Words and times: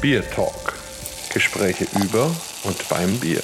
Bier 0.00 0.28
Talk. 0.30 0.78
Gespräche 1.34 1.86
über 2.02 2.34
und 2.64 2.88
beim 2.88 3.18
Bier. 3.18 3.42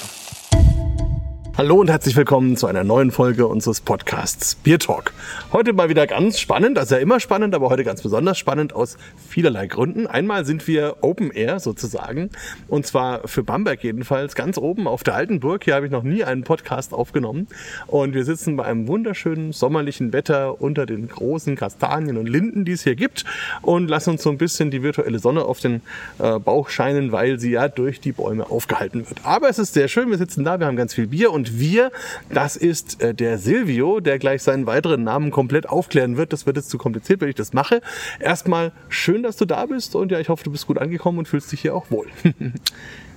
Hallo 1.59 1.77
und 1.77 1.89
herzlich 1.89 2.15
willkommen 2.17 2.59
zu 2.59 2.67
einer 2.67 2.85
neuen 2.85 3.11
Folge 3.11 3.47
unseres 3.47 3.81
Podcasts 3.81 4.57
Beer 4.57 4.79
Talk. 4.79 5.15
Heute 5.55 5.73
mal 5.73 5.89
wieder 5.89 6.07
ganz 6.07 6.39
spannend, 6.39 6.77
also 6.79 6.97
ja 6.97 7.01
immer 7.01 7.19
spannend, 7.19 7.55
aber 7.55 7.71
heute 7.71 7.83
ganz 7.83 8.03
besonders 8.03 8.37
spannend 8.37 8.75
aus 8.75 8.99
vielerlei 9.27 9.67
Gründen. 9.67 10.07
Einmal 10.07 10.45
sind 10.45 10.69
wir 10.69 10.99
Open 11.01 11.31
Air 11.31 11.59
sozusagen 11.59 12.29
und 12.69 12.87
zwar 12.87 13.27
für 13.27 13.43
Bamberg 13.43 13.83
jedenfalls 13.83 14.35
ganz 14.35 14.59
oben 14.59 14.87
auf 14.87 15.03
der 15.03 15.15
alten 15.15 15.41
Burg. 15.41 15.65
Hier 15.65 15.77
habe 15.77 15.87
ich 15.87 15.93
noch 15.93 16.03
nie 16.03 16.25
einen 16.25 16.43
Podcast 16.45 16.93
aufgenommen 16.93 17.47
und 17.87 18.13
wir 18.13 18.27
sitzen 18.27 18.59
bei 18.59 18.67
einem 18.67 18.87
wunderschönen 18.87 19.53
sommerlichen 19.53 20.13
Wetter 20.13 20.61
unter 20.61 20.85
den 20.85 21.09
großen 21.09 21.57
Kastanien 21.57 22.19
und 22.19 22.29
Linden, 22.29 22.67
die 22.67 22.73
es 22.73 22.85
hier 22.85 22.97
gibt 22.97 23.25
und 23.63 23.89
lassen 23.89 24.11
uns 24.11 24.23
so 24.23 24.29
ein 24.29 24.37
bisschen 24.37 24.71
die 24.71 24.83
virtuelle 24.83 25.21
Sonne 25.21 25.47
auf 25.47 25.61
den 25.61 25.81
äh, 26.19 26.39
Bauch 26.39 26.69
scheinen, 26.69 27.13
weil 27.13 27.41
sie 27.41 27.53
ja 27.53 27.69
durch 27.69 27.99
die 27.99 28.13
Bäume 28.13 28.51
aufgehalten 28.51 29.09
wird. 29.09 29.21
Aber 29.25 29.49
es 29.49 29.59
ist 29.59 29.73
sehr 29.73 29.89
schön, 29.89 30.11
wir 30.11 30.19
sitzen 30.19 30.45
da, 30.45 30.61
wir 30.61 30.67
haben 30.67 30.77
ganz 30.77 30.93
viel 30.93 31.07
Bier 31.07 31.33
und 31.33 31.46
und 31.47 31.61
wir, 31.61 31.93
das 32.29 32.57
ist 32.57 33.01
äh, 33.03 33.15
der 33.15 33.39
Silvio, 33.39 34.01
der 34.01 34.19
gleich 34.19 34.43
seinen 34.43 34.67
weiteren 34.67 35.05
Namen 35.05 35.31
komplett 35.31 35.69
aufklären 35.69 36.17
wird. 36.17 36.33
Das 36.33 36.47
wird 36.47 36.57
jetzt 36.57 36.71
zu 36.71 36.79
kompliziert, 36.79 37.21
wenn 37.21 37.29
ich 37.29 37.35
das 37.35 37.53
mache. 37.53 37.81
Erstmal 38.19 38.73
schön, 38.89 39.23
dass 39.23 39.37
du 39.37 39.45
da 39.45 39.67
bist 39.67 39.95
und 39.95 40.11
ja, 40.11 40.19
ich 40.19 40.29
hoffe, 40.29 40.43
du 40.45 40.51
bist 40.51 40.67
gut 40.67 40.79
angekommen 40.79 41.19
und 41.19 41.29
fühlst 41.29 41.53
dich 41.53 41.61
hier 41.61 41.75
auch 41.75 41.91
wohl. 41.91 42.09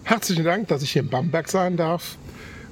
Herzlichen 0.03 0.43
Dank, 0.43 0.67
dass 0.67 0.83
ich 0.83 0.91
hier 0.91 1.01
in 1.01 1.09
Bamberg 1.09 1.49
sein 1.49 1.75
darf. 1.75 2.17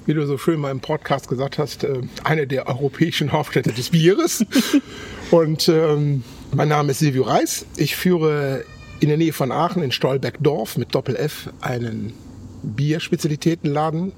Wie 0.06 0.14
du 0.14 0.26
so 0.26 0.38
schön 0.38 0.60
mal 0.60 0.70
im 0.70 0.80
Podcast 0.80 1.28
gesagt 1.28 1.58
hast, 1.58 1.84
äh, 1.84 2.02
eine 2.24 2.46
der 2.46 2.68
europäischen 2.68 3.32
Hauptstädte 3.32 3.72
des 3.72 3.90
Bieres. 3.90 4.44
und 5.30 5.68
ähm, 5.68 6.22
mein 6.54 6.68
Name 6.68 6.92
ist 6.92 7.00
Silvio 7.00 7.24
Reis. 7.24 7.66
Ich 7.76 7.96
führe 7.96 8.64
in 9.00 9.08
der 9.08 9.18
Nähe 9.18 9.32
von 9.32 9.52
Aachen 9.52 9.82
in 9.82 9.92
Stolbergdorf 9.92 10.76
mit 10.76 10.94
Doppel 10.94 11.16
F 11.16 11.50
einen 11.60 12.14
Bierspezialitätenladen 12.62 14.12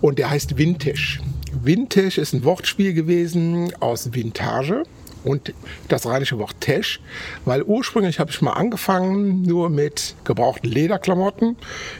und 0.00 0.18
der 0.18 0.30
heißt 0.30 0.56
Vintage. 0.56 1.20
Vintage 1.62 2.20
ist 2.20 2.32
ein 2.32 2.44
Wortspiel 2.44 2.92
gewesen 2.92 3.72
aus 3.80 4.12
Vintage 4.12 4.84
und 5.24 5.52
das 5.88 6.06
rheinische 6.06 6.38
Wort 6.38 6.60
Tesch, 6.60 7.00
weil 7.44 7.62
ursprünglich 7.62 8.18
habe 8.18 8.30
ich 8.30 8.40
mal 8.40 8.52
angefangen 8.52 9.42
nur 9.42 9.70
mit 9.70 10.14
gebrauchten 10.24 10.68
Lederklamotten, 10.68 11.56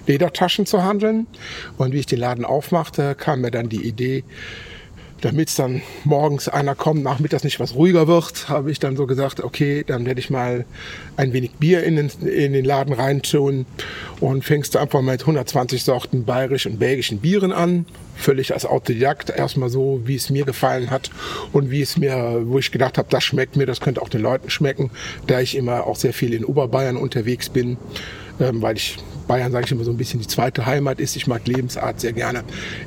Ledertaschen 0.06 0.66
zu 0.66 0.82
handeln 0.84 1.26
und 1.76 1.92
wie 1.92 1.98
ich 1.98 2.06
den 2.06 2.20
Laden 2.20 2.44
aufmachte, 2.44 3.14
kam 3.14 3.40
mir 3.40 3.50
dann 3.50 3.68
die 3.68 3.86
Idee, 3.86 4.24
damit 5.20 5.56
dann 5.58 5.82
morgens 6.04 6.48
einer 6.48 6.74
kommt, 6.74 7.02
nachmittags 7.02 7.44
nicht 7.44 7.60
was 7.60 7.74
ruhiger 7.74 8.06
wird, 8.06 8.48
habe 8.48 8.70
ich 8.70 8.78
dann 8.78 8.96
so 8.96 9.06
gesagt, 9.06 9.40
okay, 9.40 9.84
dann 9.86 10.06
werde 10.06 10.20
ich 10.20 10.30
mal 10.30 10.64
ein 11.16 11.32
wenig 11.32 11.52
Bier 11.52 11.82
in 11.82 11.96
den, 11.96 12.10
in 12.22 12.52
den 12.52 12.64
Laden 12.64 12.92
reintun 12.92 13.66
und 14.20 14.44
fängst 14.44 14.74
du 14.74 14.78
einfach 14.78 15.02
mit 15.02 15.20
120 15.20 15.82
Sorten 15.82 16.24
bayerisch 16.24 16.66
und 16.66 16.78
belgischen 16.78 17.18
Bieren 17.18 17.52
an. 17.52 17.86
Völlig 18.16 18.52
als 18.52 18.66
Autodidakt, 18.66 19.30
erstmal 19.30 19.68
so, 19.68 20.00
wie 20.04 20.16
es 20.16 20.28
mir 20.28 20.44
gefallen 20.44 20.90
hat 20.90 21.10
und 21.52 21.70
wie 21.70 21.82
es 21.82 21.96
mir, 21.96 22.42
wo 22.44 22.58
ich 22.58 22.72
gedacht 22.72 22.98
habe, 22.98 23.08
das 23.10 23.22
schmeckt 23.22 23.56
mir, 23.56 23.66
das 23.66 23.80
könnte 23.80 24.02
auch 24.02 24.08
den 24.08 24.22
Leuten 24.22 24.50
schmecken, 24.50 24.90
da 25.26 25.40
ich 25.40 25.56
immer 25.56 25.86
auch 25.86 25.96
sehr 25.96 26.12
viel 26.12 26.34
in 26.34 26.44
Oberbayern 26.44 26.96
unterwegs 26.96 27.48
bin, 27.48 27.76
ähm, 28.40 28.60
weil 28.60 28.76
ich 28.76 28.98
Bayern, 29.28 29.52
sage 29.52 29.66
ich 29.66 29.72
immer, 29.72 29.84
so 29.84 29.92
ein 29.92 29.96
bisschen 29.96 30.20
die 30.20 30.26
zweite 30.26 30.66
Heimat 30.66 30.98
ist. 30.98 31.14
Ich 31.14 31.28
mag 31.28 31.46
Lebensart 31.46 32.00
sehr 32.00 32.12
gerne. 32.12 32.42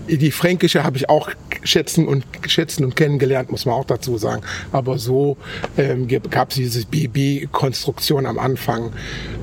Die 0.09 0.31
fränkische 0.31 0.84
habe 0.84 0.97
ich 0.97 1.08
auch 1.09 1.30
schätzen 1.64 2.08
und, 2.08 2.25
schätzen 2.47 2.84
und 2.84 2.95
kennengelernt, 2.97 3.52
muss 3.52 3.66
man 3.66 3.75
auch 3.75 3.86
dazu 3.86 4.17
sagen. 4.17 4.42
Aber 4.73 4.97
so 4.97 5.38
ähm, 5.78 6.08
gab 6.30 6.50
es 6.50 6.56
diese 6.56 6.86
BB-Konstruktion 6.86 8.25
am 8.25 8.39
Anfang, 8.39 8.92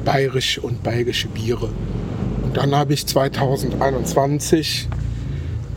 bayerisch 0.05 0.59
und 0.59 0.83
belgische 0.83 1.29
Biere. 1.29 1.71
Und 2.43 2.57
dann 2.57 2.75
habe 2.75 2.93
ich 2.93 3.07
2021 3.07 4.89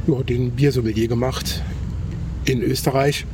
ja, 0.07 0.23
den 0.23 0.51
Biersommelier 0.51 1.07
gemacht 1.07 1.61
in 2.45 2.61
Österreich. 2.61 3.25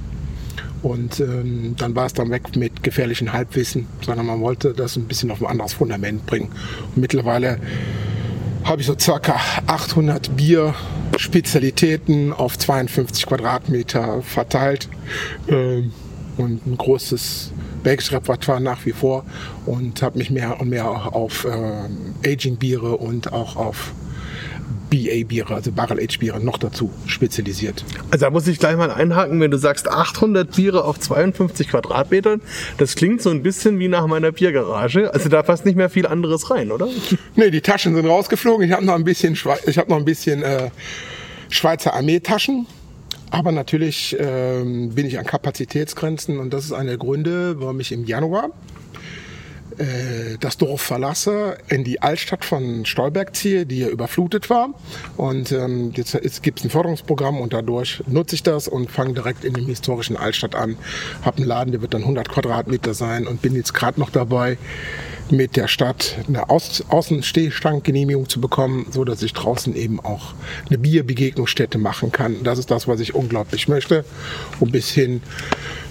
Und 0.82 1.20
ähm, 1.20 1.76
dann 1.78 1.96
war 1.96 2.06
es 2.06 2.14
dann 2.14 2.30
weg 2.30 2.56
mit 2.56 2.84
gefährlichen 2.84 3.34
Halbwissen, 3.34 3.88
sondern 4.02 4.28
man 4.28 4.42
wollte 4.42 4.74
das 4.74 4.96
ein 4.96 5.06
bisschen 5.06 5.32
auf 5.32 5.42
ein 5.42 5.48
anderes 5.48 5.74
Fundament 5.74 6.26
bringen. 6.26 6.50
Und 6.96 7.02
mittlerweile 7.02 7.60
habe 8.64 8.82
ich 8.82 8.88
so 8.88 8.96
circa 9.00 9.40
800 9.68 10.36
Bier-Spezialitäten 10.36 12.34
auf 12.34 12.58
52 12.58 13.26
Quadratmeter 13.26 14.22
verteilt 14.22 14.90
ähm, 15.48 15.94
und 16.38 16.68
ein 16.68 16.78
großes 16.78 17.54
belgisches 17.84 18.12
Repertoire 18.12 18.60
nach 18.60 18.86
wie 18.86 18.92
vor 18.92 19.24
und 19.66 20.02
habe 20.02 20.18
mich 20.18 20.30
mehr 20.30 20.60
und 20.60 20.70
mehr 20.70 20.86
auf 20.86 21.46
äh, 21.46 21.86
Aging-Biere 22.30 22.98
und 22.98 23.32
auch 23.32 23.56
auf 23.56 23.94
BA-Biere, 24.90 25.54
also 25.54 25.72
Barrel-Aged-Biere, 25.72 26.40
noch 26.40 26.58
dazu 26.58 26.92
spezialisiert. 27.06 27.84
Also 28.12 28.26
da 28.26 28.30
muss 28.32 28.48
ich 28.48 28.60
gleich 28.60 28.78
mal 28.78 28.92
einhaken, 28.92 29.40
wenn 29.40 29.52
du 29.52 29.58
sagst 29.58 29.90
800 29.90 30.56
Biere 30.56 30.84
auf 30.84 31.00
52 31.00 31.70
Quadratmetern, 31.70 32.42
das 32.78 32.96
klingt 32.96 33.22
so 33.22 33.30
ein 33.30 33.44
bisschen 33.44 33.80
wie 33.80 33.88
nach 33.88 34.08
meiner 34.08 34.32
Biergarage. 34.32 35.14
Also 35.14 35.30
da 35.30 35.44
passt 35.44 35.66
nicht 35.66 35.76
mehr 35.76 35.90
viel 35.90 36.08
anderes 36.08 36.50
rein, 36.50 36.72
oder? 36.72 36.88
Nee, 37.36 37.52
die 37.52 37.62
Taschen 37.62 37.94
sind 37.94 38.06
rausgeflogen. 38.06 38.66
Ich 38.66 38.72
habe 38.72 38.86
noch 38.86 38.96
ein 38.96 39.04
bisschen, 39.04 39.36
Schwe 39.36 39.58
ich 39.68 39.78
hab 39.78 39.90
noch 39.90 39.98
ein 39.98 40.06
bisschen 40.06 40.42
äh, 40.44 40.70
Schweizer 41.50 41.94
Armeetaschen. 41.94 42.66
Aber 43.30 43.52
natürlich 43.52 44.16
ähm, 44.20 44.96
bin 44.96 45.06
ich 45.06 45.20
an 45.20 45.26
Kapazitätsgrenzen 45.26 46.40
und 46.40 46.54
das 46.54 46.66
ist 46.66 46.72
einer 46.72 46.92
der 46.92 46.98
Gründe, 46.98 47.60
warum 47.60 47.80
ich 47.80 47.92
im 47.92 48.06
Januar 48.06 48.52
äh, 49.78 50.38
das 50.40 50.58
Dorf 50.58 50.82
verlasse, 50.82 51.58
in 51.68 51.84
die 51.84 52.02
Altstadt 52.02 52.46
von 52.46 52.86
Stolberg 52.86 53.36
ziehe, 53.36 53.66
die 53.66 53.80
ja 53.80 53.88
überflutet 53.90 54.50
war. 54.50 54.70
Und 55.18 55.52
ähm, 55.52 55.92
jetzt, 55.96 56.44
gibt 56.44 56.60
es 56.60 56.66
ein 56.66 56.70
Förderungsprogramm 56.70 57.40
und 57.40 57.54
dadurch 57.54 58.04
nutze 58.08 58.36
ich 58.36 58.44
das 58.44 58.68
und 58.68 58.92
fange 58.92 59.14
direkt 59.14 59.44
in 59.44 59.54
dem 59.54 59.66
historischen 59.66 60.18
Altstadt 60.18 60.56
an. 60.56 60.78
Habe 61.24 61.38
einen 61.38 61.48
Laden, 61.48 61.72
der 61.72 61.82
wird 61.82 61.94
dann 61.94 62.02
100 62.02 62.30
Quadratmeter 62.30 62.94
sein 62.94 63.28
und 63.28 63.42
bin 63.42 63.56
jetzt 63.56 63.74
gerade 63.74 64.00
noch 64.00 64.10
dabei, 64.10 64.58
mit 65.32 65.56
der 65.56 65.68
Stadt 65.68 66.18
eine 66.28 66.50
Aus 66.50 66.84
Außenstehstandgenehmigung 66.88 68.30
zu 68.30 68.42
bekommen, 68.42 68.88
so 68.92 69.04
dass 69.04 69.22
ich 69.24 69.34
draußen 69.34 69.76
eben 69.76 70.00
auch 70.00 70.34
eine 70.68 70.78
Bierbegegnungsstätte 70.78 71.78
machen 71.78 72.12
kann. 72.12 72.44
Das 72.44 72.60
ist 72.60 72.72
das, 72.72 72.88
was 72.88 73.00
ich 73.00 73.16
unglaublich 73.16 73.68
möchte. 73.68 74.06
Und 74.60 74.72
bis 74.72 74.90
hin 74.90 75.22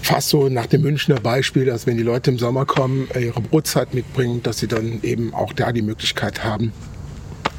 fast 0.01 0.29
so 0.29 0.49
nach 0.49 0.67
dem 0.67 0.81
Münchner 0.81 1.19
Beispiel, 1.19 1.65
dass 1.65 1.87
wenn 1.87 1.97
die 1.97 2.03
Leute 2.03 2.31
im 2.31 2.39
Sommer 2.39 2.65
kommen, 2.65 3.07
ihre 3.19 3.41
Brotzeit 3.41 3.93
mitbringen, 3.93 4.41
dass 4.43 4.59
sie 4.59 4.67
dann 4.67 4.99
eben 5.03 5.33
auch 5.33 5.53
da 5.53 5.71
die 5.71 5.81
Möglichkeit 5.81 6.43
haben, 6.43 6.71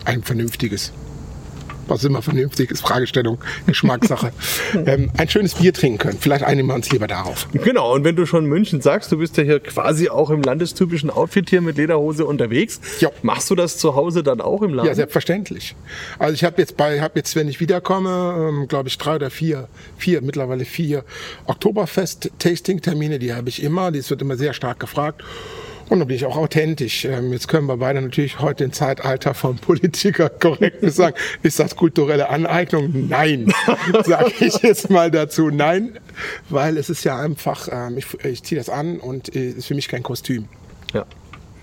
ein 0.04 0.22
vernünftiges 0.22 0.92
was 1.88 2.04
immer 2.04 2.22
vernünftig 2.22 2.70
ist, 2.70 2.80
Fragestellung, 2.80 3.38
Geschmackssache, 3.66 4.32
ähm, 4.86 5.10
ein 5.16 5.28
schönes 5.28 5.54
Bier 5.54 5.72
trinken 5.72 5.98
können. 5.98 6.18
Vielleicht 6.20 6.44
einigen 6.44 6.68
wir 6.68 6.74
uns 6.74 6.90
lieber 6.90 7.06
darauf. 7.06 7.48
Genau, 7.52 7.94
und 7.94 8.04
wenn 8.04 8.16
du 8.16 8.26
schon 8.26 8.46
München 8.46 8.80
sagst, 8.80 9.10
du 9.12 9.18
bist 9.18 9.36
ja 9.36 9.44
hier 9.44 9.60
quasi 9.60 10.08
auch 10.08 10.30
im 10.30 10.42
landestypischen 10.42 11.10
Outfit 11.10 11.50
hier 11.50 11.60
mit 11.60 11.76
Lederhose 11.76 12.24
unterwegs. 12.24 12.80
Ja. 13.00 13.10
Machst 13.22 13.50
du 13.50 13.54
das 13.54 13.78
zu 13.78 13.94
Hause 13.94 14.22
dann 14.22 14.40
auch 14.40 14.62
im 14.62 14.74
Laden? 14.74 14.88
Ja, 14.88 14.94
selbstverständlich. 14.94 15.74
Also 16.18 16.34
ich 16.34 16.44
habe 16.44 16.60
jetzt 16.60 16.76
bei, 16.76 17.00
habe 17.00 17.14
jetzt, 17.16 17.36
wenn 17.36 17.48
ich 17.48 17.60
wiederkomme, 17.60 18.48
ähm, 18.48 18.68
glaube 18.68 18.88
ich, 18.88 18.98
drei 18.98 19.16
oder 19.16 19.30
vier, 19.30 19.68
vier, 19.96 20.22
mittlerweile 20.22 20.64
vier 20.64 21.04
Oktoberfest-Tasting-Termine, 21.46 23.18
die 23.18 23.34
habe 23.34 23.48
ich 23.48 23.62
immer. 23.62 23.90
Das 23.92 24.10
wird 24.10 24.22
immer 24.22 24.36
sehr 24.36 24.52
stark 24.52 24.80
gefragt. 24.80 25.22
Und 25.88 26.00
dann 26.00 26.08
bin 26.08 26.16
ich 26.16 26.26
auch 26.26 26.36
authentisch. 26.36 27.04
Ähm, 27.04 27.32
jetzt 27.32 27.48
können 27.48 27.66
wir 27.66 27.78
beide 27.78 28.00
natürlich 28.02 28.40
heute 28.40 28.64
im 28.64 28.72
Zeitalter 28.72 29.32
vom 29.34 29.56
Politiker 29.56 30.28
korrekt 30.28 30.78
sagen, 30.92 31.16
ist 31.42 31.58
das 31.58 31.76
kulturelle 31.76 32.28
Aneignung? 32.28 33.08
Nein, 33.08 33.52
sage 34.04 34.32
ich 34.40 34.58
jetzt 34.62 34.90
mal 34.90 35.10
dazu. 35.10 35.50
Nein, 35.50 35.98
weil 36.50 36.76
es 36.76 36.90
ist 36.90 37.04
ja 37.04 37.18
einfach, 37.18 37.68
ähm, 37.70 37.98
ich, 37.98 38.06
ich 38.24 38.42
ziehe 38.42 38.60
das 38.60 38.68
an 38.68 38.98
und 38.98 39.28
es 39.30 39.34
äh, 39.34 39.48
ist 39.50 39.66
für 39.66 39.74
mich 39.74 39.88
kein 39.88 40.02
Kostüm. 40.02 40.46
Ja. 40.92 41.06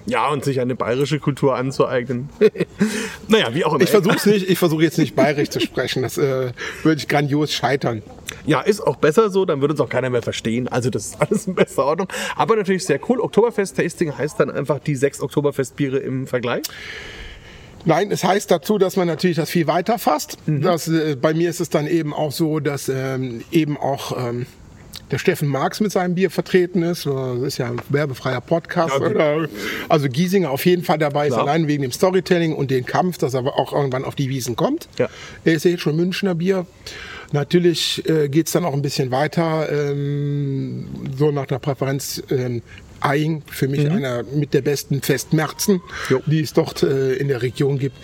Ja, 0.08 0.30
und 0.30 0.44
sich 0.44 0.60
eine 0.60 0.76
bayerische 0.76 1.20
Kultur 1.20 1.56
anzueignen. 1.56 2.30
naja, 3.28 3.54
wie 3.54 3.66
auch 3.66 3.74
immer. 3.74 3.84
Ich 3.84 3.90
versuche 3.90 4.30
nicht, 4.30 4.50
ich 4.50 4.60
versuche 4.60 4.84
jetzt 4.84 5.00
nicht 5.00 5.16
bayerisch 5.16 5.50
zu 5.50 5.60
sprechen. 5.60 6.04
Das 6.04 6.18
äh, 6.18 6.52
würde 6.84 7.00
ich 7.00 7.08
grandios 7.08 7.52
scheitern. 7.52 8.04
Ja, 8.46 8.62
ist 8.62 8.82
auch 8.82 8.98
besser 8.98 9.30
so, 9.32 9.46
dann 9.46 9.62
würde 9.62 9.74
uns 9.74 9.82
auch 9.82 9.90
keiner 9.90 10.12
mehr 10.12 10.22
verstehen. 10.22 10.68
Also 10.68 10.92
das 10.92 11.08
ist 11.08 11.22
alles 11.22 11.48
in 11.48 11.56
bester 11.56 11.86
Ordnung. 11.86 12.08
Aber 12.36 12.56
natürlich 12.56 12.86
sehr 12.86 13.00
cool. 13.10 13.20
Oktoberfest-Tasting 13.20 14.16
heißt 14.16 14.40
dann 14.40 14.52
einfach 14.52 14.80
die 14.80 14.96
sechs 14.96 15.22
Oktoberfestbiere 15.22 15.98
im 15.98 16.28
Vergleich. 16.28 16.64
Nein, 17.86 18.12
es 18.12 18.24
heißt 18.24 18.50
dazu, 18.50 18.78
dass 18.78 18.96
man 18.96 19.08
natürlich 19.08 19.38
das 19.38 19.50
viel 19.50 19.68
weiter 19.68 20.00
fasst. 20.00 20.38
Mhm. 20.48 20.62
Das, 20.62 20.88
äh, 20.88 21.16
bei 21.20 21.34
mir 21.34 21.50
ist 21.50 21.62
es 21.62 21.70
dann 21.70 21.88
eben 21.88 22.14
auch 22.14 22.32
so, 22.32 22.60
dass 22.60 22.90
ähm, 22.90 23.44
eben 23.52 23.78
auch 23.78 24.18
ähm, 24.18 24.46
der 25.16 25.20
Steffen 25.20 25.48
Marx 25.48 25.80
mit 25.80 25.94
seinem 25.94 26.14
Bier 26.14 26.30
vertreten 26.30 26.84
ist. 26.84 27.06
Das 27.06 27.40
ist 27.42 27.58
ja 27.58 27.68
ein 27.68 27.82
werbefreier 27.88 28.42
Podcast. 28.42 28.96
Ja? 29.00 29.46
Also 29.88 30.10
Giesinger 30.10 30.52
auf 30.52 30.66
jeden 30.66 30.84
Fall 30.84 30.98
dabei 30.98 31.28
Klar. 31.28 31.40
ist, 31.40 31.48
allein 31.48 31.68
wegen 31.70 31.84
dem 31.84 31.94
Storytelling 31.94 32.54
und 32.54 32.70
dem 32.70 32.86
Kampf, 32.86 33.18
dass 33.18 33.34
er 33.34 33.46
auch 33.46 33.72
irgendwann 33.72 34.04
auf 34.04 34.16
die 34.16 34.28
Wiesen 34.28 34.58
kommt. 34.58 34.90
Ja. 34.98 35.08
Er 35.46 35.54
ist 35.54 35.64
ja 35.64 35.72
jetzt 35.72 35.82
schon 35.84 35.96
Münchner 35.96 36.36
Bier. 36.36 36.66
Natürlich 37.32 38.04
äh, 38.10 38.28
geht 38.28 38.48
es 38.48 38.52
dann 38.52 38.66
auch 38.66 38.74
ein 38.74 38.82
bisschen 38.82 39.10
weiter, 39.12 39.70
ähm, 39.72 40.86
so 41.18 41.32
nach 41.32 41.46
der 41.46 41.60
Präferenz. 41.60 42.22
Ähm, 42.30 42.62
Eying, 43.04 43.44
für 43.46 43.68
mich 43.68 43.88
einer 43.90 44.24
mit 44.24 44.54
der 44.54 44.62
besten 44.62 45.02
Festmärzen, 45.02 45.76
Mhm. 45.76 45.82
Jo. 46.10 46.22
die 46.26 46.40
es 46.42 46.54
dort 46.54 46.82
äh, 46.82 47.14
in 47.14 47.28
der 47.28 47.42
Region 47.42 47.78
gibt, 47.78 47.98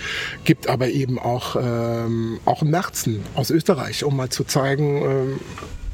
gibt 0.44 0.68
aber 0.68 0.90
eben 0.90 1.18
auch, 1.18 1.56
ähm, 1.56 2.40
auch 2.46 2.62
Märzen 2.62 3.24
aus 3.34 3.50
Österreich, 3.50 4.04
um 4.04 4.16
mal 4.16 4.30
zu 4.30 4.44
zeigen, 4.44 5.02
ähm, 5.02 5.40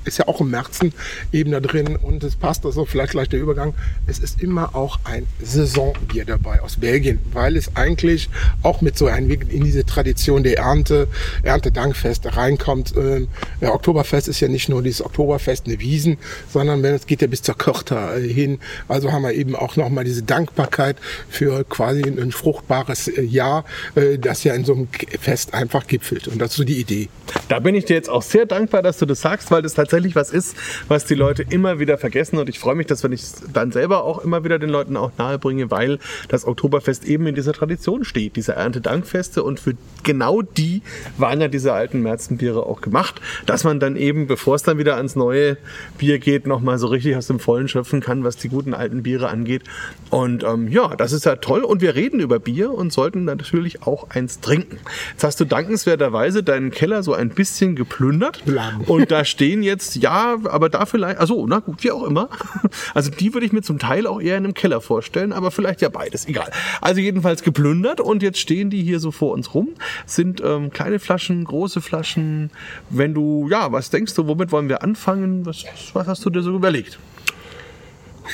ist 0.07 0.17
ja 0.17 0.27
auch 0.27 0.41
im 0.41 0.49
Märzen 0.49 0.93
eben 1.31 1.51
da 1.51 1.59
drin 1.59 1.95
und 1.95 2.23
es 2.23 2.35
passt 2.35 2.65
also 2.65 2.85
vielleicht 2.85 3.11
gleich 3.11 3.29
der 3.29 3.39
Übergang. 3.39 3.73
Es 4.07 4.19
ist 4.19 4.41
immer 4.41 4.75
auch 4.75 4.99
ein 5.03 5.27
Saisonbier 5.41 6.25
dabei 6.25 6.61
aus 6.61 6.77
Belgien, 6.77 7.19
weil 7.33 7.55
es 7.55 7.75
eigentlich 7.75 8.29
auch 8.63 8.81
mit 8.81 8.97
so 8.97 9.07
ein 9.07 9.29
in 9.29 9.63
diese 9.63 9.85
Tradition 9.85 10.43
der 10.43 10.57
Ernte, 10.57 11.07
Erntedankfest 11.43 12.37
reinkommt. 12.37 12.93
Ähm, 12.95 13.27
Der 13.61 13.73
Oktoberfest 13.73 14.27
ist 14.27 14.39
ja 14.39 14.47
nicht 14.47 14.69
nur 14.69 14.81
dieses 14.81 15.01
Oktoberfest, 15.01 15.67
eine 15.67 15.79
Wiesen, 15.79 16.17
sondern 16.51 16.83
es 16.85 17.05
geht 17.05 17.21
ja 17.21 17.27
bis 17.27 17.41
zur 17.41 17.57
Körter 17.57 18.17
äh, 18.17 18.27
hin. 18.27 18.59
Also 18.87 19.11
haben 19.11 19.23
wir 19.23 19.33
eben 19.33 19.55
auch 19.55 19.75
nochmal 19.75 20.03
diese 20.03 20.23
Dankbarkeit 20.23 20.97
für 21.29 21.63
quasi 21.65 22.03
ein 22.03 22.31
fruchtbares 22.31 23.07
äh, 23.07 23.21
Jahr, 23.21 23.65
äh, 23.95 24.17
das 24.17 24.43
ja 24.43 24.53
in 24.53 24.65
so 24.65 24.73
einem 24.73 24.87
Fest 25.19 25.53
einfach 25.53 25.87
gipfelt. 25.87 26.27
Und 26.27 26.47
so 26.51 26.63
die 26.63 26.79
Idee. 26.79 27.09
Da 27.49 27.59
bin 27.59 27.75
ich 27.75 27.85
dir 27.85 27.95
jetzt 27.95 28.09
auch 28.09 28.21
sehr 28.21 28.45
dankbar, 28.45 28.81
dass 28.81 28.97
du 28.97 29.05
das 29.05 29.21
sagst, 29.21 29.51
weil 29.51 29.61
das 29.61 29.73
tatsächlich 29.73 29.96
was 30.15 30.31
ist, 30.31 30.55
was 30.87 31.05
die 31.05 31.15
Leute 31.15 31.43
immer 31.49 31.79
wieder 31.79 31.97
vergessen. 31.97 32.37
Und 32.37 32.49
ich 32.49 32.59
freue 32.59 32.75
mich, 32.75 32.87
dass 32.87 33.03
wenn 33.03 33.11
ich 33.11 33.21
es 33.21 33.43
dann 33.53 33.71
selber 33.71 34.03
auch 34.03 34.23
immer 34.23 34.43
wieder 34.43 34.59
den 34.59 34.69
Leuten 34.69 34.97
auch 34.97 35.11
nahe 35.17 35.39
bringe, 35.39 35.71
weil 35.71 35.99
das 36.27 36.45
Oktoberfest 36.45 37.05
eben 37.05 37.27
in 37.27 37.35
dieser 37.35 37.53
Tradition 37.53 38.03
steht, 38.03 38.35
diese 38.35 38.53
Erntedankfeste. 38.53 39.43
Und 39.43 39.59
für 39.59 39.73
genau 40.03 40.41
die 40.41 40.81
waren 41.17 41.41
ja 41.41 41.47
diese 41.47 41.73
alten 41.73 42.01
Märzenbiere 42.01 42.65
auch 42.65 42.81
gemacht, 42.81 43.21
dass 43.45 43.63
man 43.63 43.79
dann 43.79 43.95
eben, 43.95 44.27
bevor 44.27 44.55
es 44.55 44.63
dann 44.63 44.77
wieder 44.77 44.97
ans 44.97 45.15
neue 45.15 45.57
Bier 45.97 46.19
geht, 46.19 46.47
nochmal 46.47 46.77
so 46.77 46.87
richtig 46.87 47.15
aus 47.15 47.27
dem 47.27 47.39
Vollen 47.39 47.67
schöpfen 47.67 48.01
kann, 48.01 48.23
was 48.23 48.37
die 48.37 48.49
guten 48.49 48.73
alten 48.73 49.03
Biere 49.03 49.29
angeht. 49.29 49.63
Und 50.09 50.43
ähm, 50.43 50.67
ja, 50.67 50.95
das 50.95 51.11
ist 51.11 51.25
ja 51.25 51.35
toll. 51.37 51.63
Und 51.63 51.81
wir 51.81 51.95
reden 51.95 52.19
über 52.19 52.39
Bier 52.39 52.71
und 52.71 52.93
sollten 52.93 53.25
natürlich 53.25 53.83
auch 53.83 54.09
eins 54.09 54.39
trinken. 54.39 54.77
Jetzt 55.11 55.23
hast 55.23 55.39
du 55.39 55.45
dankenswerterweise 55.45 56.43
deinen 56.43 56.71
Keller 56.71 57.03
so 57.03 57.13
ein 57.13 57.29
bisschen 57.29 57.75
geplündert. 57.75 58.43
Blam. 58.45 58.81
Und 58.81 59.11
da 59.11 59.25
stehen 59.25 59.63
jetzt, 59.63 59.86
ja, 59.95 60.37
aber 60.45 60.69
da 60.69 60.85
vielleicht, 60.85 61.17
also 61.19 61.45
na 61.47 61.59
gut, 61.59 61.83
wie 61.83 61.91
auch 61.91 62.03
immer. 62.03 62.29
Also 62.93 63.11
die 63.11 63.33
würde 63.33 63.45
ich 63.45 63.51
mir 63.51 63.61
zum 63.61 63.79
Teil 63.79 64.07
auch 64.07 64.19
eher 64.19 64.37
in 64.37 64.43
einem 64.43 64.53
Keller 64.53 64.81
vorstellen, 64.81 65.33
aber 65.33 65.51
vielleicht 65.51 65.81
ja 65.81 65.89
beides, 65.89 66.27
egal. 66.27 66.49
Also 66.81 67.01
jedenfalls 67.01 67.43
geplündert 67.43 68.01
und 68.01 68.23
jetzt 68.23 68.39
stehen 68.39 68.69
die 68.69 68.81
hier 68.81 68.99
so 68.99 69.11
vor 69.11 69.33
uns 69.33 69.53
rum. 69.53 69.69
Sind 70.05 70.41
ähm, 70.43 70.71
kleine 70.71 70.99
Flaschen, 70.99 71.43
große 71.43 71.81
Flaschen. 71.81 72.49
Wenn 72.89 73.13
du, 73.13 73.47
ja, 73.49 73.71
was 73.71 73.89
denkst 73.89 74.15
du, 74.15 74.27
womit 74.27 74.51
wollen 74.51 74.69
wir 74.69 74.83
anfangen? 74.83 75.45
Was, 75.45 75.65
was 75.93 76.07
hast 76.07 76.25
du 76.25 76.29
dir 76.29 76.41
so 76.41 76.55
überlegt? 76.55 76.97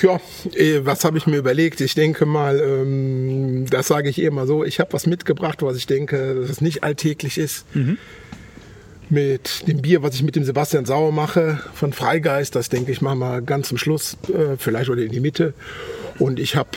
Ja, 0.01 0.19
äh, 0.55 0.81
was 0.83 1.03
habe 1.03 1.17
ich 1.17 1.27
mir 1.27 1.37
überlegt? 1.37 1.81
Ich 1.81 1.93
denke 1.93 2.25
mal, 2.25 2.59
ähm, 2.59 3.65
das 3.69 3.87
sage 3.87 4.09
ich 4.09 4.19
immer 4.19 4.47
so, 4.47 4.63
ich 4.63 4.79
habe 4.79 4.93
was 4.93 5.05
mitgebracht, 5.05 5.61
was 5.61 5.77
ich 5.77 5.85
denke, 5.85 6.35
dass 6.41 6.49
es 6.49 6.61
nicht 6.61 6.83
alltäglich 6.83 7.37
ist. 7.37 7.65
Mit 9.09 9.67
dem 9.67 9.81
Bier, 9.81 10.01
was 10.01 10.15
ich 10.15 10.23
mit 10.23 10.35
dem 10.35 10.43
Sebastian 10.43 10.85
Sauer 10.85 11.11
mache, 11.11 11.59
von 11.73 11.93
Freigeist, 11.93 12.55
das 12.55 12.69
denke 12.69 12.91
ich 12.91 13.01
machen 13.01 13.19
wir 13.19 13.41
ganz 13.41 13.67
zum 13.69 13.77
Schluss, 13.77 14.17
äh, 14.29 14.57
vielleicht 14.57 14.89
oder 14.89 15.01
in 15.01 15.11
die 15.11 15.19
Mitte. 15.19 15.53
Und 16.19 16.39
ich 16.39 16.55
habe 16.55 16.69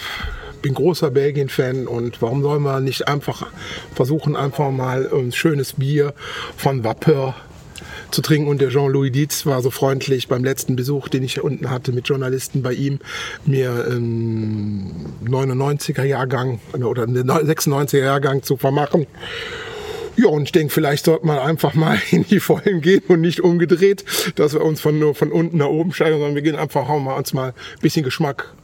bin 0.62 0.74
großer 0.74 1.12
Belgien-Fan 1.12 1.86
und 1.86 2.20
warum 2.22 2.42
sollen 2.42 2.62
wir 2.62 2.80
nicht 2.80 3.06
einfach 3.06 3.46
versuchen, 3.94 4.34
einfach 4.34 4.70
mal 4.72 5.08
ein 5.12 5.30
schönes 5.30 5.74
Bier 5.74 6.12
von 6.56 6.82
Vapeur 6.82 7.36
zu 8.10 8.22
trinken. 8.22 8.48
Und 8.48 8.60
der 8.60 8.70
Jean-Louis 8.70 9.12
Dietz 9.12 9.46
war 9.46 9.62
so 9.62 9.70
freundlich 9.70 10.28
beim 10.28 10.42
letzten 10.42 10.74
Besuch, 10.74 11.08
den 11.08 11.22
ich 11.22 11.40
unten 11.40 11.70
hatte 11.70 11.92
mit 11.92 12.08
Journalisten 12.08 12.62
bei 12.62 12.72
ihm, 12.72 12.98
mir 13.44 13.86
einen 13.88 15.14
99er 15.24 16.04
Jahrgang 16.04 16.60
oder 16.72 17.04
einen 17.04 17.30
96er 17.30 17.98
Jahrgang 17.98 18.42
zu 18.42 18.56
vermachen. 18.56 19.06
Ja, 20.16 20.28
und 20.28 20.44
ich 20.44 20.52
denke, 20.52 20.72
vielleicht 20.72 21.04
sollte 21.04 21.26
man 21.26 21.38
einfach 21.38 21.74
mal 21.74 21.98
in 22.10 22.24
die 22.24 22.40
Vollen 22.40 22.80
gehen 22.80 23.02
und 23.08 23.20
nicht 23.20 23.40
umgedreht, 23.40 24.04
dass 24.36 24.54
wir 24.54 24.64
uns 24.64 24.80
von, 24.80 24.98
nur 24.98 25.14
von 25.14 25.30
unten 25.30 25.58
nach 25.58 25.66
oben 25.66 25.92
steigen, 25.92 26.14
sondern 26.14 26.34
wir 26.34 26.42
gehen 26.42 26.56
einfach, 26.56 26.88
hauen 26.88 27.04
wir 27.04 27.16
uns 27.16 27.32
mal 27.32 27.48
ein 27.48 27.80
bisschen 27.80 28.04
Geschmack 28.04 28.54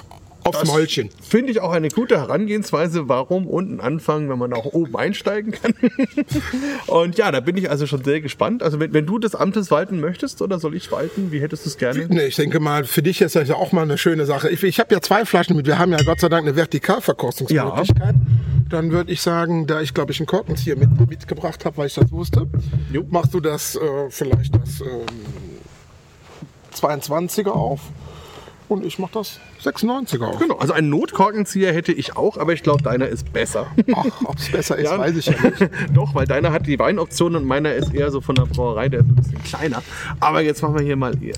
aufs 0.44 0.64
Mäulchen. 0.64 1.10
Finde 1.22 1.52
ich 1.52 1.60
auch 1.60 1.72
eine 1.72 1.88
gute 1.88 2.18
Herangehensweise. 2.18 3.08
Warum 3.08 3.46
unten 3.46 3.80
anfangen, 3.80 4.28
wenn 4.28 4.38
man 4.38 4.52
auch 4.52 4.66
oben 4.66 4.96
einsteigen 4.96 5.52
kann? 5.52 5.74
Und 6.86 7.18
ja, 7.18 7.30
da 7.30 7.40
bin 7.40 7.56
ich 7.56 7.70
also 7.70 7.86
schon 7.86 8.02
sehr 8.04 8.20
gespannt. 8.20 8.62
Also 8.62 8.80
wenn, 8.80 8.92
wenn 8.92 9.06
du 9.06 9.18
des 9.18 9.34
Amtes 9.34 9.70
walten 9.70 10.00
möchtest 10.00 10.42
oder 10.42 10.58
soll 10.58 10.74
ich 10.74 10.90
walten? 10.90 11.32
Wie 11.32 11.40
hättest 11.40 11.64
du 11.64 11.70
es 11.70 11.78
gerne? 11.78 12.06
Nee, 12.08 12.26
ich 12.26 12.36
denke 12.36 12.60
mal, 12.60 12.84
für 12.84 13.02
dich 13.02 13.20
ist 13.20 13.36
das 13.36 13.48
ja 13.48 13.54
auch 13.56 13.72
mal 13.72 13.82
eine 13.82 13.98
schöne 13.98 14.26
Sache. 14.26 14.48
Ich, 14.50 14.62
ich 14.62 14.80
habe 14.80 14.92
ja 14.94 15.00
zwei 15.00 15.24
Flaschen 15.24 15.56
mit. 15.56 15.66
Wir 15.66 15.78
haben 15.78 15.92
ja 15.92 15.98
Gott 16.04 16.20
sei 16.20 16.28
Dank 16.28 16.46
eine 16.46 16.56
Vertikalverkostungsmöglichkeit. 16.56 18.14
Dann 18.72 18.90
würde 18.90 19.12
ich 19.12 19.20
sagen, 19.20 19.66
da 19.66 19.82
ich 19.82 19.92
glaube 19.92 20.12
ich 20.12 20.18
einen 20.20 20.26
Korkenzieher 20.26 20.76
mit, 20.76 21.10
mitgebracht 21.10 21.64
habe, 21.66 21.76
weil 21.76 21.88
ich 21.88 21.94
das 21.94 22.10
wusste, 22.10 22.48
Jo. 22.90 23.04
machst 23.10 23.34
du 23.34 23.40
das 23.40 23.76
äh, 23.76 24.08
vielleicht 24.08 24.54
das 24.56 24.80
ähm, 24.80 25.06
22er 26.74 27.50
auf 27.50 27.80
und 28.68 28.86
ich 28.86 28.98
mache 28.98 29.12
das 29.12 29.38
96er 29.62 30.24
auf. 30.24 30.38
Genau, 30.38 30.56
also 30.56 30.72
einen 30.72 30.88
Notkorkenzieher 30.88 31.70
hätte 31.74 31.92
ich 31.92 32.16
auch, 32.16 32.38
aber 32.38 32.54
ich 32.54 32.62
glaube, 32.62 32.82
deiner 32.82 33.06
ist 33.08 33.30
besser. 33.30 33.66
Ach, 33.94 34.06
ob 34.24 34.38
es 34.38 34.50
besser 34.50 34.78
ist, 34.78 34.90
Ja. 34.90 34.98
weiß 34.98 35.16
ich 35.18 35.26
ja 35.26 35.34
nicht. 35.42 35.70
Doch, 35.94 36.14
weil 36.14 36.26
deiner 36.26 36.50
hat 36.50 36.66
die 36.66 36.78
Weinoption 36.78 37.36
und 37.36 37.44
meiner 37.44 37.74
ist 37.74 37.92
eher 37.92 38.10
so 38.10 38.22
von 38.22 38.34
der 38.36 38.46
Brauerei, 38.46 38.88
der 38.88 39.00
ist 39.00 39.06
ein 39.08 39.14
bisschen 39.16 39.42
kleiner. 39.42 39.82
Aber 40.18 40.40
jetzt 40.40 40.62
machen 40.62 40.76
wir 40.78 40.82
hier 40.82 40.96
mal 40.96 41.14
hier. 41.18 41.34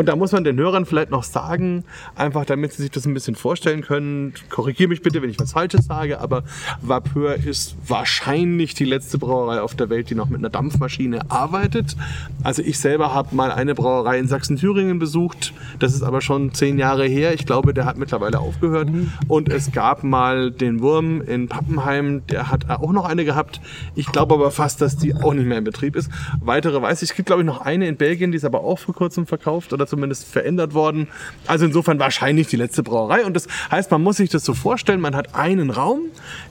Und 0.00 0.06
da 0.06 0.16
muss 0.16 0.32
man 0.32 0.44
den 0.44 0.58
Hörern 0.58 0.86
vielleicht 0.86 1.10
noch 1.10 1.24
sagen, 1.24 1.84
einfach 2.14 2.46
damit 2.46 2.72
sie 2.72 2.80
sich 2.80 2.90
das 2.90 3.04
ein 3.04 3.12
bisschen 3.12 3.34
vorstellen 3.34 3.82
können, 3.82 4.32
korrigiere 4.48 4.88
mich 4.88 5.02
bitte, 5.02 5.20
wenn 5.20 5.28
ich 5.28 5.38
was 5.38 5.52
Falsches 5.52 5.84
sage, 5.84 6.22
aber 6.22 6.42
Vapeur 6.80 7.34
ist 7.34 7.76
wahrscheinlich 7.86 8.72
die 8.72 8.86
letzte 8.86 9.18
Brauerei 9.18 9.60
auf 9.60 9.74
der 9.74 9.90
Welt, 9.90 10.08
die 10.08 10.14
noch 10.14 10.30
mit 10.30 10.38
einer 10.38 10.48
Dampfmaschine 10.48 11.30
arbeitet. 11.30 11.98
Also 12.42 12.62
ich 12.62 12.78
selber 12.78 13.12
habe 13.12 13.36
mal 13.36 13.52
eine 13.52 13.74
Brauerei 13.74 14.18
in 14.18 14.26
Sachsen-Thüringen 14.26 14.98
besucht, 14.98 15.52
das 15.80 15.92
ist 15.92 16.02
aber 16.02 16.22
schon 16.22 16.54
zehn 16.54 16.78
Jahre 16.78 17.04
her. 17.04 17.34
Ich 17.34 17.44
glaube, 17.44 17.74
der 17.74 17.84
hat 17.84 17.98
mittlerweile 17.98 18.38
aufgehört. 18.38 18.88
Und 19.28 19.50
es 19.50 19.70
gab 19.70 20.02
mal 20.02 20.50
den 20.50 20.80
Wurm 20.80 21.20
in 21.20 21.48
Pappenheim, 21.48 22.26
der 22.28 22.50
hat 22.50 22.70
auch 22.70 22.92
noch 22.92 23.04
eine 23.04 23.26
gehabt. 23.26 23.60
Ich 23.94 24.06
glaube 24.06 24.32
aber 24.32 24.50
fast, 24.50 24.80
dass 24.80 24.96
die 24.96 25.14
auch 25.14 25.34
nicht 25.34 25.44
mehr 25.44 25.58
in 25.58 25.64
Betrieb 25.64 25.94
ist. 25.94 26.10
Weitere 26.40 26.80
weiß 26.80 27.02
ich, 27.02 27.10
es 27.10 27.14
gibt 27.14 27.26
glaube 27.26 27.42
ich 27.42 27.46
noch 27.46 27.60
eine 27.60 27.86
in 27.86 27.98
Belgien, 27.98 28.32
die 28.32 28.36
ist 28.36 28.46
aber 28.46 28.64
auch 28.64 28.78
vor 28.78 28.94
kurzem 28.94 29.26
verkauft 29.26 29.74
oder 29.74 29.89
zumindest 29.90 30.26
verändert 30.26 30.72
worden. 30.72 31.08
Also 31.46 31.66
insofern 31.66 31.98
wahrscheinlich 31.98 32.46
die 32.46 32.56
letzte 32.56 32.82
Brauerei. 32.82 33.24
Und 33.26 33.34
das 33.34 33.46
heißt, 33.70 33.90
man 33.90 34.02
muss 34.02 34.16
sich 34.16 34.30
das 34.30 34.44
so 34.44 34.54
vorstellen, 34.54 35.00
man 35.00 35.14
hat 35.14 35.34
einen 35.34 35.70
Raum. 35.70 36.02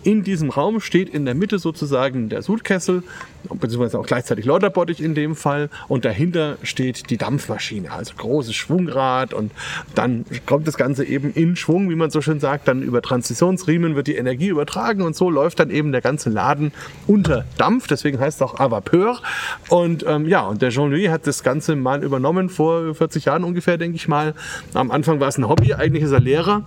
In 0.03 0.24
diesem 0.24 0.50
Raum 0.50 0.81
steht 0.81 1.10
in 1.10 1.25
der 1.25 1.36
Mitte 1.36 1.58
sozusagen 1.58 2.29
der 2.29 2.41
Sudkessel, 2.41 3.03
beziehungsweise 3.50 3.98
auch 3.98 4.05
gleichzeitig 4.05 4.46
Lauterbottich 4.46 5.01
in 5.01 5.15
dem 5.15 5.36
Fall. 5.36 5.69
Und 5.88 6.05
dahinter 6.05 6.58
steht 6.63 7.10
die 7.10 7.17
Dampfmaschine, 7.17 7.91
also 7.91 8.13
großes 8.15 8.55
Schwungrad. 8.55 9.34
Und 9.34 9.51
dann 9.96 10.25
kommt 10.46 10.67
das 10.67 10.77
Ganze 10.77 11.05
eben 11.05 11.34
in 11.34 11.55
Schwung, 11.55 11.89
wie 11.89 11.96
man 11.96 12.12
so 12.12 12.22
schön 12.22 12.39
sagt. 12.39 12.67
Dann 12.67 12.84
über 12.84 13.01
Transitionsriemen 13.01 13.96
wird 13.96 14.08
die 14.08 14.15
Energie 14.15 14.50
übertragen 14.50 15.01
und 15.01 15.15
so 15.15 15.29
läuft 15.29 15.60
dann 15.60 15.69
eben 15.69 15.91
der 15.91 16.01
ganze 16.01 16.29
Laden 16.29 16.72
unter 17.08 17.46
Dampf. 17.58 17.88
Deswegen 17.88 18.19
heißt 18.19 18.38
es 18.38 18.41
auch 18.41 18.60
à 18.60 18.69
vapeur. 18.69 19.22
Und 19.69 20.05
ähm, 20.08 20.27
ja, 20.27 20.41
und 20.41 20.62
der 20.62 20.69
Jean-Louis 20.69 21.10
hat 21.10 21.25
das 21.25 21.43
Ganze 21.43 21.75
mal 21.75 22.03
übernommen 22.03 22.50
vor 22.50 22.93
40 22.93 23.28
Jahren 23.29 23.43
ungefähr, 23.43 23.77
denke 23.77 23.95
ich 23.95 24.07
mal. 24.07 24.33
Am 24.74 24.91
Anfang 24.91 25.19
war 25.19 25.27
es 25.27 25.38
ein 25.38 25.48
Hobby, 25.48 25.74
eigentlich 25.74 26.03
ist 26.03 26.12
er 26.12 26.19
Lehrer 26.19 26.63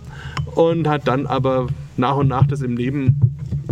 und 0.55 0.89
hat 0.89 1.09
dann 1.09 1.27
aber 1.27 1.67
nach 1.97 2.17
und 2.17 2.29
nach 2.29 2.47
das 2.47 2.63
im 2.63 2.77
Leben 2.77 3.21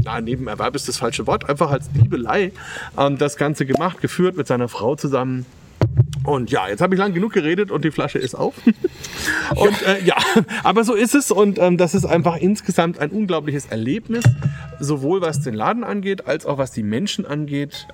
na, 0.04 0.20
Nebenerwerb 0.20 0.74
ist 0.74 0.88
das 0.88 0.96
falsche 0.96 1.26
Wort, 1.26 1.48
einfach 1.48 1.70
als 1.70 1.90
Liebelei 1.94 2.52
ähm, 2.98 3.18
das 3.18 3.36
Ganze 3.36 3.66
gemacht, 3.66 4.00
geführt 4.00 4.36
mit 4.36 4.46
seiner 4.46 4.68
Frau 4.68 4.96
zusammen. 4.96 5.46
Und 6.24 6.50
ja, 6.50 6.68
jetzt 6.68 6.80
habe 6.80 6.94
ich 6.94 6.98
lang 6.98 7.14
genug 7.14 7.32
geredet 7.32 7.70
und 7.70 7.84
die 7.84 7.90
Flasche 7.90 8.18
ist 8.18 8.34
auf. 8.34 8.54
und 9.56 9.82
äh, 9.86 10.02
ja, 10.04 10.16
aber 10.64 10.84
so 10.84 10.94
ist 10.94 11.14
es 11.14 11.30
und 11.30 11.58
ähm, 11.58 11.76
das 11.76 11.94
ist 11.94 12.04
einfach 12.04 12.36
insgesamt 12.36 12.98
ein 12.98 13.10
unglaubliches 13.10 13.66
Erlebnis, 13.66 14.24
sowohl 14.78 15.20
was 15.20 15.40
den 15.40 15.54
Laden 15.54 15.84
angeht, 15.84 16.26
als 16.26 16.46
auch 16.46 16.58
was 16.58 16.72
die 16.72 16.82
Menschen 16.82 17.26
angeht. 17.26 17.86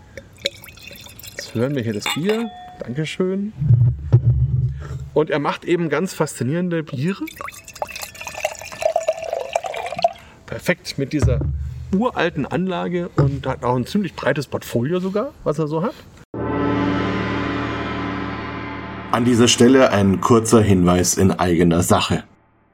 Jetzt 1.36 1.54
hören 1.54 1.74
wir 1.74 1.82
hier 1.82 1.94
das 1.94 2.04
Bier. 2.14 2.48
Dankeschön. 2.80 3.52
Und 5.16 5.30
er 5.30 5.38
macht 5.38 5.64
eben 5.64 5.88
ganz 5.88 6.12
faszinierende 6.12 6.82
Biere. 6.82 7.25
Perfekt 10.44 10.99
mit 10.99 11.14
dieser 11.14 11.40
uralten 11.96 12.44
Anlage 12.44 13.08
und 13.16 13.46
hat 13.46 13.64
auch 13.64 13.76
ein 13.76 13.87
ziemlich 13.87 14.14
breites 14.14 14.46
Portfolio 14.46 15.00
sogar, 15.00 15.32
was 15.42 15.58
er 15.58 15.68
so 15.68 15.82
hat. 15.82 15.94
An 19.11 19.25
dieser 19.25 19.49
Stelle 19.49 19.90
ein 19.90 20.20
kurzer 20.20 20.61
Hinweis 20.61 21.16
in 21.16 21.30
eigener 21.30 21.82
Sache. 21.82 22.25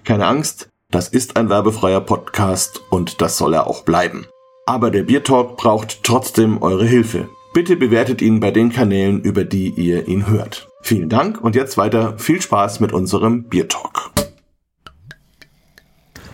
Keine 0.02 0.26
Angst, 0.26 0.68
das 0.90 1.06
ist 1.06 1.36
ein 1.36 1.48
werbefreier 1.48 2.00
Podcast 2.00 2.82
und 2.90 3.20
das 3.20 3.38
soll 3.38 3.54
er 3.54 3.68
auch 3.68 3.84
bleiben. 3.84 4.26
Aber 4.66 4.90
der 4.90 5.04
Biertalk 5.04 5.56
braucht 5.56 6.02
trotzdem 6.02 6.60
eure 6.60 6.86
Hilfe. 6.86 7.28
Bitte 7.54 7.76
bewertet 7.76 8.20
ihn 8.20 8.40
bei 8.40 8.50
den 8.50 8.72
Kanälen, 8.72 9.20
über 9.20 9.44
die 9.44 9.68
ihr 9.68 10.08
ihn 10.08 10.26
hört. 10.26 10.71
Vielen 10.82 11.08
Dank 11.08 11.40
und 11.40 11.54
jetzt 11.54 11.78
weiter 11.78 12.18
viel 12.18 12.42
Spaß 12.42 12.80
mit 12.80 12.92
unserem 12.92 13.44
Biertalk. 13.44 14.10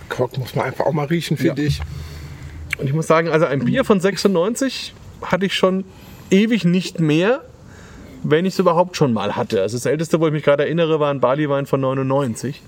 Kork 0.09 0.37
muss 0.39 0.55
man 0.55 0.65
einfach 0.65 0.87
auch 0.87 0.93
mal 0.93 1.07
riechen, 1.07 1.37
finde 1.37 1.63
ich. 1.63 1.81
Und 2.79 2.87
ich 2.87 2.95
muss 2.95 3.07
sagen, 3.07 3.29
also 3.29 3.45
ein 3.45 3.65
Bier 3.65 3.85
von 3.85 4.01
96 4.01 4.95
hatte 5.23 5.47
ich 5.47 5.55
schon 5.55 5.85
ewig 6.31 6.65
nicht 6.65 6.99
mehr, 6.99 7.45
wenn 8.23 8.47
ich 8.47 8.55
es 8.55 8.59
überhaupt 8.59 8.97
schon 8.97 9.13
mal 9.13 9.37
hatte. 9.37 9.61
Also 9.61 9.77
das 9.77 9.85
älteste, 9.87 10.19
wo 10.19 10.27
ich 10.27 10.33
mich 10.33 10.45
gerade 10.45 10.65
erinnere, 10.65 10.99
war 10.99 11.13
ein 11.13 11.21
Barleywein 11.21 11.67
von 11.67 11.81
99. 11.81 12.63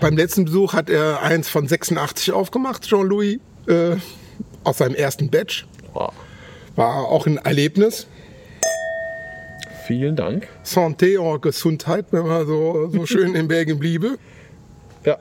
Beim 0.00 0.16
letzten 0.16 0.44
Besuch 0.44 0.74
hat 0.74 0.88
er 0.88 1.22
eins 1.22 1.48
von 1.48 1.66
86 1.66 2.32
aufgemacht, 2.32 2.86
Jean-Louis, 2.86 3.40
äh, 3.66 3.96
aus 4.62 4.78
seinem 4.78 4.94
ersten 4.94 5.28
Batch. 5.28 5.66
War 6.76 6.94
auch 7.08 7.26
ein 7.26 7.38
Erlebnis. 7.38 8.06
Vielen 9.86 10.16
Dank. 10.16 10.48
Santé 10.64 11.18
und 11.18 11.42
Gesundheit, 11.42 12.06
wenn 12.10 12.26
man 12.26 12.46
so, 12.46 12.88
so 12.90 13.04
schön 13.06 13.34
in 13.34 13.48
Belgien 13.48 13.78
bliebe. 13.78 14.16
Ja. 15.04 15.18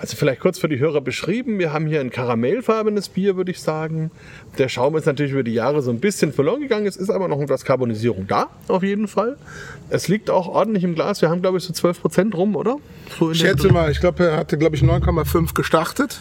Also 0.00 0.16
vielleicht 0.16 0.40
kurz 0.40 0.58
für 0.58 0.68
die 0.68 0.80
Hörer 0.80 1.00
beschrieben. 1.00 1.60
Wir 1.60 1.72
haben 1.72 1.86
hier 1.86 2.00
ein 2.00 2.10
karamellfarbenes 2.10 3.08
Bier, 3.08 3.36
würde 3.36 3.52
ich 3.52 3.60
sagen. 3.60 4.10
Der 4.58 4.68
Schaum 4.68 4.96
ist 4.96 5.06
natürlich 5.06 5.30
über 5.30 5.44
die 5.44 5.54
Jahre 5.54 5.80
so 5.80 5.92
ein 5.92 6.00
bisschen 6.00 6.32
verloren 6.32 6.62
gegangen. 6.62 6.86
Es 6.86 6.96
ist 6.96 7.08
aber 7.08 7.28
noch 7.28 7.40
etwas 7.40 7.64
Karbonisierung 7.64 8.26
da, 8.26 8.48
auf 8.66 8.82
jeden 8.82 9.06
Fall. 9.06 9.36
Es 9.88 10.08
liegt 10.08 10.28
auch 10.28 10.48
ordentlich 10.48 10.82
im 10.82 10.96
Glas. 10.96 11.22
Wir 11.22 11.30
haben, 11.30 11.40
glaube 11.40 11.58
ich, 11.58 11.64
so 11.64 11.72
12% 11.72 12.34
rum, 12.34 12.56
oder? 12.56 12.78
So 13.16 13.30
Ich 13.30 13.38
schätze 13.38 13.72
mal, 13.72 13.92
ich 13.92 14.00
glaube, 14.00 14.24
er 14.24 14.36
hatte, 14.36 14.58
glaube 14.58 14.74
ich, 14.74 14.82
9,5 14.82 15.54
gestartet. 15.54 16.20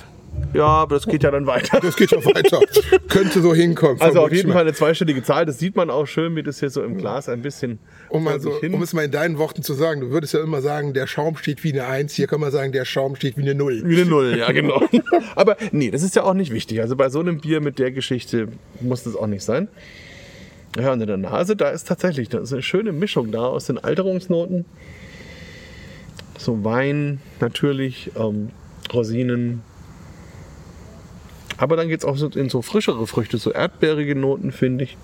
Ja, 0.54 0.68
aber 0.68 0.96
das 0.96 1.06
geht 1.06 1.24
ja 1.24 1.32
dann 1.32 1.48
weiter. 1.48 1.82
Das 1.82 1.98
geht 1.98 2.12
ja 2.12 2.24
weiter. 2.24 2.62
Könnte 3.10 3.42
so 3.42 3.54
hinkommen. 3.54 4.00
Also 4.00 4.22
auf 4.22 4.32
jeden. 4.32 4.54
Fall 4.54 4.62
eine 4.62 4.74
zweistellige 4.74 5.22
Zahl. 5.22 5.46
Das 5.46 5.60
sieht 5.60 5.76
man 5.76 5.90
auch 5.90 6.06
schön, 6.06 6.36
wie 6.38 6.44
das 6.44 6.62
hier 6.62 6.70
so 6.70 6.82
im 6.82 6.98
Glas 6.98 7.28
ein 7.28 7.42
bisschen 7.42 7.80
Um, 8.10 8.24
mal 8.24 8.32
vor 8.32 8.40
so, 8.40 8.52
sich 8.52 8.62
hin. 8.62 8.74
um 8.74 8.82
es 8.82 8.94
mal 8.94 9.04
in 9.04 9.12
deinen 9.12 9.38
Worten 9.38 9.64
zu 9.64 9.74
sagen, 9.74 10.00
du 10.00 10.12
würdest 10.12 10.34
ja 10.34 10.42
immer 10.42 10.62
sagen, 10.62 10.94
der 10.94 11.08
Schaum 11.08 11.36
steht 11.36 11.64
wie 11.66 11.74
eine 11.74 11.88
Eins. 11.88 12.14
Hier 12.14 12.28
kann 12.28 12.40
man 12.40 12.52
sagen, 12.52 12.72
der 12.72 12.86
Schaum 12.86 13.18
steht 13.18 13.36
wie 13.36 13.42
eine 13.42 13.54
Null. 13.54 13.82
Wie 13.86 14.00
eine 14.00 14.10
Null, 14.10 14.38
ja 14.38 14.50
genau. 14.54 14.82
Aber 15.36 15.58
nee, 15.72 15.92
das 15.92 16.04
ist 16.04 16.16
ja 16.16 16.24
auch 16.24 16.34
nicht 16.34 16.54
wichtig. 16.54 16.80
Also 16.80 16.96
bei 16.96 17.10
so 17.10 17.20
einem 17.20 17.42
Bier 17.42 17.60
mit 17.60 17.78
der 17.78 17.92
Geschichte 17.92 18.48
muss 18.80 19.04
das 19.04 19.18
auch 19.18 19.28
nicht 19.28 19.44
sein. 19.44 19.68
Ja, 20.80 20.94
und 20.94 21.02
in 21.02 21.08
der 21.08 21.18
Nase, 21.18 21.56
da 21.58 21.70
ist 21.70 21.88
tatsächlich 21.88 22.30
da 22.30 22.40
ist 22.40 22.54
eine 22.54 22.62
schöne 22.62 22.94
Mischung 22.94 23.32
da 23.32 23.46
aus 23.46 23.66
den 23.66 23.78
Alterungsnoten. 23.78 24.66
So 26.38 26.64
Wein 26.64 27.20
natürlich, 27.42 28.12
ähm, 28.18 28.50
Rosinen. 28.94 29.64
Aber 31.58 31.76
dann 31.76 31.88
geht 31.88 32.00
es 32.00 32.06
auch 32.06 32.18
so 32.18 32.28
in 32.28 32.50
so 32.50 32.62
frischere 32.62 33.08
Früchte, 33.08 33.38
so 33.38 33.52
erdbeerige 33.52 34.16
Noten, 34.16 34.52
finde 34.52 34.86
ich. 34.86 34.98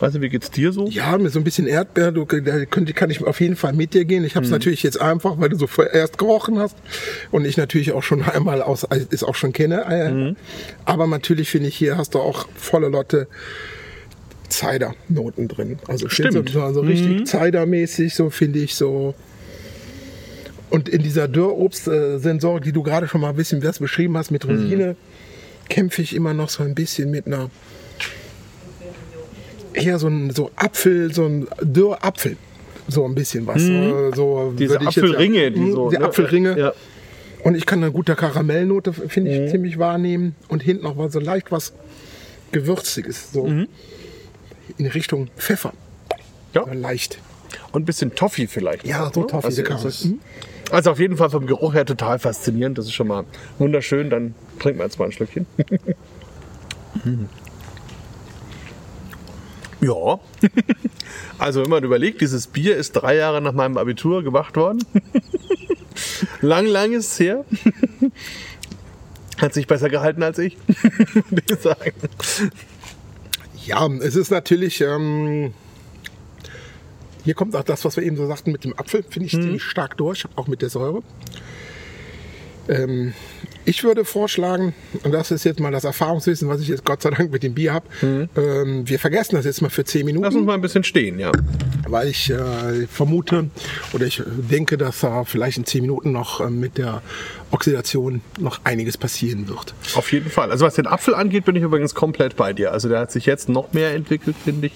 Also, 0.00 0.22
wie 0.22 0.30
geht's 0.30 0.50
dir 0.50 0.72
so? 0.72 0.86
Ja, 0.86 1.18
mit 1.18 1.30
so 1.30 1.38
ein 1.38 1.44
bisschen 1.44 1.66
Erdbeer, 1.66 2.10
du, 2.10 2.24
da 2.24 2.64
könnte, 2.64 2.94
kann 2.94 3.10
ich 3.10 3.22
auf 3.22 3.38
jeden 3.40 3.56
Fall 3.56 3.74
mit 3.74 3.92
dir 3.92 4.06
gehen. 4.06 4.24
Ich 4.24 4.34
habe 4.34 4.46
es 4.46 4.50
natürlich 4.50 4.82
jetzt 4.82 4.98
einfach, 4.98 5.38
weil 5.38 5.50
du 5.50 5.58
so 5.58 5.68
erst 5.82 6.16
gerochen 6.16 6.58
hast 6.58 6.76
und 7.30 7.44
ich 7.44 7.58
natürlich 7.58 7.92
auch 7.92 8.02
schon 8.02 8.22
einmal 8.22 8.62
aus, 8.62 8.86
ist 9.10 9.24
auch 9.24 9.34
schon 9.34 9.52
kenne. 9.52 9.84
Äh, 9.84 10.34
Aber 10.86 11.06
natürlich 11.06 11.50
finde 11.50 11.68
ich, 11.68 11.76
hier 11.76 11.98
hast 11.98 12.14
du 12.14 12.18
auch 12.18 12.48
volle 12.54 12.88
Lotte 12.88 13.28
Cider-Noten 14.48 15.48
drin. 15.48 15.78
Also 15.86 16.08
Stimmt. 16.08 16.48
so, 16.48 16.72
so 16.72 16.80
richtig 16.80 17.26
Cider-mäßig, 17.28 18.14
so 18.14 18.30
finde 18.30 18.60
ich 18.60 18.74
so. 18.74 19.14
Und 20.70 20.88
in 20.88 21.02
dieser 21.02 21.28
Dürrobst-Sensorik, 21.28 22.64
die 22.64 22.72
du 22.72 22.82
gerade 22.82 23.08
schon 23.08 23.20
mal 23.20 23.30
ein 23.30 23.36
bisschen 23.36 23.62
was 23.62 23.80
beschrieben 23.80 24.16
hast 24.16 24.30
mit 24.30 24.46
Rosine, 24.46 24.96
kämpfe 25.70 26.02
ich 26.02 26.14
immer 26.14 26.34
noch 26.34 26.50
so 26.50 26.62
ein 26.62 26.74
bisschen 26.74 27.10
mit 27.10 27.26
einer 27.26 27.48
eher 29.72 29.98
so 29.98 30.08
ein 30.08 30.30
so 30.30 30.50
Apfel, 30.56 31.12
so 31.14 31.24
ein 31.26 31.48
Dürrapfel. 31.62 32.36
So 32.88 33.04
ein 33.04 33.14
bisschen 33.14 33.46
was. 33.46 33.62
So, 33.62 34.12
so 34.14 34.50
Mhm. 34.50 34.56
Diese 34.56 34.74
jetzt 34.74 34.86
Apfelringe, 34.88 35.42
sagen. 35.44 35.54
die 35.54 35.60
Mhm, 35.60 35.72
so. 35.72 35.90
Die 35.90 35.98
ne? 35.98 36.04
Apfelringe. 36.04 36.58
Ja. 36.58 36.72
Und 37.44 37.54
ich 37.54 37.64
kann 37.64 37.82
eine 37.82 37.92
gute 37.92 38.16
Karamellnote, 38.16 38.92
finde 38.92 39.44
ich, 39.44 39.50
ziemlich 39.50 39.78
wahrnehmen. 39.78 40.34
Und 40.48 40.62
hinten 40.62 40.82
noch 40.84 40.96
mal 40.96 41.10
so 41.10 41.20
leicht 41.20 41.50
was 41.52 41.72
Gewürziges. 42.52 43.32
So 43.32 43.46
Mhm. 43.46 43.68
in 44.76 44.86
Richtung 44.86 45.28
Pfeffer. 45.36 45.72
Ja. 46.52 46.64
So 46.66 46.72
leicht. 46.72 47.18
Und 47.72 47.82
ein 47.82 47.84
bisschen 47.84 48.14
Toffee 48.14 48.48
vielleicht. 48.48 48.84
Ja, 48.86 49.10
so 49.14 49.20
Ne? 49.20 49.26
Toffee, 49.28 49.46
Also, 49.46 49.62
also 50.70 50.90
auf 50.90 50.98
jeden 50.98 51.16
Fall 51.16 51.30
vom 51.30 51.46
Geruch 51.46 51.74
her 51.74 51.84
total 51.84 52.18
faszinierend. 52.18 52.78
Das 52.78 52.86
ist 52.86 52.92
schon 52.92 53.08
mal 53.08 53.24
wunderschön. 53.58 54.10
Dann 54.10 54.34
trinken 54.58 54.80
wir 54.80 54.84
jetzt 54.84 54.98
mal 54.98 55.06
ein 55.06 55.12
Schlückchen. 55.12 55.46
ja. 59.80 60.20
Also 61.38 61.62
wenn 61.62 61.70
man 61.70 61.84
überlegt, 61.84 62.20
dieses 62.20 62.46
Bier 62.46 62.76
ist 62.76 62.92
drei 62.92 63.16
Jahre 63.16 63.40
nach 63.40 63.52
meinem 63.52 63.78
Abitur 63.78 64.22
gemacht 64.22 64.56
worden. 64.56 64.84
lang, 66.40 66.66
lang 66.66 66.92
ist 66.92 67.12
es 67.12 67.20
her. 67.20 67.44
Hat 69.38 69.54
sich 69.54 69.66
besser 69.66 69.88
gehalten 69.88 70.22
als 70.22 70.38
ich, 70.38 70.58
würde 71.30 71.54
ich 71.54 71.60
sagen. 71.60 71.92
Ja, 73.64 73.86
es 74.00 74.16
ist 74.16 74.30
natürlich. 74.30 74.80
Ähm, 74.82 75.54
hier 77.24 77.34
kommt 77.34 77.54
auch 77.56 77.62
das, 77.62 77.84
was 77.84 77.96
wir 77.96 78.04
eben 78.04 78.16
so 78.16 78.26
sagten 78.26 78.52
mit 78.52 78.64
dem 78.64 78.78
Apfel, 78.78 79.04
finde 79.08 79.26
ich 79.26 79.32
ziemlich 79.32 79.62
stark 79.62 79.96
durch, 79.96 80.24
auch 80.36 80.46
mit 80.46 80.62
der 80.62 80.70
Säure. 80.70 81.02
Ähm, 82.68 83.14
ich 83.64 83.84
würde 83.84 84.04
vorschlagen, 84.04 84.74
und 85.04 85.12
das 85.12 85.30
ist 85.30 85.44
jetzt 85.44 85.60
mal 85.60 85.70
das 85.70 85.84
Erfahrungswissen, 85.84 86.48
was 86.48 86.60
ich 86.60 86.68
jetzt 86.68 86.84
Gott 86.84 87.02
sei 87.02 87.10
Dank 87.10 87.30
mit 87.30 87.42
dem 87.42 87.54
Bier 87.54 87.74
habe, 87.74 87.86
ähm, 88.02 88.88
wir 88.88 88.98
vergessen 88.98 89.36
das 89.36 89.44
jetzt 89.44 89.60
mal 89.60 89.68
für 89.68 89.84
10 89.84 90.06
Minuten. 90.06 90.24
Lass 90.24 90.34
uns 90.34 90.46
mal 90.46 90.54
ein 90.54 90.60
bisschen 90.60 90.82
stehen, 90.82 91.18
ja. 91.18 91.30
weil 91.86 92.08
ich 92.08 92.30
äh, 92.30 92.86
vermute 92.86 93.50
oder 93.92 94.06
ich 94.06 94.22
denke, 94.26 94.78
dass 94.78 95.00
da 95.00 95.24
vielleicht 95.24 95.58
in 95.58 95.66
10 95.66 95.82
Minuten 95.82 96.12
noch 96.12 96.40
ähm, 96.40 96.58
mit 96.58 96.78
der 96.78 97.02
Oxidation 97.50 98.22
noch 98.38 98.60
einiges 98.64 98.96
passieren 98.96 99.48
wird. 99.48 99.74
Auf 99.94 100.10
jeden 100.12 100.30
Fall. 100.30 100.50
Also 100.50 100.64
was 100.64 100.74
den 100.74 100.86
Apfel 100.86 101.14
angeht, 101.14 101.44
bin 101.44 101.56
ich 101.56 101.62
übrigens 101.62 101.94
komplett 101.94 102.36
bei 102.36 102.52
dir. 102.52 102.72
Also 102.72 102.88
der 102.88 103.00
hat 103.00 103.12
sich 103.12 103.26
jetzt 103.26 103.48
noch 103.48 103.72
mehr 103.72 103.94
entwickelt, 103.94 104.36
finde 104.42 104.68
ich. 104.68 104.72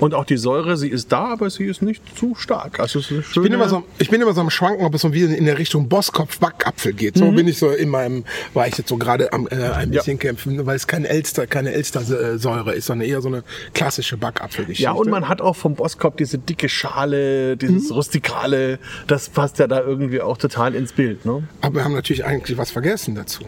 Und 0.00 0.14
auch 0.14 0.24
die 0.24 0.36
Säure, 0.36 0.76
sie 0.76 0.88
ist 0.88 1.12
da, 1.12 1.26
aber 1.32 1.50
sie 1.50 1.64
ist 1.64 1.82
nicht 1.82 2.02
zu 2.18 2.34
stark. 2.34 2.80
Also 2.80 2.98
Ich 3.00 3.34
bin, 3.34 3.52
immer 3.52 3.68
so, 3.68 3.84
ich 3.98 4.10
bin 4.10 4.20
immer 4.20 4.32
so 4.32 4.40
am 4.40 4.50
Schwanken, 4.50 4.84
ob 4.84 4.94
es 4.94 5.02
so 5.02 5.12
wie 5.12 5.22
in 5.22 5.44
der 5.44 5.58
Richtung 5.58 5.88
Bosskopf-Backapfel 5.88 6.92
geht. 6.92 7.18
So 7.18 7.30
bin 7.30 7.46
ich 7.46 7.58
so 7.58 7.70
in 7.70 7.88
meinem, 7.88 8.24
war 8.54 8.66
ich 8.66 8.76
jetzt 8.78 8.88
so 8.88 8.96
gerade 8.96 9.32
am 9.32 9.46
äh, 9.48 9.54
ein 9.54 9.90
bisschen 9.90 10.18
kämpfen, 10.18 10.64
weil 10.66 10.76
es 10.76 10.86
kein 10.86 11.04
Elster, 11.04 11.46
keine 11.46 11.72
Elstersäure 11.72 12.72
ist, 12.74 12.86
sondern 12.86 13.08
eher 13.08 13.20
so 13.20 13.28
eine 13.28 13.44
klassische 13.74 14.16
Backapfelgeschichte. 14.16 14.82
ja, 14.82 14.92
und 14.92 15.10
man 15.10 15.28
hat 15.28 15.40
auch 15.40 15.56
vom 15.56 15.74
Boskop 15.74 16.16
diese 16.16 16.38
dicke 16.38 16.68
Schale, 16.68 17.56
dieses 17.56 17.90
Mhm. 17.90 17.96
Rustikale. 17.96 18.78
Das 19.06 19.28
passt 19.28 19.58
ja 19.58 19.66
da 19.66 19.80
irgendwie 19.80 20.20
auch 20.20 20.38
total 20.38 20.74
ins 20.74 20.92
Bild. 20.92 21.24
Ne? 21.24 21.46
Aber 21.60 21.74
wir 21.76 21.84
haben 21.84 21.94
natürlich 21.94 22.24
eigentlich 22.24 22.56
was 22.58 22.70
vergessen 22.70 23.14
dazu. 23.14 23.44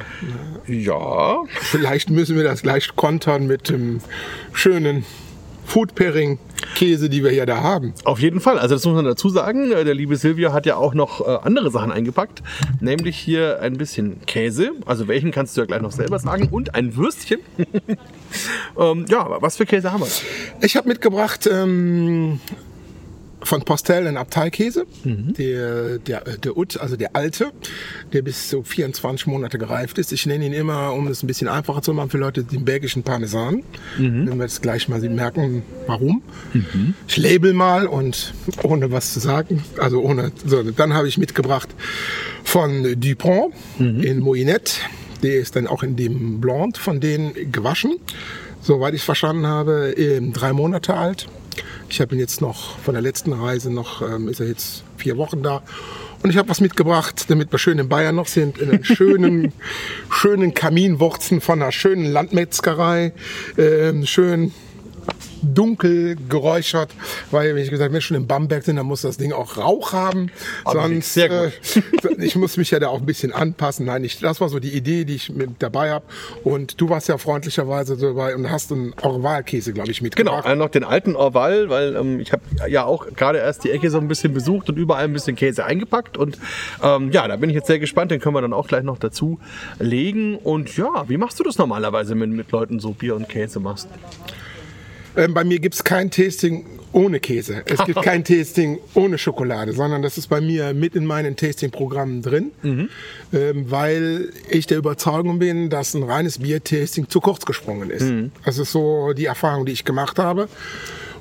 Ja. 0.66 1.38
Vielleicht 1.60 2.10
müssen 2.10 2.36
wir 2.36 2.44
das 2.44 2.62
gleich 2.62 2.94
kontern 2.96 3.46
mit 3.46 3.68
dem 3.68 4.00
schönen 4.52 5.04
Food 5.64 5.94
Pairing 5.94 6.38
Käse, 6.74 7.08
die 7.08 7.22
wir 7.22 7.32
ja 7.32 7.46
da 7.46 7.62
haben. 7.62 7.94
Auf 8.04 8.20
jeden 8.20 8.40
Fall. 8.40 8.58
Also 8.58 8.74
das 8.74 8.84
muss 8.84 8.94
man 8.94 9.04
dazu 9.04 9.28
sagen. 9.28 9.70
Äh, 9.72 9.84
Der 9.84 9.94
liebe 9.94 10.16
Silvio 10.16 10.52
hat 10.52 10.66
ja 10.66 10.76
auch 10.76 10.94
noch 10.94 11.20
äh, 11.20 11.38
andere 11.42 11.70
Sachen 11.70 11.92
eingepackt. 11.92 12.42
Nämlich 12.80 13.16
hier 13.16 13.60
ein 13.60 13.76
bisschen 13.76 14.24
Käse. 14.26 14.72
Also 14.86 15.08
welchen 15.08 15.30
kannst 15.30 15.56
du 15.56 15.60
ja 15.60 15.66
gleich 15.66 15.82
noch 15.82 15.92
selber 15.92 16.18
sagen. 16.18 16.48
Und 16.50 16.74
ein 16.74 16.96
Würstchen. 16.96 17.40
ähm, 18.78 19.04
ja, 19.08 19.20
aber 19.20 19.42
was 19.42 19.56
für 19.56 19.66
Käse 19.66 19.92
haben 19.92 20.00
wir? 20.00 20.08
Ich 20.62 20.76
habe 20.76 20.88
mitgebracht 20.88 21.48
ähm, 21.50 22.40
von 23.44 23.62
Postel 23.62 24.06
einen 24.06 24.16
Abteikäse, 24.16 24.86
Mhm. 25.04 25.34
der, 25.34 25.98
der, 25.98 26.20
der 26.22 26.56
Ut, 26.56 26.78
also 26.78 26.96
der 26.96 27.14
alte, 27.14 27.52
der 28.12 28.22
bis 28.22 28.48
zu 28.48 28.62
24 28.62 29.26
Monate 29.26 29.58
gereift 29.58 29.98
ist. 29.98 30.12
Ich 30.12 30.26
nenne 30.26 30.46
ihn 30.46 30.52
immer, 30.52 30.92
um 30.92 31.06
es 31.08 31.22
ein 31.22 31.26
bisschen 31.26 31.48
einfacher 31.48 31.82
zu 31.82 31.92
machen 31.94 32.10
für 32.10 32.18
Leute, 32.18 32.42
den 32.44 32.64
belgischen 32.64 33.02
Parmesan. 33.02 33.62
Mhm. 33.98 34.26
Wenn 34.28 34.36
wir 34.38 34.44
jetzt 34.44 34.62
gleich 34.62 34.88
mal 34.88 35.00
merken, 35.08 35.62
warum. 35.86 36.22
Ich 37.06 37.16
label 37.16 37.52
mal 37.52 37.86
und 37.86 38.32
ohne 38.62 38.90
was 38.90 39.12
zu 39.12 39.20
sagen, 39.20 39.62
also 39.78 40.00
ohne, 40.00 40.32
so, 40.46 40.62
dann 40.62 40.94
habe 40.94 41.06
ich 41.08 41.18
mitgebracht 41.18 41.68
von 42.44 42.98
Dupont 43.00 43.54
Mhm. 43.78 44.00
in 44.02 44.20
Moinette. 44.20 44.72
Der 45.22 45.36
ist 45.36 45.56
dann 45.56 45.66
auch 45.66 45.82
in 45.82 45.96
dem 45.96 46.40
Blond 46.40 46.76
von 46.78 47.00
denen 47.00 47.50
gewaschen. 47.52 47.96
Soweit 48.60 48.94
ich 48.94 49.00
es 49.00 49.04
verstanden 49.04 49.46
habe, 49.46 49.92
ähm, 49.96 50.32
drei 50.32 50.52
Monate 50.52 50.94
alt. 50.94 51.26
Ich 51.88 52.00
habe 52.00 52.14
ihn 52.14 52.20
jetzt 52.20 52.40
noch 52.40 52.78
von 52.78 52.94
der 52.94 53.02
letzten 53.02 53.32
Reise 53.32 53.72
noch, 53.72 54.02
ähm, 54.02 54.28
ist 54.28 54.40
er 54.40 54.46
jetzt 54.46 54.84
vier 54.96 55.16
Wochen 55.16 55.42
da. 55.42 55.62
Und 56.22 56.30
ich 56.30 56.38
habe 56.38 56.48
was 56.48 56.60
mitgebracht, 56.60 57.26
damit 57.28 57.52
wir 57.52 57.58
schön 57.58 57.78
in 57.78 57.88
Bayern 57.88 58.14
noch 58.14 58.28
sind, 58.28 58.58
in 58.58 58.70
einen 58.70 58.84
schönen, 58.84 59.52
schönen 60.10 60.54
Kaminwurzen 60.54 61.40
von 61.40 61.60
einer 61.60 61.70
schönen 61.70 62.06
Landmetzgerei. 62.06 63.12
Ähm, 63.58 64.06
schön 64.06 64.52
dunkel 65.44 66.16
geräuchert, 66.28 66.90
weil 67.30 67.56
ich 67.58 67.70
gesagt, 67.70 67.88
wenn 67.88 67.94
wir 67.94 68.00
schon 68.00 68.16
im 68.16 68.26
Bamberg 68.26 68.64
sind, 68.64 68.76
dann 68.76 68.86
muss 68.86 69.02
das 69.02 69.16
Ding 69.16 69.32
auch 69.32 69.56
Rauch 69.56 69.92
haben. 69.92 70.30
Aber 70.64 70.82
Sonst, 70.82 71.14
sehr 71.14 71.28
gut. 71.28 71.52
Äh, 72.18 72.24
ich 72.24 72.36
muss 72.36 72.56
mich 72.56 72.70
ja 72.70 72.78
da 72.78 72.88
auch 72.88 73.00
ein 73.00 73.06
bisschen 73.06 73.32
anpassen. 73.32 73.86
Nein, 73.86 74.04
ich, 74.04 74.18
das 74.20 74.40
war 74.40 74.48
so 74.48 74.58
die 74.58 74.70
Idee, 74.74 75.04
die 75.04 75.16
ich 75.16 75.30
mit 75.30 75.50
dabei 75.60 75.90
habe. 75.90 76.04
Und 76.42 76.80
du 76.80 76.88
warst 76.88 77.08
ja 77.08 77.18
freundlicherweise 77.18 77.96
dabei 77.96 78.34
und 78.34 78.50
hast 78.50 78.72
einen 78.72 78.94
Orvalkäse, 79.02 79.72
glaube 79.72 79.90
ich, 79.90 79.98
Genau, 79.98 80.04
mitgebracht. 80.36 80.46
äh, 80.46 80.56
noch 80.56 80.68
den 80.70 80.84
alten 80.84 81.16
Orval, 81.16 81.68
weil 81.68 81.96
ähm, 81.96 82.20
ich 82.20 82.32
habe 82.32 82.42
ja 82.68 82.84
auch 82.84 83.06
gerade 83.14 83.38
erst 83.38 83.64
die 83.64 83.70
Ecke 83.70 83.90
so 83.90 83.98
ein 83.98 84.08
bisschen 84.08 84.34
besucht 84.34 84.68
und 84.68 84.76
überall 84.76 85.04
ein 85.04 85.12
bisschen 85.12 85.36
Käse 85.36 85.64
eingepackt. 85.64 86.16
Und 86.16 86.38
ähm, 86.82 87.10
ja, 87.12 87.26
da 87.28 87.36
bin 87.36 87.50
ich 87.50 87.54
jetzt 87.54 87.66
sehr 87.66 87.78
gespannt, 87.78 88.10
den 88.10 88.20
können 88.20 88.34
wir 88.34 88.42
dann 88.42 88.52
auch 88.52 88.66
gleich 88.68 88.82
noch 88.82 88.98
dazu 88.98 89.38
legen. 89.78 90.36
Und 90.36 90.76
ja, 90.76 91.08
wie 91.08 91.16
machst 91.16 91.38
du 91.40 91.44
das 91.44 91.58
normalerweise, 91.58 92.18
wenn 92.18 92.30
du 92.30 92.36
mit 92.36 92.50
Leuten 92.50 92.80
so 92.80 92.92
Bier 92.92 93.14
und 93.16 93.28
Käse 93.28 93.60
machst? 93.60 93.88
Ähm, 95.16 95.34
bei 95.34 95.44
mir 95.44 95.58
gibt 95.60 95.74
es 95.76 95.84
kein 95.84 96.10
Tasting 96.10 96.64
ohne 96.92 97.20
Käse. 97.20 97.62
Es 97.66 97.84
gibt 97.84 98.02
kein 98.02 98.24
Tasting 98.24 98.78
ohne 98.94 99.18
Schokolade, 99.18 99.72
sondern 99.72 100.02
das 100.02 100.18
ist 100.18 100.28
bei 100.28 100.40
mir 100.40 100.74
mit 100.74 100.94
in 100.94 101.06
meinen 101.06 101.36
Tasting-Programmen 101.36 102.22
drin, 102.22 102.50
Mhm. 102.62 102.88
ähm, 103.32 103.70
weil 103.70 104.30
ich 104.48 104.66
der 104.66 104.78
Überzeugung 104.78 105.38
bin, 105.38 105.70
dass 105.70 105.94
ein 105.94 106.02
reines 106.02 106.38
Bier-Tasting 106.38 107.08
zu 107.08 107.20
kurz 107.20 107.44
gesprungen 107.46 107.90
ist. 107.90 108.02
Mhm. 108.02 108.32
Das 108.44 108.58
ist 108.58 108.72
so 108.72 109.12
die 109.12 109.26
Erfahrung, 109.26 109.66
die 109.66 109.72
ich 109.72 109.84
gemacht 109.84 110.18
habe. 110.18 110.48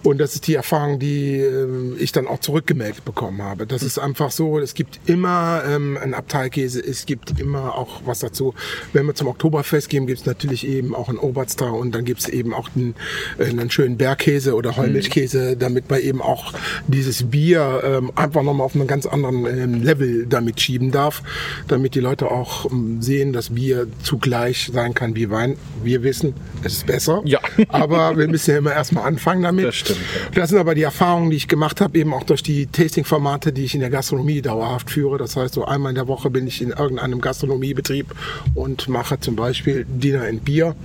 Und 0.03 0.19
das 0.19 0.35
ist 0.35 0.47
die 0.47 0.55
Erfahrung, 0.55 0.99
die 0.99 1.37
ähm, 1.37 1.95
ich 1.97 2.11
dann 2.11 2.27
auch 2.27 2.39
zurückgemeldet 2.39 3.05
bekommen 3.05 3.41
habe. 3.41 3.65
Das 3.65 3.83
ist 3.83 3.97
einfach 3.97 4.31
so, 4.31 4.59
es 4.59 4.73
gibt 4.73 4.99
immer 5.05 5.63
ähm, 5.65 5.97
einen 5.97 6.13
Abteilkäse, 6.13 6.81
es 6.81 7.05
gibt 7.05 7.39
immer 7.39 7.75
auch 7.75 8.01
was 8.05 8.19
dazu. 8.19 8.53
Wenn 8.91 9.05
wir 9.05 9.15
zum 9.15 9.27
Oktoberfest 9.27 9.89
gehen, 9.89 10.05
gibt 10.05 10.19
es 10.19 10.25
natürlich 10.25 10.67
eben 10.67 10.93
auch 10.93 11.07
einen 11.07 11.19
Oberster 11.19 11.73
und 11.73 11.95
dann 11.95 12.03
gibt 12.03 12.19
es 12.19 12.27
eben 12.27 12.53
auch 12.53 12.69
einen, 12.75 12.95
äh, 13.37 13.45
einen 13.45 13.71
schönen 13.71 13.97
Bergkäse 13.97 14.55
oder 14.55 14.75
Heumilchkäse, 14.75 15.55
damit 15.55 15.89
man 15.89 16.01
eben 16.01 16.21
auch 16.21 16.53
dieses 16.87 17.23
Bier 17.23 17.81
ähm, 17.85 18.11
einfach 18.15 18.43
nochmal 18.43 18.65
auf 18.65 18.75
einen 18.75 18.87
ganz 18.87 19.05
anderen 19.05 19.45
ähm, 19.45 19.83
Level 19.83 20.25
damit 20.25 20.59
schieben 20.59 20.91
darf, 20.91 21.23
damit 21.69 21.95
die 21.95 22.01
Leute 22.01 22.29
auch 22.29 22.69
ähm, 22.69 23.01
sehen, 23.01 23.31
dass 23.31 23.51
Bier 23.51 23.87
zugleich 24.03 24.69
sein 24.73 24.93
kann 24.93 25.15
wie 25.15 25.29
Wein. 25.29 25.55
Wir 25.81 26.03
wissen, 26.03 26.33
es 26.63 26.73
ist 26.73 26.87
besser. 26.87 27.21
Ja. 27.23 27.39
Aber 27.69 28.17
wir 28.17 28.27
müssen 28.27 28.51
ja 28.51 28.57
immer 28.57 28.73
erstmal 28.73 29.05
anfangen 29.05 29.43
damit. 29.43 29.92
Das 29.95 30.09
stimmt, 30.09 30.37
Das 30.37 30.49
sind 30.49 30.59
aber 30.59 30.75
die 30.75 30.83
Erfahrungen, 30.83 31.29
die 31.29 31.37
ich 31.37 31.47
gemacht 31.47 31.81
habe, 31.81 31.97
eben 31.97 32.13
auch 32.13 32.23
durch 32.23 32.43
die 32.43 32.67
Tasting-Formate, 32.67 33.53
die 33.53 33.65
ich 33.65 33.73
in 33.73 33.79
der 33.79 33.89
Gastronomie 33.89 34.41
dauerhaft 34.41 34.89
führe. 34.89 35.17
Das 35.17 35.35
heißt, 35.35 35.53
so 35.53 35.65
einmal 35.65 35.91
in 35.91 35.95
der 35.95 36.07
Woche 36.07 36.29
bin 36.29 36.47
ich 36.47 36.61
in 36.61 36.69
irgendeinem 36.69 37.21
Gastronomiebetrieb 37.21 38.07
und 38.55 38.87
mache 38.87 39.19
zum 39.19 39.35
Beispiel 39.35 39.85
Dinner 39.87 40.27
in 40.27 40.39
Bier. 40.39 40.75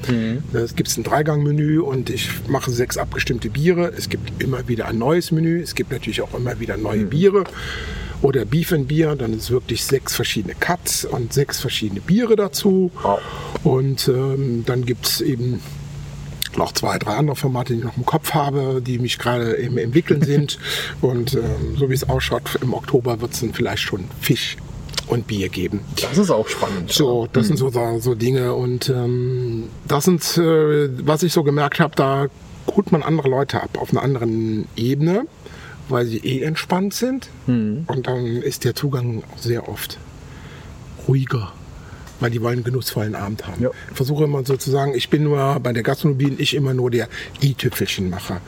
Es 0.53 0.77
gibt 0.77 0.97
ein 0.97 1.05
Dreigang-Menü 1.05 1.81
und 1.81 2.11
ich 2.11 2.31
mache 2.49 2.71
sechs 2.71 2.97
abgestimmte 2.97 3.51
Biere. 3.51 3.93
Es 3.97 4.09
gibt 4.09 4.43
immer 4.43 4.69
wieder 4.69 4.87
ein 4.87 4.99
neues 4.99 5.33
Menü. 5.33 5.61
Es 5.61 5.75
gibt 5.75 5.91
natürlich 5.93 6.23
auch 6.23 6.35
immer 6.35 6.61
wieder 6.61 6.77
neue 6.77 7.05
Biere. 7.05 7.45
Oder 8.21 8.45
Beef 8.45 8.73
and 8.73 8.89
Bier, 8.89 9.15
dann 9.15 9.33
ist 9.33 9.51
wirklich 9.51 9.85
sechs 9.85 10.15
verschiedene 10.17 10.55
Cuts 10.55 11.05
und 11.05 11.33
sechs 11.33 11.61
verschiedene 11.61 12.01
Biere 12.01 12.35
dazu. 12.35 12.91
Wow. 13.03 13.21
Und 13.63 14.09
ähm, 14.09 14.65
dann 14.67 14.85
gibt 14.85 15.07
es 15.07 15.21
eben 15.21 15.61
noch 16.59 16.73
zwei, 16.73 16.99
drei 16.99 17.15
andere 17.15 17.37
Formate, 17.37 17.73
die 17.73 17.79
ich 17.79 17.85
noch 17.85 17.97
im 17.97 18.05
Kopf 18.05 18.35
habe, 18.35 18.83
die 18.83 18.99
mich 18.99 19.19
gerade 19.19 19.53
im 19.53 19.79
Entwickeln 19.79 20.23
sind. 20.23 20.59
Und 21.01 21.35
ähm, 21.35 21.77
so 21.79 21.89
wie 21.89 21.95
es 21.95 22.09
ausschaut, 22.09 22.59
im 22.61 22.75
Oktober 22.75 23.21
wird 23.21 23.33
es 23.33 23.41
dann 23.41 23.55
vielleicht 23.55 23.83
schon 23.83 24.05
Fisch 24.21 24.57
und 25.07 25.27
Bier 25.27 25.49
geben. 25.49 25.81
Das 26.03 26.19
ist 26.19 26.31
auch 26.31 26.49
spannend. 26.49 26.93
So, 26.93 27.29
das 27.33 27.47
sind 27.47 27.57
so, 27.57 27.71
so, 27.71 27.99
so 27.99 28.15
Dinge. 28.15 28.53
Und 28.55 28.91
ähm, 28.91 29.69
das 29.87 30.05
sind, 30.05 30.23
äh, 30.37 30.91
was 31.07 31.23
ich 31.23 31.33
so 31.33 31.43
gemerkt 31.43 31.81
habe, 31.81 31.97
da 31.97 32.27
holt 32.77 32.93
man 32.93 33.03
andere 33.03 33.29
Leute 33.29 33.63
ab 33.63 33.79
auf 33.79 33.91
einer 33.91 34.03
anderen 34.03 34.69
Ebene, 34.77 35.27
weil 35.89 36.05
sie 36.05 36.19
eh 36.19 36.43
entspannt 36.43 36.93
sind. 36.93 37.31
Und 37.87 38.07
dann 38.07 38.27
ist 38.43 38.65
der 38.65 38.75
Zugang 38.75 39.23
auch 39.33 39.39
sehr 39.39 39.69
oft 39.69 39.99
ruhiger. 41.07 41.53
Weil 42.21 42.31
die 42.31 42.43
wollen 42.43 42.55
einen 42.55 42.65
genussvollen 42.65 43.15
Abend 43.15 43.47
haben. 43.47 43.63
Ja. 43.63 43.71
Ich 43.91 43.97
versuche 43.97 44.25
immer 44.25 44.45
sozusagen, 44.45 44.95
ich 44.95 45.09
bin 45.09 45.25
nur 45.25 45.61
bei 45.61 45.73
der 45.73 45.83
Gastronomie 45.83 46.35
ich 46.39 46.55
immer 46.55 46.75
nur 46.75 46.91
der 46.91 47.09
i-Tüpfelchenmacher. 47.43 48.41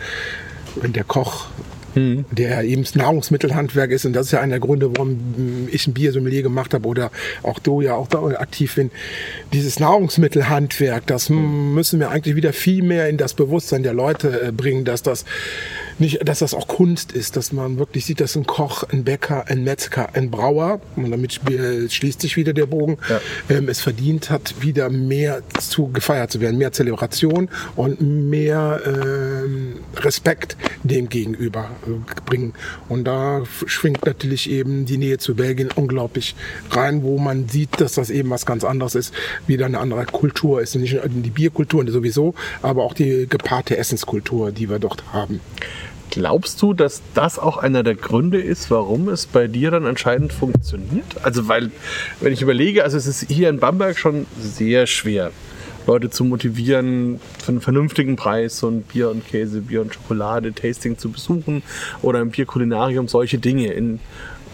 Wenn 0.81 0.93
der 0.93 1.05
Koch 1.05 1.47
der 1.95 2.63
eben 2.63 2.83
das 2.83 2.95
Nahrungsmittelhandwerk 2.95 3.91
ist 3.91 4.05
und 4.05 4.13
das 4.13 4.27
ist 4.27 4.33
ja 4.33 4.41
einer 4.41 4.53
der 4.53 4.61
Gründe, 4.61 4.91
warum 4.95 5.69
ich 5.71 5.87
ein 5.87 5.95
Biersommelier 5.95 6.43
gemacht 6.43 6.73
habe 6.75 6.87
oder 6.87 7.11
auch 7.43 7.59
du 7.59 7.81
ja 7.81 7.95
auch 7.95 8.07
da 8.07 8.23
aktiv 8.23 8.77
bin. 8.77 8.91
Dieses 9.53 9.81
Nahrungsmittelhandwerk, 9.81 11.07
das 11.07 11.29
müssen 11.31 11.99
wir 11.99 12.11
eigentlich 12.11 12.37
wieder 12.37 12.53
viel 12.53 12.83
mehr 12.83 13.09
in 13.09 13.17
das 13.17 13.35
Bewusstsein 13.35 13.83
der 13.83 13.95
Leute 13.95 14.41
äh, 14.41 14.53
bringen, 14.53 14.85
dass 14.85 15.03
das 15.03 15.25
nicht, 16.01 16.27
dass 16.27 16.41
das 16.41 16.55
auch 16.55 16.67
Kunst 16.69 17.13
ist, 17.13 17.37
dass 17.37 17.53
man 17.53 17.79
wirklich 17.79 18.05
sieht, 18.05 18.21
dass 18.21 18.37
ein 18.37 18.47
Koch, 18.47 18.85
ein 18.85 19.05
Bäcker, 19.05 19.45
ein 19.49 19.65
Metzger, 19.65 20.15
ein 20.15 20.31
Brauer, 20.31 20.81
und 20.97 21.11
damit 21.11 21.41
äh, 21.51 21.89
schließt 21.89 22.21
sich 22.21 22.37
wieder 22.37 22.53
der 22.53 22.67
Bogen, 22.67 22.99
Ja. 23.09 23.21
ähm, 23.49 23.69
es 23.69 23.81
verdient 23.81 24.31
hat, 24.31 24.63
wieder 24.63 24.89
mehr 24.91 25.43
zu 25.59 25.89
gefeiert 25.89 26.31
zu 26.31 26.41
werden, 26.41 26.59
mehr 26.59 26.73
Zelebration 26.73 27.49
und 27.77 28.01
mehr 28.01 28.81
ähm, 28.87 29.81
Respekt 29.97 30.57
dem 30.83 31.09
gegenüber 31.09 31.71
äh, 31.87 32.21
bringen. 32.27 32.55
Und 32.89 33.05
da 33.05 33.43
schwingt 33.67 34.07
natürlich 34.07 34.51
eben 34.51 34.87
die 34.87 34.97
Nähe 34.99 35.19
zu 35.19 35.35
Belgien 35.35 35.71
unglaublich 35.75 36.35
rein, 36.71 37.03
wo 37.03 37.19
man 37.19 37.49
sieht, 37.49 37.81
dass 37.81 37.93
das 37.95 38.11
eben 38.11 38.31
was 38.31 38.47
ganz 38.47 38.65
anderes 38.65 38.95
ist, 38.95 39.15
wieder 39.47 39.67
eine 39.67 39.79
andere 39.79 40.07
Kultur 40.07 40.61
ist. 40.63 40.75
Und 40.75 40.83
nicht 40.83 40.95
nur 40.95 41.05
die 41.09 41.31
Bierkultur 41.31 41.87
sowieso, 41.91 42.35
aber 42.63 42.85
auch 42.85 42.95
die 42.95 43.27
gepaarte 43.29 43.77
Essenskultur, 43.77 44.53
die 44.53 44.69
wir 44.69 44.79
dort 44.79 45.13
haben. 45.13 45.41
Glaubst 46.11 46.61
du, 46.61 46.75
dass 46.75 47.03
das 47.15 47.39
auch 47.39 47.57
einer 47.57 47.85
der 47.85 47.95
Gründe 47.95 48.41
ist, 48.41 48.71
warum 48.71 49.09
es 49.09 49.27
bei 49.27 49.47
dir 49.47 49.71
dann 49.71 49.87
anscheinend 49.87 50.33
funktioniert? 50.33 51.05
Also, 51.23 51.47
weil, 51.47 51.71
wenn 52.21 52.33
ich 52.33 52.43
überlege, 52.43 52.83
also 52.83 52.97
es 52.97 53.07
ist 53.07 53.31
hier 53.31 53.49
in 53.49 53.61
Bamberg 53.61 53.97
schon 53.97 54.27
sehr 54.39 54.89
schwer, 54.89 55.31
Leute 55.87 56.11
zu 56.11 56.25
motivieren, 56.25 57.21
für 57.39 57.53
einen 57.53 57.61
vernünftigen 57.61 58.17
Preis 58.17 58.59
so 58.59 58.69
ein 58.69 58.83
Bier 58.83 59.11
und 59.11 59.27
Käse, 59.27 59.61
Bier 59.61 59.83
und 59.83 59.95
Schokolade, 59.95 60.53
Tasting 60.53 60.99
zu 60.99 61.11
besuchen 61.11 61.63
oder 62.03 62.21
im 62.21 62.31
Bierkulinarium, 62.31 63.09
solche 63.09 63.39
Dinge. 63.39 63.73
In, 63.73 64.01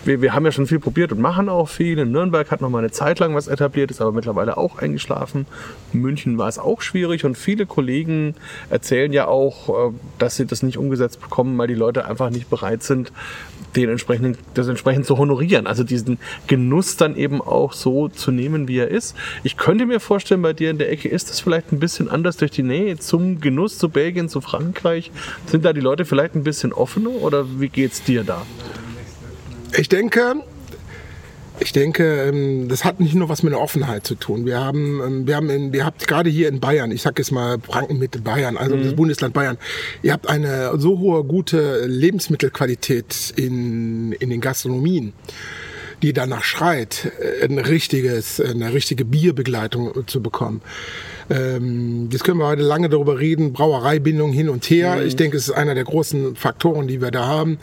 wir, 0.07 0.23
wir 0.23 0.33
haben 0.33 0.45
ja 0.45 0.53
schon 0.53 0.67
viel 0.67 0.79
probiert 0.79 1.13
und 1.13 1.21
machen 1.21 1.49
auch 1.49 1.69
viel. 1.69 1.99
In 1.99 2.13
Nürnberg 2.13 2.51
hat 2.51 2.61
noch 2.61 2.71
mal 2.71 2.79
eine 2.79 2.91
Zeit 2.91 3.19
lang 3.19 3.35
was 3.35 3.49
etabliert, 3.49 3.91
ist 3.91 4.01
aber 4.01 4.13
mittlerweile 4.13 4.57
auch 4.57 4.79
eingeschlafen. 4.79 5.47
In 5.93 6.01
München 6.01 6.39
war 6.39 6.49
es 6.49 6.59
auch 6.59 6.81
schwierig 6.81 7.25
und 7.25 7.37
viele 7.37 7.67
Kollegen 7.67 8.35
erzählen 8.71 9.13
ja 9.13 9.27
auch, 9.27 9.91
äh, 9.91 9.93
dass 10.19 10.37
sie 10.37 10.47
das 10.47 10.63
nicht 10.63 10.79
umgesetzt 10.79 11.21
bekommen, 11.21 11.59
weil 11.59 11.69
die 11.69 11.75
Leute 11.75 12.07
einfach 12.07 12.31
nicht 12.31 12.49
bereit 12.49 12.83
sind, 12.83 13.13
den 13.75 13.91
entsprechenden, 13.91 14.39
das 14.55 14.69
entsprechend 14.69 15.07
zu 15.07 15.19
honorieren. 15.19 15.67
Also 15.67 15.85
diesen 15.85 16.19
Genuss 16.47 16.97
dann 16.97 17.17
eben 17.17 17.43
auch 17.43 17.73
so 17.73 18.09
zu 18.09 18.31
nehmen, 18.31 18.69
wie 18.69 18.79
er 18.79 18.89
ist. 18.89 19.15
Ich 19.43 19.57
könnte 19.57 19.87
mir 19.87 20.01
vorstellen, 20.01 20.43
bei 20.43 20.53
dir 20.53 20.71
in 20.71 20.79
der 20.79 20.91
Ecke 20.91 21.09
ist 21.09 21.31
das 21.31 21.41
vielleicht 21.41 21.73
ein 21.73 21.79
bisschen 21.79 22.09
anders 22.09 22.37
durch 22.39 22.51
die 22.51 22.63
Nähe 22.63 22.99
zum 22.99 23.41
Genuss, 23.41 23.79
zu 23.79 23.89
Belgien, 23.89 24.29
zu 24.29 24.41
Frankreich. 24.41 25.11
Sind 25.47 25.65
da 25.65 25.73
die 25.73 25.81
Leute 25.81 26.05
vielleicht 26.05 26.35
ein 26.35 26.45
bisschen 26.45 26.73
offener 26.73 27.11
oder 27.11 27.61
wie 27.61 27.69
geht's 27.69 28.03
dir 28.03 28.25
da? 28.25 28.43
Ich 29.77 29.89
denke, 29.89 30.37
ich 31.61 31.73
denke, 31.73 32.29
ähm, 32.29 32.69
das 32.69 32.85
hat 32.85 33.01
nicht 33.01 33.15
nur 33.15 33.29
was 33.29 33.43
mit 33.43 33.53
der 33.53 33.61
Offenheit 33.61 34.07
zu 34.07 34.15
tun. 34.15 34.47
Wir 34.47 34.59
haben, 34.59 35.01
ähm, 35.05 35.27
wir 35.27 35.37
haben, 35.37 35.51
in, 35.51 35.73
wir 35.73 35.85
habt 35.85 36.07
gerade 36.09 36.31
hier 36.31 36.49
in 36.49 36.61
Bayern, 36.61 36.91
ich 36.91 37.03
sag 37.03 37.19
jetzt 37.19 37.31
mal 37.31 37.59
Franken 37.61 37.99
Mitte 37.99 38.21
Bayern, 38.21 38.57
also 38.57 38.77
das 38.77 38.95
Bundesland 38.95 39.35
Bayern, 39.35 39.59
ihr 40.03 40.13
habt 40.13 40.29
eine 40.29 40.79
so 40.79 40.99
hohe 40.99 41.25
gute 41.25 41.87
Lebensmittelqualität 41.87 43.35
in, 43.37 44.13
in 44.13 44.31
den 44.31 44.41
Gastronomien 44.41 45.13
die 46.03 46.13
danach 46.13 46.45
schreit, 46.45 47.11
ein 47.43 47.59
richtiges, 47.59 48.39
eine 48.39 48.75
richtige 48.75 49.07
Bierbegleitung 49.07 50.07
zu 50.07 50.23
bekommen. 50.23 50.61
Ähm, 51.29 52.09
jetzt 52.11 52.25
können 52.25 52.39
wir 52.39 52.47
heute 52.47 52.63
lange 52.63 52.89
darüber 52.89 53.19
reden, 53.19 53.53
Brauereibindung 53.53 54.33
hin 54.33 54.49
und 54.49 54.65
her. 54.71 55.05
Ich 55.05 55.17
denke, 55.17 55.37
es 55.37 55.49
ist 55.49 55.55
einer 55.55 55.75
der 55.75 55.85
großen 55.85 56.37
Faktoren, 56.37 56.87
die 56.87 57.01
wir 57.01 57.11
da 57.11 57.27
haben. 57.27 57.59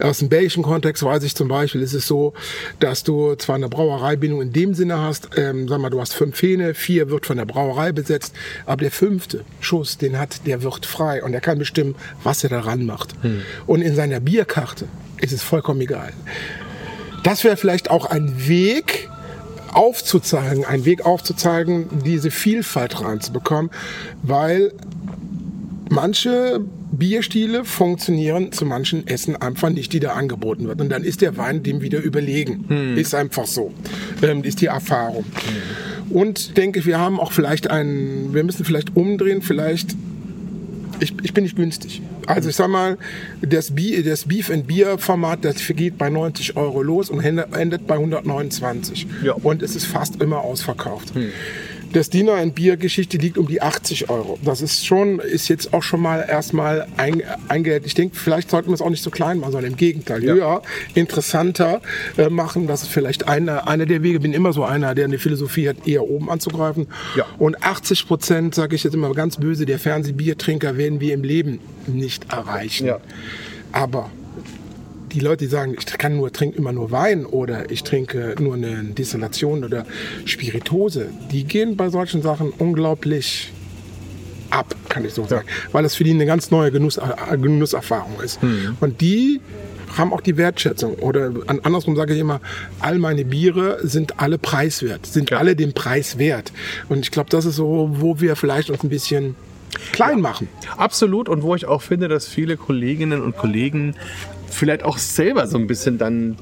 Aus 0.00 0.18
dem 0.18 0.28
belgischen 0.28 0.62
Kontext 0.62 1.02
weiß 1.02 1.22
ich 1.22 1.34
zum 1.34 1.48
Beispiel, 1.48 1.82
ist 1.82 1.94
es 1.94 2.06
so, 2.06 2.32
dass 2.80 3.04
du 3.04 3.34
zwar 3.36 3.56
eine 3.56 3.68
Brauereibindung 3.68 4.42
in 4.42 4.52
dem 4.52 4.74
Sinne 4.74 5.00
hast, 5.00 5.30
ähm, 5.36 5.68
sag 5.68 5.80
mal, 5.80 5.90
du 5.90 6.00
hast 6.00 6.14
fünf 6.14 6.40
Hähne, 6.42 6.74
vier 6.74 7.10
wird 7.10 7.26
von 7.26 7.36
der 7.36 7.44
Brauerei 7.44 7.92
besetzt, 7.92 8.34
aber 8.66 8.82
der 8.82 8.90
fünfte 8.90 9.44
Schuss, 9.60 9.98
den 9.98 10.18
hat, 10.18 10.46
der 10.46 10.62
wird 10.62 10.86
frei 10.86 11.22
und 11.22 11.34
er 11.34 11.40
kann 11.40 11.58
bestimmen, 11.58 11.94
was 12.22 12.42
er 12.42 12.50
daran 12.50 12.84
macht. 12.84 13.14
Und 13.66 13.82
in 13.82 13.94
seiner 13.94 14.20
Bierkarte 14.20 14.86
ist 15.20 15.32
es 15.32 15.42
vollkommen 15.42 15.80
egal. 15.80 16.12
Das 17.22 17.44
wäre 17.44 17.56
vielleicht 17.56 17.90
auch 17.90 18.06
ein 18.06 18.48
Weg 18.48 19.08
aufzuzeigen, 19.74 20.64
ein 20.64 20.84
Weg 20.84 21.04
aufzuzeigen, 21.04 21.86
diese 22.04 22.30
Vielfalt 22.30 23.00
reinzubekommen, 23.00 23.70
weil 24.22 24.72
manche 25.90 26.60
Bierstile 26.92 27.64
funktionieren 27.64 28.52
zu 28.52 28.64
manchen 28.66 29.06
Essen 29.06 29.36
einfach 29.36 29.70
nicht, 29.70 29.92
die 29.92 30.00
da 30.00 30.12
angeboten 30.12 30.66
wird. 30.68 30.80
Und 30.80 30.88
dann 30.90 31.02
ist 31.02 31.20
der 31.20 31.36
Wein 31.36 31.62
dem 31.62 31.80
wieder 31.80 32.00
überlegen. 32.00 32.96
Ist 32.96 33.14
einfach 33.14 33.46
so. 33.46 33.72
Ähm, 34.22 34.44
ist 34.44 34.60
die 34.60 34.66
Erfahrung. 34.66 35.24
Und 36.10 36.56
denke, 36.56 36.84
wir 36.84 36.98
haben 36.98 37.18
auch 37.18 37.32
vielleicht 37.32 37.70
einen, 37.70 38.34
wir 38.34 38.44
müssen 38.44 38.64
vielleicht 38.64 38.96
umdrehen, 38.96 39.42
vielleicht 39.42 39.96
Ich, 41.04 41.14
ich 41.22 41.34
bin 41.34 41.44
nicht 41.44 41.56
günstig. 41.56 42.02
Also 42.26 42.48
ich 42.48 42.56
sag 42.56 42.68
mal, 42.68 42.98
das, 43.42 43.70
Bi 43.72 44.02
das 44.02 44.24
Beef 44.24 44.50
and 44.50 44.66
Beer 44.66 44.98
Format, 44.98 45.44
das 45.44 45.56
geht 45.68 45.98
bei 45.98 46.10
90 46.10 46.56
Euro 46.56 46.82
los 46.82 47.10
und 47.10 47.20
endet 47.20 47.86
bei 47.86 47.94
129. 47.94 49.06
Ja. 49.22 49.34
Und 49.34 49.62
es 49.62 49.76
ist 49.76 49.86
fast 49.86 50.20
immer 50.22 50.40
ausverkauft. 50.40 51.12
Das 51.94 52.10
Dinner 52.10 52.34
and 52.34 52.56
Bier 52.56 52.76
Geschichte 52.76 53.18
liegt 53.18 53.38
um 53.38 53.46
die 53.46 53.62
80 53.62 54.10
Euro. 54.10 54.36
Das 54.44 54.60
ist 54.60 54.84
schon, 54.84 55.20
ist 55.20 55.48
jetzt 55.48 55.72
auch 55.72 55.84
schon 55.84 56.00
mal 56.00 56.26
erstmal 56.28 56.88
ein, 56.96 57.22
eingehört. 57.46 57.86
Ich 57.86 57.94
denke, 57.94 58.16
vielleicht 58.16 58.50
sollten 58.50 58.68
wir 58.68 58.74
es 58.74 58.82
auch 58.82 58.90
nicht 58.90 59.02
so 59.02 59.10
klein 59.10 59.38
machen, 59.38 59.52
sondern 59.52 59.70
im 59.70 59.76
Gegenteil 59.76 60.24
Ja. 60.24 60.34
höher, 60.34 60.62
interessanter 60.94 61.80
äh, 62.18 62.28
machen. 62.30 62.66
Das 62.66 62.82
ist 62.82 62.88
vielleicht 62.90 63.28
einer, 63.28 63.68
einer 63.68 63.86
der 63.86 64.02
Wege. 64.02 64.18
Bin 64.18 64.32
immer 64.32 64.52
so 64.52 64.64
einer, 64.64 64.96
der 64.96 65.04
eine 65.04 65.18
Philosophie 65.18 65.68
hat, 65.68 65.86
eher 65.86 66.02
oben 66.02 66.30
anzugreifen. 66.30 66.88
Ja. 67.16 67.26
Und 67.38 67.62
80 67.62 68.08
Prozent, 68.08 68.56
sage 68.56 68.74
ich 68.74 68.82
jetzt 68.82 68.94
immer 68.94 69.12
ganz 69.14 69.36
böse, 69.36 69.64
der 69.64 69.78
Fernsehbiertrinker 69.78 70.76
werden 70.76 70.98
wir 70.98 71.14
im 71.14 71.22
Leben 71.22 71.60
nicht 71.86 72.32
erreichen. 72.32 72.88
Ja. 72.88 72.98
Aber 73.70 74.10
die 75.14 75.20
Leute, 75.20 75.44
die 75.44 75.50
sagen, 75.50 75.76
ich 75.78 75.86
kann 75.98 76.16
nur 76.16 76.32
trinke 76.32 76.58
immer 76.58 76.72
nur 76.72 76.90
Wein 76.90 77.24
oder 77.24 77.70
ich 77.70 77.82
trinke 77.84 78.34
nur 78.40 78.54
eine 78.54 78.82
Destillation 78.84 79.64
oder 79.64 79.86
Spiritose, 80.24 81.06
die 81.30 81.44
gehen 81.44 81.76
bei 81.76 81.88
solchen 81.88 82.20
Sachen 82.22 82.50
unglaublich 82.58 83.52
ab, 84.50 84.74
kann 84.88 85.04
ich 85.04 85.14
so 85.14 85.24
sagen, 85.24 85.46
weil 85.72 85.84
es 85.84 85.94
für 85.94 86.04
die 86.04 86.10
eine 86.12 86.26
ganz 86.26 86.50
neue 86.50 86.70
Genuss, 86.70 86.96
äh, 86.98 87.36
Genusserfahrung 87.38 88.20
ist. 88.22 88.38
Und 88.80 89.00
die 89.00 89.40
haben 89.96 90.12
auch 90.12 90.20
die 90.20 90.36
Wertschätzung. 90.36 90.94
Oder 90.96 91.32
an, 91.46 91.60
andersrum 91.62 91.96
sage 91.96 92.14
ich 92.14 92.20
immer, 92.20 92.40
all 92.80 92.98
meine 92.98 93.24
Biere 93.24 93.78
sind 93.82 94.20
alle 94.20 94.38
preiswert, 94.38 95.06
sind 95.06 95.30
Ja. 95.30 95.38
alle 95.38 95.56
den 95.56 95.72
Preis 95.72 96.18
wert. 96.18 96.52
Und 96.88 97.00
ich 97.00 97.10
glaube, 97.10 97.30
das 97.30 97.44
ist 97.44 97.56
so, 97.56 97.90
wo 97.92 98.20
wir 98.20 98.36
vielleicht 98.36 98.70
uns 98.70 98.82
ein 98.82 98.88
bisschen 98.88 99.34
klein 99.92 100.20
machen. 100.20 100.48
Absolut. 100.76 101.28
Und 101.28 101.42
wo 101.42 101.54
ich 101.54 101.66
auch 101.66 101.82
finde, 101.82 102.08
dass 102.08 102.26
viele 102.28 102.56
Kolleginnen 102.56 103.22
und 103.22 103.36
Kollegen 103.36 103.94
vielleicht 104.54 104.82
auch 104.82 104.98
selber 104.98 105.46
so 105.46 105.58
ein 105.58 105.66
bisschen 105.66 105.98
dann 105.98 106.36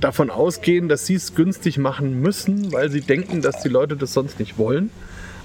davon 0.00 0.30
ausgehen, 0.30 0.88
dass 0.88 1.06
sie 1.06 1.14
es 1.14 1.34
günstig 1.34 1.78
machen 1.78 2.20
müssen, 2.20 2.72
weil 2.72 2.90
sie 2.90 3.00
denken, 3.00 3.42
dass 3.42 3.62
die 3.62 3.68
Leute 3.68 3.96
das 3.96 4.12
sonst 4.12 4.38
nicht 4.38 4.58
wollen. 4.58 4.90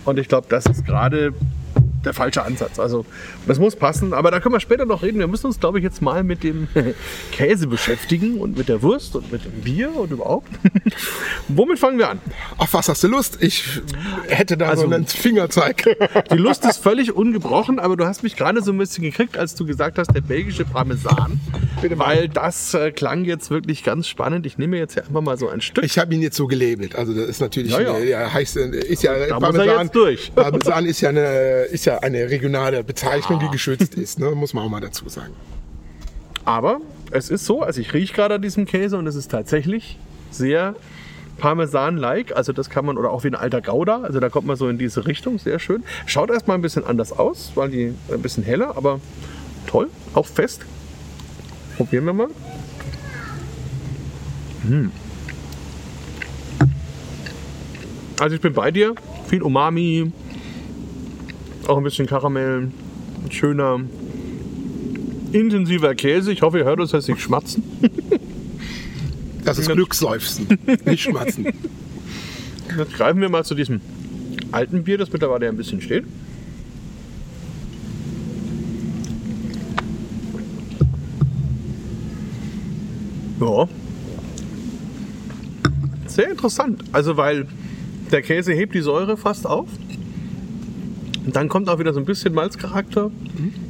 Und 0.05 0.19
ich 0.19 0.27
glaube, 0.27 0.47
das 0.49 0.65
ist 0.65 0.85
gerade 0.85 1.33
der 2.05 2.13
falsche 2.13 2.43
Ansatz. 2.43 2.79
Also 2.79 3.05
das 3.47 3.59
muss 3.59 3.75
passen, 3.75 4.13
aber 4.13 4.31
da 4.31 4.39
können 4.39 4.53
wir 4.55 4.59
später 4.59 4.85
noch 4.85 5.03
reden. 5.03 5.19
Wir 5.19 5.27
müssen 5.27 5.47
uns, 5.47 5.59
glaube 5.59 5.79
ich, 5.79 5.83
jetzt 5.83 6.01
mal 6.01 6.23
mit 6.23 6.43
dem 6.43 6.67
Käse 7.31 7.67
beschäftigen 7.67 8.39
und 8.39 8.57
mit 8.57 8.69
der 8.69 8.81
Wurst 8.81 9.15
und 9.15 9.31
mit 9.31 9.43
dem 9.45 9.51
Bier 9.61 9.95
und 9.95 10.11
überhaupt. 10.11 10.47
Womit 11.47 11.79
fangen 11.79 11.97
wir 11.97 12.09
an? 12.09 12.19
Auf 12.57 12.73
was 12.73 12.89
hast 12.89 13.03
du 13.03 13.07
Lust? 13.07 13.37
Ich 13.41 13.63
hätte 14.27 14.57
da 14.57 14.69
Also- 14.69 14.87
so 14.87 14.93
einen 14.93 15.05
Fingerzeig. 15.07 15.83
Die 16.31 16.37
Lust 16.37 16.65
ist 16.65 16.77
völlig 16.83 17.13
ungebrochen, 17.15 17.79
aber 17.79 17.95
du 17.97 18.05
hast 18.05 18.23
mich 18.23 18.35
gerade 18.35 18.61
so 18.61 18.71
ein 18.71 18.77
bisschen 18.77 19.03
gekriegt, 19.03 19.37
als 19.37 19.55
du 19.55 19.65
gesagt 19.65 19.97
hast, 19.97 20.13
der 20.13 20.21
belgische 20.21 20.65
Parmesan. 20.65 21.39
Bitte 21.81 21.95
mal. 21.95 22.05
Weil 22.15 22.29
das 22.29 22.73
äh, 22.73 22.91
klang 22.91 23.25
jetzt 23.25 23.49
wirklich 23.49 23.83
ganz 23.83 24.07
spannend. 24.07 24.45
Ich 24.45 24.57
nehme 24.57 24.77
jetzt 24.77 24.93
hier 24.93 25.03
einfach 25.05 25.21
mal 25.21 25.37
so 25.37 25.49
ein 25.49 25.61
Stück. 25.61 25.83
Ich 25.83 25.97
habe 25.99 26.13
ihn 26.13 26.21
jetzt 26.21 26.37
so 26.37 26.47
gelabelt. 26.47 26.95
Also 26.95 27.13
das 27.13 27.27
ist 27.27 27.41
natürlich, 27.41 27.71
Ja, 27.71 27.81
ja. 27.81 27.97
äh, 27.97 28.09
ja, 28.09 28.33
heißt, 28.33 28.57
äh, 28.57 28.69
ist 28.85 29.03
ja 29.03 29.13
Da 29.27 29.39
muss 29.39 29.55
er 29.55 29.81
jetzt 29.81 29.95
durch. 29.95 30.31
Parmesan 30.35 30.85
ist 30.85 31.01
ja 31.01 31.09
eine, 31.09 31.63
ist 31.71 31.85
ja 31.85 31.94
eine 32.03 32.29
regionale 32.29 32.83
Bezeichnung, 32.83 33.39
die 33.39 33.49
geschützt 33.49 33.95
ist. 33.95 34.19
Ne? 34.19 34.31
Muss 34.31 34.53
man 34.53 34.65
auch 34.65 34.69
mal 34.69 34.81
dazu 34.81 35.07
sagen. 35.09 35.33
Aber 36.45 36.79
es 37.11 37.29
ist 37.29 37.45
so, 37.45 37.61
also 37.61 37.81
ich 37.81 37.93
rieche 37.93 38.13
gerade 38.13 38.35
an 38.35 38.41
diesem 38.41 38.65
Käse 38.65 38.97
und 38.97 39.07
es 39.07 39.15
ist 39.15 39.31
tatsächlich 39.31 39.97
sehr 40.29 40.75
Parmesan-like. 41.37 42.35
Also 42.35 42.53
das 42.53 42.69
kann 42.69 42.85
man, 42.85 42.97
oder 42.97 43.11
auch 43.11 43.23
wie 43.23 43.29
ein 43.29 43.35
alter 43.35 43.61
Gouda. 43.61 44.01
Also 44.01 44.19
da 44.19 44.29
kommt 44.29 44.47
man 44.47 44.55
so 44.55 44.69
in 44.69 44.77
diese 44.77 45.05
Richtung, 45.05 45.39
sehr 45.39 45.59
schön. 45.59 45.83
Schaut 46.05 46.29
erstmal 46.29 46.57
ein 46.57 46.61
bisschen 46.61 46.85
anders 46.85 47.11
aus, 47.11 47.51
weil 47.55 47.69
die 47.69 47.93
ein 48.11 48.21
bisschen 48.21 48.43
heller, 48.43 48.77
aber 48.77 48.99
toll, 49.67 49.89
auch 50.13 50.27
fest. 50.27 50.65
Probieren 51.77 52.05
wir 52.05 52.13
mal. 52.13 52.27
Hm. 54.67 54.91
Also 58.19 58.35
ich 58.35 58.41
bin 58.41 58.53
bei 58.53 58.71
dir. 58.71 58.95
Viel 59.27 59.41
Umami, 59.41 60.11
auch 61.69 61.77
ein 61.77 61.83
bisschen 61.83 62.05
Karamell, 62.07 62.69
ein 63.23 63.31
schöner, 63.31 63.81
intensiver 65.31 65.95
Käse. 65.95 66.31
Ich 66.31 66.41
hoffe, 66.41 66.59
ihr 66.59 66.65
hört 66.65 66.79
uns 66.79 66.91
jetzt 66.91 67.07
nicht 67.09 67.21
schmatzen. 67.21 67.63
Das 69.43 69.59
ist 69.59 69.69
Glücksseufzen, 69.69 70.47
nicht 70.85 71.03
Schmatzen. 71.03 71.45
Jetzt 72.77 72.93
greifen 72.95 73.21
wir 73.21 73.29
mal 73.29 73.45
zu 73.45 73.53
diesem 73.53 73.79
alten 74.51 74.83
Bier, 74.83 74.97
das 74.97 75.11
mittlerweile 75.11 75.47
ein 75.47 75.55
bisschen 75.55 75.81
steht. 75.81 76.05
Ja. 83.39 83.67
Sehr 86.07 86.31
interessant. 86.31 86.83
Also, 86.91 87.17
weil 87.17 87.47
der 88.11 88.21
Käse 88.21 88.53
hebt 88.53 88.73
die 88.73 88.81
Säure 88.81 89.17
fast 89.17 89.45
auf. 89.45 89.67
Und 91.25 91.35
dann 91.35 91.49
kommt 91.49 91.69
auch 91.69 91.79
wieder 91.79 91.93
so 91.93 91.99
ein 91.99 92.05
bisschen 92.05 92.33
Malzcharakter. 92.33 93.05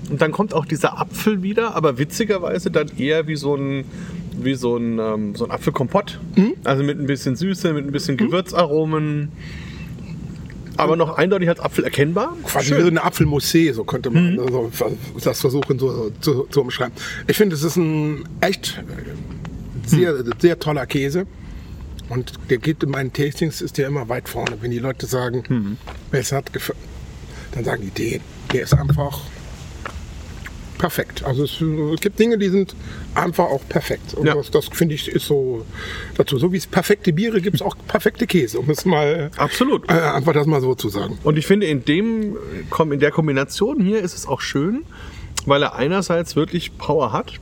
Und 0.10 0.22
dann 0.22 0.32
kommt 0.32 0.54
auch 0.54 0.66
dieser 0.66 1.00
Apfel 1.00 1.42
wieder, 1.42 1.76
aber 1.76 1.98
witzigerweise 1.98 2.70
dann 2.70 2.90
eher 2.98 3.28
wie 3.28 3.36
so 3.38 3.56
ein, 3.56 3.86
wie 4.38 4.56
so 4.56 4.76
ein, 4.78 5.00
ähm, 5.00 5.36
so 5.36 5.46
ein 5.46 5.52
Apfelkompott. 5.52 6.20
Also 6.66 6.84
mit 6.84 7.00
ein 7.00 7.06
bisschen 7.08 7.36
Süße, 7.36 7.74
mit 7.74 7.86
ein 7.86 7.92
bisschen 7.92 8.18
Gewürzaromen. 8.18 9.30
Aber 10.78 10.98
noch 10.98 11.18
eindeutig 11.18 11.48
als 11.48 11.62
Apfel 11.62 11.86
erkennbar. 11.86 12.36
Quasi 12.44 12.76
wie 12.76 12.82
so 12.82 12.88
eine 12.88 13.02
Apfelmousse, 13.04 13.74
so 13.74 13.86
könnte 13.86 14.10
man 14.10 14.34
Mhm. 14.34 14.40
also, 14.40 14.70
das 15.24 15.40
versuchen 15.40 15.80
so, 15.80 16.12
zu, 16.20 16.48
zu 16.50 16.62
umschreiben. 16.62 16.94
Ich 17.28 17.38
finde, 17.38 17.56
es 17.56 17.64
ist 17.64 17.78
ein 17.78 18.26
echt 18.42 18.84
sehr, 19.86 20.16
sehr 20.40 20.60
toller 20.60 20.86
Käse. 20.86 21.26
Und 22.10 22.34
der 22.50 22.58
geht 22.58 22.84
in 22.84 22.90
meinen 22.92 23.14
Tastings 23.14 23.62
ist 23.62 23.78
der 23.78 23.88
immer 23.88 24.10
weit 24.10 24.28
vorne. 24.28 24.58
Wenn 24.60 24.72
die 24.72 24.80
Leute 24.80 25.06
sagen, 25.06 25.44
Mhm. 25.48 25.78
es 26.12 26.34
hat 26.34 26.52
gefallen, 26.52 26.78
dann 27.56 27.64
sagen 27.64 27.82
die 27.84 27.90
den. 27.92 28.22
Der 28.54 28.64
ist 28.64 28.74
einfach 28.74 29.22
perfekt. 30.78 31.24
Also 31.24 31.44
es, 31.46 31.62
es 31.62 32.02
gibt 32.02 32.20
Dinge, 32.20 32.38
die 32.38 32.50
sind 32.50 32.76
einfach 33.14 33.46
auch 33.46 33.62
perfekt. 33.68 34.14
Und 34.14 34.26
Ja. 34.26 34.36
das, 34.36 34.52
das 34.52 34.68
finde 34.68 34.94
ich 34.96 35.08
ist 35.08 35.26
so 35.26 35.66
dazu. 36.18 36.38
So 36.38 36.52
wie 36.52 36.58
es 36.58 36.68
perfekte 36.68 37.14
Biere 37.14 37.42
gibt 37.42 37.56
es 37.56 37.62
auch 37.62 37.76
perfekte 37.88 38.28
Käse, 38.28 38.60
um 38.60 38.70
es 38.70 38.86
mal 38.86 39.32
Absolut. 39.38 39.90
äh, 39.90 39.94
einfach 39.94 40.34
das 40.34 40.46
mal 40.48 40.62
so 40.62 40.76
zu 40.76 40.90
sagen. 40.90 41.18
Und 41.24 41.38
ich 41.38 41.48
finde, 41.48 41.66
in, 41.68 41.86
dem, 41.86 42.36
in 42.92 43.00
der 43.00 43.12
Kombination 43.12 43.82
hier 43.82 44.00
ist 44.02 44.16
es 44.16 44.28
auch 44.28 44.42
schön, 44.42 44.84
weil 45.46 45.64
er 45.64 45.76
einerseits 45.76 46.36
wirklich 46.36 46.78
Power 46.78 47.14
hat, 47.14 47.34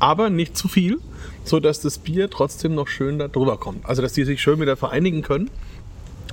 aber 0.00 0.28
nicht 0.28 0.56
zu 0.56 0.66
viel, 0.66 0.98
sodass 1.44 1.80
das 1.80 1.98
Bier 1.98 2.28
trotzdem 2.28 2.74
noch 2.74 2.88
schön 2.88 3.18
da 3.18 3.28
drüber 3.28 3.56
kommt. 3.56 3.86
Also, 3.86 4.02
dass 4.02 4.14
die 4.14 4.24
sich 4.24 4.42
schön 4.42 4.60
wieder 4.60 4.76
vereinigen 4.76 5.22
können. 5.22 5.48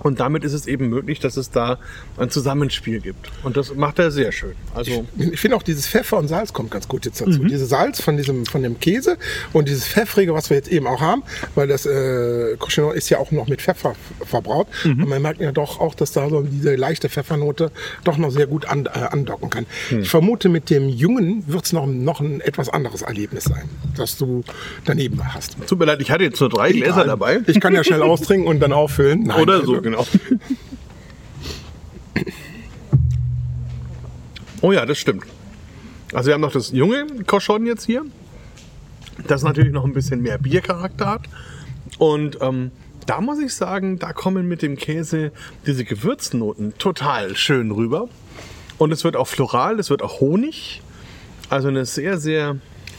Und 0.03 0.19
damit 0.19 0.43
ist 0.43 0.53
es 0.53 0.65
eben 0.67 0.89
möglich, 0.89 1.19
dass 1.19 1.37
es 1.37 1.51
da 1.51 1.77
ein 2.17 2.29
Zusammenspiel 2.29 2.99
gibt. 3.01 3.29
Und 3.43 3.57
das 3.57 3.73
macht 3.75 3.99
er 3.99 4.11
sehr 4.11 4.31
schön. 4.31 4.53
Also, 4.73 5.05
Ich 5.17 5.39
finde 5.39 5.57
auch 5.57 5.63
dieses 5.63 5.87
Pfeffer 5.87 6.17
und 6.17 6.27
Salz 6.27 6.53
kommt 6.53 6.71
ganz 6.71 6.87
gut 6.87 7.05
jetzt 7.05 7.21
dazu. 7.21 7.39
Mhm. 7.41 7.47
Dieses 7.47 7.69
Salz 7.69 8.01
von 8.01 8.17
diesem 8.17 8.45
von 8.45 8.63
dem 8.63 8.79
Käse 8.79 9.17
und 9.53 9.67
dieses 9.67 9.87
pfeffrige, 9.87 10.33
was 10.33 10.49
wir 10.49 10.57
jetzt 10.57 10.69
eben 10.71 10.87
auch 10.87 11.01
haben, 11.01 11.23
weil 11.55 11.67
das 11.67 11.85
äh, 11.85 12.55
Cochinon 12.57 12.93
ist 12.95 13.09
ja 13.09 13.17
auch 13.19 13.31
noch 13.31 13.47
mit 13.47 13.61
Pfeffer 13.61 13.95
verbraut 14.25 14.67
Mhm. 14.83 15.03
und 15.03 15.09
man 15.09 15.21
merkt 15.21 15.41
ja 15.41 15.51
doch 15.51 15.79
auch, 15.79 15.95
dass 15.95 16.11
da 16.11 16.29
so 16.29 16.41
diese 16.41 16.75
leichte 16.75 17.09
Pfeffernote 17.09 17.71
doch 18.03 18.17
noch 18.17 18.31
sehr 18.31 18.47
gut 18.47 18.65
an, 18.65 18.85
äh, 18.85 18.89
andocken 18.89 19.49
kann. 19.49 19.65
Hm. 19.89 20.01
Ich 20.01 20.09
vermute, 20.09 20.49
mit 20.49 20.69
dem 20.69 20.87
Jungen 20.89 21.43
wird 21.47 21.65
es 21.65 21.73
noch 21.73 21.85
noch 21.85 22.19
ein 22.21 22.41
etwas 22.41 22.69
anderes 22.69 23.01
Erlebnis 23.01 23.43
sein, 23.45 23.69
das 23.97 24.17
du 24.17 24.43
daneben 24.85 25.19
hast. 25.33 25.55
tut 25.67 25.77
mir 25.79 25.85
leid, 25.85 26.01
ich 26.01 26.09
hatte 26.11 26.23
jetzt 26.23 26.39
nur 26.39 26.49
drei 26.49 26.71
Gläser 26.71 27.03
dabei. 27.05 27.41
Ich 27.47 27.59
kann 27.59 27.73
ja 27.73 27.83
schnell 27.83 28.01
austrinken 28.11 28.47
und 28.47 28.59
dann 28.59 28.73
auffüllen. 28.73 29.23
Nein, 29.23 29.41
Oder 29.41 29.65
so, 29.65 29.81
genau. 29.81 29.90
Oh 34.61 34.71
ja, 34.71 34.85
das 34.85 34.99
stimmt. 34.99 35.25
Also 36.13 36.27
wir 36.27 36.35
haben 36.35 36.41
noch 36.41 36.51
das 36.51 36.71
junge 36.71 37.07
Cochon 37.25 37.65
jetzt 37.65 37.85
hier, 37.85 38.05
das 39.27 39.43
natürlich 39.43 39.71
noch 39.71 39.85
ein 39.85 39.93
bisschen 39.93 40.21
mehr 40.21 40.37
Biercharakter 40.37 41.07
hat. 41.07 41.23
Und 41.97 42.37
ähm, 42.41 42.71
da 43.07 43.21
muss 43.21 43.39
ich 43.39 43.55
sagen, 43.55 43.97
da 43.97 44.13
kommen 44.13 44.47
mit 44.47 44.61
dem 44.61 44.75
Käse 44.75 45.31
diese 45.65 45.83
Gewürznoten 45.83 46.77
total 46.77 47.35
schön 47.35 47.71
rüber. 47.71 48.07
Und 48.77 48.91
es 48.91 49.03
wird 49.03 49.15
auch 49.15 49.27
floral, 49.27 49.79
es 49.79 49.89
wird 49.89 50.01
auch 50.01 50.19
Honig. 50.19 50.81
Also 51.49 51.67
eine 51.67 51.85
sehr, 51.85 52.17
sehr 52.17 52.57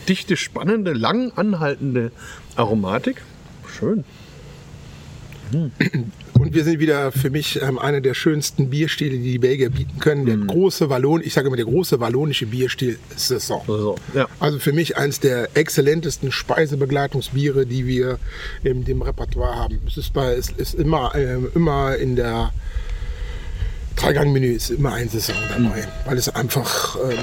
dichte, 0.08 0.36
spannende, 0.36 0.92
lang 0.92 1.32
anhaltende 1.36 2.10
Aromatik. 2.56 3.22
Schön. 3.68 4.04
Und 6.42 6.54
wir 6.54 6.64
sind 6.64 6.80
wieder 6.80 7.12
für 7.12 7.30
mich 7.30 7.62
ähm, 7.62 7.78
einer 7.78 8.00
der 8.00 8.14
schönsten 8.14 8.68
Bierstile, 8.68 9.16
die 9.16 9.30
die 9.30 9.38
Belgier 9.38 9.70
bieten 9.70 10.00
können. 10.00 10.26
Der 10.26 10.36
große 10.36 10.90
Wallon, 10.90 11.22
ich 11.22 11.34
sage 11.34 11.46
immer 11.46 11.54
der 11.54 11.66
große 11.66 12.00
wallonische 12.00 12.46
Bierstil 12.46 12.98
Saison. 13.14 13.62
So, 13.64 13.96
ja. 14.12 14.26
Also 14.40 14.58
für 14.58 14.72
mich 14.72 14.96
eines 14.96 15.20
der 15.20 15.56
exzellentesten 15.56 16.32
Speisebegleitungsbiere, 16.32 17.64
die 17.64 17.86
wir 17.86 18.18
in 18.64 18.84
dem 18.84 19.02
Repertoire 19.02 19.54
haben. 19.54 19.78
Es 19.86 19.96
ist, 19.96 20.12
bei, 20.12 20.32
es 20.32 20.50
ist 20.50 20.74
immer, 20.74 21.14
ähm, 21.14 21.48
immer 21.54 21.94
in 21.94 22.16
der 22.16 22.52
Dreigangmenü 23.94 24.52
ist 24.52 24.70
immer 24.70 24.94
ein 24.94 25.08
Saison 25.08 25.36
dabei, 25.48 25.86
weil 26.06 26.18
es 26.18 26.28
einfach 26.28 26.96
ähm, 27.08 27.18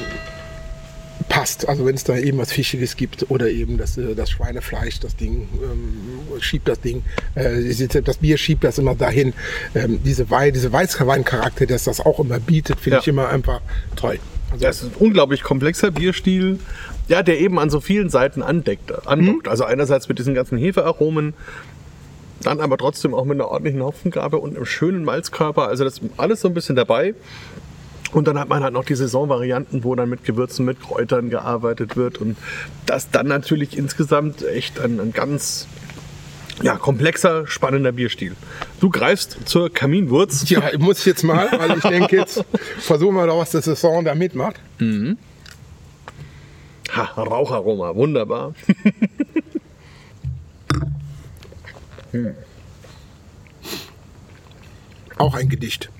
passt. 1.27 1.67
Also 1.67 1.85
wenn 1.85 1.95
es 1.95 2.03
da 2.03 2.15
eben 2.17 2.37
was 2.37 2.51
Fischiges 2.51 2.95
gibt 2.95 3.29
oder 3.29 3.49
eben 3.49 3.77
das, 3.77 3.97
äh, 3.97 4.15
das 4.15 4.29
Schweinefleisch, 4.29 4.99
das 4.99 5.15
Ding 5.15 5.47
ähm, 5.61 6.41
schiebt 6.41 6.67
das 6.67 6.79
Ding, 6.79 7.03
äh, 7.35 7.73
das 8.01 8.17
Bier 8.17 8.37
schiebt 8.37 8.63
das 8.63 8.77
immer 8.77 8.95
dahin. 8.95 9.33
Ähm, 9.75 9.99
diese 10.03 10.29
Wein, 10.29 10.53
diese 10.53 10.71
Weißweincharakter, 10.71 11.65
das 11.65 11.83
das 11.83 11.99
auch 11.99 12.19
immer 12.19 12.39
bietet, 12.39 12.79
finde 12.79 12.97
Ja. 12.97 13.01
ich 13.01 13.07
immer 13.07 13.29
einfach 13.29 13.61
toll. 13.95 14.19
Also 14.51 14.65
Das 14.65 14.77
ist 14.81 14.83
ein 14.85 14.91
unglaublich 14.99 15.43
komplexer 15.43 15.91
Bierstil, 15.91 16.59
ja, 17.07 17.21
der 17.23 17.39
eben 17.39 17.59
an 17.59 17.69
so 17.69 17.81
vielen 17.81 18.09
Seiten 18.09 18.41
andeckt, 18.41 19.05
andockt. 19.07 19.47
Also 19.47 19.63
einerseits 19.65 20.07
mit 20.09 20.17
diesen 20.19 20.33
ganzen 20.33 20.57
Hefearomen, 20.57 21.33
dann 22.41 22.61
aber 22.61 22.77
trotzdem 22.77 23.13
auch 23.13 23.25
mit 23.25 23.35
einer 23.35 23.49
ordentlichen 23.49 23.83
Hopfengabe 23.83 24.37
und 24.37 24.55
einem 24.55 24.65
schönen 24.65 25.03
Malzkörper. 25.03 25.67
Also 25.67 25.83
das 25.83 25.95
ist 25.99 26.03
alles 26.17 26.41
so 26.41 26.47
ein 26.47 26.53
bisschen 26.53 26.75
dabei. 26.75 27.13
Und 28.11 28.27
dann 28.27 28.39
hat 28.39 28.49
man 28.49 28.63
halt 28.63 28.73
noch 28.73 28.85
die 28.85 28.95
Saisonvarianten, 28.95 29.83
wo 29.83 29.93
dann 29.95 30.09
mit 30.09 30.23
Gewürzen, 30.23 30.65
mit 30.65 30.81
Kräutern 30.81 31.29
gearbeitet 31.29 31.95
wird. 31.95 32.17
Und 32.17 32.37
das 32.85 33.11
dann 33.11 33.27
natürlich 33.27 33.77
insgesamt 33.77 34.43
echt 34.45 34.79
ein, 34.79 34.99
ein 34.99 35.13
ganz 35.13 35.67
ja, 36.61 36.75
komplexer, 36.75 37.47
spannender 37.47 37.91
Bierstil. 37.91 38.35
Du 38.79 38.89
greifst 38.89 39.37
zur 39.45 39.71
Kaminwurz. 39.71 40.49
Ja, 40.49 40.71
muss 40.77 40.99
ich 40.99 41.05
jetzt 41.05 41.23
mal, 41.23 41.47
weil 41.51 41.77
ich 41.77 41.83
denke 41.83 42.17
jetzt, 42.17 42.43
versuchen 42.79 43.15
wir 43.15 43.27
doch, 43.27 43.37
was 43.39 43.51
das 43.51 43.65
Saison 43.65 44.03
da 44.03 44.15
mitmacht. 44.15 44.59
Ha, 46.91 47.03
Raucharoma, 47.21 47.95
wunderbar. 47.95 48.55
Auch 55.17 55.35
ein 55.35 55.47
Gedicht. 55.49 55.91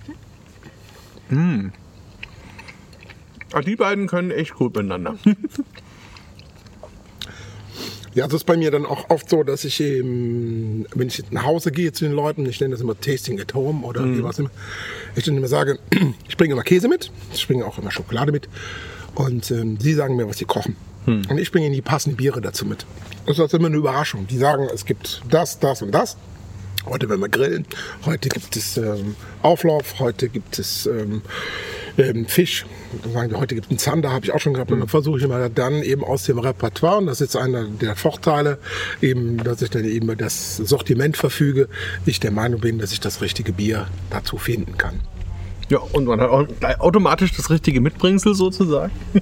Ah, 3.51 3.61
die 3.61 3.75
beiden 3.75 4.07
können 4.07 4.31
echt 4.31 4.55
gut 4.55 4.75
miteinander. 4.75 5.17
Ja, 8.15 8.25
das 8.25 8.33
ist 8.33 8.45
bei 8.45 8.57
mir 8.57 8.71
dann 8.71 8.87
auch 8.87 9.11
oft 9.11 9.29
so, 9.29 9.43
dass 9.43 9.63
ich 9.63 9.79
eben, 9.79 10.85
wenn 10.95 11.07
ich 11.07 11.23
nach 11.29 11.43
Hause 11.43 11.71
gehe 11.71 11.91
zu 11.93 12.05
den 12.05 12.13
Leuten, 12.13 12.43
ich 12.47 12.59
nenne 12.59 12.71
das 12.71 12.81
immer 12.81 12.99
Tasting 12.99 13.39
at 13.39 13.53
Home 13.53 13.85
oder 13.85 14.03
wie 14.03 14.23
was 14.23 14.39
immer, 14.39 14.49
ich 15.15 15.25
dann 15.25 15.37
immer 15.37 15.47
sage, 15.47 15.77
ich 16.27 16.35
bringe 16.35 16.53
immer 16.53 16.63
Käse 16.63 16.87
mit, 16.87 17.11
ich 17.33 17.47
bringe 17.47 17.63
auch 17.65 17.77
immer 17.77 17.91
Schokolade 17.91 18.31
mit 18.31 18.49
und 19.13 19.51
ähm, 19.51 19.77
sie 19.79 19.93
sagen 19.93 20.15
mir, 20.15 20.27
was 20.27 20.39
sie 20.39 20.45
kochen. 20.45 20.75
Und 21.05 21.37
ich 21.37 21.51
bringe 21.51 21.67
ihnen 21.67 21.75
die 21.75 21.81
passenden 21.81 22.17
Biere 22.17 22.41
dazu 22.41 22.65
mit. 22.65 22.85
Das 23.25 23.39
ist 23.39 23.53
immer 23.53 23.67
eine 23.67 23.77
Überraschung. 23.77 24.27
Die 24.27 24.37
sagen, 24.37 24.67
es 24.73 24.85
gibt 24.85 25.21
das, 25.29 25.59
das 25.59 25.81
und 25.81 25.91
das. 25.91 26.17
Heute 26.85 27.09
werden 27.09 27.21
wir 27.21 27.29
grillen, 27.29 27.65
heute 28.05 28.29
gibt 28.29 28.55
es 28.55 28.77
ähm, 28.77 29.15
Auflauf, 29.41 29.99
heute 29.99 30.29
gibt 30.29 30.59
es 30.59 30.85
ähm, 30.85 31.21
ähm, 31.99 32.25
Fisch. 32.25 32.65
Heute 33.15 33.55
gibt 33.55 33.67
es 33.67 33.71
einen 33.71 33.79
Zander, 33.79 34.11
habe 34.11 34.25
ich 34.25 34.33
auch 34.33 34.39
schon 34.39 34.53
gehabt. 34.53 34.71
Und 34.71 34.79
dann 34.79 34.87
versuche 34.87 35.17
ich 35.19 35.23
immer 35.23 35.49
dann 35.49 35.83
eben 35.83 36.03
aus 36.03 36.23
dem 36.23 36.39
Repertoire, 36.39 36.97
und 36.97 37.05
das 37.05 37.21
ist 37.21 37.35
einer 37.35 37.65
der 37.65 37.95
Vorteile, 37.95 38.57
eben, 39.01 39.37
dass 39.43 39.61
ich 39.61 39.69
dann 39.69 39.85
eben 39.85 40.05
über 40.05 40.15
das 40.15 40.57
Sortiment 40.57 41.17
verfüge, 41.17 41.67
ich 42.05 42.19
der 42.19 42.31
Meinung 42.31 42.61
bin, 42.61 42.79
dass 42.79 42.91
ich 42.91 42.99
das 42.99 43.21
richtige 43.21 43.53
Bier 43.53 43.87
dazu 44.09 44.37
finden 44.37 44.77
kann. 44.77 44.99
Ja, 45.69 45.77
und 45.77 46.05
man 46.05 46.19
hat 46.19 46.29
auch 46.29 46.47
automatisch 46.79 47.31
das 47.35 47.49
richtige 47.49 47.79
Mitbringsel 47.81 48.33
sozusagen. 48.33 48.91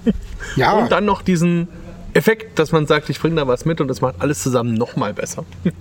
Ja, 0.56 0.72
Und 0.74 0.92
dann 0.92 1.04
noch 1.04 1.24
diesen 1.24 1.68
Effekt, 2.14 2.58
dass 2.58 2.72
man 2.72 2.88
sagt, 2.88 3.10
ich 3.10 3.20
bringe 3.20 3.36
da 3.36 3.48
was 3.48 3.66
mit 3.66 3.82
und 3.82 3.90
das 3.90 4.00
macht 4.00 4.16
alles 4.20 4.42
zusammen 4.42 4.76
noch 4.76 4.96
mal 4.96 5.14
besser. 5.14 5.44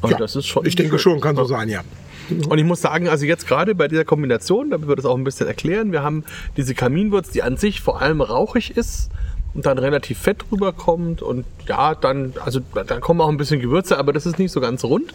Und 0.00 0.12
ja, 0.12 0.18
das 0.18 0.36
ist 0.36 0.46
schon. 0.46 0.64
ich 0.64 0.76
denke 0.76 0.98
schön. 0.98 1.14
schon, 1.14 1.20
kann 1.20 1.34
so 1.34 1.44
sein, 1.44 1.68
ja. 1.68 1.82
Und 2.30 2.58
ich 2.58 2.64
muss 2.64 2.80
sagen, 2.80 3.08
also 3.08 3.24
jetzt 3.24 3.46
gerade 3.46 3.74
bei 3.74 3.88
dieser 3.88 4.04
Kombination, 4.04 4.70
damit 4.70 4.88
wir 4.88 4.96
das 4.96 5.04
auch 5.04 5.16
ein 5.16 5.24
bisschen 5.24 5.46
erklären, 5.46 5.92
wir 5.92 6.02
haben 6.02 6.24
diese 6.56 6.74
Kaminwurz, 6.74 7.30
die 7.30 7.42
an 7.42 7.56
sich 7.56 7.80
vor 7.80 8.00
allem 8.00 8.20
rauchig 8.20 8.76
ist 8.76 9.10
und 9.54 9.66
dann 9.66 9.78
relativ 9.78 10.18
fett 10.18 10.44
rüberkommt 10.52 11.22
und 11.22 11.44
ja, 11.66 11.94
dann, 11.94 12.34
also 12.44 12.60
dann 12.86 13.00
kommen 13.00 13.20
auch 13.20 13.28
ein 13.28 13.36
bisschen 13.36 13.60
Gewürze, 13.60 13.98
aber 13.98 14.12
das 14.12 14.26
ist 14.26 14.38
nicht 14.38 14.52
so 14.52 14.60
ganz 14.60 14.84
rund. 14.84 15.14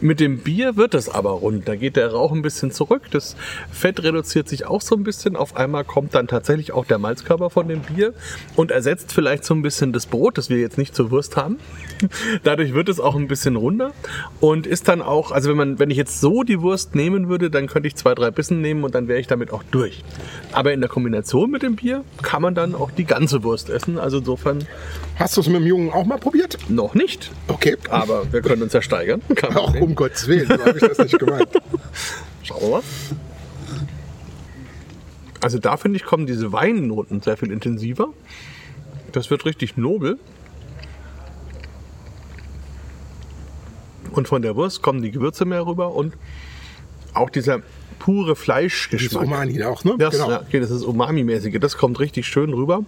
Mit 0.00 0.18
dem 0.18 0.38
Bier 0.38 0.76
wird 0.76 0.94
es 0.94 1.08
aber 1.08 1.30
rund. 1.30 1.68
Da 1.68 1.76
geht 1.76 1.96
der 1.96 2.12
Rauch 2.12 2.32
ein 2.32 2.42
bisschen 2.42 2.72
zurück. 2.72 3.02
Das 3.10 3.36
Fett 3.70 4.02
reduziert 4.02 4.48
sich 4.48 4.66
auch 4.66 4.80
so 4.80 4.96
ein 4.96 5.04
bisschen. 5.04 5.36
Auf 5.36 5.56
einmal 5.56 5.84
kommt 5.84 6.14
dann 6.14 6.26
tatsächlich 6.26 6.72
auch 6.72 6.84
der 6.84 6.98
Malzkörper 6.98 7.50
von 7.50 7.68
dem 7.68 7.80
Bier 7.80 8.14
und 8.56 8.70
ersetzt 8.70 9.12
vielleicht 9.12 9.44
so 9.44 9.54
ein 9.54 9.62
bisschen 9.62 9.92
das 9.92 10.06
Brot, 10.06 10.38
das 10.38 10.48
wir 10.48 10.58
jetzt 10.58 10.78
nicht 10.78 10.94
zur 10.94 11.10
Wurst 11.10 11.36
haben. 11.36 11.58
Dadurch 12.44 12.74
wird 12.74 12.88
es 12.88 12.98
auch 12.98 13.14
ein 13.14 13.28
bisschen 13.28 13.56
runder 13.56 13.92
und 14.40 14.66
ist 14.66 14.88
dann 14.88 15.02
auch, 15.02 15.30
also 15.30 15.50
wenn 15.50 15.56
man, 15.56 15.78
wenn 15.78 15.90
ich 15.90 15.96
jetzt 15.96 16.20
so 16.20 16.42
die 16.42 16.60
Wurst 16.60 16.94
nehmen 16.94 17.28
würde, 17.28 17.50
dann 17.50 17.66
könnte 17.66 17.86
ich 17.88 17.96
zwei, 17.96 18.14
drei 18.14 18.30
Bissen 18.30 18.60
nehmen 18.60 18.84
und 18.84 18.94
dann 18.94 19.08
wäre 19.08 19.20
ich 19.20 19.26
damit 19.26 19.52
auch 19.52 19.62
durch. 19.70 20.02
Aber 20.52 20.72
in 20.72 20.80
der 20.80 20.88
Kombination 20.88 21.50
mit 21.50 21.62
dem 21.62 21.76
Bier 21.76 22.04
kann 22.22 22.42
man 22.42 22.54
dann 22.54 22.74
auch 22.74 22.90
die 22.90 23.04
ganze 23.04 23.42
Wurst 23.44 23.68
essen. 23.72 23.98
Also 23.98 24.18
insofern 24.18 24.66
Hast 25.16 25.36
du 25.36 25.40
es 25.40 25.46
mit 25.48 25.56
dem 25.56 25.66
Jungen 25.66 25.90
auch 25.90 26.04
mal 26.04 26.18
probiert? 26.18 26.58
noch 26.68 26.94
nicht. 26.94 27.30
Okay. 27.48 27.76
Aber 27.88 28.32
wir 28.32 28.42
können 28.42 28.62
uns 28.62 28.72
ja 28.72 28.82
steigern. 28.82 29.22
Auch 29.54 29.74
um 29.74 29.94
Gottes 29.94 30.26
Willen, 30.26 30.46
so 30.48 30.64
habe 30.64 30.78
ich 30.78 30.88
das 30.88 30.98
nicht 30.98 31.18
gemeint. 31.18 31.48
Schauen 32.42 32.60
wir 32.60 32.68
mal. 32.68 32.82
Also 35.40 35.58
da 35.58 35.76
finde 35.76 35.96
ich, 35.96 36.04
kommen 36.04 36.26
diese 36.26 36.52
Weinnoten 36.52 37.20
sehr 37.20 37.36
viel 37.36 37.50
intensiver. 37.50 38.08
Das 39.12 39.30
wird 39.30 39.44
richtig 39.44 39.76
nobel. 39.76 40.18
Und 44.12 44.28
von 44.28 44.42
der 44.42 44.56
Wurst 44.56 44.82
kommen 44.82 45.02
die 45.02 45.10
Gewürze 45.10 45.44
mehr 45.44 45.66
rüber 45.66 45.94
und 45.94 46.14
auch 47.14 47.30
dieser 47.30 47.60
pure 47.98 48.30
Das 48.30 48.38
Fleischgeschmack. 48.38 49.24
Umani 49.24 49.62
auch, 49.64 49.84
ne? 49.84 49.94
Das, 49.98 50.14
genau. 50.14 50.30
ja, 50.30 50.42
okay, 50.42 50.60
das 50.60 50.70
ist 50.70 50.82
Umami-mäßige. 50.82 51.58
Das 51.60 51.76
kommt 51.76 52.00
richtig 52.00 52.26
schön 52.26 52.52
rüber. 52.52 52.84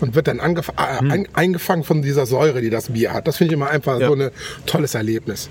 Und 0.00 0.14
wird 0.14 0.28
dann 0.28 0.38
äh, 0.38 0.62
ein, 0.76 1.26
eingefangen 1.32 1.84
von 1.84 2.02
dieser 2.02 2.24
Säure, 2.26 2.60
die 2.60 2.70
das 2.70 2.90
Bier 2.92 3.12
hat. 3.12 3.26
Das 3.26 3.36
finde 3.36 3.52
ich 3.52 3.56
immer 3.56 3.70
einfach 3.70 4.00
Ja. 4.00 4.08
so 4.08 4.14
ein 4.14 4.30
tolles 4.66 4.94
Erlebnis. 4.94 5.48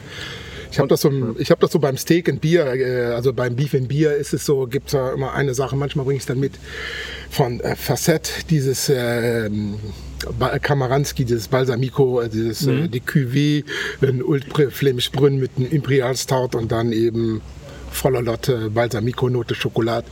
Ich 0.71 0.79
habe 0.79 0.89
das, 0.89 1.01
so, 1.01 1.35
ich 1.39 1.49
hab 1.49 1.59
das 1.61 1.71
so 1.71 1.79
beim 1.79 1.95
Steak 1.97 2.27
and 2.29 2.41
Bier, 2.41 2.65
äh, 2.75 3.05
also 3.13 3.31
beim 3.33 3.55
Beef 3.55 3.73
and 3.73 3.87
Bier 3.87 4.15
ist 4.15 4.33
es 4.33 4.45
so, 4.45 4.67
gibt 4.67 4.87
es 4.87 4.93
ja 4.93 5.11
immer 5.13 5.33
eine 5.33 5.53
Sache, 5.53 5.75
manchmal 5.77 6.03
bringe 6.05 6.17
ich 6.17 6.23
es 6.23 6.27
dann 6.27 6.39
mit 6.39 6.53
von 7.29 7.59
äh, 7.61 7.75
Facette, 7.75 8.29
dieses 8.49 8.89
äh, 8.89 9.49
Kamaranski, 10.61 11.25
dieses 11.25 11.47
Balsamico, 11.47 12.21
äh, 12.21 12.29
dieses 12.29 12.65
Mhm. 12.65 12.85
äh, 12.85 12.87
die 12.89 13.01
Cuvée, 13.01 13.63
ein 14.01 14.21
Ultra 14.21 14.69
Flemisch 14.69 15.11
Brünn 15.11 15.39
mit 15.39 15.51
einem 15.57 15.69
Imperial 15.71 16.15
Stout 16.15 16.57
und 16.57 16.71
dann 16.71 16.91
eben 16.91 17.41
voller 17.91 18.21
Lotte, 18.21 18.69
Balsamico-Note, 18.69 19.55
Schokolade. 19.55 20.07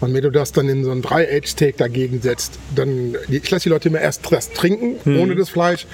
Und 0.00 0.14
wenn 0.14 0.22
du 0.22 0.30
das 0.30 0.52
dann 0.52 0.68
in 0.68 0.84
so 0.84 0.90
ein 0.90 1.02
Drei-Age-Steak 1.02 1.76
dagegen 1.76 2.20
setzt, 2.20 2.58
dann, 2.74 3.16
ich 3.28 3.50
lasse 3.50 3.64
die 3.64 3.68
Leute 3.70 3.88
immer 3.88 4.00
erst 4.00 4.30
das 4.32 4.52
trinken, 4.52 4.96
Mhm. 5.04 5.20
ohne 5.20 5.36
das 5.36 5.48
Fleisch. 5.48 5.86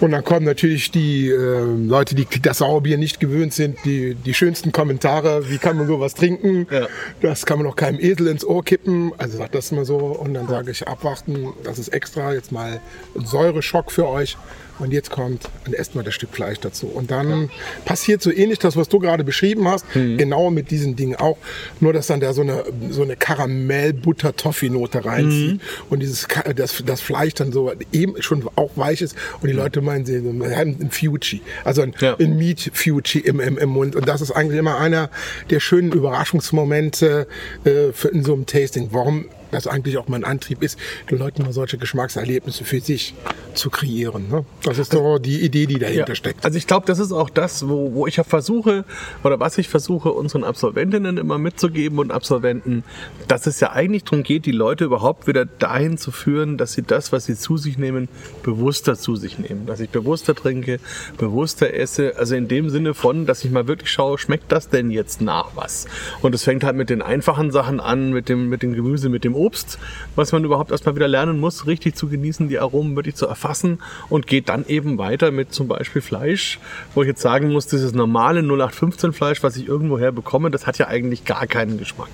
Und 0.00 0.10
dann 0.10 0.24
kommen 0.24 0.44
natürlich 0.44 0.90
die 0.90 1.28
äh, 1.28 1.60
Leute, 1.86 2.16
die 2.16 2.26
das 2.42 2.58
Sauerbier 2.58 2.98
nicht 2.98 3.20
gewöhnt 3.20 3.54
sind, 3.54 3.78
die, 3.84 4.16
die 4.16 4.34
schönsten 4.34 4.72
Kommentare, 4.72 5.48
wie 5.48 5.58
kann 5.58 5.76
man 5.76 5.86
sowas 5.86 6.14
trinken? 6.14 6.66
Ja. 6.72 6.88
Das 7.20 7.46
kann 7.46 7.58
man 7.58 7.68
doch 7.68 7.76
keinem 7.76 8.00
Esel 8.00 8.26
ins 8.26 8.44
Ohr 8.44 8.64
kippen. 8.64 9.12
Also 9.18 9.38
sagt 9.38 9.54
das 9.54 9.70
mal 9.70 9.84
so. 9.84 9.98
Und 9.98 10.34
dann 10.34 10.48
sage 10.48 10.72
ich, 10.72 10.88
abwarten, 10.88 11.52
das 11.62 11.78
ist 11.78 11.88
extra, 11.88 12.34
jetzt 12.34 12.50
mal 12.50 12.80
ein 13.16 13.26
Säureschock 13.26 13.92
für 13.92 14.08
euch. 14.08 14.36
Und 14.78 14.92
jetzt 14.92 15.10
kommt, 15.10 15.48
und 15.66 15.74
esst 15.74 15.94
mal 15.94 16.02
das 16.02 16.14
Stück 16.14 16.30
Fleisch 16.32 16.58
dazu. 16.60 16.86
Und 16.86 17.10
dann 17.10 17.50
passiert 17.84 18.22
so 18.22 18.32
ähnlich 18.32 18.58
das, 18.58 18.76
was 18.76 18.88
du 18.88 18.98
gerade 18.98 19.22
beschrieben 19.22 19.68
hast, 19.68 19.84
Mhm. 19.94 20.16
genau 20.18 20.50
mit 20.50 20.70
diesen 20.70 20.96
Dingen 20.96 21.14
auch. 21.16 21.36
Nur, 21.80 21.92
dass 21.92 22.06
dann 22.08 22.20
da 22.20 22.32
so 22.32 22.40
eine, 22.42 22.64
so 22.90 23.02
eine 23.02 23.16
Karamell-Butter-Toffee-Note 23.16 25.04
reinzieht. 25.04 25.54
Mhm. 25.54 25.60
Und 25.90 26.00
dieses, 26.00 26.28
Ka- 26.28 26.52
das, 26.52 26.82
das 26.84 27.00
Fleisch 27.00 27.34
dann 27.34 27.52
so 27.52 27.72
eben 27.92 28.20
schon 28.22 28.44
auch 28.56 28.70
weich 28.76 29.02
ist. 29.02 29.16
Und 29.40 29.48
die 29.48 29.54
Leute 29.54 29.80
meinen, 29.82 30.04
sie 30.04 30.16
haben 30.16 30.76
ein 30.80 30.90
Fuji. 30.90 31.42
Also 31.64 31.82
ein, 31.82 31.94
Ja. 32.00 32.16
ein 32.18 32.36
Meat 32.36 32.70
Fuji 32.74 33.20
im, 33.20 33.40
im, 33.40 33.58
im 33.58 33.68
Mund. 33.68 33.94
Und 33.96 34.08
das 34.08 34.20
ist 34.20 34.30
eigentlich 34.32 34.58
immer 34.58 34.78
einer 34.78 35.10
der 35.50 35.60
schönen 35.60 35.92
Überraschungsmomente 35.92 37.26
äh, 37.64 37.92
für 37.92 38.08
in 38.08 38.24
so 38.24 38.32
einem 38.34 38.46
Tasting. 38.46 38.88
Warum 38.92 39.26
das 39.52 39.66
eigentlich 39.68 39.98
auch 39.98 40.08
mein 40.08 40.24
Antrieb 40.24 40.62
ist, 40.62 40.78
den 41.10 41.18
Leuten 41.18 41.42
mal 41.42 41.52
solche 41.52 41.78
Geschmackserlebnisse 41.78 42.64
für 42.64 42.80
sich 42.80 43.14
zu 43.54 43.70
kreieren. 43.70 44.28
Ne? 44.28 44.44
Das 44.64 44.78
ist 44.78 44.92
so 44.92 45.18
die 45.18 45.40
Idee, 45.40 45.66
die 45.66 45.78
dahinter 45.78 46.08
Ja. 46.08 46.14
steckt. 46.14 46.44
Also 46.44 46.58
ich 46.58 46.66
glaube, 46.66 46.86
das 46.86 46.98
ist 46.98 47.12
auch 47.12 47.30
das, 47.30 47.68
wo, 47.68 47.92
wo 47.94 48.06
ich 48.06 48.16
ja 48.16 48.24
versuche, 48.24 48.84
oder 49.22 49.38
was 49.38 49.58
ich 49.58 49.68
versuche, 49.68 50.10
unseren 50.10 50.42
Absolventinnen 50.44 51.18
immer 51.18 51.38
mitzugeben 51.38 51.98
und 51.98 52.10
Absolventen, 52.10 52.82
dass 53.28 53.46
es 53.46 53.60
ja 53.60 53.72
eigentlich 53.72 54.04
darum 54.04 54.22
geht, 54.24 54.46
die 54.46 54.52
Leute 54.52 54.84
überhaupt 54.84 55.26
wieder 55.26 55.44
dahin 55.44 55.98
zu 55.98 56.10
führen, 56.10 56.56
dass 56.58 56.72
sie 56.72 56.82
das, 56.82 57.12
was 57.12 57.26
sie 57.26 57.36
zu 57.36 57.56
sich 57.58 57.78
nehmen, 57.78 58.08
bewusster 58.42 58.96
zu 58.96 59.16
sich 59.16 59.38
nehmen. 59.38 59.66
Dass 59.66 59.80
ich 59.80 59.90
bewusster 59.90 60.34
trinke, 60.34 60.80
bewusster 61.18 61.74
esse. 61.74 62.16
Also 62.16 62.34
in 62.34 62.48
dem 62.48 62.70
Sinne 62.70 62.94
von, 62.94 63.26
dass 63.26 63.44
ich 63.44 63.50
mal 63.50 63.68
wirklich 63.68 63.90
schaue, 63.90 64.16
schmeckt 64.18 64.50
das 64.50 64.68
denn 64.70 64.90
jetzt 64.90 65.20
nach 65.20 65.50
was? 65.54 65.86
Und 66.22 66.34
es 66.34 66.42
fängt 66.44 66.64
halt 66.64 66.76
mit 66.76 66.88
den 66.90 67.02
einfachen 67.02 67.50
Sachen 67.50 67.80
an, 67.80 68.12
mit 68.12 68.28
dem, 68.28 68.48
mit 68.48 68.62
dem 68.62 68.72
Gemüse, 68.72 69.08
mit 69.08 69.24
dem 69.24 69.34
Obst, 69.42 69.78
was 70.16 70.32
man 70.32 70.44
überhaupt 70.44 70.70
erstmal 70.70 70.94
wieder 70.94 71.08
lernen 71.08 71.40
muss, 71.40 71.66
richtig 71.66 71.96
zu 71.96 72.08
genießen, 72.08 72.48
die 72.48 72.58
Aromen 72.58 72.96
wirklich 72.96 73.16
zu 73.16 73.26
erfassen 73.26 73.80
und 74.08 74.26
geht 74.26 74.48
dann 74.48 74.64
eben 74.66 74.98
weiter 74.98 75.30
mit 75.30 75.52
zum 75.52 75.68
Beispiel 75.68 76.02
Fleisch, 76.02 76.60
wo 76.94 77.02
ich 77.02 77.08
jetzt 77.08 77.22
sagen 77.22 77.52
muss, 77.52 77.66
dieses 77.66 77.92
normale 77.92 78.40
0815 78.40 79.12
Fleisch, 79.12 79.42
was 79.42 79.56
ich 79.56 79.66
irgendwoher 79.66 80.12
bekomme, 80.12 80.50
das 80.50 80.66
hat 80.66 80.78
ja 80.78 80.86
eigentlich 80.88 81.24
gar 81.24 81.46
keinen 81.46 81.78
Geschmack. 81.78 82.10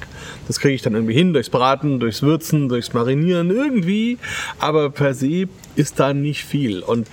Das 0.46 0.60
kriege 0.60 0.74
ich 0.74 0.82
dann 0.82 0.94
irgendwie 0.94 1.14
hin, 1.14 1.32
durchs 1.32 1.50
Braten, 1.50 2.00
durchs 2.00 2.22
Würzen, 2.22 2.68
durchs 2.68 2.94
Marinieren, 2.94 3.50
irgendwie, 3.50 4.18
aber 4.58 4.90
per 4.90 5.14
se 5.14 5.48
ist 5.76 6.00
da 6.00 6.14
nicht 6.14 6.44
viel. 6.44 6.80
Und 6.80 7.08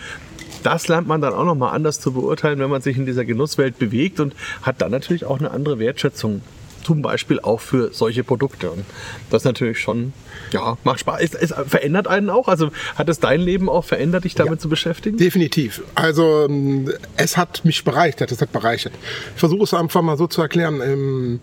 das 0.66 0.88
lernt 0.88 1.08
man 1.08 1.22
dann 1.22 1.34
auch 1.34 1.46
nochmal 1.46 1.76
anders 1.76 2.00
zu 2.00 2.12
beurteilen, 2.12 2.58
wenn 2.60 2.70
man 2.72 2.82
sich 2.82 2.98
in 2.98 3.06
dieser 3.06 3.24
Genusswelt 3.24 3.78
bewegt 3.78 4.20
und 4.20 4.36
hat 4.64 4.82
dann 4.82 4.92
natürlich 4.92 5.26
auch 5.26 5.40
eine 5.40 5.52
andere 5.52 5.78
Wertschätzung. 5.78 6.42
Zum 6.86 7.02
Beispiel 7.02 7.40
auch 7.40 7.62
für 7.62 7.92
solche 7.94 8.24
Produkte. 8.24 8.70
Und 8.70 8.86
das 9.32 9.44
natürlich 9.44 9.80
schon, 9.80 10.14
ja, 10.52 10.78
macht 10.84 11.00
Spaß. 11.00 11.20
Es, 11.22 11.34
es 11.34 11.52
verändert 11.68 12.08
einen 12.08 12.30
auch. 12.30 12.48
Also 12.48 12.70
hat 12.96 13.10
es 13.10 13.20
dein 13.20 13.42
Leben 13.42 13.70
auch 13.70 13.84
verändert, 13.86 14.24
dich 14.24 14.36
damit 14.36 14.54
Ja. 14.54 14.60
zu 14.60 14.70
beschäftigen? 14.70 15.18
Definitiv. 15.18 15.82
Also 15.96 16.46
ähm, 16.48 16.92
es 17.18 17.38
hat 17.38 17.66
mich 17.66 17.84
bereichert, 17.84 18.32
es 18.32 18.40
hat 18.40 18.52
bereichert. 18.52 18.94
Ich 19.34 19.40
versuche 19.40 19.64
es 19.64 19.74
einfach 19.74 20.04
mal 20.04 20.16
so 20.16 20.28
zu 20.28 20.42
erklären. 20.44 20.80
Ähm, 20.82 21.40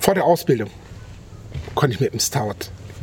vor 0.00 0.14
der 0.14 0.24
Ausbildung 0.24 0.70
konnte 1.76 1.94
ich 1.94 2.00
mit 2.00 2.12
dem 2.12 2.18
Stout 2.20 2.54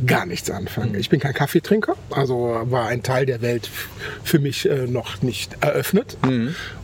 gar 0.06 0.26
nichts 0.26 0.50
anfangen. 0.50 0.94
Ich 0.94 1.08
bin 1.08 1.20
kein 1.20 1.34
Kaffeetrinker, 1.34 1.96
also 2.10 2.60
war 2.64 2.86
ein 2.86 3.02
Teil 3.02 3.26
der 3.26 3.42
Welt 3.42 3.68
für 4.24 4.38
mich 4.38 4.68
äh, 4.68 4.86
noch 4.86 5.22
nicht 5.22 5.56
eröffnet. 5.60 6.16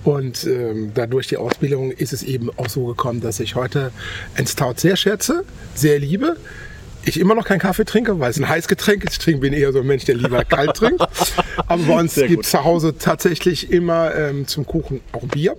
Und 0.03 0.44
ähm, 0.44 0.92
dadurch 0.94 1.29
die 1.29 1.37
Ausbildung 1.37 1.92
ist 1.92 2.12
es 2.12 2.22
eben 2.22 2.50
auch 2.57 2.68
so 2.68 2.87
gekommen, 2.87 3.20
dass 3.20 3.40
ich 3.40 3.55
heute 3.55 3.92
ein 4.37 4.46
Stout 4.46 4.74
sehr 4.77 4.96
schätze, 4.96 5.44
sehr 5.74 5.98
liebe. 5.98 6.37
Ich 7.07 7.20
immer 7.20 7.35
noch 7.35 7.44
keinen 7.44 7.59
Kaffee 7.59 7.85
trinke, 7.85 8.18
weil 8.18 8.31
es 8.31 8.38
ein 8.38 8.48
Heißgetränk 8.48 9.05
ist. 9.05 9.12
Ich 9.12 9.18
trinke, 9.18 9.40
bin 9.40 9.53
eher 9.53 9.72
so 9.72 9.81
ein 9.81 9.87
Mensch, 9.87 10.05
der 10.05 10.14
lieber 10.14 10.44
kalt 10.44 10.74
trinkt. 10.74 11.03
Aber 11.66 11.83
bei 11.83 11.98
uns 11.98 12.14
gibt 12.14 12.44
es 12.44 12.50
zu 12.50 12.64
Hause 12.64 12.96
tatsächlich 12.98 13.70
immer 13.70 14.14
ähm, 14.14 14.46
zum 14.46 14.66
Kuchen 14.66 15.00
auch 15.12 15.24
Bier. 15.24 15.57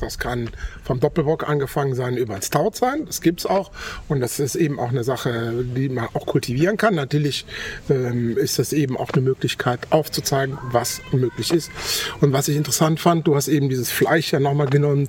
Das 0.00 0.18
kann 0.18 0.50
vom 0.86 1.00
Doppelbock 1.00 1.48
angefangen 1.48 1.94
sein 1.94 2.16
über 2.16 2.40
Stout 2.40 2.72
sein. 2.74 3.04
Das 3.06 3.20
gibt's 3.20 3.44
auch. 3.44 3.72
Und 4.08 4.20
das 4.20 4.38
ist 4.38 4.54
eben 4.54 4.78
auch 4.78 4.90
eine 4.90 5.02
Sache, 5.02 5.64
die 5.76 5.88
man 5.88 6.06
auch 6.14 6.26
kultivieren 6.26 6.76
kann. 6.76 6.94
Natürlich 6.94 7.44
ähm, 7.90 8.38
ist 8.38 8.58
das 8.58 8.72
eben 8.72 8.96
auch 8.96 9.10
eine 9.10 9.22
Möglichkeit 9.22 9.80
aufzuzeigen, 9.90 10.58
was 10.70 11.00
möglich 11.10 11.52
ist. 11.52 11.70
Und 12.20 12.32
was 12.32 12.46
ich 12.46 12.56
interessant 12.56 13.00
fand, 13.00 13.26
du 13.26 13.34
hast 13.34 13.48
eben 13.48 13.68
dieses 13.68 13.90
Fleisch 13.90 14.32
ja 14.32 14.38
nochmal 14.38 14.68
genommen 14.68 15.08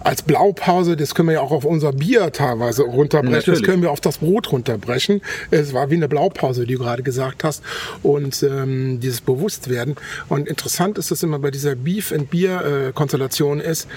als 0.00 0.22
Blaupause. 0.22 0.96
Das 0.96 1.14
können 1.14 1.28
wir 1.28 1.34
ja 1.34 1.40
auch 1.40 1.52
auf 1.52 1.64
unser 1.64 1.92
Bier 1.92 2.30
teilweise 2.30 2.82
runterbrechen. 2.82 3.34
Das 3.34 3.46
Natürlich. 3.46 3.64
können 3.64 3.82
wir 3.82 3.90
auf 3.90 4.00
das 4.00 4.18
Brot 4.18 4.52
runterbrechen. 4.52 5.22
Es 5.50 5.72
war 5.72 5.90
wie 5.90 5.94
eine 5.94 6.08
Blaupause, 6.08 6.66
die 6.66 6.74
du 6.74 6.80
gerade 6.80 7.02
gesagt 7.02 7.44
hast. 7.44 7.62
Und 8.02 8.42
ähm, 8.42 9.00
dieses 9.00 9.22
Bewusstwerden. 9.22 9.96
Und 10.28 10.48
interessant 10.48 10.98
ist 10.98 11.10
es 11.10 11.22
immer 11.22 11.38
bei 11.38 11.50
dieser 11.50 11.74
Beef 11.76 12.12
and 12.12 12.30
Beer 12.30 12.88
äh, 12.88 12.92
Konstellation 12.92 13.60
ist, 13.60 13.88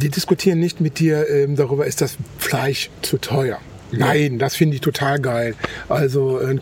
die 0.00 0.08
diskutieren 0.08 0.58
nicht 0.58 0.80
mit 0.80 0.98
dir 0.98 1.28
ähm, 1.28 1.56
darüber, 1.56 1.86
ist 1.86 2.00
das 2.00 2.16
Fleisch 2.38 2.90
zu 3.02 3.18
teuer. 3.18 3.58
Nein, 3.92 4.38
das 4.38 4.54
finde 4.54 4.76
ich 4.76 4.80
total 4.80 5.20
geil. 5.20 5.54
Also 5.88 6.40
ähm, 6.40 6.60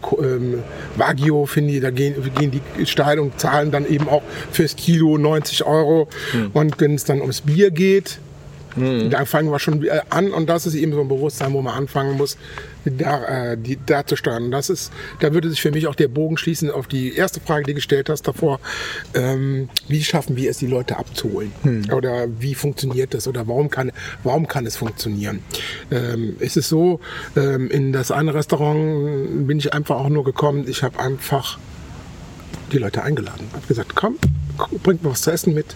Wagyu 0.96 1.46
finde 1.46 1.74
ich, 1.74 1.80
da 1.80 1.90
gehen, 1.90 2.14
gehen 2.38 2.50
die 2.50 2.86
steil 2.86 3.18
und 3.18 3.38
zahlen 3.38 3.70
dann 3.70 3.86
eben 3.86 4.08
auch 4.08 4.22
fürs 4.50 4.76
Kilo 4.76 5.18
90 5.18 5.64
Euro. 5.64 6.08
Und 6.54 6.80
wenn 6.80 6.94
es 6.94 7.04
dann 7.04 7.20
ums 7.20 7.42
Bier 7.42 7.70
geht, 7.70 8.18
da 8.76 9.24
fangen 9.24 9.50
wir 9.50 9.58
schon 9.58 9.82
wieder 9.82 10.04
an 10.10 10.32
und 10.32 10.48
das 10.48 10.66
ist 10.66 10.74
eben 10.74 10.92
so 10.92 11.00
ein 11.00 11.08
Bewusstsein, 11.08 11.52
wo 11.52 11.62
man 11.62 11.74
anfangen 11.74 12.16
muss, 12.16 12.36
da, 12.84 13.52
äh, 13.52 13.58
die, 13.58 13.78
da 13.84 14.06
zu 14.06 14.16
steuern. 14.16 14.50
Das 14.50 14.70
ist, 14.70 14.92
da 15.20 15.32
würde 15.32 15.50
sich 15.50 15.60
für 15.60 15.70
mich 15.70 15.86
auch 15.86 15.94
der 15.94 16.08
Bogen 16.08 16.38
schließen 16.38 16.70
auf 16.70 16.86
die 16.86 17.14
erste 17.14 17.40
Frage, 17.40 17.64
die 17.64 17.72
du 17.72 17.74
gestellt 17.76 18.08
hast 18.08 18.22
davor. 18.22 18.60
Ähm, 19.14 19.68
wie 19.88 20.02
schaffen 20.02 20.36
wir 20.36 20.50
es, 20.50 20.58
die 20.58 20.66
Leute 20.66 20.96
abzuholen? 20.96 21.52
Oder 21.92 22.28
wie 22.38 22.54
funktioniert 22.54 23.14
das? 23.14 23.28
Oder 23.28 23.46
warum 23.48 23.70
kann, 23.70 23.92
warum 24.22 24.46
kann 24.46 24.66
es 24.66 24.76
funktionieren? 24.76 25.40
Ähm, 25.90 26.36
es 26.40 26.56
ist 26.56 26.68
so, 26.68 27.00
ähm, 27.36 27.70
in 27.70 27.92
das 27.92 28.10
eine 28.10 28.34
Restaurant 28.34 29.46
bin 29.46 29.58
ich 29.58 29.72
einfach 29.74 29.96
auch 29.96 30.08
nur 30.08 30.24
gekommen, 30.24 30.66
ich 30.68 30.82
habe 30.82 30.98
einfach 30.98 31.58
die 32.72 32.78
Leute 32.78 33.02
eingeladen. 33.02 33.48
Habe 33.52 33.66
gesagt, 33.66 33.94
komm, 33.94 34.16
bringt 34.82 35.02
mir 35.02 35.10
was 35.10 35.22
zu 35.22 35.30
essen 35.30 35.54
mit. 35.54 35.74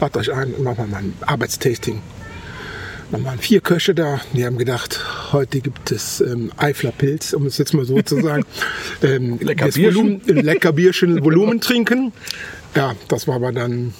Ladet 0.00 0.16
euch 0.16 0.32
ein 0.32 0.54
und 0.54 0.64
machen 0.64 0.78
wir 0.78 0.86
mal 0.86 0.98
ein 0.98 1.14
Arbeitstasting. 1.20 2.00
Dann 3.12 3.24
waren 3.24 3.38
vier 3.38 3.60
Köche 3.60 3.94
da, 3.94 4.20
die 4.32 4.46
haben 4.46 4.56
gedacht, 4.56 5.32
heute 5.32 5.60
gibt 5.60 5.90
es 5.90 6.20
ähm, 6.20 6.52
Eifler 6.56 6.92
Pilz, 6.92 7.32
um 7.32 7.44
es 7.44 7.58
jetzt 7.58 7.74
mal 7.74 7.84
so 7.84 8.00
zu 8.02 8.20
sagen. 8.20 8.44
Ähm, 9.02 9.38
Lecker 9.40 9.68
Bierchen. 9.68 9.94
Volumen, 9.94 10.28
äh, 10.28 10.42
lecker 10.42 10.72
Bierchen, 10.72 11.24
Volumen 11.24 11.60
trinken. 11.60 12.12
Ja, 12.76 12.94
das 13.08 13.26
war 13.26 13.36
aber 13.36 13.50
dann 13.50 13.94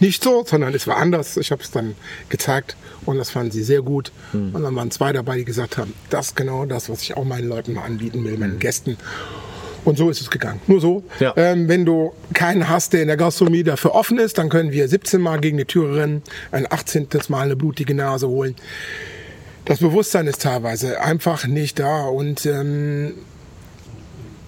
nicht 0.00 0.24
so, 0.24 0.44
sondern 0.44 0.74
es 0.74 0.88
war 0.88 0.96
anders. 0.96 1.36
Ich 1.36 1.52
habe 1.52 1.62
es 1.62 1.70
dann 1.70 1.94
gezeigt 2.28 2.76
und 3.06 3.18
das 3.18 3.30
fanden 3.30 3.52
sie 3.52 3.62
sehr 3.62 3.82
gut. 3.82 4.10
Hm. 4.32 4.52
Und 4.52 4.62
dann 4.62 4.74
waren 4.74 4.90
zwei 4.90 5.12
dabei, 5.12 5.38
die 5.38 5.44
gesagt 5.44 5.78
haben, 5.78 5.94
das 6.10 6.28
ist 6.28 6.36
genau 6.36 6.66
das, 6.66 6.90
was 6.90 7.02
ich 7.02 7.16
auch 7.16 7.24
meinen 7.24 7.48
Leuten 7.48 7.74
mal 7.74 7.84
anbieten 7.84 8.24
will, 8.24 8.36
meinen 8.36 8.58
Gästen. 8.58 8.96
Und 9.84 9.98
so 9.98 10.10
ist 10.10 10.20
es 10.20 10.30
gegangen. 10.30 10.60
Nur 10.66 10.80
so. 10.80 11.02
Ja. 11.18 11.32
Ähm, 11.36 11.68
wenn 11.68 11.84
du 11.84 12.12
keinen 12.34 12.68
hast, 12.68 12.92
der 12.92 13.02
in 13.02 13.08
der 13.08 13.16
Gastronomie 13.16 13.64
dafür 13.64 13.94
offen 13.94 14.18
ist, 14.18 14.38
dann 14.38 14.48
können 14.48 14.70
wir 14.70 14.88
17 14.88 15.20
Mal 15.20 15.40
gegen 15.40 15.58
die 15.58 15.64
Türe 15.64 15.96
rennen, 15.96 16.22
ein 16.52 16.70
18. 16.70 17.08
Mal 17.28 17.42
eine 17.42 17.56
blutige 17.56 17.94
Nase 17.94 18.28
holen. 18.28 18.54
Das 19.64 19.78
Bewusstsein 19.78 20.26
ist 20.26 20.42
teilweise 20.42 21.00
einfach 21.00 21.46
nicht 21.46 21.78
da 21.78 22.06
und 22.06 22.46
ähm, 22.46 23.14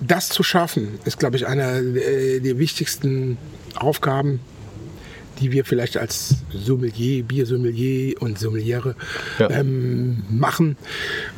das 0.00 0.28
zu 0.28 0.42
schaffen, 0.42 0.98
ist, 1.04 1.18
glaube 1.18 1.36
ich, 1.36 1.46
eine 1.46 1.82
der 1.82 2.58
wichtigsten 2.58 3.38
Aufgaben, 3.74 4.40
die 5.40 5.52
wir 5.52 5.64
vielleicht 5.64 5.96
als 5.96 6.36
Sommelier, 6.52 7.22
Biersommelier 7.24 8.20
und 8.20 8.38
Sommeliere 8.38 8.94
Ja. 9.38 9.50
ähm, 9.50 10.22
machen. 10.30 10.76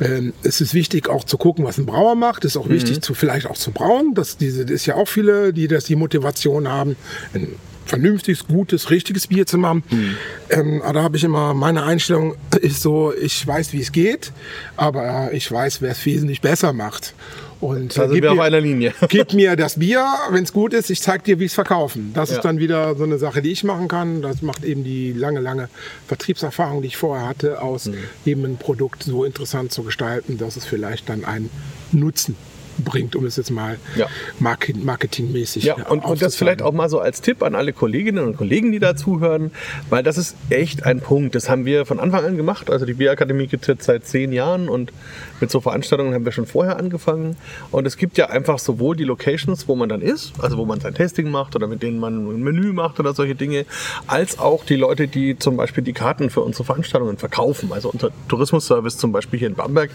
Ähm, 0.01 0.33
es 0.43 0.61
ist 0.61 0.73
wichtig 0.73 1.09
auch 1.09 1.23
zu 1.23 1.37
gucken, 1.37 1.65
was 1.65 1.77
ein 1.77 1.85
Brauer 1.85 2.15
macht. 2.15 2.45
Es 2.45 2.51
ist 2.53 2.57
auch 2.57 2.65
Mhm. 2.67 2.73
wichtig, 2.73 3.01
zu, 3.01 3.13
vielleicht 3.13 3.47
auch 3.47 3.57
zu 3.57 3.71
brauen. 3.71 4.13
Das, 4.13 4.37
diese, 4.37 4.63
das 4.65 4.71
ist 4.75 4.85
ja 4.85 4.95
auch 4.95 5.07
viele, 5.07 5.53
die 5.53 5.67
das 5.67 5.85
die 5.85 5.95
Motivation 5.95 6.67
haben, 6.67 6.95
ein 7.33 7.49
vernünftiges, 7.85 8.45
gutes, 8.47 8.89
richtiges 8.89 9.27
Bier 9.27 9.45
zu 9.45 9.57
machen. 9.57 9.81
Mhm. 9.89 10.15
Ähm, 10.49 10.81
aber 10.81 10.93
da 10.93 11.03
habe 11.03 11.15
ich 11.17 11.23
immer, 11.23 11.53
meine 11.53 11.83
Einstellung 11.83 12.35
ist 12.59 12.81
so, 12.81 13.13
ich 13.13 13.47
weiß, 13.47 13.71
wie 13.71 13.79
es 13.81 13.91
geht, 13.93 14.33
aber 14.75 15.31
ich 15.33 15.49
weiß, 15.49 15.81
wer 15.81 15.91
es 15.91 16.05
wesentlich 16.05 16.41
besser 16.41 16.73
macht. 16.73 17.13
Und 17.59 17.97
Da 17.97 18.03
äh, 18.03 18.05
sind 18.07 18.13
gib 18.15 18.23
wir 18.23 18.31
auf 18.31 18.37
mir- 18.37 18.43
einer 18.43 18.61
Linie. 18.61 18.93
Gib 19.09 19.33
mir 19.33 19.55
das 19.55 19.79
Bier, 19.79 20.05
wenn 20.31 20.43
es 20.43 20.53
gut 20.53 20.73
ist, 20.73 20.89
ich 20.89 21.01
zeig 21.01 21.23
dir, 21.23 21.39
wie 21.39 21.45
es 21.45 21.53
verkaufen. 21.53 22.11
Das 22.13 22.29
Ja. 22.29 22.35
ist 22.37 22.43
dann 22.45 22.59
wieder 22.59 22.95
so 22.95 23.03
eine 23.03 23.17
Sache, 23.17 23.41
die 23.41 23.51
ich 23.51 23.63
machen 23.63 23.87
kann. 23.87 24.21
Das 24.21 24.41
macht 24.41 24.63
eben 24.63 24.83
die 24.83 25.11
lange, 25.13 25.39
lange 25.39 25.69
Vertriebserfahrung, 26.07 26.81
die 26.81 26.87
ich 26.89 26.97
vorher 26.97 27.27
hatte, 27.27 27.61
aus 27.61 27.85
Mhm. 27.87 27.95
eben 28.25 28.45
ein 28.45 28.57
Produkt 28.57 29.03
so 29.03 29.23
interessant 29.23 29.71
zu 29.71 29.83
gestalten, 29.83 30.37
dass 30.37 30.55
es 30.55 30.65
vielleicht 30.65 31.09
dann 31.09 31.25
einen 31.25 31.49
Nutzen 31.91 32.35
bringt, 32.79 33.15
um 33.15 33.25
es 33.25 33.37
jetzt 33.37 33.49
mal 33.49 33.77
Ja. 33.95 34.05
market 34.37 34.83
marketingmäßig 34.83 35.63
Ja, 35.63 35.73
und, 35.87 36.05
und 36.05 36.21
das 36.21 36.35
vielleicht 36.35 36.61
auch 36.61 36.73
mal 36.73 36.89
so 36.89 36.99
als 36.99 37.21
Tipp 37.21 37.41
an 37.41 37.55
alle 37.55 37.73
Kolleginnen 37.73 38.23
und 38.23 38.37
Kollegen, 38.37 38.71
die 38.71 38.77
da 38.77 38.95
zuhören, 38.95 39.49
weil 39.89 40.03
das 40.03 40.19
ist 40.19 40.35
echt 40.51 40.83
ein 40.85 41.01
Punkt. 41.01 41.33
Das 41.33 41.49
haben 41.49 41.65
wir 41.65 41.87
von 41.87 41.99
Anfang 41.99 42.23
an 42.23 42.37
gemacht. 42.37 42.69
Also 42.69 42.85
die 42.85 42.93
Bierakademie 42.93 43.47
gibt 43.47 43.63
es 43.63 43.67
jetzt 43.67 43.85
seit 43.85 44.05
zehn 44.05 44.31
Jahren 44.31 44.69
und 44.69 44.93
mit 45.39 45.51
so 45.51 45.61
Veranstaltungen 45.61 46.13
haben 46.13 46.25
wir 46.25 46.31
schon 46.31 46.45
vorher 46.45 46.77
angefangen. 46.77 47.35
Und 47.71 47.85
es 47.85 47.97
gibt 47.97 48.17
ja 48.17 48.29
einfach 48.29 48.59
sowohl 48.59 48.95
die 48.95 49.03
Locations, 49.03 49.67
wo 49.67 49.75
man 49.75 49.89
dann 49.89 50.01
ist, 50.01 50.33
also 50.41 50.57
wo 50.57 50.65
man 50.65 50.79
sein 50.79 50.93
Testing 50.93 51.29
macht 51.29 51.55
oder 51.55 51.67
mit 51.67 51.83
denen 51.83 51.99
man 51.99 52.27
ein 52.27 52.43
Menü 52.43 52.73
macht 52.73 52.99
oder 52.99 53.13
solche 53.13 53.35
Dinge, 53.35 53.65
als 54.07 54.39
auch 54.39 54.65
die 54.65 54.75
Leute, 54.75 55.07
die 55.07 55.37
zum 55.37 55.57
Beispiel 55.57 55.83
die 55.83 55.93
Karten 55.93 56.29
für 56.29 56.41
unsere 56.41 56.63
Veranstaltungen 56.63 57.17
verkaufen. 57.17 57.71
Also 57.71 57.89
unser 57.89 58.09
Tourismusservice 58.27 58.97
zum 58.97 59.11
Beispiel 59.11 59.39
hier 59.39 59.47
in 59.47 59.55
Bamberg, 59.55 59.91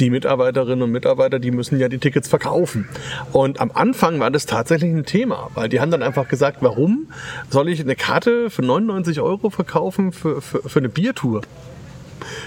die 0.00 0.10
Mitarbeiterinnen 0.10 0.82
und 0.82 0.90
Mitarbeiter, 0.90 1.38
die 1.38 1.50
müssen 1.50 1.78
ja 1.78 1.88
die 1.88 1.98
Tickets 1.98 2.28
verkaufen. 2.28 2.88
Und 3.32 3.60
am 3.60 3.70
Anfang 3.72 4.20
war 4.20 4.30
das 4.30 4.46
tatsächlich 4.46 4.92
ein 4.92 5.04
Thema, 5.04 5.50
weil 5.54 5.68
die 5.68 5.80
haben 5.80 5.90
dann 5.90 6.02
einfach 6.02 6.28
gesagt, 6.28 6.58
warum 6.60 7.08
soll 7.50 7.68
ich 7.68 7.80
eine 7.80 7.96
Karte 7.96 8.50
für 8.50 8.62
99 8.62 9.20
Euro 9.20 9.50
verkaufen 9.50 10.12
für, 10.12 10.40
für, 10.40 10.68
für 10.68 10.78
eine 10.78 10.88
Biertour? 10.88 11.42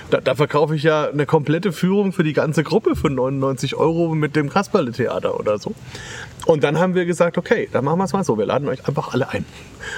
Da, 0.09 0.21
da 0.21 0.35
verkaufe 0.35 0.75
ich 0.75 0.83
ja 0.83 1.09
eine 1.09 1.25
komplette 1.25 1.71
Führung 1.71 2.11
für 2.13 2.23
die 2.23 2.33
ganze 2.33 2.63
Gruppe 2.63 2.95
für 2.95 3.09
99 3.09 3.75
Euro 3.75 4.13
mit 4.15 4.35
dem 4.35 4.49
Kasperle-Theater 4.49 5.39
oder 5.39 5.57
so. 5.57 5.73
Und 6.45 6.63
dann 6.63 6.79
haben 6.79 6.95
wir 6.95 7.05
gesagt, 7.05 7.37
okay, 7.37 7.69
dann 7.71 7.85
machen 7.85 7.99
wir 7.99 8.05
es 8.05 8.13
mal 8.13 8.23
so. 8.23 8.37
Wir 8.37 8.45
laden 8.45 8.67
euch 8.67 8.87
einfach 8.87 9.13
alle 9.13 9.29
ein. 9.29 9.45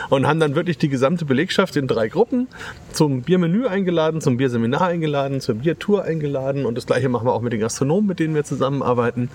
Und 0.10 0.28
haben 0.28 0.40
dann 0.40 0.56
wirklich 0.56 0.78
die 0.78 0.90
gesamte 0.90 1.26
Belegschaft 1.26 1.76
in 1.76 1.88
drei 1.88 2.08
Gruppen 2.08 2.48
zum 2.92 3.22
Biermenü 3.22 3.68
eingeladen, 3.68 4.22
zum 4.22 4.38
Bierseminar 4.38 4.88
eingeladen, 4.88 5.40
zur 5.40 5.56
Biertour 5.56 6.04
eingeladen. 6.04 6.66
Und 6.66 6.76
das 6.76 6.86
gleiche 6.86 7.10
machen 7.10 7.28
wir 7.28 7.34
auch 7.34 7.42
mit 7.42 7.54
den 7.54 7.60
Gastronomen, 7.60 8.08
mit 8.08 8.20
denen 8.20 8.36
wir 8.36 8.44
zusammenarbeiten. 8.44 9.30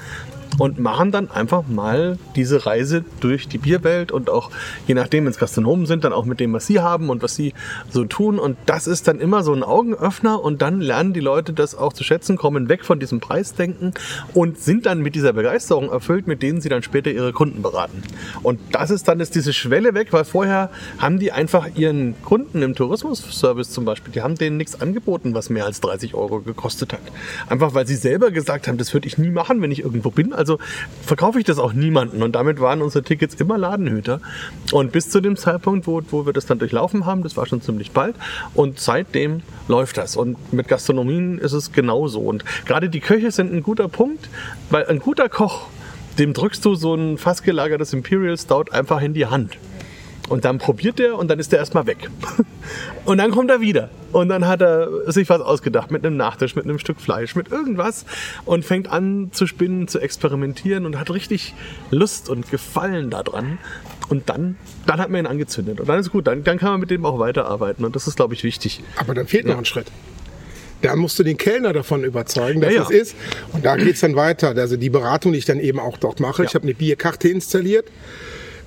Und 0.59 0.79
machen 0.79 1.13
dann 1.13 1.31
einfach 1.31 1.67
mal 1.69 2.19
diese 2.35 2.67
Reise 2.67 3.05
durch 3.21 3.49
die 3.49 3.59
Bierwelt 3.59 4.13
und 4.13 4.31
auch 4.31 4.51
je 4.87 4.95
nachdem, 4.95 5.25
wenn 5.25 5.31
es 5.31 5.39
Gastronomen 5.39 5.87
sind, 5.87 6.05
dann 6.05 6.13
auch 6.13 6.25
mit 6.25 6.41
dem, 6.41 6.53
was 6.53 6.67
sie 6.67 6.81
haben 6.81 7.11
und 7.11 7.23
was 7.23 7.35
sie 7.35 7.55
so 7.91 8.05
tun. 8.05 8.39
Und 8.39 8.57
das 8.67 8.87
ist 8.87 9.09
dann 9.09 9.21
immer 9.21 9.43
so 9.43 9.53
ein 9.53 9.63
Augenöffner 9.63 10.43
und 10.43 10.63
dann 10.63 10.81
lernen 10.81 11.13
die 11.13 11.21
Leute 11.21 11.53
das 11.53 11.75
auch 11.75 11.93
zu 11.93 12.05
schätzen, 12.05 12.37
kommen 12.37 12.69
weg 12.69 12.85
von 12.85 13.01
diesem 13.01 13.21
Preisdenken 13.21 13.93
und 14.35 14.59
sind 14.59 14.87
dann 14.87 15.01
mit 15.01 15.15
dieser 15.15 15.33
Begeisterung 15.33 15.91
erfüllt, 15.91 16.27
mit 16.27 16.43
denen 16.43 16.61
sie 16.61 16.69
dann 16.69 16.83
später 16.83 17.11
ihre 17.11 17.33
Kunden 17.33 17.63
beraten. 17.63 18.03
Und 18.43 18.61
das 18.73 18.91
ist 18.91 19.09
dann 19.09 19.21
ist 19.21 19.35
diese 19.35 19.53
Schwelle 19.53 19.95
weg, 19.95 20.13
weil 20.13 20.25
vorher 20.25 20.71
haben 20.99 21.19
die 21.19 21.33
einfach 21.33 21.69
ihren 21.75 22.21
Kunden 22.23 22.63
im 22.63 22.75
Tourismusservice 22.75 23.71
zum 23.71 23.85
Beispiel, 23.85 24.13
die 24.13 24.23
haben 24.23 24.37
denen 24.37 24.57
nichts 24.57 24.81
angeboten, 24.81 25.35
was 25.35 25.51
mehr 25.51 25.65
als 25.65 25.81
30 25.81 26.15
Euro 26.15 26.41
gekostet 26.41 26.93
hat. 26.93 27.01
Einfach 27.49 27.75
weil 27.75 27.87
sie 27.87 27.97
selber 27.97 28.31
gesagt 28.31 28.69
haben, 28.69 28.79
das 28.79 28.95
würde 28.95 29.07
ich 29.07 29.19
nie 29.19 29.31
machen, 29.31 29.61
wenn 29.63 29.71
ich 29.71 29.81
irgendwo 29.81 30.11
bin. 30.11 30.33
Also 30.33 30.46
verkaufe 31.03 31.39
ich 31.39 31.45
das 31.45 31.59
auch 31.59 31.73
niemanden. 31.73 32.23
Und 32.23 32.33
damit 32.33 32.61
waren 32.61 32.83
unsere 32.83 33.05
Tickets 33.05 33.35
immer 33.35 33.59
Ladenhüter. 33.59 34.21
Und 34.73 34.93
bis 34.93 35.11
zu 35.11 35.21
dem 35.21 35.37
Zeitpunkt, 35.37 35.87
wo, 35.87 36.01
wo 36.11 36.27
wir 36.27 36.33
das 36.33 36.47
dann 36.47 36.59
durchlaufen 36.59 37.07
haben, 37.07 37.23
das 37.23 37.37
war 37.37 37.47
schon 37.47 37.61
ziemlich 37.61 37.91
bald. 37.91 38.15
Und 38.55 38.79
seitdem 38.81 39.43
läuft 39.69 39.99
das. 39.99 40.17
Und 40.17 40.53
mit 40.53 40.69
Gastronomien 40.69 41.39
ist 41.39 41.53
es 41.53 41.73
genauso. 41.73 42.21
Und 42.21 42.45
gerade 42.65 42.89
die 42.89 43.01
Köche 43.01 43.31
sind 43.31 43.53
ein 43.53 43.63
guter 43.63 43.89
Punkt, 43.89 44.29
weil 44.71 44.87
ein 44.87 45.01
guter 45.01 45.29
Koch, 45.29 45.67
dem 46.19 46.33
drückst 46.33 46.65
du 46.65 46.75
so 46.75 46.95
ein 46.95 47.19
fast 47.19 47.45
gelagertes 47.45 47.93
Imperial 47.93 48.39
Stout 48.39 48.73
einfach 48.73 49.03
in 49.03 49.13
die 49.13 49.27
Hand. 49.27 49.59
Und 50.29 50.45
dann 50.45 50.59
probiert 50.59 50.99
er 51.01 51.17
und 51.17 51.29
dann 51.29 51.39
ist 51.39 51.53
er 51.53 51.59
erstmal 51.61 51.87
weg. 51.87 52.11
Und 53.05 53.19
dann 53.19 53.31
kommt 53.31 53.49
er 53.49 53.61
wieder. 53.61 53.91
Und 54.11 54.29
dann 54.29 54.49
hat 54.49 54.61
er 54.61 55.13
sich 55.13 55.29
was 55.29 55.41
ausgedacht 55.41 55.93
mit 55.93 56.05
einem 56.05 56.17
Nachtisch, 56.17 56.57
mit 56.57 56.65
einem 56.65 56.81
Stück 56.81 57.01
Fleisch, 57.01 57.37
mit 57.37 57.53
irgendwas 57.53 58.05
und 58.45 58.65
fängt 58.65 58.91
an 58.91 59.29
zu 59.31 59.47
spinnen, 59.47 59.87
zu 59.87 60.01
experimentieren 60.01 60.85
und 60.85 60.99
hat 60.99 61.11
richtig 61.11 61.55
Lust 61.93 62.29
und 62.29 62.51
Gefallen 62.51 63.11
daran. 63.11 63.59
Und 64.09 64.29
dann, 64.29 64.57
dann 64.87 64.99
hat 64.99 65.11
man 65.11 65.21
ihn 65.21 65.27
angezündet. 65.27 65.79
Und 65.81 65.89
dann 65.89 66.01
ist 66.01 66.11
gut, 66.11 66.27
dann, 66.27 66.43
dann 66.43 66.59
kann 66.59 66.71
man 66.71 66.81
mit 66.81 66.91
dem 66.91 67.07
auch 67.07 67.21
weiterarbeiten. 67.21 67.85
Und 67.85 67.95
das 67.95 68.09
ist, 68.09 68.17
glaube 68.17 68.35
ich, 68.35 68.43
wichtig. 68.43 68.83
Aber 68.97 69.15
dann 69.15 69.29
fehlt 69.29 69.47
noch 69.47 69.59
ein 69.59 69.65
Schritt. 69.65 69.87
Da 70.83 70.95
musst 70.95 71.19
du 71.19 71.23
den 71.23 71.37
Kellner 71.37 71.73
davon 71.73 72.05
überzeugen, 72.05 72.61
dass 72.61 72.73
Ja, 72.73 72.81
ja. 72.81 72.83
es 72.83 72.91
ist. 72.91 73.17
Und 73.53 73.65
da 73.65 73.77
geht 73.77 73.95
es 73.95 74.01
dann 74.01 74.17
weiter. 74.17 74.49
Also 74.57 74.77
die 74.77 74.91
Beratung, 74.91 75.33
die 75.33 75.39
ich 75.39 75.45
dann 75.45 75.61
eben 75.61 75.79
auch 75.79 75.99
dort 75.99 76.21
mache. 76.21 76.43
Ja. 76.43 76.49
Ich 76.49 76.55
habe 76.55 76.65
eine 76.65 76.75
Bierkarte 76.75 77.29
installiert. 77.29 77.87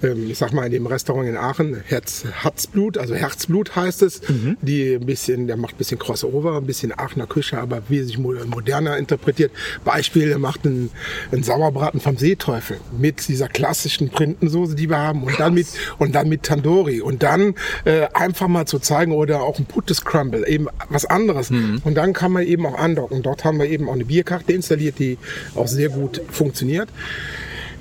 Ähm, 0.04 0.30
Ich 0.30 0.38
sag 0.38 0.54
mal 0.54 0.66
in 0.66 0.72
dem 0.72 0.86
Restaurant 0.88 1.28
in 1.28 1.36
Aachen, 1.38 1.82
Herz, 1.86 2.24
Herzblut, 2.42 2.98
also 2.98 3.16
Herzblut 3.16 3.76
heißt 3.76 4.02
es. 4.04 4.22
Mhm. 4.30 4.58
Die 4.62 4.94
ein 4.96 5.06
bisschen, 5.06 5.48
der 5.48 5.58
macht 5.58 5.76
ein 5.76 5.78
bisschen 5.78 6.00
Crossover, 6.00 6.58
ein 6.58 6.66
bisschen 6.66 6.92
Aachener 6.98 7.28
Küche, 7.28 7.58
aber 7.60 7.82
wesentlich 7.90 8.18
mo- 8.18 8.34
moderner 8.46 8.98
interpretiert. 8.98 9.52
Beispiel, 9.84 10.30
der 10.30 10.40
macht 10.40 10.66
einen, 10.66 10.90
einen 11.32 11.44
Sauerbraten 11.44 12.00
vom 12.00 12.18
Seeteufel 12.18 12.78
mit 12.98 13.28
dieser 13.28 13.48
klassischen 13.48 14.10
Printensoße, 14.10 14.76
die 14.76 14.90
wir 14.90 14.98
haben 14.98 15.24
und 15.24 15.40
dann 15.40 15.54
mit 15.54 15.68
und 15.98 16.16
dann 16.16 16.30
mit 16.30 16.44
Tandoori 16.44 17.02
und 17.02 17.24
dann 17.24 17.56
äh, 17.86 18.08
einfach 18.14 18.48
mal 18.48 18.66
zu 18.66 18.80
zeigen 18.80 19.12
oder 19.12 19.42
auch 19.42 19.60
ein 19.60 19.66
Puttes 19.66 20.06
Crumble, 20.06 20.48
eben 20.48 20.68
was 20.90 21.06
anderes. 21.06 21.50
Und 21.50 21.96
dann 21.96 22.14
kann 22.14 22.32
man 22.32 22.44
eben 22.46 22.66
auch 22.66 22.78
andocken. 22.78 23.22
Dort 23.22 23.44
haben 23.44 23.60
wir 23.60 23.66
eben 23.70 23.90
auch 23.90 23.94
eine 23.94 24.06
Bierkarte 24.06 24.54
installiert, 24.54 25.00
die 25.00 25.18
auch 25.56 25.68
sehr 25.68 25.90
gut 25.90 26.22
funktioniert. 26.32 26.90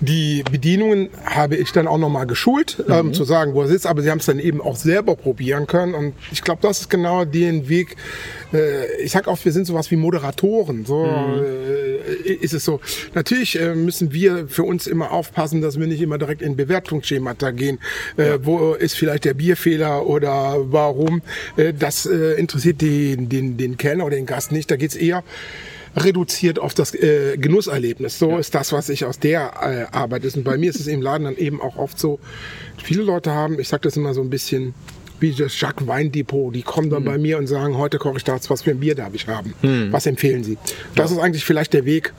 Die 0.00 0.44
Bedienungen 0.50 1.08
habe 1.24 1.56
ich 1.56 1.72
dann 1.72 1.88
auch 1.88 1.98
nochmal 1.98 2.26
geschult, 2.26 2.84
ähm, 2.88 3.12
zu 3.12 3.24
sagen, 3.24 3.54
wo 3.54 3.62
er 3.62 3.68
sitzt, 3.68 3.86
aber 3.86 4.02
sie 4.02 4.10
haben 4.10 4.18
es 4.18 4.26
dann 4.26 4.38
eben 4.38 4.60
auch 4.60 4.76
selber 4.76 5.16
probieren 5.16 5.66
können. 5.66 5.94
Und 5.94 6.14
ich 6.30 6.42
glaube, 6.42 6.60
das 6.62 6.82
ist 6.82 6.90
genau 6.90 7.24
den 7.24 7.68
Weg. 7.68 7.96
Äh, 8.52 9.02
ich 9.02 9.10
sag 9.10 9.26
auch, 9.26 9.44
wir 9.44 9.50
sind 9.50 9.66
sowas 9.66 9.90
wie 9.90 9.96
Moderatoren. 9.96 10.84
So 10.86 11.04
äh, 11.04 12.32
ist 12.32 12.54
es 12.54 12.64
so. 12.64 12.80
Natürlich 13.14 13.60
äh, 13.60 13.74
müssen 13.74 14.12
wir 14.12 14.46
für 14.46 14.62
uns 14.62 14.86
immer 14.86 15.10
aufpassen, 15.10 15.62
dass 15.62 15.80
wir 15.80 15.86
nicht 15.88 16.00
immer 16.00 16.18
direkt 16.18 16.42
in 16.42 16.54
Bewertungsschemata 16.54 17.50
gehen. 17.50 17.78
Äh, 18.16 18.38
Wo 18.42 18.74
ist 18.74 18.94
vielleicht 18.94 19.24
der 19.24 19.34
Bierfehler 19.34 20.06
oder 20.06 20.56
warum? 20.70 21.22
Äh, 21.56 21.72
das 21.74 22.06
äh, 22.06 22.34
interessiert 22.34 22.80
den, 22.80 23.28
den, 23.28 23.56
den 23.56 23.76
Kellner 23.76 24.06
oder 24.06 24.16
den 24.16 24.26
Gast 24.26 24.52
nicht. 24.52 24.70
Da 24.70 24.76
geht's 24.76 24.94
eher 24.94 25.24
reduziert 26.04 26.58
auf 26.58 26.74
das 26.74 26.94
äh, 26.94 27.36
Genusserlebnis. 27.36 28.18
So 28.18 28.38
ist 28.38 28.54
das, 28.54 28.72
was 28.72 28.88
ich 28.88 29.04
aus 29.04 29.18
der 29.18 29.88
äh, 29.92 29.96
Arbeit 29.96 30.24
ist. 30.24 30.36
Und 30.36 30.44
bei 30.44 30.56
mir 30.56 30.70
ist 30.70 30.80
es 30.80 30.86
im 30.86 31.02
Laden 31.02 31.24
dann 31.24 31.36
eben 31.36 31.60
auch 31.60 31.76
oft 31.76 31.98
so, 31.98 32.18
viele 32.82 33.02
Leute 33.02 33.32
haben, 33.32 33.58
ich 33.58 33.68
sage 33.68 33.82
das 33.82 33.96
immer 33.96 34.14
so 34.14 34.20
ein 34.20 34.30
bisschen 34.30 34.74
wie 35.20 35.32
das 35.32 35.60
Jacques 35.60 35.86
Weindepot, 35.86 36.54
die 36.54 36.62
kommen 36.62 36.90
dann 36.90 37.04
bei 37.04 37.18
mir 37.18 37.38
und 37.38 37.48
sagen, 37.48 37.76
heute 37.76 37.98
koche 37.98 38.18
ich 38.18 38.24
das, 38.24 38.48
was 38.50 38.62
für 38.62 38.70
ein 38.70 38.80
Bier 38.80 38.94
darf 38.94 39.14
ich 39.14 39.26
haben. 39.26 39.52
Was 39.92 40.06
empfehlen 40.06 40.44
Sie? 40.44 40.58
Das 40.94 41.10
ist 41.10 41.18
eigentlich 41.18 41.44
vielleicht 41.44 41.72
der 41.72 41.84
Weg, 41.84 42.12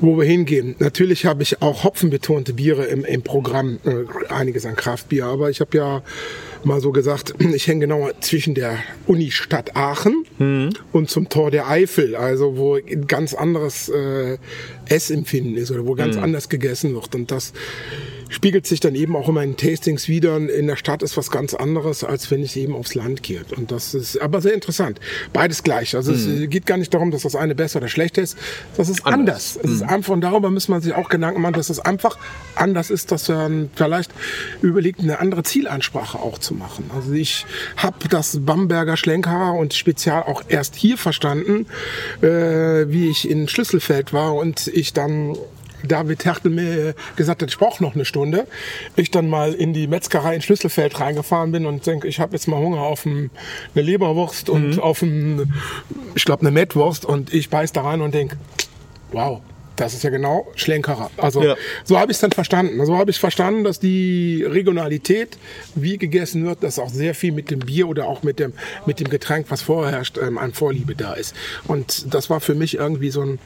wo 0.00 0.18
wir 0.18 0.24
hingehen. 0.24 0.74
Natürlich 0.80 1.26
habe 1.26 1.44
ich 1.44 1.62
auch 1.62 1.84
hopfenbetonte 1.84 2.54
Biere 2.54 2.86
im, 2.86 3.04
im 3.04 3.22
Programm, 3.22 3.78
äh, 3.84 4.32
einiges 4.32 4.66
an 4.66 4.74
Kraftbier, 4.74 5.26
aber 5.26 5.50
ich 5.50 5.60
habe 5.60 5.76
ja 5.76 6.02
mal 6.64 6.80
so 6.80 6.92
gesagt, 6.92 7.34
ich 7.54 7.66
hänge 7.66 7.80
genau 7.80 8.10
zwischen 8.20 8.54
der 8.54 8.78
Unistadt 9.06 9.76
Aachen 9.76 10.24
und 10.92 11.10
zum 11.10 11.28
Tor 11.28 11.50
der 11.50 11.68
Eifel, 11.68 12.14
also 12.16 12.56
wo 12.56 12.74
ein 12.76 13.06
ganz 13.06 13.34
anderes 13.34 13.88
äh, 13.88 14.38
Essempfinden 14.88 15.56
ist 15.56 15.70
oder 15.70 15.86
wo 15.86 15.94
ganz 15.94 16.16
anders 16.16 16.48
gegessen 16.48 16.94
wird. 16.94 17.14
Und 17.14 17.30
das 17.30 17.52
spiegelt 18.28 18.66
sich 18.66 18.80
dann 18.80 18.94
eben 18.94 19.16
auch 19.16 19.28
in 19.28 19.34
meinen 19.34 19.56
Tastings 19.56 20.08
wieder. 20.08 20.36
In 20.36 20.66
der 20.66 20.76
Stadt 20.76 21.02
ist 21.02 21.16
was 21.16 21.30
ganz 21.30 21.54
anderes, 21.54 22.04
als 22.04 22.30
wenn 22.30 22.42
ich 22.42 22.56
eben 22.56 22.74
aufs 22.74 22.94
Land 22.94 23.22
gehe. 23.22 23.40
Und 23.56 23.70
das 23.70 23.94
ist 23.94 24.20
aber 24.20 24.40
sehr 24.40 24.54
interessant. 24.54 25.00
Beides 25.32 25.62
gleich. 25.62 25.96
Also 25.96 26.12
es 26.12 26.26
geht 26.50 26.66
gar 26.66 26.76
nicht 26.76 26.92
darum, 26.92 27.10
dass 27.10 27.22
das 27.22 27.34
eine 27.34 27.54
besser 27.54 27.78
oder 27.78 27.88
schlechter 27.88 28.22
ist. 28.22 28.36
Das 28.76 28.88
ist 28.88 29.06
anders. 29.06 29.58
Es 29.62 29.70
ist 29.70 29.82
einfach, 29.82 30.12
und 30.12 30.20
darüber 30.20 30.50
muss 30.50 30.68
man 30.68 30.80
sich 30.80 30.94
auch 30.94 31.08
Gedanken 31.08 31.40
machen, 31.40 31.54
dass 31.54 31.70
es 31.70 31.80
einfach 31.80 32.18
anders 32.54 32.90
ist, 32.90 33.12
dass 33.12 33.28
man 33.28 33.70
vielleicht 33.74 34.10
überlegt, 34.62 35.00
eine 35.00 35.18
andere 35.20 35.42
Zielansprache 35.42 36.18
auch 36.18 36.38
zu 36.38 36.54
machen. 36.54 36.90
Also 36.94 37.12
ich 37.12 37.46
habe 37.76 38.08
das 38.08 38.38
Bamberger 38.44 38.96
Schlenkerer 38.96 39.54
und 39.54 39.74
Spezial 39.74 40.22
auch 40.22 40.42
erst 40.48 40.76
hier 40.76 40.98
verstanden, 40.98 41.66
äh, 42.22 42.26
wie 42.88 43.08
ich 43.08 43.28
in 43.28 43.48
Schlüsselfeld 43.48 44.12
war 44.12 44.34
und 44.34 44.68
ich 44.68 44.92
dann 44.92 45.36
David 45.84 46.24
Hertel 46.24 46.50
mir 46.50 46.94
gesagt 47.16 47.42
hat, 47.42 47.50
ich 47.50 47.58
brauche 47.58 47.82
noch 47.82 47.94
eine 47.94 48.04
Stunde. 48.04 48.46
Ich 48.96 49.10
dann 49.10 49.28
mal 49.28 49.52
in 49.54 49.72
die 49.72 49.86
Metzgerei 49.86 50.34
in 50.34 50.42
Schlüsselfeld 50.42 50.98
reingefahren 51.00 51.52
bin 51.52 51.66
und 51.66 51.86
denke, 51.86 52.08
ich 52.08 52.20
habe 52.20 52.32
jetzt 52.32 52.48
mal 52.48 52.58
Hunger 52.58 52.80
auf 52.80 53.06
ein, 53.06 53.30
eine 53.74 53.84
Leberwurst 53.84 54.50
und 54.50 54.80
auf 54.80 55.02
ein, 55.02 55.52
ich 56.14 56.24
glaube, 56.24 56.40
eine 56.42 56.50
Mettwurst 56.50 57.04
und 57.04 57.32
ich 57.32 57.50
beiß 57.50 57.72
da 57.72 57.82
rein 57.82 58.00
und 58.00 58.14
denke, 58.14 58.36
wow. 59.12 59.40
Das 59.76 59.94
ist 59.94 60.02
ja 60.02 60.10
genau 60.10 60.50
Schlenkerer. 60.56 61.08
Also 61.18 61.40
Ja. 61.40 61.54
so 61.84 62.00
habe 62.00 62.10
ich 62.10 62.16
es 62.16 62.20
dann 62.20 62.32
verstanden. 62.32 62.84
So 62.84 62.98
habe 62.98 63.12
ich 63.12 63.20
verstanden, 63.20 63.62
dass 63.62 63.78
die 63.78 64.42
Regionalität, 64.42 65.38
wie 65.76 65.98
gegessen 65.98 66.44
wird, 66.44 66.64
dass 66.64 66.80
auch 66.80 66.88
sehr 66.88 67.14
viel 67.14 67.30
mit 67.30 67.52
dem 67.52 67.60
Bier 67.60 67.88
oder 67.88 68.06
auch 68.08 68.24
mit 68.24 68.40
dem, 68.40 68.54
mit 68.86 68.98
dem 68.98 69.08
Getränk, 69.08 69.46
was 69.50 69.62
vorherrscht, 69.62 70.18
ähm, 70.18 70.36
an 70.36 70.52
Vorliebe 70.52 70.96
da 70.96 71.12
ist. 71.12 71.32
Und 71.68 72.12
das 72.12 72.28
war 72.28 72.40
für 72.40 72.56
mich 72.56 72.74
irgendwie 72.74 73.10
so 73.10 73.20
ein 73.22 73.38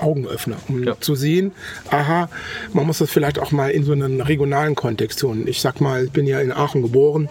Augenöffner, 0.00 0.56
um 0.68 0.84
Ja. 0.84 1.00
zu 1.00 1.14
sehen, 1.14 1.52
aha, 1.90 2.28
man 2.72 2.86
muss 2.86 2.98
das 2.98 3.10
vielleicht 3.10 3.38
auch 3.38 3.52
mal 3.52 3.70
in 3.70 3.84
so 3.84 3.92
einen 3.92 4.20
regionalen 4.20 4.74
Kontext 4.74 5.20
tun. 5.20 5.44
Ich 5.46 5.60
sag 5.60 5.80
mal, 5.80 6.04
ich 6.06 6.10
bin 6.12 6.26
ja 6.26 6.40
in 6.40 6.52
Aachen 6.52 6.82
geboren, 6.82 7.28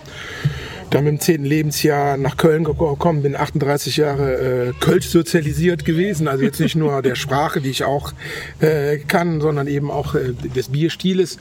dann 0.89 1.03
mit 1.03 1.11
dem 1.13 1.19
10. 1.19 1.43
Lebensjahr 1.43 2.15
nach 2.15 2.37
Köln 2.37 2.63
gekommen, 2.63 3.21
bin 3.21 3.35
38 3.35 3.97
Jahre 3.97 4.69
äh, 4.69 4.73
Kölsch 4.79 5.07
sozialisiert 5.07 5.83
gewesen, 5.83 6.27
also 6.29 6.43
jetzt 6.45 6.61
nicht 6.61 6.75
nur 6.77 7.01
der 7.01 7.15
Sprache, 7.15 7.59
die 7.59 7.69
ich 7.71 7.83
auch 7.83 8.13
äh, 8.61 8.97
kann, 8.99 9.41
sondern 9.41 9.67
eben 9.67 9.91
auch 9.91 10.15
äh, 10.15 10.31
des 10.55 10.69
Bierstiles. 10.69 11.39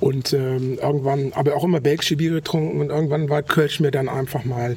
Und 0.00 0.32
ähm, 0.32 0.78
irgendwann, 0.80 1.32
aber 1.34 1.56
auch 1.56 1.64
immer 1.64 1.80
belgische 1.80 2.16
Bier 2.16 2.30
getrunken 2.30 2.80
und 2.80 2.88
irgendwann 2.90 3.28
war 3.28 3.42
Kölsch 3.42 3.80
mir 3.80 3.90
dann 3.90 4.08
einfach 4.08 4.44
mal 4.44 4.76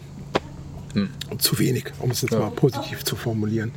zu 1.38 1.59
wenig, 1.59 1.86
um 1.99 2.09
es 2.11 2.24
jetzt 2.24 2.32
mal 2.32 2.49
positiv 2.49 3.03
zu 3.03 3.15
formulieren. 3.15 3.72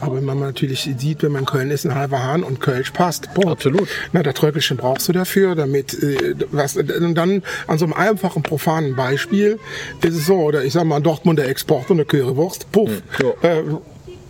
Aber 0.00 0.16
wenn 0.16 0.24
man 0.24 0.40
natürlich 0.40 0.88
sieht, 0.96 1.22
wenn 1.22 1.32
man 1.32 1.44
Köln 1.44 1.70
ist, 1.70 1.84
ein 1.84 1.94
halber 1.94 2.22
Hahn 2.22 2.42
und 2.42 2.60
Kölsch 2.60 2.90
passt. 2.92 3.32
Punkt. 3.34 3.50
Absolut. 3.50 3.88
Na, 4.12 4.22
das 4.22 4.34
Tröckelchen 4.34 4.76
brauchst 4.76 5.08
du 5.08 5.12
dafür, 5.12 5.54
damit 5.54 5.94
äh, 6.02 6.34
was 6.50 6.76
und 6.76 7.14
dann 7.14 7.42
an 7.66 7.78
so 7.78 7.84
einem 7.84 7.94
einfachen, 7.94 8.42
profanen 8.42 8.96
Beispiel 8.96 9.58
ist 10.02 10.14
es 10.14 10.26
so, 10.26 10.36
oder 10.36 10.64
ich 10.64 10.72
sag 10.72 10.84
mal, 10.84 10.96
ein 10.96 11.02
Dortmunder 11.02 11.46
Export 11.46 11.90
und 11.90 11.98
eine 11.98 12.04
Currywurst, 12.04 12.70
puff. 12.72 13.02
Ja. 13.20 13.48
Äh, 13.48 13.62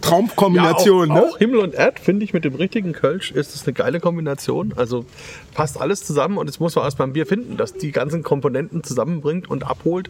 Traumkombination, 0.00 1.10
auch, 1.10 1.14
ne? 1.14 1.22
auch 1.22 1.38
Himmel 1.38 1.58
und 1.58 1.74
Erd 1.74 1.98
finde 1.98 2.24
ich 2.24 2.32
mit 2.32 2.44
dem 2.44 2.54
richtigen 2.54 2.92
Kölsch 2.92 3.32
ist 3.32 3.54
es 3.54 3.64
eine 3.66 3.72
geile 3.72 4.00
Kombination. 4.00 4.72
Also 4.76 5.04
passt 5.58 5.80
alles 5.80 6.04
zusammen 6.04 6.38
und 6.38 6.46
jetzt 6.46 6.60
muss 6.60 6.76
man 6.76 6.84
erst 6.84 7.00
ein 7.00 7.14
Bier 7.14 7.26
finden, 7.26 7.56
das 7.56 7.74
die 7.74 7.90
ganzen 7.90 8.22
Komponenten 8.22 8.84
zusammenbringt 8.84 9.50
und 9.50 9.66
abholt. 9.66 10.08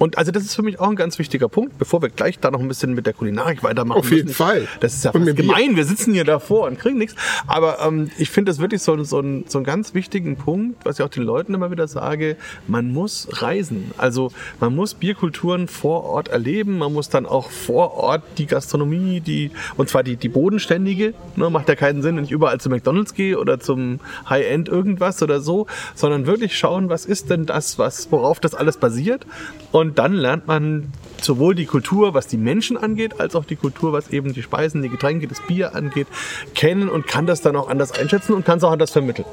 Und 0.00 0.18
also 0.18 0.32
das 0.32 0.42
ist 0.42 0.56
für 0.56 0.62
mich 0.62 0.80
auch 0.80 0.88
ein 0.88 0.96
ganz 0.96 1.20
wichtiger 1.20 1.48
Punkt, 1.48 1.78
bevor 1.78 2.02
wir 2.02 2.08
gleich 2.08 2.40
da 2.40 2.50
noch 2.50 2.58
ein 2.58 2.66
bisschen 2.66 2.94
mit 2.94 3.06
der 3.06 3.12
Kulinarik 3.12 3.62
weitermachen. 3.62 4.00
Auf 4.00 4.10
jeden 4.10 4.24
müssen. 4.24 4.36
Fall. 4.36 4.66
Das 4.80 4.94
ist 4.94 5.04
ja 5.04 5.12
fast 5.12 5.24
mit 5.24 5.36
Bier. 5.36 5.44
gemein. 5.44 5.76
Wir 5.76 5.84
sitzen 5.84 6.14
hier 6.14 6.24
davor 6.24 6.66
und 6.66 6.80
kriegen 6.80 6.98
nichts. 6.98 7.14
Aber 7.46 7.78
ähm, 7.80 8.10
ich 8.18 8.30
finde 8.30 8.50
das 8.50 8.58
wirklich 8.58 8.82
so, 8.82 9.00
so, 9.04 9.20
ein, 9.20 9.44
so 9.46 9.58
einen 9.58 9.64
ganz 9.64 9.94
wichtigen 9.94 10.34
Punkt, 10.34 10.84
was 10.84 10.98
ich 10.98 11.04
auch 11.04 11.10
den 11.10 11.22
Leuten 11.22 11.54
immer 11.54 11.70
wieder 11.70 11.86
sage. 11.86 12.36
Man 12.66 12.92
muss 12.92 13.28
reisen. 13.40 13.92
Also 13.98 14.32
man 14.58 14.74
muss 14.74 14.94
Bierkulturen 14.94 15.68
vor 15.68 16.06
Ort 16.06 16.26
erleben. 16.26 16.76
Man 16.76 16.92
muss 16.92 17.08
dann 17.08 17.24
auch 17.24 17.50
vor 17.50 17.94
Ort 17.94 18.24
die 18.36 18.46
Gastronomie, 18.46 19.20
die 19.20 19.52
und 19.76 19.88
zwar 19.88 20.02
die, 20.02 20.16
die 20.16 20.28
bodenständige. 20.28 21.14
Ne, 21.36 21.50
macht 21.50 21.68
ja 21.68 21.76
keinen 21.76 22.02
Sinn, 22.02 22.16
wenn 22.16 22.24
ich 22.24 22.32
überall 22.32 22.58
zu 22.58 22.68
McDonald's 22.68 23.14
gehe 23.14 23.38
oder 23.38 23.60
zum 23.60 24.00
High-End 24.28 24.68
irgendwas 24.88 25.22
oder 25.22 25.40
so, 25.40 25.66
sondern 25.94 26.26
wirklich 26.26 26.56
schauen, 26.56 26.88
was 26.88 27.04
ist 27.04 27.30
denn 27.30 27.46
das, 27.46 27.78
was, 27.78 28.10
worauf 28.10 28.40
das 28.40 28.54
alles 28.54 28.78
basiert. 28.78 29.26
Und 29.70 29.98
dann 29.98 30.14
lernt 30.14 30.46
man 30.46 30.92
sowohl 31.20 31.54
die 31.54 31.66
Kultur, 31.66 32.14
was 32.14 32.26
die 32.26 32.38
Menschen 32.38 32.76
angeht, 32.76 33.20
als 33.20 33.34
auch 33.36 33.44
die 33.44 33.56
Kultur, 33.56 33.92
was 33.92 34.08
eben 34.10 34.32
die 34.32 34.42
Speisen, 34.42 34.82
die 34.82 34.88
Getränke, 34.88 35.28
das 35.28 35.40
Bier 35.46 35.74
angeht, 35.74 36.06
kennen 36.54 36.88
und 36.88 37.06
kann 37.06 37.26
das 37.26 37.42
dann 37.42 37.56
auch 37.56 37.68
anders 37.68 37.92
einschätzen 37.92 38.32
und 38.32 38.46
kann 38.46 38.58
es 38.58 38.64
auch 38.64 38.72
anders 38.72 38.90
vermitteln. 38.90 39.26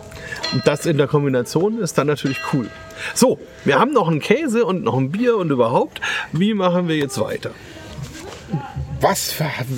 Und 0.54 0.68
das 0.68 0.86
in 0.86 0.98
der 0.98 1.08
Kombination 1.08 1.80
ist 1.80 1.98
dann 1.98 2.08
natürlich 2.08 2.40
cool. 2.54 2.70
So, 3.14 3.40
wir 3.64 3.80
haben 3.80 3.94
noch 3.94 4.10
einen 4.10 4.20
Käse 4.20 4.66
und 4.66 4.84
noch 4.84 4.98
ein 4.98 5.12
Bier 5.12 5.38
und 5.38 5.52
überhaupt. 5.52 6.02
Wie 6.32 6.54
machen 6.54 6.88
wir 6.88 6.98
jetzt 6.98 7.20
weiter? 7.20 7.52
Was, 9.06 9.36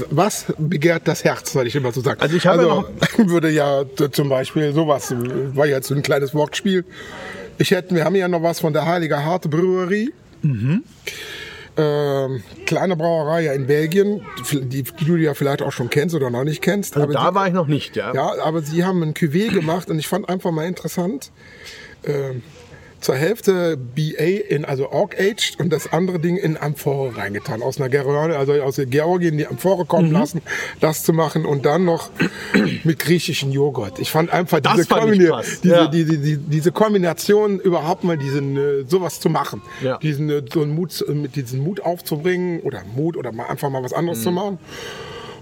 was 0.09 0.45
begehrt 0.57 1.05
das 1.05 1.23
Herz, 1.25 1.51
soll 1.51 1.67
ich 1.67 1.75
immer 1.75 1.91
so 1.91 1.99
sagen. 1.99 2.21
Also 2.21 2.37
ich 2.37 2.47
habe 2.47 2.61
also, 2.61 2.85
würde 3.29 3.49
ja 3.49 3.83
zum 4.11 4.29
Beispiel 4.29 4.73
sowas, 4.73 5.13
war 5.53 5.67
jetzt 5.67 5.87
so 5.87 5.95
ein 5.95 6.01
kleines 6.01 6.33
Wortspiel. 6.33 6.85
Ich 7.57 7.71
hätte, 7.71 7.93
wir 7.93 8.05
haben 8.05 8.15
ja 8.15 8.29
noch 8.29 8.41
was 8.41 8.61
von 8.61 8.71
der 8.71 8.85
Heilige 8.85 9.23
Harte 9.23 9.49
Brewerie. 9.49 10.13
Mhm. 10.43 10.83
Ähm, 11.75 12.43
kleine 12.65 12.95
Brauerei 12.95 13.43
ja 13.43 13.53
in 13.53 13.67
Belgien, 13.67 14.21
die, 14.51 14.83
die 14.83 15.05
du 15.05 15.15
ja 15.17 15.33
vielleicht 15.33 15.61
auch 15.61 15.71
schon 15.73 15.89
kennst 15.89 16.15
oder 16.15 16.29
noch 16.29 16.43
nicht 16.43 16.61
kennst. 16.61 16.95
Also 16.95 17.11
da 17.11 17.29
die, 17.29 17.35
war 17.35 17.47
ich 17.47 17.53
noch 17.53 17.67
nicht, 17.67 17.95
ja. 17.95 18.13
ja, 18.13 18.33
aber 18.41 18.61
sie 18.61 18.83
haben 18.85 19.03
ein 19.03 19.13
Cuvée 19.13 19.53
gemacht 19.53 19.89
und 19.89 19.99
ich 19.99 20.07
fand 20.07 20.27
einfach 20.29 20.51
mal 20.51 20.65
interessant. 20.65 21.31
Ähm, 22.03 22.41
zur 22.99 23.15
Hälfte 23.15 23.77
BA 23.77 24.23
in, 24.49 24.65
also 24.65 24.89
Orc 24.91 25.19
Aged 25.19 25.59
und 25.59 25.71
das 25.71 25.91
andere 25.93 26.19
Ding 26.19 26.37
in 26.37 26.57
Amphore 26.57 27.15
reingetan. 27.17 27.61
Aus 27.61 27.79
einer 27.79 27.89
Georgien, 27.89 28.35
also 28.35 28.53
aus 28.53 28.81
Georgien 28.89 29.37
die 29.37 29.47
Amphore 29.47 29.83
Mhm. 29.83 29.87
kommen 29.87 30.11
lassen, 30.11 30.41
das 30.79 31.03
zu 31.03 31.13
machen 31.13 31.45
und 31.45 31.65
dann 31.65 31.85
noch 31.85 32.09
mit 32.83 32.99
griechischen 32.99 33.51
Joghurt. 33.51 33.99
Ich 33.99 34.09
fand 34.11 34.31
einfach 34.33 34.59
Das 34.61 34.75
diese, 34.75 34.87
fand 34.87 35.03
Kombina- 35.03 35.41
diese, 35.41 35.67
ja. 35.75 35.87
diese, 35.87 36.17
diese, 36.17 36.37
diese 36.39 36.71
Kombination 36.71 37.59
überhaupt 37.59 38.03
mal 38.03 38.17
diesen, 38.17 38.57
äh, 38.57 38.83
sowas 38.87 39.19
zu 39.19 39.29
machen. 39.29 39.61
Ja. 39.83 39.97
Diesen, 39.97 40.29
äh, 40.29 40.43
so 40.51 40.61
einen 40.61 40.73
Mut, 40.73 41.03
mit 41.09 41.35
diesen 41.35 41.63
Mut 41.63 41.81
aufzubringen 41.81 42.59
oder 42.61 42.81
Mut 42.95 43.15
oder 43.17 43.31
mal 43.31 43.45
einfach 43.45 43.69
mal 43.69 43.83
was 43.83 43.93
anderes 43.93 44.19
Mhm. 44.19 44.23
zu 44.23 44.31
machen. 44.31 44.57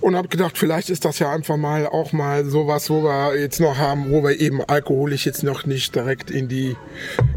Und 0.05 0.15
habe 0.15 0.27
gedacht, 0.27 0.55
vielleicht 0.55 0.91
ist 0.91 1.03
das 1.03 1.17
ja 1.17 1.31
einfach 1.31 1.57
mal 1.57 1.87
auch 1.87 2.13
mal 2.13 2.45
sowas, 2.45 2.91
wo 2.91 3.01
wir 3.01 3.35
jetzt 3.39 3.59
noch 3.59 3.75
haben, 3.79 4.11
wo 4.11 4.21
wir 4.21 4.39
eben 4.39 4.61
alkoholisch 4.63 5.25
jetzt 5.25 5.41
noch 5.41 5.65
nicht 5.65 5.95
direkt 5.95 6.29
in 6.29 6.47
die 6.47 6.75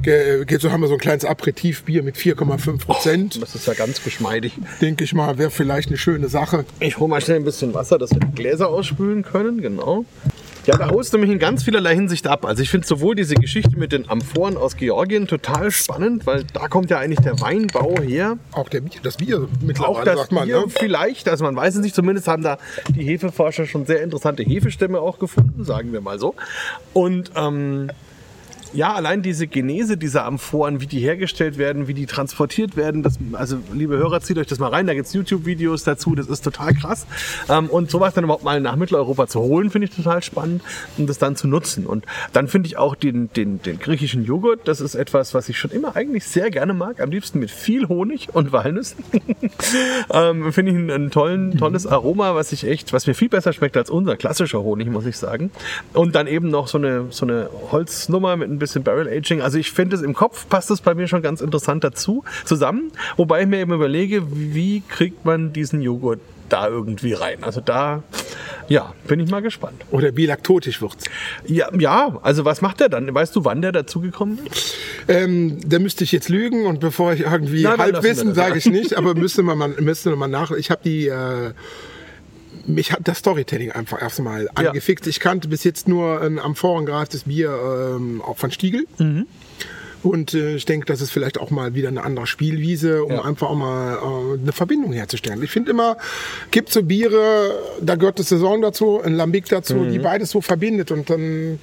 ge- 0.02 0.44
geht. 0.44 0.60
So 0.60 0.70
haben 0.70 0.82
wir 0.82 0.88
so 0.88 0.92
ein 0.92 1.00
kleines 1.00 1.24
Aperitivbier 1.24 2.02
mit 2.02 2.16
4,5 2.18 2.84
Prozent. 2.84 3.40
Das 3.40 3.54
ist 3.54 3.66
ja 3.66 3.72
ganz 3.72 4.04
geschmeidig. 4.04 4.52
Denke 4.82 5.04
ich 5.04 5.14
mal, 5.14 5.38
wäre 5.38 5.50
vielleicht 5.50 5.88
eine 5.88 5.96
schöne 5.96 6.28
Sache. 6.28 6.66
Ich 6.78 6.98
hole 6.98 7.08
mal 7.08 7.22
schnell 7.22 7.38
ein 7.38 7.44
bisschen 7.44 7.72
Wasser, 7.72 7.96
dass 7.96 8.10
wir 8.10 8.20
die 8.20 8.32
Gläser 8.34 8.68
ausspülen 8.68 9.22
können, 9.22 9.62
genau. 9.62 10.04
Ja, 10.68 10.76
da 10.76 10.90
holst 10.90 11.14
du 11.14 11.18
mich 11.18 11.30
in 11.30 11.38
ganz 11.38 11.62
vielerlei 11.62 11.94
Hinsicht 11.94 12.26
ab. 12.26 12.44
Also 12.44 12.62
ich 12.62 12.68
finde 12.68 12.86
sowohl 12.86 13.14
diese 13.14 13.34
Geschichte 13.36 13.78
mit 13.78 13.90
den 13.90 14.10
Amphoren 14.10 14.58
aus 14.58 14.76
Georgien 14.76 15.26
total 15.26 15.70
spannend, 15.70 16.26
weil 16.26 16.44
da 16.52 16.68
kommt 16.68 16.90
ja 16.90 16.98
eigentlich 16.98 17.20
der 17.20 17.40
Weinbau 17.40 17.98
her. 18.02 18.36
Auch 18.52 18.68
der 18.68 18.82
Bier, 18.82 19.00
das 19.02 19.16
Bier 19.16 19.44
Auch 19.44 19.62
mittlerweile, 19.62 20.04
das 20.04 20.18
sagt 20.18 20.32
man. 20.32 20.44
Bier 20.44 20.60
Ne? 20.60 20.64
vielleicht, 20.68 21.26
also 21.26 21.42
man 21.42 21.56
weiß 21.56 21.76
es 21.76 21.80
nicht, 21.80 21.94
zumindest 21.94 22.28
haben 22.28 22.42
da 22.42 22.58
die 22.94 23.02
Hefeforscher 23.02 23.64
schon 23.64 23.86
sehr 23.86 24.02
interessante 24.02 24.42
Hefestämme 24.42 25.00
auch 25.00 25.18
gefunden, 25.18 25.64
sagen 25.64 25.94
wir 25.94 26.02
mal 26.02 26.18
so. 26.18 26.34
Und 26.92 27.30
ähm, 27.34 27.90
ja, 28.72 28.92
allein 28.92 29.22
diese 29.22 29.46
Genese 29.46 29.96
dieser 29.96 30.24
Amphoren, 30.24 30.80
wie 30.80 30.86
die 30.86 31.00
hergestellt 31.00 31.58
werden, 31.58 31.88
wie 31.88 31.94
die 31.94 32.06
transportiert 32.06 32.76
werden, 32.76 33.02
das, 33.02 33.18
also 33.32 33.58
liebe 33.72 33.96
Hörer, 33.96 34.20
zieht 34.20 34.38
euch 34.38 34.46
das 34.46 34.58
mal 34.58 34.68
rein, 34.68 34.86
da 34.86 34.94
gibt's 34.94 35.12
YouTube-Videos 35.12 35.84
dazu, 35.84 36.14
das 36.14 36.26
ist 36.26 36.42
total 36.42 36.74
krass. 36.74 37.06
Ähm, 37.48 37.70
und 37.70 37.90
sowas 37.90 38.14
dann 38.14 38.24
überhaupt 38.24 38.44
mal 38.44 38.60
nach 38.60 38.76
Mitteleuropa 38.76 39.26
zu 39.26 39.40
holen, 39.40 39.70
finde 39.70 39.88
ich 39.88 39.94
total 39.94 40.22
spannend 40.22 40.62
und 40.98 41.08
das 41.08 41.18
dann 41.18 41.36
zu 41.36 41.48
nutzen. 41.48 41.86
Und 41.86 42.04
dann 42.32 42.48
finde 42.48 42.66
ich 42.66 42.76
auch 42.76 42.94
den, 42.94 43.32
den, 43.32 43.62
den 43.62 43.78
griechischen 43.78 44.24
Joghurt, 44.24 44.66
das 44.66 44.80
ist 44.80 44.94
etwas, 44.94 45.34
was 45.34 45.48
ich 45.48 45.58
schon 45.58 45.70
immer 45.70 45.96
eigentlich 45.96 46.24
sehr 46.24 46.50
gerne 46.50 46.74
mag, 46.74 47.00
am 47.00 47.10
liebsten 47.10 47.38
mit 47.38 47.50
viel 47.50 47.88
Honig 47.88 48.28
und 48.34 48.52
Walnüssen. 48.52 49.02
ähm, 50.10 50.52
finde 50.52 50.72
ich 50.72 50.78
ein, 50.78 50.90
ein 50.90 51.10
tollen, 51.10 51.56
tolles 51.58 51.86
Aroma, 51.86 52.34
was 52.34 52.52
ich 52.52 52.64
echt, 52.64 52.92
was 52.92 53.06
mir 53.06 53.14
viel 53.14 53.28
besser 53.28 53.52
schmeckt 53.52 53.76
als 53.76 53.90
unser 53.90 54.16
klassischer 54.16 54.62
Honig, 54.62 54.88
muss 54.88 55.06
ich 55.06 55.16
sagen. 55.16 55.50
Und 55.94 56.14
dann 56.14 56.26
eben 56.26 56.48
noch 56.48 56.68
so 56.68 56.78
eine, 56.78 57.06
so 57.10 57.24
eine 57.24 57.48
Holznummer 57.70 58.36
mit 58.36 58.57
ein 58.58 58.60
bisschen 58.60 58.82
Barrel 58.82 59.08
Aging. 59.08 59.40
Also 59.40 59.58
ich 59.58 59.70
finde 59.70 59.96
es 59.96 60.02
im 60.02 60.14
Kopf 60.14 60.48
passt 60.48 60.70
es 60.70 60.80
bei 60.80 60.94
mir 60.94 61.08
schon 61.08 61.22
ganz 61.22 61.40
interessant 61.40 61.84
dazu 61.84 62.24
zusammen. 62.44 62.92
Wobei 63.16 63.42
ich 63.42 63.46
mir 63.46 63.58
eben 63.60 63.72
überlege, 63.72 64.22
wie 64.30 64.82
kriegt 64.88 65.24
man 65.24 65.52
diesen 65.52 65.80
Joghurt 65.80 66.20
da 66.48 66.68
irgendwie 66.68 67.12
rein? 67.12 67.44
Also 67.44 67.60
da, 67.60 68.02
ja, 68.68 68.94
bin 69.06 69.20
ich 69.20 69.30
mal 69.30 69.42
gespannt. 69.42 69.84
Oder 69.90 70.12
bilaktotisch 70.12 70.82
wird's. 70.82 71.04
Ja, 71.46 71.68
ja, 71.78 72.18
also 72.22 72.44
was 72.44 72.60
macht 72.60 72.80
der 72.80 72.88
dann? 72.88 73.14
Weißt 73.14 73.34
du, 73.36 73.44
wann 73.44 73.62
der 73.62 73.72
dazugekommen 73.72 74.38
ist? 74.46 74.76
Ähm, 75.06 75.58
da 75.66 75.78
müsste 75.78 76.04
ich 76.04 76.12
jetzt 76.12 76.28
lügen 76.28 76.66
und 76.66 76.80
bevor 76.80 77.12
ich 77.12 77.20
irgendwie 77.20 77.62
Nein, 77.62 77.78
Halbwissen 77.78 78.28
das. 78.28 78.36
sage 78.36 78.58
ich 78.58 78.66
nicht, 78.66 78.96
aber 78.96 79.14
müsste 79.14 79.42
man 79.42 79.58
mal, 79.58 79.68
müsste 79.68 80.14
man 80.16 80.30
nach. 80.30 80.50
Ich 80.50 80.70
habe 80.70 80.80
die, 80.84 81.08
äh, 81.08 81.52
mich 82.68 82.92
hat 82.92 83.00
das 83.08 83.18
Storytelling 83.18 83.72
einfach 83.72 84.00
erstmal 84.00 84.44
Ja. 84.44 84.50
angefixt. 84.54 85.06
Ich 85.06 85.20
kannte 85.20 85.48
bis 85.48 85.64
jetzt 85.64 85.88
nur 85.88 86.20
ein 86.22 86.38
amphorengreiftes 86.38 87.24
Bier 87.24 87.50
ähm, 87.96 88.22
auch 88.22 88.36
von 88.38 88.50
Stiegel. 88.50 88.86
Mhm. 88.98 89.26
Und 90.04 90.32
äh, 90.34 90.54
ich 90.54 90.64
denke, 90.64 90.86
das 90.86 91.00
ist 91.00 91.10
vielleicht 91.10 91.38
auch 91.40 91.50
mal 91.50 91.74
wieder 91.74 91.88
eine 91.88 92.04
andere 92.04 92.26
Spielwiese, 92.28 93.02
um 93.04 93.10
Ja. 93.12 93.24
einfach 93.24 93.48
auch 93.50 93.56
mal 93.56 93.94
äh, 93.96 94.40
eine 94.40 94.52
Verbindung 94.52 94.92
herzustellen. 94.92 95.42
Ich 95.42 95.50
finde 95.50 95.72
immer, 95.72 95.96
gibt 96.52 96.70
so 96.70 96.84
Biere, 96.84 97.50
da 97.80 97.96
gehört 97.96 98.18
die 98.20 98.22
Saison 98.22 98.62
dazu, 98.62 99.00
ein 99.02 99.14
Lambic 99.14 99.46
dazu, 99.48 99.74
Mhm. 99.74 99.90
die 99.92 99.98
beides 99.98 100.30
so 100.30 100.40
verbindet 100.40 100.92
und 100.92 101.10
dann 101.10 101.58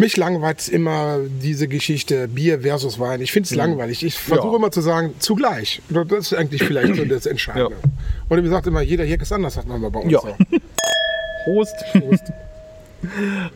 mich 0.00 0.16
langweilt 0.16 0.68
immer 0.68 1.18
diese 1.42 1.68
Geschichte 1.68 2.26
Bier 2.28 2.60
versus 2.62 2.98
Wein. 2.98 3.20
Ich 3.20 3.30
finde 3.32 3.46
es 3.46 3.54
langweilig. 3.54 4.02
Ich 4.04 4.16
versuche 4.18 4.46
Mhm. 4.48 4.52
Ja. 4.52 4.58
immer 4.58 4.70
zu 4.72 4.80
sagen, 4.80 5.14
zugleich. 5.20 5.80
Das 5.88 6.06
ist 6.10 6.34
eigentlich 6.34 6.62
vielleicht 6.64 6.96
so 6.96 7.04
das 7.04 7.26
Entscheidende. 7.26 7.76
Und 8.28 8.38
wie 8.38 8.42
gesagt 8.42 8.66
immer, 8.66 8.80
jeder 8.80 9.04
Heck 9.04 9.22
ist 9.22 9.32
anders, 9.32 9.56
hat 9.56 9.66
man 9.68 9.80
mal 9.80 9.90
bei 9.90 10.00
uns. 10.00 10.12
Ja. 10.12 10.20
so. 10.20 10.34
Prost. 11.44 11.74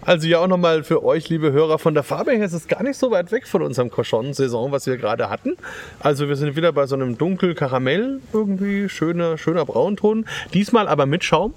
Also 0.00 0.26
ja 0.26 0.38
auch 0.38 0.46
nochmal 0.46 0.84
für 0.84 1.04
euch, 1.04 1.28
liebe 1.28 1.52
Hörer, 1.52 1.78
von 1.78 1.94
der 1.94 2.02
Farbe 2.02 2.32
her 2.32 2.44
ist 2.44 2.54
es 2.54 2.66
gar 2.66 2.82
nicht 2.82 2.98
so 2.98 3.10
weit 3.10 3.30
weg 3.30 3.46
von 3.46 3.62
unserem 3.62 3.90
Cochon-Saison, 3.90 4.72
was 4.72 4.86
wir 4.86 4.96
gerade 4.96 5.28
hatten. 5.28 5.56
Also 6.00 6.28
wir 6.28 6.36
sind 6.36 6.56
wieder 6.56 6.72
bei 6.72 6.86
so 6.86 6.94
einem 6.94 7.18
dunkel 7.18 7.54
Karamell, 7.54 8.20
irgendwie 8.32 8.88
schöner, 8.88 9.36
schöner 9.36 9.64
Braunton. 9.64 10.26
Diesmal 10.54 10.88
aber 10.88 11.06
mit 11.06 11.24
Schaum. 11.24 11.54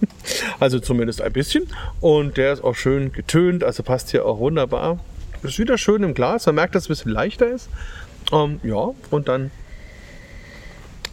also 0.60 0.78
zumindest 0.78 1.22
ein 1.22 1.32
bisschen. 1.32 1.66
Und 2.00 2.36
der 2.36 2.52
ist 2.52 2.62
auch 2.62 2.76
schön 2.76 3.12
getönt, 3.12 3.64
also 3.64 3.82
passt 3.82 4.10
hier 4.10 4.26
auch 4.26 4.38
wunderbar. 4.38 5.00
Ist 5.42 5.58
wieder 5.58 5.76
schön 5.76 6.02
im 6.02 6.14
Glas, 6.14 6.46
man 6.46 6.54
merkt, 6.54 6.74
dass 6.74 6.84
es 6.84 6.88
ein 6.88 6.92
bisschen 6.94 7.12
leichter 7.12 7.48
ist. 7.48 7.68
Ähm, 8.32 8.60
ja, 8.62 8.90
und 9.10 9.28
dann 9.28 9.50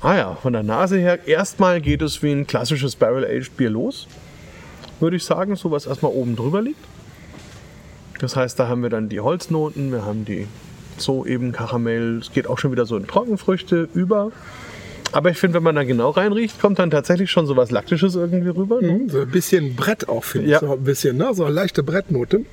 Ah 0.04 0.16
ja, 0.16 0.34
von 0.34 0.52
der 0.52 0.64
Nase 0.64 0.98
her, 0.98 1.28
erstmal 1.28 1.80
geht 1.80 2.02
es 2.02 2.24
wie 2.24 2.32
ein 2.32 2.48
klassisches 2.48 2.96
Barrel-Aged 2.96 3.56
Bier 3.56 3.70
los, 3.70 4.08
würde 5.02 5.18
ich 5.18 5.24
sagen, 5.24 5.56
so 5.56 5.72
was 5.72 5.86
erstmal 5.86 6.12
oben 6.12 6.36
drüber 6.36 6.62
liegt. 6.62 6.80
Das 8.20 8.36
heißt, 8.36 8.60
da 8.60 8.68
haben 8.68 8.84
wir 8.84 8.90
dann 8.90 9.10
die 9.10 9.20
Holznoten, 9.20 9.92
wir 9.92 10.06
haben 10.06 10.26
die 10.26 10.48
so 10.98 11.26
eben 11.26 11.52
Karamell, 11.52 12.20
es 12.20 12.32
geht 12.32 12.48
auch 12.48 12.60
schon 12.60 12.72
wieder 12.72 12.86
so 12.86 12.96
in 12.98 13.08
Trockenfrüchte 13.08 13.90
über. 13.94 14.32
Aber 15.12 15.30
ich 15.30 15.38
finde, 15.38 15.56
wenn 15.56 15.64
man 15.64 15.76
da 15.76 15.84
genau 15.84 16.12
reinriecht, 16.12 16.62
kommt 16.62 16.80
dann 16.80 16.92
tatsächlich 16.92 17.32
schon 17.32 17.46
so 17.46 17.58
was 17.58 17.72
Laktisches 17.72 18.16
irgendwie 18.16 18.50
rüber. 18.50 18.82
ne? 18.82 19.02
So 19.08 19.22
ein 19.22 19.30
bisschen 19.30 19.76
Brett 19.76 20.08
auch, 20.08 20.24
finde 20.24 20.48
ich. 20.48 20.52
Ja. 20.54 20.60
So 20.60 20.74
ein 20.74 20.84
bisschen, 20.84 21.18
ne? 21.18 21.34
So 21.34 21.44
eine 21.46 21.54
leichte 21.54 21.84
Brettnote. 21.84 22.46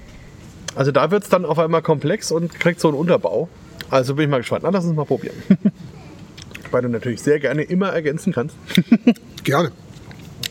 Also 0.74 0.90
da 0.90 1.10
wird 1.10 1.24
es 1.24 1.28
dann 1.28 1.44
auf 1.44 1.58
einmal 1.58 1.82
komplex 1.82 2.32
und 2.32 2.54
kriegt 2.58 2.80
so 2.80 2.88
einen 2.88 2.96
Unterbau. 2.96 3.48
Also 3.90 4.14
bin 4.14 4.24
ich 4.24 4.30
mal 4.30 4.38
gespannt. 4.38 4.62
Na, 4.64 4.70
lass 4.70 4.84
uns 4.84 4.96
mal 4.96 5.04
probieren. 5.04 5.36
Weil 6.70 6.82
du 6.82 6.88
natürlich 6.88 7.22
sehr 7.22 7.38
gerne 7.40 7.62
immer 7.62 7.88
ergänzen 7.90 8.32
kannst. 8.32 8.56
Gerne. 9.44 9.72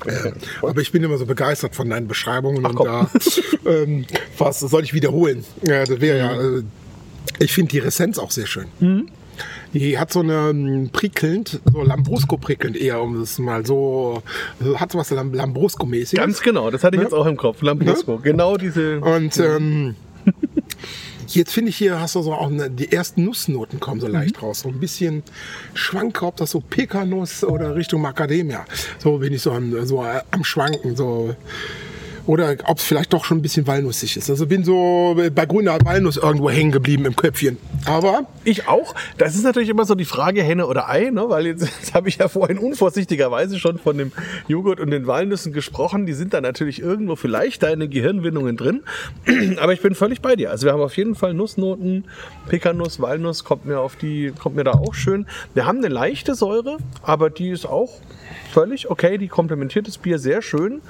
Äh, 0.06 0.32
aber 0.62 0.82
ich 0.82 0.92
bin 0.92 1.04
immer 1.04 1.18
so 1.18 1.26
begeistert 1.26 1.76
von 1.76 1.90
deinen 1.90 2.08
Beschreibungen 2.08 2.66
und 2.66 2.76
komm. 2.76 2.86
da 2.88 3.10
ähm, 3.66 4.06
was 4.38 4.60
soll 4.60 4.84
ich 4.84 4.94
wiederholen? 4.94 5.44
Ja, 5.64 5.84
das 5.86 6.00
wäre 6.02 6.18
ja. 6.18 6.34
Äh, 6.42 6.64
ich 7.40 7.52
finde 7.54 7.72
die 7.72 7.80
Ressenz 7.80 8.18
auch 8.20 8.32
sehr 8.32 8.48
schön. 8.48 8.66
Mhm. 8.80 9.08
Die 9.74 10.00
hat 10.00 10.12
so 10.12 10.22
eine 10.22 10.50
ähm, 10.50 10.90
prickelnd, 10.92 11.60
so 11.72 11.84
Lambrusco 11.84 12.38
prickelnd 12.38 12.76
eher, 12.78 13.02
um 13.02 13.22
es 13.22 13.38
mal 13.38 13.66
so, 13.66 14.24
hat 14.76 14.92
so 14.92 14.98
was 14.98 15.12
Lam 15.12 15.34
Lambrusco-mäßiges. 15.34 16.16
Ganz 16.16 16.42
genau, 16.42 16.72
das 16.72 16.84
hatte 16.84 16.96
ich 16.96 17.00
Ne? 17.00 17.04
jetzt 17.04 17.14
auch 17.14 17.26
im 17.28 17.38
Kopf. 17.38 17.62
Lambrusco. 17.62 18.18
Genau 18.18 18.58
diese. 18.58 19.00
Und 19.02 19.38
ähm, 19.38 19.96
Jetzt 21.28 21.54
finde 21.54 21.70
ich 21.70 21.78
hier 21.78 22.00
hast 22.00 22.16
du 22.16 22.22
so 22.22 22.34
auch 22.34 22.50
eine, 22.50 22.70
die 22.70 22.92
ersten 22.92 23.26
Nussnoten 23.26 23.80
kommen 23.80 24.00
so 24.00 24.08
leicht 24.08 24.42
raus. 24.42 24.62
So 24.62 24.70
ein 24.70 24.80
bisschen 24.80 25.24
Schwank, 25.74 26.22
ob 26.24 26.38
das 26.38 26.52
so 26.52 26.62
Pekanuss 26.62 27.44
oder 27.44 27.76
Richtung 27.76 28.02
Macadamia. 28.02 28.66
So 29.00 29.18
bin 29.18 29.34
ich 29.34 29.42
so 29.42 29.52
am, 29.52 29.86
so 29.86 30.02
am 30.04 30.44
Schwanken. 30.44 30.96
So. 30.96 31.36
Oder 32.28 32.56
ob 32.66 32.78
es 32.78 32.84
vielleicht 32.84 33.14
doch 33.14 33.24
schon 33.24 33.38
ein 33.38 33.42
bisschen 33.42 33.68
walnussig 33.68 34.18
ist. 34.18 34.30
Also 34.30 34.48
bin 34.48 34.66
so 34.66 35.18
bei 35.34 35.46
grüner 35.46 35.78
Walnuss 35.84 36.18
irgendwo 36.18 36.50
hängen 36.50 36.72
geblieben 36.72 37.06
im 37.06 37.16
Köpfchen. 37.16 37.58
Aber 37.86 38.28
Ich 38.44 38.68
auch. 38.68 38.94
Das 39.18 39.36
ist 39.36 39.44
natürlich 39.44 39.70
immer 39.70 39.86
so 39.86 39.96
die 39.96 40.06
Frage 40.06 40.44
Henne 40.44 40.68
oder 40.68 40.90
Ei, 40.90 41.10
ne? 41.10 41.30
weil 41.30 41.48
jetzt, 41.48 41.62
jetzt 41.80 41.94
habe 41.94 42.10
ich 42.10 42.18
ja 42.18 42.28
vorhin 42.28 42.58
unvorsichtigerweise 42.58 43.58
schon 43.60 43.80
von 43.80 43.98
dem 43.98 44.12
Joghurt 44.50 44.82
und 44.82 44.92
den 44.92 45.08
Walnüssen 45.08 45.54
gesprochen. 45.54 46.06
Die 46.06 46.14
sind 46.14 46.34
da 46.34 46.42
natürlich 46.42 46.82
irgendwo 46.82 47.16
vielleicht 47.16 47.64
den 47.64 47.90
Gehirnwindungen 47.90 48.58
drin. 48.58 48.84
Aber 49.62 49.72
ich 49.72 49.82
bin 49.82 49.96
völlig 49.96 50.22
bei 50.22 50.36
dir. 50.36 50.52
Also 50.52 50.66
wir 50.66 50.74
haben 50.74 50.82
auf 50.82 50.98
jeden 50.98 51.16
Fall 51.16 51.34
Nussnoten, 51.34 52.04
Pekanuss, 52.50 53.00
Walnuss 53.00 53.46
kommt 53.46 53.66
mir 53.66 53.80
auf 53.80 53.96
die, 53.96 54.34
kommt 54.38 54.58
mir 54.58 54.66
da 54.66 54.74
auch 54.74 54.94
schön. 54.94 55.26
Wir 55.54 55.66
haben 55.66 55.78
eine 55.78 55.88
leichte 55.88 56.36
Säure, 56.36 56.78
aber 57.02 57.30
die 57.30 57.50
ist 57.50 57.66
auch 57.66 58.02
völlig 58.52 58.90
okay. 58.90 59.18
Die 59.18 59.30
komplementiert 59.30 59.88
das 59.88 59.98
Bier 59.98 60.20
sehr 60.20 60.42
schön. 60.42 60.82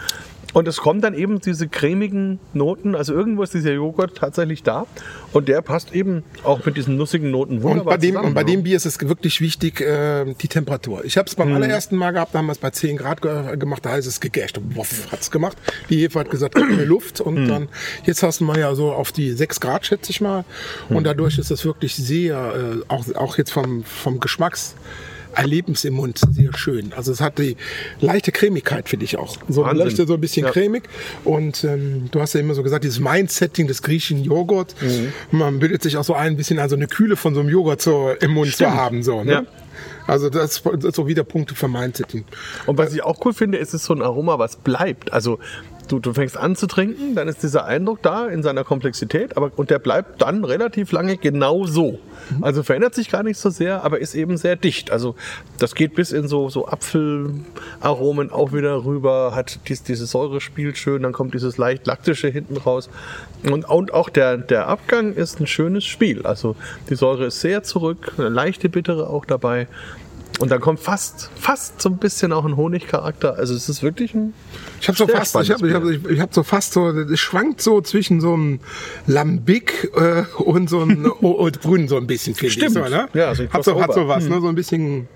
Und 0.54 0.68
es 0.68 0.78
kommen 0.78 1.02
dann 1.02 1.14
eben 1.14 1.40
diese 1.40 1.68
cremigen 1.68 2.40
Noten, 2.54 2.96
also 2.96 3.14
irgendwo 3.14 3.44
ist 3.44 3.54
dieser 3.54 3.74
Joghurt 3.74 4.16
tatsächlich 4.18 4.64
da 4.64 4.88
und 5.34 5.50
der 5.50 5.62
passt 5.62 5.94
eben 5.94 6.24
auch 6.44 6.66
mit 6.66 6.78
diesen 6.78 6.96
nussigen 6.96 7.32
Noten 7.32 7.58
Und 7.58 7.64
wunderbar 7.64 7.94
bei, 7.96 7.98
dem, 7.98 8.12
zusammen. 8.12 8.28
und 8.30 8.34
bei 8.34 8.44
dem 8.46 8.64
Bier 8.64 8.78
ist 8.78 8.86
es 8.86 8.98
wirklich 9.02 9.42
wichtig, 9.42 9.82
äh, 9.82 10.26
die 10.42 10.48
Temperatur. 10.48 11.04
Ich 11.06 11.18
habe 11.18 11.28
es 11.28 11.36
Mhm. 11.38 11.42
beim 11.44 11.54
allerersten 11.54 11.98
Mal 11.98 12.12
gehabt, 12.12 12.34
da 12.34 12.40
haben 12.40 12.46
wir 12.48 12.54
es 12.54 12.58
bei 12.60 12.70
10 12.72 12.98
Grad 12.98 13.22
ge 13.22 13.58
gemacht, 13.58 13.86
da 13.86 13.92
heißt 13.92 14.08
es 14.08 14.20
gegasht. 14.22 14.60
Wuff, 14.74 15.12
hat's 15.12 15.30
gemacht. 15.30 15.58
Die 15.90 15.98
Hefe 16.02 16.20
hat 16.20 16.32
gesagt, 16.32 16.56
mir 16.58 16.86
Luft. 16.86 17.20
Und 17.22 17.44
Mhm. 17.44 17.48
dann, 17.50 17.68
jetzt 18.06 18.24
hast 18.24 18.40
du 18.40 18.46
mal 18.46 18.58
ja 18.58 18.74
so 18.74 18.92
auf 18.94 19.12
die 19.12 19.34
6 19.34 19.60
Grad, 19.60 19.86
schätze 19.86 20.12
ich 20.12 20.22
mal. 20.22 20.46
Mhm. 20.90 20.96
Und 20.96 21.04
dadurch 21.04 21.38
ist 21.38 21.52
es 21.52 21.66
wirklich 21.66 21.94
sehr, 21.96 22.38
äh, 22.56 22.84
auch, 22.88 23.04
auch 23.16 23.38
jetzt 23.38 23.52
vom, 23.52 23.84
vom 23.84 24.20
Geschmacks. 24.22 24.76
Erlebnis 25.38 25.86
im 25.86 25.94
Mund 25.94 26.20
sehr 26.32 26.56
schön. 26.58 26.92
Also 26.96 27.12
es 27.12 27.22
hat 27.22 27.38
die 27.38 27.56
leichte 28.02 28.32
Cremigkeit, 28.32 28.90
finde 28.90 29.06
ich 29.06 29.18
auch. 29.18 29.38
So, 29.48 29.64
Wahnsinn. 29.64 29.78
leichte, 29.86 30.08
so 30.08 30.16
ein 30.16 30.22
bisschen 30.22 30.46
Ja. 30.46 30.52
cremig. 30.52 30.84
Und 31.24 31.64
ähm, 31.64 32.08
du 32.12 32.20
hast 32.22 32.34
ja 32.34 32.40
immer 32.40 32.54
so 32.56 32.64
gesagt, 32.64 32.84
dieses 32.84 33.00
Mindsetting 33.00 33.68
des 33.68 33.82
griechischen 33.82 34.24
Joghurt. 34.24 34.76
Mhm. 34.82 35.14
Man 35.38 35.60
bildet 35.60 35.84
sich 35.84 35.98
auch 35.98 36.04
so 36.04 36.14
ein, 36.14 36.28
ein 36.34 36.38
bisschen 36.38 36.60
also 36.60 36.76
eine 36.76 36.88
Kühle 36.88 37.16
von 37.16 37.34
so 37.34 37.40
einem 37.42 37.50
Joghurt 37.50 37.82
so 37.82 38.12
im 38.20 38.32
Mund 38.32 38.52
Stimmt. 38.52 38.72
zu 38.72 38.76
haben. 38.76 39.04
So, 39.04 39.24
ne? 39.24 39.32
Ja. 39.32 39.44
Also 40.08 40.30
das 40.30 40.62
das 40.64 40.84
ist 40.86 40.96
so 40.96 41.08
wieder 41.08 41.24
Punkte 41.24 41.54
für 41.54 41.68
Mindsetting. 41.68 42.24
Und 42.66 42.78
was 42.78 42.94
ich 42.94 43.04
auch 43.04 43.24
cool 43.26 43.34
finde, 43.34 43.58
ist 43.58 43.74
es 43.74 43.84
so 43.86 43.94
ein 43.94 44.02
Aroma, 44.02 44.40
was 44.40 44.56
bleibt. 44.56 45.12
Also 45.14 45.40
du, 45.88 46.00
du 46.00 46.14
fängst 46.14 46.38
an 46.38 46.56
zu 46.56 46.68
trinken, 46.68 47.16
dann 47.16 47.28
ist 47.28 47.44
dieser 47.44 47.66
Eindruck 47.66 48.02
da 48.02 48.28
in 48.28 48.44
seiner 48.44 48.64
Komplexität, 48.64 49.38
aber 49.38 49.52
und 49.56 49.70
der 49.70 49.80
bleibt 49.80 50.22
dann 50.22 50.44
relativ 50.44 50.92
lange 50.92 51.18
genau 51.18 51.66
so. 51.66 52.00
Also 52.42 52.64
verändert 52.64 52.96
sich 52.96 53.10
gar 53.10 53.24
nicht 53.24 53.38
so 53.38 53.50
sehr, 53.50 53.84
aber 53.84 54.00
ist 54.00 54.16
eben 54.16 54.38
sehr 54.38 54.56
dicht. 54.56 54.92
Also 54.92 55.16
das 55.58 55.76
geht 55.76 55.96
bis 55.96 56.12
in 56.12 56.28
so, 56.28 56.50
so 56.50 56.68
Apfelaromen 56.68 58.32
auch 58.32 58.54
wieder 58.54 58.86
rüber, 58.86 59.34
hat 59.36 59.60
dies, 59.68 59.84
dieses 59.84 60.12
Säure 60.12 60.42
spielt 60.42 60.78
schön, 60.78 61.04
dann 61.04 61.14
kommt 61.14 61.34
dieses 61.34 61.58
leicht 61.58 61.88
laktische 61.88 62.28
hinten 62.28 62.58
raus. 62.58 62.90
Und, 63.44 63.66
und 63.66 63.94
auch 63.94 64.10
der, 64.10 64.38
der 64.38 64.68
Abgang 64.68 65.14
ist 65.14 65.40
ein 65.40 65.48
schönes 65.48 65.86
Spiel. 65.86 66.26
Also 66.26 66.56
die 66.90 66.96
Säure 66.96 67.26
ist 67.28 67.42
sehr 67.42 67.64
zurück, 67.64 68.14
eine 68.18 68.30
leichte 68.30 68.70
Bittere 68.70 69.10
auch 69.10 69.26
dabei. 69.26 69.68
Und 70.40 70.52
dann 70.52 70.60
kommt 70.62 70.80
fast, 70.80 71.32
fast 71.36 71.82
so 71.82 71.90
ein 71.90 71.98
bisschen 71.98 72.32
auch 72.32 72.46
ein 72.46 72.56
Honigcharakter. 72.56 73.36
Also 73.36 73.56
es 73.56 73.70
ist 73.70 73.82
wirklich 73.82 74.14
ein. 74.14 74.34
Ich 74.80 74.88
habe 74.88 74.98
so 74.98 75.08
fast, 75.08 75.36
ich 75.42 75.50
habe, 75.52 75.68
ich 75.68 75.74
habe, 75.74 75.96
ich 76.14 76.20
habe 76.20 76.34
so 76.34 76.44
fast 76.44 76.74
so, 76.74 76.90
es 76.90 77.20
schwankt 77.20 77.62
so 77.62 77.82
zwischen 77.82 78.22
so 78.22 78.34
einem 78.34 78.60
Lambic 79.08 79.92
äh, 79.96 80.24
und 80.42 80.70
so 80.70 80.82
einem 80.82 81.12
Old 81.22 81.62
Brünn 81.62 81.88
so 81.88 81.98
ein 81.98 82.06
bisschen, 82.06 82.36
finde 82.36 82.48
ich. 82.48 82.54
Stimmt. 82.54 82.74
So, 82.74 82.82
ne? 82.82 83.08
Ja, 83.14 83.34
so 83.34 83.44
ein 83.44 83.50
hat 83.52 83.64
so, 83.64 83.82
hat 83.82 83.94
so 83.94 84.08
was, 84.08 84.26
ne? 84.26 84.40
So 84.40 84.48
ein 84.48 84.56
bisschen 84.56 85.08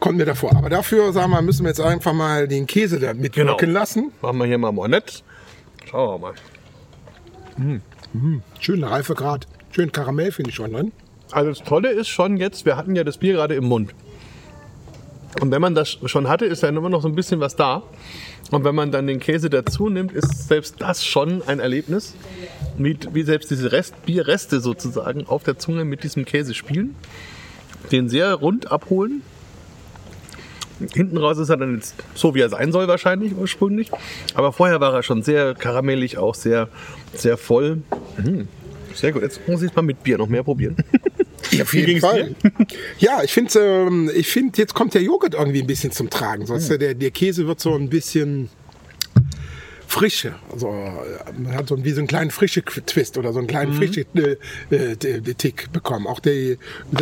kommt 0.00 0.18
mir 0.18 0.26
davor. 0.26 0.54
Aber 0.54 0.68
dafür, 0.68 1.12
sagen 1.14 1.30
wir 1.30 1.40
müssen 1.40 1.64
wir 1.64 1.70
jetzt 1.70 1.80
einfach 1.80 2.12
mal 2.12 2.46
den 2.46 2.66
Käse 2.66 3.00
da 3.00 3.14
mitwirken 3.14 3.56
Genau. 3.58 3.72
lassen. 3.72 4.12
Machen 4.20 4.36
wir 4.38 4.44
hier 4.44 4.58
mal 4.58 4.70
Mornett. 4.72 5.22
Schauen 5.88 6.20
wir 6.20 6.32
mal. 7.62 7.80
Schöner 8.60 8.90
Reifegrad, 8.90 9.46
schön 9.70 9.92
Karamell 9.92 10.30
finde 10.30 10.50
ich 10.50 10.56
schon 10.56 10.72
drin. 10.72 10.92
Also 11.34 11.50
das 11.50 11.64
Tolle 11.64 11.90
ist 11.90 12.08
schon 12.08 12.36
jetzt, 12.36 12.64
wir 12.64 12.76
hatten 12.76 12.94
ja 12.94 13.02
das 13.02 13.18
Bier 13.18 13.32
gerade 13.32 13.56
im 13.56 13.64
Mund. 13.64 13.92
Und 15.40 15.50
wenn 15.50 15.60
man 15.60 15.74
das 15.74 15.98
schon 16.04 16.28
hatte, 16.28 16.44
ist 16.44 16.62
dann 16.62 16.76
immer 16.76 16.88
noch 16.88 17.02
so 17.02 17.08
ein 17.08 17.16
bisschen 17.16 17.40
was 17.40 17.56
da. 17.56 17.82
Und 18.52 18.62
wenn 18.62 18.76
man 18.76 18.92
dann 18.92 19.08
den 19.08 19.18
Käse 19.18 19.50
dazu 19.50 19.88
nimmt, 19.88 20.12
ist 20.12 20.46
selbst 20.46 20.76
das 20.78 21.04
schon 21.04 21.42
ein 21.42 21.58
Erlebnis. 21.58 22.14
Wie, 22.78 22.96
wie 23.12 23.22
selbst 23.24 23.50
diese 23.50 23.72
Rest, 23.72 24.00
Bierreste 24.06 24.60
sozusagen 24.60 25.26
auf 25.26 25.42
der 25.42 25.58
Zunge 25.58 25.84
mit 25.84 26.04
diesem 26.04 26.24
Käse 26.24 26.54
spielen. 26.54 26.94
Den 27.90 28.08
sehr 28.08 28.32
rund 28.34 28.70
abholen. 28.70 29.22
Hinten 30.92 31.16
raus 31.16 31.38
ist 31.38 31.48
er 31.48 31.56
dann 31.56 31.74
jetzt 31.74 31.96
so, 32.14 32.36
wie 32.36 32.40
er 32.40 32.48
sein 32.48 32.70
soll 32.70 32.86
wahrscheinlich 32.86 33.34
ursprünglich. 33.36 33.90
Aber 34.34 34.52
vorher 34.52 34.80
war 34.80 34.94
er 34.94 35.02
schon 35.02 35.24
sehr 35.24 35.54
karamellig, 35.54 36.16
auch 36.16 36.36
sehr, 36.36 36.68
sehr 37.12 37.36
voll. 37.36 37.82
Mhm. 38.18 38.46
Sehr 38.94 39.10
gut, 39.10 39.22
jetzt 39.22 39.48
muss 39.48 39.62
ich 39.62 39.70
es 39.70 39.76
mal 39.76 39.82
mit 39.82 40.04
Bier 40.04 40.18
noch 40.18 40.28
mehr 40.28 40.44
probieren. 40.44 40.76
Ja, 41.56 41.62
auf 41.64 41.72
Wie 41.72 41.80
jeden 41.80 42.00
Fall. 42.00 42.34
Ja, 42.98 43.22
ich 43.22 43.32
finde, 43.32 43.58
ähm, 43.58 44.10
ich 44.14 44.28
finde, 44.28 44.58
jetzt 44.58 44.74
kommt 44.74 44.94
der 44.94 45.02
Joghurt 45.02 45.34
irgendwie 45.34 45.60
ein 45.60 45.66
bisschen 45.66 45.92
zum 45.92 46.10
Tragen. 46.10 46.46
Sonst 46.46 46.68
der, 46.68 46.94
der 46.94 47.10
Käse 47.10 47.46
wird 47.46 47.60
so 47.60 47.74
ein 47.74 47.88
bisschen 47.88 48.48
frische. 49.94 50.34
Also 50.52 50.72
man 51.38 51.54
hat 51.54 51.68
so 51.68 51.84
wie 51.84 51.92
so 51.92 51.98
einen 51.98 52.08
kleinen 52.08 52.32
frische 52.32 52.64
Twist 52.64 53.16
oder 53.16 53.32
so 53.32 53.38
einen 53.38 53.46
kleinen 53.46 53.72
frische 53.72 54.04
äh, 54.14 54.36
äh, 54.74 55.34
Tick 55.34 55.72
bekommen. 55.72 56.08
Auch 56.08 56.18
der, 56.18 56.32
sehr 56.34 56.56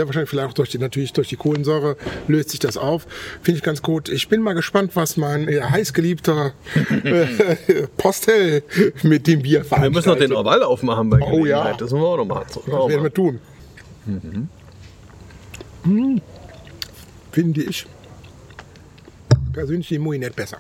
wahrscheinlich 0.07 0.29
vielleicht 0.29 0.51
auch 0.51 0.53
durch 0.53 0.69
die, 0.69 0.79
natürlich 0.79 1.13
durch 1.15 1.29
die 1.29 1.37
Kohlensäure 1.37 1.97
löst 2.29 2.51
sich 2.51 2.61
das 2.61 2.77
auf. 2.77 3.07
Finde 3.43 3.59
ich 3.59 3.65
ganz 3.65 3.81
gut. 3.81 4.11
Ich 4.11 4.29
bin 4.29 4.43
mal 4.43 4.53
gespannt, 4.53 4.93
was 4.95 5.17
mein 5.17 5.49
äh, 5.49 5.63
heißgeliebter 5.63 6.53
äh, 7.05 7.87
Postel 7.97 8.63
mit 9.03 9.27
dem 9.27 9.41
Bier 9.43 9.61
Wir 9.61 9.65
veranstaltet. 9.65 9.95
müssen 9.95 10.09
noch 10.11 10.19
den 10.19 10.33
Oval 10.33 10.63
aufmachen 10.63 11.09
bei 11.09 11.21
Oh 11.21 11.47
ja. 11.47 11.73
Das 11.73 11.93
müssen 11.93 12.03
wir 12.03 12.09
auch 12.09 12.17
noch 12.19 12.27
machen. 12.27 12.47
Das 12.55 12.67
werden 12.67 13.03
wir 13.03 13.15
tun. 13.15 13.41
Hm. 15.85 16.21
Finde 17.31 17.63
ich 17.63 17.87
persönlich 19.53 19.89
die 19.89 19.99
Mouinette 19.99 20.35
besser. 20.35 20.59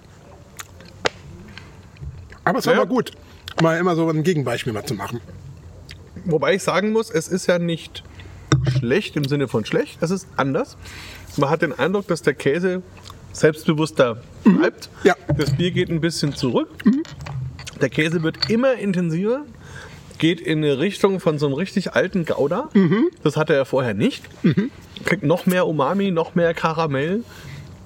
Aber 2.44 2.58
es 2.58 2.66
war 2.66 2.74
Ja. 2.74 2.80
mal 2.80 2.86
gut, 2.86 3.12
mal 3.62 3.78
immer 3.78 3.94
so 3.94 4.08
ein 4.08 4.22
Gegenbeispiel 4.22 4.72
mal 4.72 4.84
zu 4.84 4.94
machen. 4.94 5.20
Wobei 6.24 6.54
ich 6.54 6.62
sagen 6.62 6.92
muss, 6.92 7.10
es 7.10 7.28
ist 7.28 7.46
ja 7.46 7.58
nicht 7.58 8.02
schlecht 8.78 9.16
im 9.16 9.24
Sinne 9.24 9.48
von 9.48 9.64
schlecht, 9.64 10.02
es 10.02 10.10
ist 10.10 10.26
anders. 10.36 10.76
Man 11.36 11.50
hat 11.50 11.62
den 11.62 11.72
Eindruck, 11.78 12.06
dass 12.08 12.22
der 12.22 12.34
Käse 12.34 12.82
selbstbewusster 13.32 14.22
bleibt. 14.44 14.90
Ja. 15.04 15.16
Das 15.36 15.56
Bier 15.56 15.70
geht 15.70 15.88
ein 15.88 16.00
bisschen 16.00 16.34
zurück. 16.34 16.68
Der 17.80 17.88
Käse 17.88 18.22
wird 18.22 18.50
immer 18.50 18.74
intensiver, 18.74 19.44
geht 20.22 20.40
in 20.40 20.58
eine 20.64 20.78
Richtung 20.78 21.18
von 21.18 21.36
so 21.40 21.46
einem 21.46 21.56
richtig 21.56 21.94
alten 21.94 22.24
Gouda. 22.24 22.70
Das 23.24 23.36
hatte 23.36 23.54
er 23.54 23.64
vorher 23.64 23.92
nicht. 23.92 24.22
Kriegt 25.04 25.24
noch 25.24 25.46
mehr 25.46 25.66
Umami, 25.66 26.12
noch 26.12 26.36
mehr 26.36 26.54
Karamell. 26.54 27.24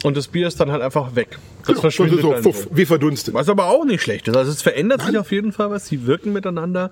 Und 0.05 0.19
das 0.19 0.29
Bier 0.29 0.47
ist 0.47 0.61
dann 0.61 0.71
halt 0.71 0.83
einfach 0.83 1.17
weg. 1.17 1.39
Das 1.61 1.69
Das 1.77 1.81
verschwindet 1.81 2.21
so 2.21 2.33
dann 2.33 2.43
fuff, 2.43 2.69
wie 2.71 2.85
verdunstet. 2.85 3.33
Was 3.33 3.49
aber 3.49 3.65
auch 3.71 3.87
nicht 3.87 4.03
schlecht 4.03 4.29
ist. 4.29 4.37
Also 4.37 4.53
es 4.53 4.61
verändert 4.61 5.01
sich 5.01 5.17
auf 5.17 5.33
jeden 5.33 5.51
Fall 5.53 5.71
was. 5.71 5.87
Sie 5.87 6.07
wirken 6.07 6.35
miteinander. 6.35 6.91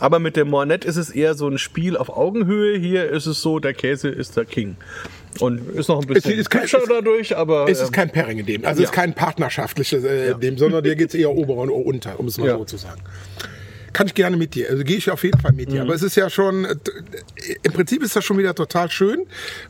Aber 0.00 0.18
mit 0.18 0.34
dem 0.34 0.48
Mornett 0.48 0.86
ist 0.86 0.96
es 0.96 1.10
eher 1.10 1.34
so 1.34 1.46
ein 1.46 1.58
Spiel 1.58 1.96
auf 1.98 2.08
Augenhöhe. 2.08 2.78
Hier 2.78 3.08
ist 3.10 3.26
es 3.26 3.42
so, 3.42 3.58
der 3.60 3.74
Käse 3.74 4.08
ist 4.08 4.36
der 4.38 4.46
King. 4.46 4.76
Und 5.40 5.68
ist 5.76 5.88
noch 5.88 6.00
ein 6.00 6.06
bisschen 6.06 6.38
ist 6.38 6.48
kein- 6.48 6.64
es- 6.64 6.74
dadurch, 6.88 7.36
aber 7.36 7.68
Es 7.68 7.80
ist 7.82 7.88
ähm, 7.88 7.92
kein 7.92 8.10
Pairing 8.10 8.38
in 8.38 8.46
dem, 8.46 8.64
also 8.64 8.78
es 8.78 8.78
ja. 8.78 8.84
ist 8.90 8.92
kein 8.92 9.12
partnerschaftliches 9.14 10.02
äh, 10.04 10.28
Ja. 10.30 10.34
dem, 10.34 10.56
sondern 10.56 10.82
der 10.82 10.96
geht 10.96 11.14
eher 11.14 11.30
ober 11.30 11.56
und 11.56 11.68
unter, 11.68 12.18
um 12.18 12.26
es 12.28 12.38
mal 12.38 12.48
Ja. 12.48 12.56
so 12.56 12.64
zu 12.64 12.78
sagen. 12.78 13.02
Kann 13.96 14.08
ich 14.08 14.14
gerne 14.14 14.36
mit 14.36 14.54
dir, 14.54 14.68
also 14.68 14.84
gehe 14.84 14.98
ich 14.98 15.10
auf 15.10 15.24
jeden 15.24 15.40
Fall 15.40 15.52
mit 15.52 15.70
dir. 15.72 15.76
Mhm. 15.76 15.80
Aber 15.86 15.94
es 15.94 16.02
ist 16.02 16.16
ja 16.16 16.28
schon, 16.28 16.66
äh, 16.66 16.74
im 17.62 17.72
Prinzip 17.72 18.02
ist 18.02 18.14
das 18.14 18.26
schon 18.26 18.36
wieder 18.36 18.54
total 18.54 18.90
schön. 18.90 19.20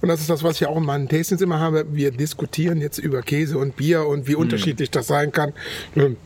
Und 0.01 0.09
das 0.09 0.21
ist 0.21 0.29
das, 0.29 0.43
was 0.43 0.61
ich 0.61 0.67
auch 0.67 0.77
in 0.77 0.83
meinen 0.85 1.09
Tastings 1.09 1.41
immer 1.43 1.61
habe. 1.61 1.87
Wir 1.93 2.11
diskutieren 2.11 2.81
jetzt 2.81 2.99
über 2.99 3.23
Käse 3.23 3.57
und 3.57 3.77
Bier 3.77 4.05
und 4.05 4.27
wie 4.27 4.33
Mhm. 4.35 4.41
unterschiedlich 4.41 4.91
das 4.91 5.07
sein 5.07 5.31
kann. 5.31 5.53
Ähm, 5.95 6.17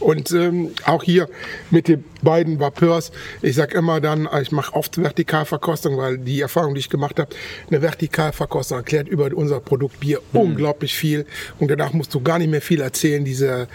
Und 0.00 0.30
ähm, 0.30 0.70
auch 0.84 1.02
hier 1.02 1.28
mit 1.72 1.88
den 1.88 2.04
beiden 2.22 2.60
Vapeurs, 2.60 3.10
ich 3.42 3.56
sag 3.56 3.74
immer 3.74 4.00
dann, 4.00 4.28
ich 4.40 4.52
mache 4.52 4.72
oft 4.74 4.96
Vertikalverkostung, 5.02 5.96
weil 5.96 6.18
die 6.18 6.40
Erfahrung, 6.40 6.74
die 6.74 6.78
ich 6.80 6.88
gemacht 6.90 7.18
habe, 7.18 7.34
eine 7.68 7.82
Vertikalverkostung 7.82 8.78
erklärt 8.78 9.08
über 9.08 9.28
unser 9.34 9.58
Produkt 9.58 9.98
Bier 9.98 10.20
Mhm. 10.32 10.38
unglaublich 10.40 10.94
viel. 10.94 11.26
Und 11.58 11.72
danach 11.72 11.92
musst 11.92 12.14
du 12.14 12.20
gar 12.20 12.38
nicht 12.38 12.50
mehr 12.50 12.62
viel 12.62 12.80
erzählen. 12.80 13.24
Diese 13.24 13.66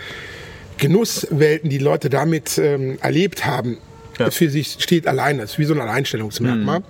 Genusswelten, 0.84 1.70
die 1.70 1.78
Leute 1.78 2.10
damit 2.10 2.58
ähm, 2.58 2.98
erlebt 3.02 3.46
haben, 3.46 3.78
Ja. 4.20 4.26
das 4.26 4.36
für 4.36 4.50
sich 4.50 4.76
steht 4.80 5.08
alleine. 5.08 5.42
Das 5.42 5.52
ist 5.52 5.60
wie 5.60 5.64
so 5.64 5.74
ein 5.74 5.80
Alleinstellungsmerkmal. 5.80 6.80
Mhm. 6.80 6.86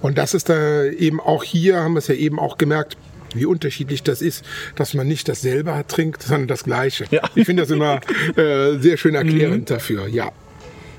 Und 0.00 0.16
das 0.16 0.32
ist 0.32 0.48
da 0.48 0.84
eben 0.84 1.18
auch 1.20 1.42
hier, 1.42 1.78
haben 1.78 1.94
wir 1.94 1.98
es 1.98 2.06
ja 2.06 2.14
eben 2.14 2.38
auch 2.38 2.56
gemerkt, 2.56 2.96
wie 3.34 3.44
unterschiedlich 3.44 4.04
das 4.04 4.22
ist, 4.22 4.44
dass 4.76 4.94
man 4.94 5.08
nicht 5.08 5.28
dasselbe 5.28 5.84
trinkt, 5.88 6.22
sondern 6.22 6.46
das 6.46 6.62
Gleiche. 6.62 7.06
Ja. 7.10 7.22
Ich 7.34 7.46
finde 7.46 7.64
das 7.64 7.70
immer 7.70 8.00
äh, 8.36 8.78
sehr 8.78 8.96
schön 8.96 9.16
erklärend 9.16 9.70
dafür, 9.70 10.06
ja. 10.06 10.30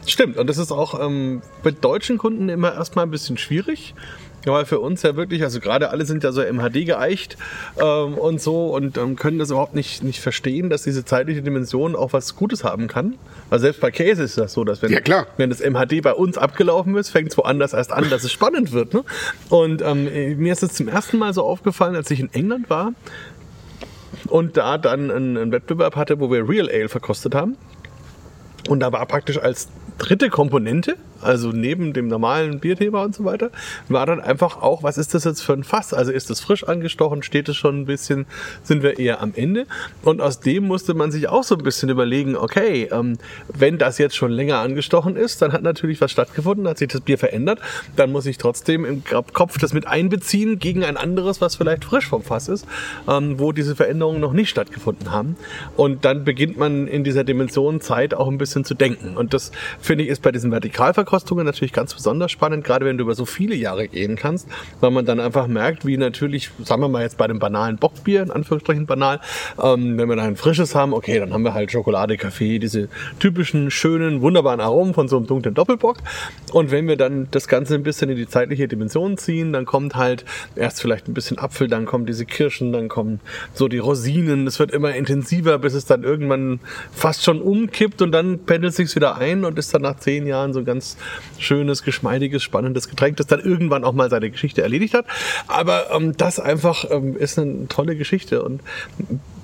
Stimmt, 0.05 0.37
und 0.37 0.47
das 0.47 0.57
ist 0.57 0.71
auch 0.71 0.99
ähm, 1.05 1.41
mit 1.63 1.83
deutschen 1.83 2.17
Kunden 2.17 2.49
immer 2.49 2.73
erstmal 2.73 3.05
ein 3.05 3.11
bisschen 3.11 3.37
schwierig. 3.37 3.93
Ja, 4.47 4.53
weil 4.53 4.65
für 4.65 4.79
uns 4.79 5.03
ja 5.03 5.17
wirklich, 5.17 5.43
also 5.43 5.59
gerade 5.59 5.89
alle 5.89 6.05
sind 6.05 6.23
ja 6.23 6.31
so 6.31 6.41
MHD 6.41 6.85
geeicht 6.85 7.35
ähm, 7.81 8.13
und 8.13 8.39
so 8.39 8.73
und 8.73 8.97
ähm, 8.97 9.17
können 9.17 9.39
das 9.39 9.49
überhaupt 9.49 9.75
nicht, 9.75 10.05
nicht 10.05 10.21
verstehen, 10.21 10.69
dass 10.69 10.83
diese 10.83 11.03
zeitliche 11.03 11.41
Dimension 11.41 11.97
auch 11.97 12.13
was 12.13 12.37
Gutes 12.37 12.63
haben 12.63 12.87
kann. 12.87 13.15
Weil 13.49 13.59
selbst 13.59 13.81
bei 13.81 13.91
Käse 13.91 14.23
ist 14.23 14.37
das 14.37 14.53
so, 14.53 14.63
dass 14.63 14.81
wenn, 14.81 14.93
Ja, 15.05 15.27
wenn 15.35 15.49
das 15.49 15.59
MHD 15.59 16.01
bei 16.01 16.13
uns 16.13 16.37
abgelaufen 16.37 16.95
ist, 16.95 17.09
fängt 17.09 17.31
es 17.31 17.37
woanders 17.37 17.73
erst 17.73 17.91
an, 17.91 18.09
dass 18.09 18.23
es 18.23 18.31
spannend 18.31 18.71
wird. 18.71 18.93
Ne? 18.93 19.03
Und 19.49 19.81
ähm, 19.81 20.05
mir 20.37 20.53
ist 20.53 20.63
es 20.63 20.75
zum 20.75 20.87
ersten 20.87 21.17
Mal 21.17 21.33
so 21.33 21.43
aufgefallen, 21.43 21.97
als 21.97 22.09
ich 22.09 22.21
in 22.21 22.33
England 22.33 22.69
war 22.69 22.93
und 24.27 24.55
da 24.55 24.77
dann 24.77 25.11
einen, 25.11 25.37
einen 25.37 25.51
Wettbewerb 25.51 25.97
hatte, 25.97 26.21
wo 26.21 26.31
wir 26.31 26.47
Real 26.47 26.69
Ale 26.69 26.87
verkostet 26.87 27.35
haben. 27.35 27.57
Und 28.67 28.81
da 28.81 28.91
war 28.91 29.05
praktisch 29.05 29.39
als 29.39 29.69
dritte 29.97 30.29
Komponente, 30.29 30.95
also 31.21 31.51
neben 31.51 31.93
dem 31.93 32.07
normalen 32.07 32.59
Bierthema 32.59 33.03
und 33.03 33.15
so 33.15 33.25
weiter, 33.25 33.49
war 33.89 34.05
dann 34.05 34.21
einfach 34.21 34.61
auch, 34.61 34.83
was 34.83 34.97
ist 34.97 35.13
das 35.13 35.23
jetzt 35.23 35.41
für 35.41 35.53
ein 35.53 35.63
Fass? 35.63 35.93
Also 35.93 36.11
ist 36.11 36.29
es 36.29 36.39
frisch 36.39 36.63
angestochen, 36.63 37.23
steht 37.23 37.49
es 37.49 37.55
schon 37.55 37.81
ein 37.81 37.85
bisschen, 37.85 38.25
sind 38.63 38.83
wir 38.83 38.99
eher 38.99 39.21
am 39.21 39.33
Ende? 39.35 39.65
Und 40.03 40.21
aus 40.21 40.39
dem 40.39 40.67
musste 40.67 40.93
man 40.93 41.11
sich 41.11 41.27
auch 41.29 41.43
so 41.43 41.55
ein 41.55 41.63
bisschen 41.63 41.89
überlegen, 41.89 42.35
okay, 42.35 42.89
ähm, 42.91 43.17
wenn 43.53 43.77
das 43.77 43.97
jetzt 43.97 44.15
schon 44.15 44.31
länger 44.31 44.59
angestochen 44.59 45.15
ist, 45.15 45.41
dann 45.41 45.53
hat 45.53 45.63
natürlich 45.63 45.99
was 46.01 46.11
stattgefunden, 46.11 46.67
hat 46.67 46.77
sich 46.77 46.89
das 46.89 47.01
Bier 47.01 47.17
verändert, 47.17 47.59
dann 47.95 48.11
muss 48.11 48.25
ich 48.25 48.37
trotzdem 48.37 48.85
im 48.85 49.03
Kopf 49.03 49.57
das 49.57 49.73
mit 49.73 49.87
einbeziehen 49.87 50.59
gegen 50.59 50.83
ein 50.83 50.97
anderes, 50.97 51.41
was 51.41 51.55
vielleicht 51.55 51.85
frisch 51.85 52.07
vom 52.07 52.21
Fass 52.21 52.47
ist, 52.47 52.67
ähm, 53.07 53.39
wo 53.39 53.51
diese 53.51 53.75
Veränderungen 53.75 54.21
noch 54.21 54.33
nicht 54.33 54.49
stattgefunden 54.49 55.11
haben. 55.11 55.35
Und 55.75 56.05
dann 56.05 56.23
beginnt 56.23 56.57
man 56.57 56.87
in 56.87 57.03
dieser 57.03 57.23
Dimension 57.23 57.81
Zeit 57.81 58.13
auch 58.13 58.27
ein 58.27 58.37
bisschen 58.37 58.56
zu 58.63 58.73
denken. 58.73 59.17
Und 59.17 59.33
das 59.33 59.51
finde 59.79 60.03
ich 60.03 60.09
ist 60.09 60.21
bei 60.21 60.31
diesen 60.31 60.51
Vertikalverkostungen 60.51 61.45
natürlich 61.45 61.73
ganz 61.73 61.93
besonders 61.93 62.31
spannend, 62.31 62.63
gerade 62.63 62.85
wenn 62.85 62.97
du 62.97 63.03
über 63.03 63.15
so 63.15 63.25
viele 63.25 63.55
Jahre 63.55 63.87
gehen 63.87 64.15
kannst, 64.15 64.47
weil 64.79 64.91
man 64.91 65.05
dann 65.05 65.19
einfach 65.19 65.47
merkt, 65.47 65.85
wie 65.85 65.97
natürlich, 65.97 66.51
sagen 66.63 66.81
wir 66.81 66.89
mal 66.89 67.03
jetzt 67.03 67.17
bei 67.17 67.27
dem 67.27 67.39
banalen 67.39 67.77
Bockbier, 67.77 68.23
in 68.23 68.31
Anführungsstrichen 68.31 68.85
banal, 68.85 69.19
ähm, 69.61 69.97
wenn 69.97 70.09
wir 70.09 70.15
da 70.15 70.23
ein 70.23 70.35
frisches 70.35 70.75
haben, 70.75 70.93
okay, 70.93 71.19
dann 71.19 71.33
haben 71.33 71.43
wir 71.43 71.53
halt 71.53 71.71
Schokolade, 71.71 72.17
Kaffee, 72.17 72.59
diese 72.59 72.89
typischen, 73.19 73.71
schönen, 73.71 74.21
wunderbaren 74.21 74.59
Aromen 74.59 74.93
von 74.93 75.07
so 75.07 75.17
einem 75.17 75.27
dunklen 75.27 75.53
Doppelbock. 75.53 75.97
Und 76.53 76.71
wenn 76.71 76.87
wir 76.87 76.97
dann 76.97 77.27
das 77.31 77.47
Ganze 77.47 77.75
ein 77.75 77.83
bisschen 77.83 78.09
in 78.09 78.17
die 78.17 78.27
zeitliche 78.27 78.67
Dimension 78.67 79.17
ziehen, 79.17 79.53
dann 79.53 79.65
kommt 79.65 79.95
halt 79.95 80.25
erst 80.55 80.81
vielleicht 80.81 81.07
ein 81.07 81.13
bisschen 81.13 81.37
Apfel, 81.37 81.67
dann 81.67 81.85
kommen 81.85 82.05
diese 82.05 82.25
Kirschen, 82.25 82.71
dann 82.71 82.87
kommen 82.87 83.19
so 83.53 83.67
die 83.67 83.77
Rosinen, 83.77 84.47
es 84.47 84.59
wird 84.59 84.71
immer 84.71 84.95
intensiver, 84.95 85.59
bis 85.59 85.73
es 85.73 85.85
dann 85.85 86.03
irgendwann 86.03 86.59
fast 86.91 87.23
schon 87.23 87.41
umkippt 87.41 88.01
und 88.01 88.11
dann 88.11 88.39
pendelt 88.47 88.73
sich's 88.73 88.95
wieder 88.95 89.17
ein 89.17 89.45
und 89.45 89.59
ist 89.59 89.73
dann 89.73 89.83
nach 89.83 89.97
zehn 89.97 90.25
Jahren 90.25 90.53
so 90.53 90.59
ein 90.59 90.65
ganz 90.65 90.97
schönes, 91.37 91.83
geschmeidiges, 91.83 92.41
spannendes 92.41 92.89
Getränk, 92.89 93.17
das 93.17 93.27
dann 93.27 93.39
irgendwann 93.39 93.83
auch 93.83 93.93
mal 93.93 94.09
seine 94.09 94.31
Geschichte 94.31 94.63
erledigt 94.63 94.95
hat. 94.95 95.05
Aber 95.47 95.91
ähm, 95.91 96.17
das 96.17 96.39
einfach 96.39 96.89
ähm, 96.89 97.15
ist 97.15 97.37
eine 97.37 97.67
tolle 97.67 97.95
Geschichte 97.95 98.41
und 98.41 98.61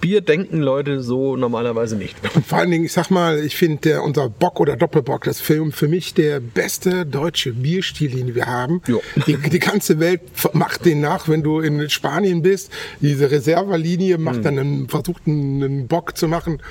Bier 0.03 0.19
denken 0.19 0.57
Leute 0.57 1.01
so 1.01 1.37
normalerweise 1.37 1.95
nicht. 1.95 2.17
Und 2.35 2.45
vor 2.45 2.57
allen 2.57 2.71
Dingen, 2.71 2.83
ich 2.83 2.91
sag 2.91 3.09
mal, 3.09 3.39
ich 3.39 3.55
finde 3.55 4.01
unser 4.01 4.27
Bock 4.27 4.59
oder 4.59 4.75
Doppelbock, 4.75 5.23
das 5.23 5.39
ist 5.39 5.45
für, 5.45 5.87
mich 5.87 6.13
der 6.13 6.41
beste 6.41 7.05
deutsche 7.05 7.53
Bierstil, 7.53 8.11
den 8.11 8.35
wir 8.35 8.47
haben. 8.47 8.81
Die, 9.27 9.37
die 9.37 9.59
ganze 9.59 10.01
Welt 10.01 10.19
macht 10.51 10.85
den 10.85 10.99
nach, 10.99 11.29
wenn 11.29 11.41
du 11.41 11.61
in 11.61 11.89
Spanien 11.89 12.41
bist. 12.41 12.69
Diese 12.99 13.31
Reservalinie 13.31 14.17
macht 14.17 14.43
dann 14.43 14.59
einen, 14.59 14.89
versucht 14.89 15.21
einen 15.25 15.87
Bock 15.87 16.17
zu 16.17 16.27
machen. 16.27 16.61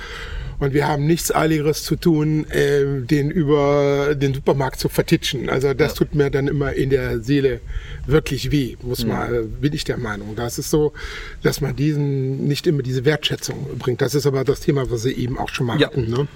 Und 0.63 0.73
wir 0.73 0.87
haben 0.87 1.05
nichts 1.05 1.29
Eiligeres 1.35 1.83
zu 1.83 1.97
tun, 1.97 2.49
äh, 2.49 3.01
den 3.01 3.29
über 3.29 4.15
den 4.15 4.33
Supermarkt 4.33 4.79
zu 4.79 4.87
vertitschen. 4.87 5.49
Also 5.49 5.73
das 5.73 5.93
tut 5.93 6.15
mir 6.15 6.29
dann 6.29 6.47
immer 6.47 6.71
in 6.71 6.89
der 6.89 7.19
Seele 7.19 7.59
wirklich 8.07 8.49
weh, 8.49 8.77
muss 8.81 9.05
man, 9.05 9.33
äh, 9.33 9.41
bin 9.41 9.73
ich 9.73 9.83
der 9.83 9.97
Meinung. 9.97 10.37
Das 10.37 10.57
ist 10.57 10.69
so, 10.69 10.93
dass 11.41 11.59
man 11.59 11.75
diesen 11.75 12.47
nicht 12.47 12.65
immer 12.65 12.81
diese 12.81 13.03
Wertschätzung 13.03 13.77
bringt. 13.77 14.01
Das 14.01 14.15
ist 14.15 14.25
aber 14.25 14.45
das 14.45 14.61
Thema, 14.61 14.89
was 14.89 15.03
Sie 15.03 15.11
eben 15.11 15.37
auch 15.37 15.49
schon 15.49 15.67
mal 15.67 15.77
Ja. 15.81 15.87
hatten. 15.87 16.09
Ne? 16.09 16.27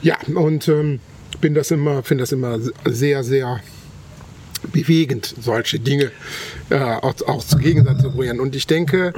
Ja, 0.00 0.16
und 0.34 0.66
ähm, 0.68 1.00
bin 1.42 1.52
das 1.52 1.70
immer, 1.70 2.02
finde 2.02 2.22
das 2.22 2.32
immer 2.32 2.58
sehr, 2.86 3.22
sehr 3.22 3.60
bewegend, 4.72 5.34
solche 5.40 5.78
Dinge 5.78 6.10
äh, 6.70 6.76
auch, 6.78 7.14
auch 7.26 7.44
zu 7.44 7.58
Gegensatz 7.58 8.00
zu 8.00 8.12
bringen. 8.12 8.40
Und 8.40 8.56
ich 8.56 8.66
denke, 8.66 9.12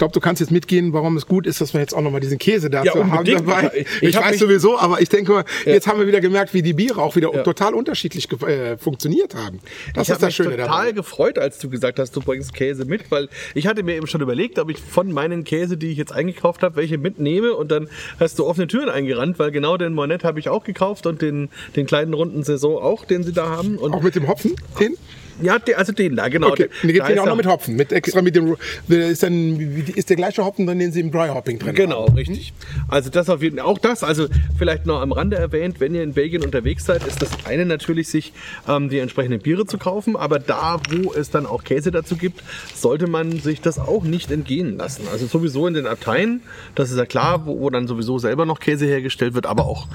glaube, 0.00 0.12
du 0.12 0.20
kannst 0.20 0.40
jetzt 0.40 0.50
mitgehen, 0.50 0.92
warum 0.92 1.16
es 1.16 1.26
gut 1.26 1.46
ist, 1.46 1.60
dass 1.60 1.72
wir 1.74 1.80
jetzt 1.80 1.94
auch 1.94 2.00
nochmal 2.00 2.20
diesen 2.20 2.38
Käse 2.38 2.68
dazu 2.70 2.98
Ja, 2.98 3.06
haben 3.10 3.24
dabei. 3.24 3.70
Ich- 3.74 3.86
Ich, 4.02 4.08
ich 4.10 4.16
weiß 4.16 4.32
mich- 4.32 4.40
sowieso, 4.40 4.78
aber 4.78 5.00
ich 5.00 5.08
denke 5.08 5.30
mal, 5.32 5.44
jetzt 5.64 5.86
haben 5.86 6.00
wir 6.00 6.06
wieder 6.08 6.20
gemerkt, 6.20 6.52
wie 6.54 6.62
die 6.62 6.72
Biere 6.72 7.00
auch 7.00 7.14
wieder 7.16 7.32
Ja. 7.32 7.42
total 7.44 7.74
unterschiedlich 7.74 8.28
äh, 8.42 8.76
funktioniert 8.78 9.34
haben. 9.36 9.60
Das 9.94 10.08
ich 10.08 10.08
ist 10.08 10.14
habe 10.14 10.20
das 10.20 10.26
mich 10.28 10.34
Schöne 10.36 10.50
total 10.56 10.66
dabei. 10.66 10.92
gefreut, 10.92 11.38
als 11.38 11.58
du 11.58 11.70
gesagt 11.70 11.98
hast, 12.00 12.16
du 12.16 12.20
bringst 12.20 12.52
Käse 12.54 12.84
mit, 12.84 13.10
weil 13.10 13.28
ich 13.54 13.66
hatte 13.68 13.82
mir 13.82 13.94
eben 13.94 14.06
schon 14.08 14.20
überlegt, 14.22 14.58
ob 14.58 14.70
ich 14.70 14.78
von 14.78 15.12
meinen 15.12 15.44
Käse, 15.44 15.76
die 15.76 15.92
ich 15.92 15.98
jetzt 15.98 16.12
eingekauft 16.12 16.62
habe, 16.62 16.76
welche 16.76 16.98
mitnehme 16.98 17.54
und 17.54 17.70
dann 17.70 17.88
hast 18.18 18.38
du 18.38 18.46
offene 18.46 18.66
Türen 18.66 18.88
eingerannt, 18.88 19.38
weil 19.38 19.50
genau 19.52 19.76
den 19.76 19.92
Monet 19.92 20.24
habe 20.24 20.40
ich 20.40 20.48
auch 20.48 20.64
gekauft 20.64 21.06
und 21.06 21.22
den, 21.22 21.50
den 21.76 21.86
kleinen 21.86 22.14
runden 22.14 22.42
Saison 22.42 22.76
auch, 22.82 23.04
den 23.04 23.22
sie 23.22 23.32
da 23.32 23.48
haben. 23.50 23.76
Und 23.76 23.92
Auch 23.92 24.02
mit 24.02 24.14
dem 24.14 24.26
Hopfen? 24.28 24.54
Den? 24.80 24.96
Ja, 25.42 25.58
also 25.76 25.92
den 25.92 26.16
da, 26.16 26.28
genau. 26.28 26.48
Okay, 26.48 26.68
den 26.82 26.92
gibt 26.92 27.04
es 27.04 27.10
ist 27.14 27.18
auch 27.18 27.26
noch 27.26 27.36
mit 27.36 27.46
Hopfen. 27.46 27.76
Mit 27.76 27.92
extra 27.92 28.22
mit 28.22 28.36
dem, 28.36 28.56
ist, 28.88 29.22
dann, 29.22 29.58
ist 29.94 30.08
der 30.10 30.16
gleiche 30.16 30.44
Hopfen 30.44 30.66
drin, 30.66 30.78
den 30.78 30.92
sie 30.92 31.00
im 31.00 31.10
Dry 31.10 31.28
Hopping 31.28 31.58
drin 31.58 31.74
Genau, 31.74 32.06
haben. 32.06 32.14
richtig. 32.14 32.52
Also 32.88 33.10
das 33.10 33.28
auf 33.28 33.42
jeden 33.42 33.58
Fall, 33.58 33.66
auch 33.66 33.78
das, 33.78 34.02
also 34.02 34.26
vielleicht 34.58 34.86
noch 34.86 35.00
am 35.00 35.12
Rande 35.12 35.36
erwähnt, 35.36 35.80
wenn 35.80 35.94
ihr 35.94 36.02
in 36.02 36.12
Belgien 36.12 36.42
unterwegs 36.42 36.84
seid, 36.84 37.06
ist 37.06 37.22
das 37.22 37.30
eine 37.44 37.66
natürlich, 37.66 38.08
sich 38.08 38.32
ähm, 38.68 38.88
die 38.88 38.98
entsprechenden 38.98 39.40
Biere 39.40 39.66
zu 39.66 39.78
kaufen, 39.78 40.16
aber 40.16 40.38
da, 40.38 40.80
wo 40.90 41.12
es 41.12 41.30
dann 41.30 41.46
auch 41.46 41.64
Käse 41.64 41.90
dazu 41.90 42.16
gibt, 42.16 42.42
sollte 42.74 43.06
man 43.06 43.38
sich 43.40 43.60
das 43.60 43.78
auch 43.78 44.04
nicht 44.04 44.30
entgehen 44.30 44.76
lassen. 44.76 45.04
Also 45.12 45.26
sowieso 45.26 45.66
in 45.66 45.74
den 45.74 45.86
Abteien, 45.86 46.42
das 46.74 46.90
ist 46.90 46.98
ja 46.98 47.06
klar, 47.06 47.46
wo, 47.46 47.60
wo 47.60 47.70
dann 47.70 47.86
sowieso 47.86 48.18
selber 48.18 48.46
noch 48.46 48.60
Käse 48.60 48.86
hergestellt 48.86 49.34
wird, 49.34 49.46
aber 49.46 49.66
auch 49.66 49.88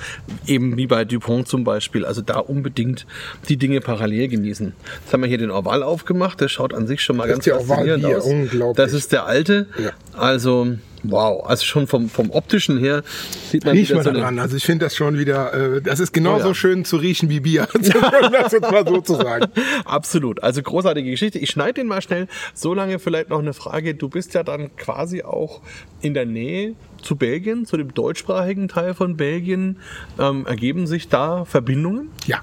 eben 0.47 0.77
wie 0.77 0.87
bei 0.87 1.05
Dupont 1.05 1.47
zum 1.47 1.63
Beispiel, 1.63 2.05
also 2.05 2.21
da 2.21 2.39
unbedingt 2.39 3.05
die 3.49 3.57
Dinge 3.57 3.81
parallel 3.81 4.27
genießen. 4.27 4.73
Jetzt 5.03 5.13
haben 5.13 5.21
wir 5.21 5.27
hier 5.27 5.34
den 5.37 5.51
Orval 5.51 5.83
aufgemacht, 5.83 6.39
der 6.41 6.47
schaut 6.47 6.73
an 6.73 6.87
sich 6.87 7.01
schon 7.01 7.17
mal 7.17 7.27
Das 7.27 7.39
ganz 7.45 7.65
faszinierend 7.67 8.05
aus. 8.05 8.25
unglaublich. 8.25 8.77
Das 8.77 8.93
ist 8.93 9.11
der 9.11 9.25
alte, 9.25 9.67
Ja. 9.77 9.91
also 10.17 10.67
wow, 11.07 11.45
also 11.47 11.63
schon 11.65 11.85
vom, 11.85 12.09
vom 12.09 12.31
optischen 12.31 12.79
her 12.79 13.03
sieht 13.51 13.63
man 13.63 13.75
Riech 13.75 13.89
wieder 13.89 13.97
mal 13.97 14.03
so 14.03 14.11
daran. 14.11 14.39
Also 14.39 14.57
ich 14.57 14.63
finde 14.65 14.85
das 14.85 14.95
schon 14.95 15.19
wieder, 15.19 15.53
äh, 15.75 15.81
das 15.81 15.99
ist 15.99 16.13
genauso 16.13 16.45
Oh 16.45 16.47
ja. 16.49 16.55
schön 16.55 16.83
zu 16.83 16.97
riechen 16.97 17.29
wie 17.29 17.41
Bier. 17.41 17.67
das 17.73 18.51
jetzt 18.51 18.71
mal 18.71 18.83
so 18.87 19.01
zu 19.01 19.13
sagen. 19.15 19.45
Absolut. 19.85 20.41
Also 20.41 20.63
großartige 20.63 21.11
Geschichte. 21.11 21.37
Ich 21.37 21.51
schneide 21.51 21.73
den 21.75 21.87
mal 21.87 22.01
schnell. 22.01 22.27
So 22.55 22.73
lange 22.73 22.97
vielleicht 22.97 23.29
noch 23.29 23.37
eine 23.37 23.53
Frage. 23.53 23.93
Du 23.93 24.09
bist 24.09 24.33
ja 24.33 24.41
dann 24.41 24.75
quasi 24.77 25.21
auch 25.21 25.61
in 26.01 26.15
der 26.15 26.25
Nähe 26.25 26.73
zu 27.03 27.15
Belgien, 27.15 27.65
zu 27.67 27.77
dem 27.77 27.93
deutschsprachigen 27.93 28.67
Teil 28.67 28.95
von 28.95 29.15
Belgien. 29.15 29.77
Ähm, 30.19 30.47
ergeben 30.47 30.87
sich 30.87 31.07
da 31.07 31.45
Verbindungen? 31.45 32.09
Ja, 32.25 32.41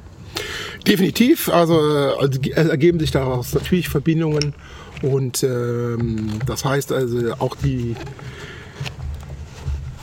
definitiv. 0.86 1.48
Also, 1.48 1.74
äh, 1.74 2.14
also 2.18 2.40
ergeben 2.52 2.98
sich 2.98 3.10
daraus 3.10 3.54
natürlich 3.54 3.88
Verbindungen 3.88 4.54
und 5.02 5.42
ähm, 5.42 6.30
das 6.46 6.64
heißt 6.64 6.92
also 6.92 7.34
auch 7.38 7.56
die 7.56 7.96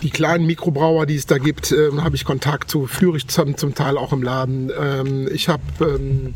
die 0.02 0.10
kleinen 0.10 0.46
Mikrobrauer, 0.46 1.06
die 1.06 1.16
es 1.16 1.26
da 1.26 1.38
gibt, 1.38 1.72
ähm, 1.72 2.04
habe 2.04 2.16
ich 2.16 2.24
Kontakt 2.24 2.72
zu, 2.72 2.88
führe 2.88 3.18
ich 3.18 3.28
zum, 3.28 3.58
zum 3.58 3.76
Teil 3.76 3.98
auch 3.98 4.14
im 4.14 4.24
Laden. 4.24 4.72
Ähm, 4.80 5.30
ich 5.32 5.50
habe 5.50 5.62
ähm, 5.82 6.34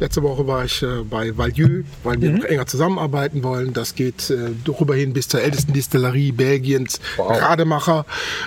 Letzte 0.00 0.24
Woche 0.24 0.44
war 0.48 0.64
ich 0.64 0.82
äh, 0.82 1.02
bei 1.08 1.36
Valieu, 1.38 1.84
weil 2.02 2.20
wir 2.20 2.32
noch 2.32 2.44
enger 2.44 2.66
zusammenarbeiten 2.66 3.44
wollen. 3.44 3.72
Das 3.72 3.94
geht 3.94 4.28
äh, 4.28 4.50
darüber 4.64 4.96
hin 4.96 5.12
bis 5.12 5.28
zur 5.28 5.40
ältesten 5.40 5.72
Distillerie 5.72 6.32
Belgiens, 6.32 7.00
Rademacher. 7.16 8.04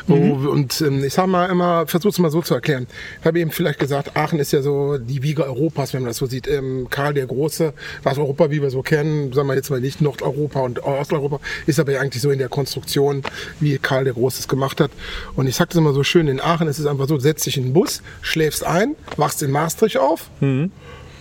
Wo, 0.08 0.16
und 0.16 0.82
ähm, 0.82 1.06
ich 1.06 1.14
sage 1.14 1.30
mal 1.30 1.46
immer, 1.46 1.88
versuche 1.88 2.10
es 2.10 2.20
mal 2.20 2.32
so 2.32 2.42
zu 2.42 2.54
erklären. 2.54 2.88
Ich 3.22 3.26
habe 3.26 3.40
eben 3.40 3.52
vielleicht 3.52 3.80
gesagt, 3.80 4.18
Aachen 4.18 4.40
ist 4.40 4.52
ja 4.52 4.62
so 4.62 4.98
die 4.98 5.24
Wiege 5.24 5.46
Europas, 5.46 5.94
wenn 5.94 6.02
man 6.02 6.10
das 6.10 6.18
so 6.18 6.26
sieht. 6.26 6.48
Ähm, 6.50 6.88
Karl 6.90 7.14
der 7.14 7.28
Große, 7.28 7.74
das 8.04 8.18
Europa, 8.18 8.52
wie 8.52 8.62
wir 8.62 8.70
so 8.70 8.82
kennen, 8.82 9.32
sagen 9.32 9.48
wir 9.48 9.56
jetzt 9.56 9.70
mal 9.70 9.80
nicht 9.80 10.02
Nordeuropa 10.02 10.60
und 10.60 10.84
Osteuropa, 10.84 11.40
ist 11.66 11.80
aber 11.80 11.94
ja 11.94 12.02
eigentlich 12.02 12.22
so 12.22 12.30
in 12.30 12.40
der 12.40 12.50
Konstruktion, 12.50 13.24
wie 13.62 13.78
Karl 13.78 14.04
der 14.04 14.14
Große 14.14 14.42
es 14.42 14.50
gemacht 14.50 14.82
hat. 14.82 14.92
Und 15.38 15.48
ich 15.48 15.56
sage 15.56 15.70
das 15.70 15.78
immer 15.78 15.94
so 15.94 16.04
schön, 16.04 16.28
in 16.28 16.42
Aachen 16.42 16.68
ist 16.68 16.78
es 16.78 16.86
einfach 16.86 17.08
so, 17.08 17.18
setz 17.20 17.44
dich 17.44 17.56
in 17.56 17.64
den 17.64 17.74
Bus, 17.74 18.02
schläfst 18.22 18.66
ein, 18.66 18.98
wachst 19.16 19.42
in 19.42 19.52
Maastricht 19.52 19.98
auf, 19.98 20.30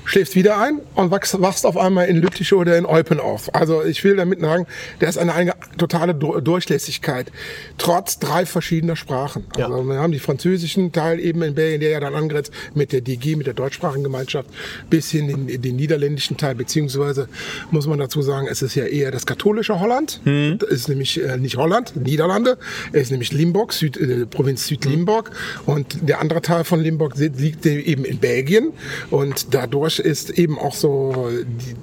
schläfst 0.06 0.34
wieder 0.36 0.58
ein 0.58 0.80
und 0.94 1.10
wachst, 1.10 1.40
wachst 1.40 1.66
auf 1.66 1.76
einmal 1.76 2.06
in 2.06 2.16
Lüttich 2.16 2.52
oder 2.52 2.78
in 2.78 2.86
Eupen 2.86 3.20
auf. 3.20 3.54
Also 3.54 3.84
ich 3.84 4.02
will 4.04 4.16
damit 4.16 4.40
sagen, 4.40 4.66
der 5.00 5.08
ist 5.08 5.18
eine, 5.18 5.34
eine 5.34 5.52
totale 5.76 6.14
Durchlässigkeit, 6.14 7.30
trotz 7.76 8.18
drei 8.18 8.46
verschiedener 8.46 8.96
Sprachen. 8.96 9.44
Also 9.56 9.78
ja. 9.78 9.84
wir 9.84 9.98
haben 9.98 10.12
die 10.12 10.20
französischen 10.20 10.92
Teil 10.92 11.20
eben 11.20 11.42
in 11.42 11.54
Belgien, 11.54 11.80
der 11.80 11.90
ja 11.90 12.00
dann 12.00 12.14
angrenzt 12.14 12.52
mit 12.74 12.92
der 12.92 13.00
DG, 13.00 13.36
mit 13.36 13.46
der 13.46 13.54
deutschsprachigen 13.54 14.04
Gemeinschaft, 14.04 14.48
bis 14.88 15.10
hin 15.10 15.28
in, 15.28 15.48
in 15.48 15.60
den 15.60 15.76
niederländischen 15.76 16.36
Teil, 16.36 16.54
beziehungsweise 16.54 17.28
muss 17.70 17.86
man 17.86 17.98
dazu 17.98 18.22
sagen, 18.22 18.46
es 18.48 18.62
ist 18.62 18.76
ja 18.76 18.84
eher 18.84 19.10
das 19.10 19.26
katholische 19.26 19.80
Holland. 19.80 20.20
Hm. 20.24 20.58
Das 20.58 20.70
ist 20.70 20.88
nämlich 20.88 21.22
äh, 21.22 21.36
nicht 21.36 21.56
Holland, 21.56 21.96
Niederlande. 21.96 22.58
Es 22.92 23.02
ist 23.02 23.10
nämlich 23.10 23.32
Limburg, 23.32 23.72
Süd, 23.72 23.96
äh, 23.96 24.26
Provinz 24.26 24.66
Südlimburg. 24.66 25.30
Hm. 25.64 25.74
Und 25.74 26.08
der 26.08 26.20
andere 26.20 26.42
Teil 26.42 26.62
von 26.64 26.80
Limburg 26.80 27.16
liegt 27.16 27.66
eben 27.66 28.04
in 28.04 28.18
Belgien. 28.18 28.72
Und 29.10 29.54
dadurch 29.54 29.95
ist 29.98 30.30
eben 30.30 30.58
auch 30.58 30.74
so 30.74 31.28
die, 31.30 31.74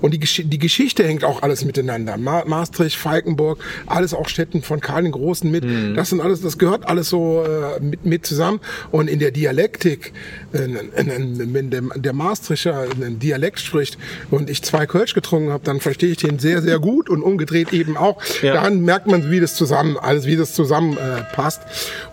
und 0.00 0.12
die, 0.12 0.18
Gesch 0.18 0.42
die 0.44 0.58
Geschichte 0.58 1.06
hängt 1.06 1.24
auch 1.24 1.42
alles 1.42 1.64
miteinander. 1.64 2.16
Ma 2.16 2.44
Maastricht, 2.46 2.96
Falkenburg, 2.96 3.62
alles 3.86 4.14
auch 4.14 4.28
Städten 4.28 4.62
von 4.62 4.80
Karl 4.80 5.02
den 5.02 5.12
Großen 5.12 5.50
mit. 5.50 5.64
Mhm. 5.64 5.94
Das 5.94 6.10
sind 6.10 6.20
alles, 6.20 6.40
das 6.40 6.58
gehört 6.58 6.88
alles 6.88 7.08
so 7.08 7.44
äh, 7.44 7.80
mit, 7.80 8.04
mit 8.04 8.26
zusammen. 8.26 8.60
Und 8.90 9.08
in 9.08 9.18
der 9.18 9.30
Dialektik, 9.30 10.12
äh, 10.52 10.68
wenn 10.96 11.70
der, 11.70 11.82
der 11.96 12.12
Maastrichter 12.12 12.86
einen 13.00 13.18
Dialekt 13.18 13.60
spricht 13.60 13.98
und 14.30 14.50
ich 14.50 14.62
zwei 14.62 14.86
Kölsch 14.86 15.14
getrunken 15.14 15.50
habe, 15.50 15.64
dann 15.64 15.80
verstehe 15.80 16.10
ich 16.10 16.18
den 16.18 16.38
sehr, 16.38 16.62
sehr 16.62 16.78
gut 16.78 17.08
und 17.08 17.22
umgedreht 17.22 17.72
eben 17.72 17.96
auch. 17.96 18.20
Ja. 18.42 18.54
Daran 18.54 18.80
merkt 18.80 19.06
man, 19.06 19.30
wie 19.30 19.40
das 19.40 19.54
zusammen, 19.54 19.96
alles 19.96 20.26
wie 20.26 20.36
das 20.36 20.54
zusammen 20.54 20.96
äh, 20.96 21.22
passt. 21.34 21.62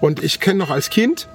Und 0.02 0.24
ich 0.24 0.40
kenne 0.40 0.60
noch 0.60 0.70
als 0.70 0.90
Kind, 0.90 1.28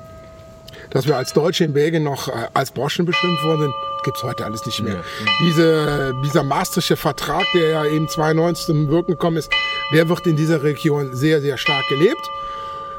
dass 0.93 1.07
wir 1.07 1.17
als 1.17 1.33
Deutsche 1.33 1.65
in 1.65 1.73
Belgien 1.73 2.05
noch 2.05 2.29
äh, 2.29 2.49
als 2.55 2.71
Burschen 2.71 3.05
bestimmt 3.07 3.43
worden 3.43 3.63
sind 3.63 3.75
gibt's 4.03 4.23
heute 4.23 4.45
alles 4.45 4.67
nicht 4.67 4.83
mehr. 4.83 4.95
Ja. 4.95 5.03
Diese, 5.41 6.15
dieser 6.25 6.43
Maastrichter 6.43 6.97
Vertrag, 6.97 7.45
der 7.55 7.69
ja 7.69 7.85
eben 7.85 8.09
92 8.09 8.67
zum 8.67 8.89
Wirken 8.89 9.13
gekommen 9.13 9.37
ist, 9.37 9.53
der 9.93 10.09
wird 10.09 10.27
in 10.27 10.37
dieser 10.37 10.63
Region 10.63 11.15
sehr, 11.15 11.41
sehr 11.41 11.57
stark 11.57 11.87
gelebt. 11.89 12.31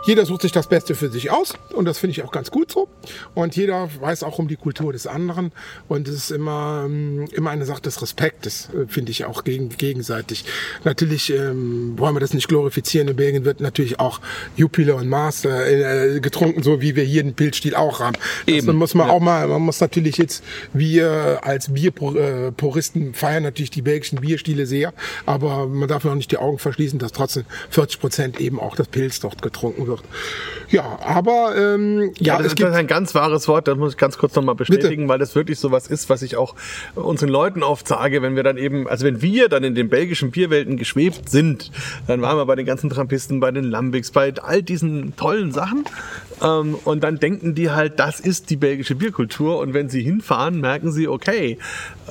Jeder 0.06 0.26
sucht 0.26 0.42
sich 0.42 0.52
das 0.52 0.68
Beste 0.68 0.96
für 0.96 1.10
sich 1.10 1.32
aus 1.32 1.54
und 1.72 1.86
das 1.86 1.98
finde 1.98 2.12
ich 2.12 2.24
auch 2.24 2.32
ganz 2.32 2.52
gut 2.52 2.70
so. 2.70 2.90
Und 3.36 3.56
jeder 3.56 3.90
weiß 4.02 4.24
auch 4.24 4.38
um 4.38 4.50
die 4.50 4.58
Kultur 4.58 4.92
des 4.92 5.08
anderen 5.08 5.54
und 5.88 6.10
es 6.10 6.16
ist 6.16 6.32
immer, 6.32 6.84
ähm, 6.86 7.26
immer 7.32 7.52
eine 7.52 7.66
Sache 7.66 7.82
des 7.82 8.02
Respektes, 8.02 8.68
äh, 8.74 8.86
finde 8.88 9.12
ich 9.12 9.24
auch 9.24 9.46
gegen, 9.46 9.70
gegenseitig. 9.70 10.44
Natürlich 10.84 11.30
ähm, 11.30 11.98
wollen 11.98 12.16
wir 12.16 12.20
das 12.20 12.34
nicht 12.34 12.50
glorifizieren. 12.50 13.08
In 13.08 13.16
Belgien 13.16 13.46
wird 13.46 13.62
natürlich 13.62 14.02
auch 14.02 14.20
Jupiler 14.58 14.98
und 14.98 15.08
Master 15.08 15.68
äh, 15.68 16.20
getrunken, 16.20 16.64
so 16.64 16.82
wie 16.82 16.98
wir 16.98 17.06
hier 17.06 17.24
den 17.24 17.34
Pilzstil 17.34 17.74
auch 17.74 18.02
haben. 18.02 18.18
Das 18.46 18.56
Eben. 18.56 18.76
muss 18.76 18.96
man 18.96 19.08
ja. 19.08 19.14
auch 19.14 19.22
mal, 19.22 19.48
man 19.48 19.62
muss 19.62 19.80
natürlich 19.80 20.18
jetzt, 20.18 20.44
wir 20.74 21.40
als 21.44 21.74
Bierpuristen 21.74 23.14
feiern 23.14 23.44
natürlich 23.44 23.72
die 23.72 23.82
belgischen 23.82 24.20
Bierstile 24.20 24.66
sehr, 24.66 24.94
aber 25.26 25.66
man 25.66 25.88
darf 25.88 26.04
auch 26.04 26.16
nicht 26.16 26.32
die 26.32 26.38
Augen 26.38 26.60
verschließen, 26.60 27.00
dass 27.00 27.14
trotzdem 27.14 27.46
40 27.70 28.02
Prozent 28.02 28.42
eben 28.42 28.60
auch 28.60 28.76
das 28.76 28.90
Pilz 28.90 29.22
dort 29.22 29.42
getrunken 29.42 29.88
wird 29.88 29.93
wird. 30.00 30.10
Ja, 30.70 31.00
aber 31.04 31.54
ähm, 31.56 32.12
ja, 32.18 32.34
ja 32.34 32.38
das, 32.38 32.48
es 32.48 32.56
gibt 32.56 32.68
das 32.68 32.76
ist 32.76 32.80
ein 32.80 32.88
ganz 32.88 33.14
wahres 33.14 33.48
Wort, 33.48 33.68
das 33.68 33.78
muss 33.78 33.94
ich 33.94 33.98
ganz 33.98 34.18
kurz 34.18 34.36
nochmal 34.36 34.56
bestätigen, 34.56 35.04
Bitte? 35.04 35.08
weil 35.08 35.20
das 35.20 35.36
wirklich 35.36 35.60
so 35.60 35.72
was 35.72 35.88
ist, 35.88 36.10
was 36.10 36.22
ich 36.22 36.36
auch 36.36 36.56
unseren 36.96 37.30
Leuten 37.30 37.62
oft 37.62 37.88
sage, 37.88 38.22
wenn 38.22 38.36
wir 38.36 38.44
dann 38.44 38.58
eben, 38.58 38.88
also 38.88 39.06
wenn 39.06 39.22
wir 39.22 39.50
dann 39.50 39.64
in 39.64 39.76
den 39.76 39.90
belgischen 39.90 40.32
Bierwelten 40.32 40.78
geschwebt 40.78 41.30
sind, 41.30 41.72
dann 42.08 42.22
waren 42.22 42.38
wir 42.38 42.46
bei 42.46 42.56
den 42.56 42.66
ganzen 42.66 42.90
Trampisten, 42.90 43.40
bei 43.40 43.52
den 43.52 43.66
Lambics, 43.66 44.12
bei 44.12 44.34
all 44.42 44.64
diesen 44.64 45.16
tollen 45.16 45.52
Sachen 45.52 45.86
ähm, 46.42 46.76
und 46.84 47.04
dann 47.04 47.20
denken 47.20 47.56
die 47.56 47.72
halt, 47.72 48.00
das 48.00 48.20
ist 48.20 48.50
die 48.50 48.56
belgische 48.56 48.96
Bierkultur 48.96 49.60
und 49.60 49.74
wenn 49.74 49.90
sie 49.90 50.02
hinfahren, 50.02 50.60
merken 50.60 50.92
sie, 50.92 51.08
okay, 51.08 51.58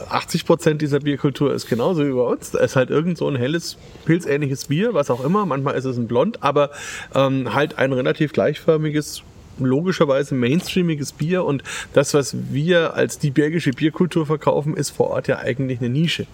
80 0.08 0.46
Prozent 0.46 0.82
dieser 0.82 1.00
Bierkultur 1.00 1.52
ist 1.52 1.68
genauso 1.68 2.06
wie 2.06 2.12
bei 2.12 2.22
uns. 2.22 2.50
Da 2.52 2.60
ist 2.60 2.76
halt 2.76 2.90
irgend 2.90 3.18
so 3.18 3.28
ein 3.28 3.36
helles, 3.36 3.76
pilzähnliches 4.04 4.66
Bier, 4.66 4.94
was 4.94 5.10
auch 5.10 5.24
immer. 5.24 5.46
Manchmal 5.46 5.74
ist 5.74 5.84
es 5.84 5.96
ein 5.96 6.06
Blond, 6.06 6.42
aber 6.42 6.70
ähm, 7.14 7.54
halt 7.54 7.78
ein 7.78 7.92
relativ 7.92 8.32
gleichförmiges 8.32 9.22
logischerweise 9.58 10.34
mainstreamiges 10.34 11.12
Bier 11.12 11.44
und 11.44 11.62
das, 11.92 12.14
was 12.14 12.34
wir 12.50 12.94
als 12.94 13.18
die 13.18 13.30
belgische 13.30 13.70
Bierkultur 13.70 14.26
verkaufen, 14.26 14.76
ist 14.76 14.90
vor 14.90 15.10
Ort 15.10 15.28
ja 15.28 15.38
eigentlich 15.38 15.78
eine 15.80 15.90
Nische 15.90 16.26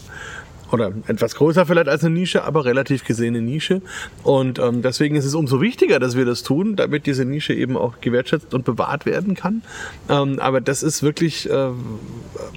oder 0.71 0.93
etwas 1.07 1.35
größer 1.35 1.67
vielleicht 1.67 1.89
als 1.89 2.05
eine 2.05 2.15
Nische, 2.15 2.45
aber 2.45 2.65
relativ 2.65 3.05
gesehene 3.05 3.41
Nische. 3.41 3.83
Und 4.23 4.59
ähm, 4.59 4.83
deswegen 4.83 5.17
ist 5.17 5.25
es 5.25 5.35
umso 5.35 5.61
wichtiger, 5.61 5.99
dass 5.99 6.17
wir 6.17 6.25
das 6.25 6.43
tun, 6.43 6.77
damit 6.77 7.07
diese 7.07 7.25
Nische 7.25 7.55
eben 7.55 7.77
auch 7.77 8.01
gewertschätzt 8.01 8.55
und 8.55 8.65
bewahrt 8.65 9.07
werden 9.07 9.35
kann. 9.35 9.63
Ähm, 10.09 10.39
aber 10.39 10.61
das 10.61 10.83
ist 10.83 11.03
wirklich 11.03 11.49
äh, 11.49 11.69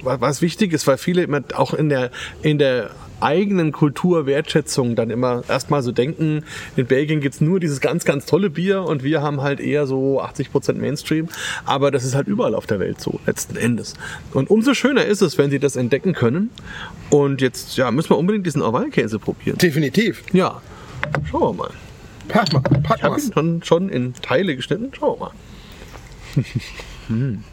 was 0.02 0.42
wichtig 0.42 0.72
ist, 0.72 0.86
weil 0.86 0.98
viele 0.98 1.22
immer 1.22 1.42
auch 1.54 1.74
in 1.74 1.88
der 1.88 2.10
in 2.42 2.58
der 2.58 2.90
eigenen 3.22 3.72
Kulturwertschätzung 3.72 4.96
dann 4.96 5.10
immer 5.10 5.42
erstmal 5.48 5.82
so 5.82 5.92
denken, 5.92 6.44
in 6.76 6.86
Belgien 6.86 7.20
gibt's 7.20 7.40
nur 7.40 7.60
dieses 7.60 7.80
ganz, 7.80 8.04
ganz 8.04 8.26
tolle 8.26 8.50
Bier 8.50 8.82
und 8.82 9.02
wir 9.02 9.22
haben 9.22 9.40
halt 9.40 9.60
eher 9.60 9.86
so 9.86 10.20
80% 10.20 10.74
Mainstream. 10.74 11.28
Aber 11.64 11.90
das 11.90 12.04
ist 12.04 12.14
halt 12.14 12.28
überall 12.28 12.54
auf 12.54 12.66
der 12.66 12.80
Welt 12.80 13.00
so, 13.00 13.20
letzten 13.26 13.56
Endes. 13.56 13.94
Und 14.32 14.50
umso 14.50 14.74
schöner 14.74 15.04
ist 15.04 15.22
es, 15.22 15.38
wenn 15.38 15.50
sie 15.50 15.58
das 15.58 15.76
entdecken 15.76 16.12
können. 16.12 16.50
Und 17.10 17.40
jetzt 17.40 17.76
ja, 17.76 17.90
müssen 17.90 18.10
wir 18.10 18.18
unbedingt 18.18 18.46
diesen 18.46 18.62
Orvalkäse 18.62 19.18
probieren. 19.18 19.58
Definitiv. 19.58 20.22
Ja, 20.32 20.60
schauen 21.30 21.56
wir 21.56 21.64
mal. 21.64 21.70
Pack 22.28 22.52
mal, 22.52 22.60
pack 22.60 22.98
ich 22.98 23.02
habe 23.02 23.20
ihn 23.20 23.32
schon, 23.32 23.62
schon 23.62 23.88
in 23.88 24.14
Teile 24.14 24.56
geschnitten. 24.56 24.90
Schauen 24.96 25.18
wir 25.18 25.26
mal. 25.26 25.32
hm. 27.08 27.44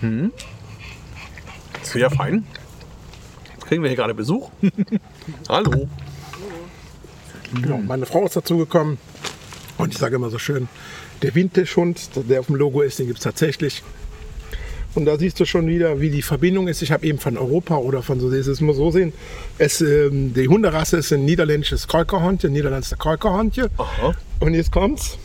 Hm. 0.00 0.32
Sehr 1.82 2.10
fein 2.10 2.44
kriegen 3.70 3.84
wir 3.84 3.88
hier 3.88 3.96
gerade 3.96 4.14
Besuch. 4.14 4.50
Hallo. 5.48 5.88
Genau, 7.54 7.78
meine 7.78 8.04
Frau 8.04 8.26
ist 8.26 8.34
dazugekommen 8.34 8.98
und 9.78 9.92
ich 9.92 9.98
sage 9.98 10.16
immer 10.16 10.28
so 10.28 10.38
schön, 10.38 10.68
der 11.22 11.36
Windtischhund, 11.36 12.10
der 12.28 12.40
auf 12.40 12.46
dem 12.46 12.56
Logo 12.56 12.82
ist, 12.82 12.98
den 12.98 13.06
gibt 13.06 13.18
es 13.18 13.22
tatsächlich. 13.24 13.84
Und 14.96 15.04
da 15.04 15.16
siehst 15.16 15.38
du 15.38 15.44
schon 15.44 15.68
wieder, 15.68 16.00
wie 16.00 16.10
die 16.10 16.22
Verbindung 16.22 16.66
ist. 16.66 16.82
Ich 16.82 16.90
habe 16.90 17.06
eben 17.06 17.20
von 17.20 17.38
Europa 17.38 17.76
oder 17.76 18.02
von 18.02 18.18
so, 18.18 18.28
das 18.28 18.60
muss 18.60 18.76
so 18.76 18.90
sehen. 18.90 19.12
Es, 19.56 19.80
ähm, 19.80 20.34
die 20.34 20.48
Hunderasse 20.48 20.96
ist 20.96 21.12
ein 21.12 21.24
niederländisches 21.24 21.86
Keukerhondje, 21.86 22.50
ein 22.50 22.54
niederländisches 22.54 22.98
Keukerhondje. 22.98 23.70
Und 24.40 24.54
jetzt 24.54 24.72
kommt's 24.72 25.16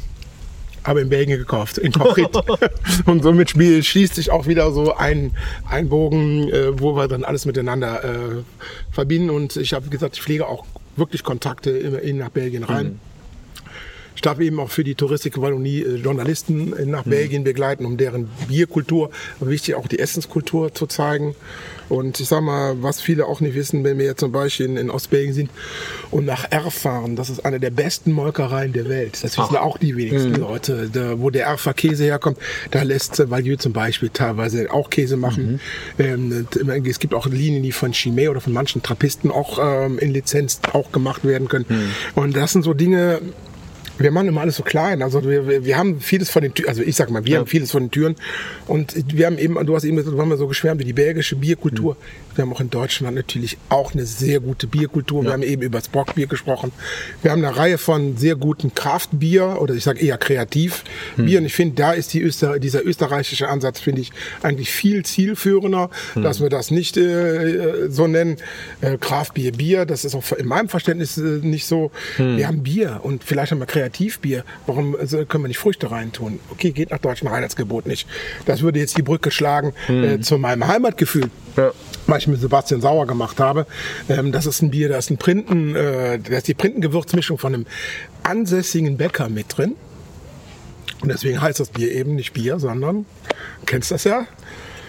aber 0.86 1.01
in 1.01 1.09
Belgien 1.09 1.38
gekauft, 1.38 1.77
in 1.77 1.91
Kochit. 1.91 2.29
und 3.05 3.23
somit 3.23 3.51
schließt 3.51 4.15
sich 4.15 4.31
auch 4.31 4.47
wieder 4.47 4.71
so 4.71 4.95
ein, 4.95 5.31
ein 5.67 5.89
Bogen, 5.89 6.49
äh, 6.49 6.79
wo 6.79 6.95
wir 6.95 7.07
dann 7.07 7.23
alles 7.23 7.45
miteinander 7.45 8.03
äh, 8.03 8.43
verbinden. 8.91 9.31
Und 9.31 9.57
ich 9.57 9.73
habe 9.73 9.89
gesagt, 9.89 10.15
ich 10.15 10.21
pflege 10.21 10.47
auch 10.47 10.65
wirklich 10.95 11.23
Kontakte 11.23 11.71
in, 11.71 11.95
in 11.95 12.17
nach 12.17 12.29
Belgien 12.29 12.63
rein. 12.63 12.86
Mhm. 12.86 12.99
Ich 14.15 14.21
darf 14.21 14.39
eben 14.39 14.59
auch 14.59 14.69
für 14.69 14.83
die 14.83 14.95
Touristik 14.95 15.41
Wallonie 15.41 15.81
äh, 15.81 15.95
Journalisten 15.95 16.73
nach 16.89 17.05
mhm. 17.05 17.09
Belgien 17.09 17.43
begleiten, 17.43 17.86
um 17.86 17.97
deren 17.97 18.29
Bierkultur, 18.47 19.09
wichtig 19.39 19.75
auch 19.75 19.88
die 19.88 19.99
Essenskultur 19.99 20.73
zu 20.73 20.88
zeigen. 20.88 21.36
Und 21.89 22.19
ich 22.19 22.27
sag 22.27 22.41
mal, 22.41 22.81
was 22.81 23.01
viele 23.01 23.25
auch 23.25 23.41
nicht 23.41 23.55
wissen, 23.55 23.83
wenn 23.83 23.97
wir 23.97 24.05
jetzt 24.05 24.19
zum 24.19 24.31
Beispiel 24.31 24.65
in, 24.65 24.77
in 24.77 24.89
Ostbelgien 24.89 25.33
sind 25.33 25.49
und 26.11 26.25
nach 26.25 26.51
R 26.51 26.71
fahren, 26.71 27.15
das 27.15 27.29
ist 27.29 27.45
eine 27.45 27.59
der 27.59 27.69
besten 27.69 28.11
Molkereien 28.11 28.73
der 28.73 28.89
Welt. 28.89 29.23
Das 29.23 29.38
wissen 29.38 29.57
auch 29.57 29.77
die 29.77 29.95
wenigsten 29.95 30.31
mhm. 30.31 30.39
Leute. 30.39 30.89
Da, 30.91 31.19
wo 31.19 31.29
der 31.29 31.45
Erfer 31.45 31.73
Käse 31.73 32.03
herkommt, 32.03 32.38
da 32.71 32.83
lässt 32.83 33.29
Valieu 33.29 33.55
zum 33.55 33.73
Beispiel 33.73 34.09
teilweise 34.09 34.71
auch 34.71 34.89
Käse 34.89 35.17
machen. 35.17 35.59
Mhm. 35.97 36.47
Ähm, 36.57 36.86
es 36.86 36.99
gibt 36.99 37.13
auch 37.13 37.27
Linien, 37.27 37.63
die 37.63 37.71
von 37.71 37.91
Chimay 37.91 38.29
oder 38.29 38.41
von 38.41 38.53
manchen 38.53 38.81
Trappisten 38.81 39.31
auch 39.31 39.59
ähm, 39.61 39.99
in 39.99 40.11
Lizenz 40.11 40.59
auch 40.73 40.91
gemacht 40.91 41.23
werden 41.23 41.47
können. 41.47 41.65
Mhm. 41.67 41.91
Und 42.15 42.36
das 42.36 42.53
sind 42.53 42.63
so 42.63 42.73
Dinge, 42.73 43.21
wir 43.98 44.12
machen 44.12 44.28
immer 44.28 44.41
alles 44.41 44.58
so 44.58 44.64
klein. 44.64 45.02
Also 45.02 45.24
wir, 45.24 45.48
wir, 45.48 45.66
wir 45.66 45.78
haben 45.78 46.00
vieles 46.00 46.30
von 46.30 46.41
den 46.41 46.54
Türen, 46.54 46.70
also 46.70 46.82
ich 46.82 46.96
sag 46.96 47.10
mal, 47.10 47.24
wir 47.26 47.34
ja. 47.34 47.39
haben 47.39 47.48
vieles 47.48 47.72
von 47.72 47.84
den 47.84 47.91
Türen. 47.91 48.16
Und 48.68 48.93
wir 49.16 49.26
haben 49.26 49.38
eben, 49.38 49.64
du 49.66 49.76
hast 49.76 49.86
eben, 49.86 49.98
du 49.98 50.20
haben 50.20 50.30
wir 50.30 50.38
so 50.38 50.48
geschwärmt 50.48 50.82
wie 50.82 50.86
die 50.86 50.93
belgische 50.93 51.36
Bierkultur. 51.36 51.93
Mhm. 51.93 52.36
Wir 52.36 52.41
haben 52.41 52.54
auch 52.54 52.60
in 52.60 52.70
Deutschland 52.70 53.16
natürlich 53.16 53.58
auch 53.70 53.93
eine 53.93 54.06
sehr 54.06 54.41
gute 54.41 54.68
Bierkultur. 54.68 55.24
Ja. 55.24 55.30
Wir 55.30 55.34
haben 55.34 55.43
eben 55.43 55.62
über 55.62 55.80
das 55.80 55.88
Bockbier 55.88 56.28
gesprochen. 56.28 56.74
Wir 57.22 57.32
haben 57.32 57.43
eine 57.43 57.56
Reihe 57.56 57.78
von 57.78 58.18
sehr 58.18 58.36
guten 58.36 58.76
Kraftbier 58.76 59.58
oder 59.62 59.74
ich 59.74 59.84
sage 59.84 60.02
eher 60.02 60.18
Kreativbier. 60.18 60.82
Mhm. 61.16 61.38
Und 61.38 61.46
ich 61.46 61.54
finde, 61.54 61.76
da 61.76 61.93
ist 61.93 62.14
die 62.14 62.22
Öster, 62.22 62.60
dieser 62.60 62.86
österreichische 62.86 63.48
Ansatz, 63.48 63.80
finde 63.80 64.02
ich, 64.02 64.12
eigentlich 64.41 64.72
viel 64.72 65.06
zielführender, 65.06 65.89
mhm. 66.16 66.24
dass 66.24 66.41
wir 66.41 66.50
das 66.50 66.72
nicht 66.72 66.98
äh, 66.98 67.89
so 67.89 68.08
nennen. 68.08 68.38
Äh, 68.82 68.98
Kraftbier, 68.98 69.54
Bier, 69.54 69.86
das 69.86 70.04
ist 70.04 70.16
auch 70.16 70.32
in 70.34 70.48
meinem 70.48 70.68
Verständnis 70.68 71.18
äh, 71.18 71.22
nicht 71.22 71.66
so. 71.66 71.91
Hm. 72.18 72.38
Wir 72.38 72.48
haben 72.48 72.64
Bier 72.64 73.00
und 73.04 73.24
vielleicht 73.24 73.52
haben 73.52 73.60
wir 73.60 73.66
Kreativbier 73.66 73.84
Kreativbier, 73.86 74.43
warum 74.65 74.95
also, 74.95 75.25
können 75.25 75.43
wir 75.43 75.47
nicht 75.47 75.57
Früchte 75.57 75.91
reintun? 75.91 76.39
Okay, 76.51 76.71
geht 76.71 76.91
nach 76.91 76.97
deutschem 76.97 77.27
Reinheitsgebot 77.27 77.86
nicht. 77.86 78.07
Das 78.45 78.61
würde 78.61 78.79
jetzt 78.79 78.97
die 78.97 79.03
Brücke 79.03 79.31
schlagen 79.31 79.73
hm. 79.86 80.03
äh, 80.03 80.19
zu 80.21 80.38
meinem 80.38 80.67
Heimatgefühl. 80.67 81.29
Ja. 81.55 81.71
Was 82.07 82.19
ich 82.19 82.27
mit 82.27 82.41
Sebastian 82.41 82.81
Sauer 82.81 83.07
gemacht 83.07 83.39
habe. 83.39 83.65
Ähm, 84.09 84.31
das 84.31 84.45
ist 84.45 84.61
ein 84.61 84.71
Bier, 84.71 84.89
da 84.89 84.97
ist 84.97 85.09
ein 85.09 85.17
Printen, 85.17 85.75
äh, 85.75 86.19
da 86.19 86.38
ist 86.38 86.47
die 86.47 86.53
Printen-Gewürzmischung 86.53 87.38
von 87.38 87.53
einem 87.53 87.65
ansässigen 88.23 88.97
Bäcker 88.97 89.29
mit 89.29 89.57
drin. 89.57 89.75
Und 91.01 91.09
deswegen 91.09 91.41
heißt 91.41 91.59
das 91.59 91.69
Bier 91.69 91.91
eben 91.91 92.15
nicht 92.15 92.33
Bier, 92.33 92.59
sondern, 92.59 93.05
kennst 93.65 93.91
das 93.91 94.03
ja? 94.03 94.25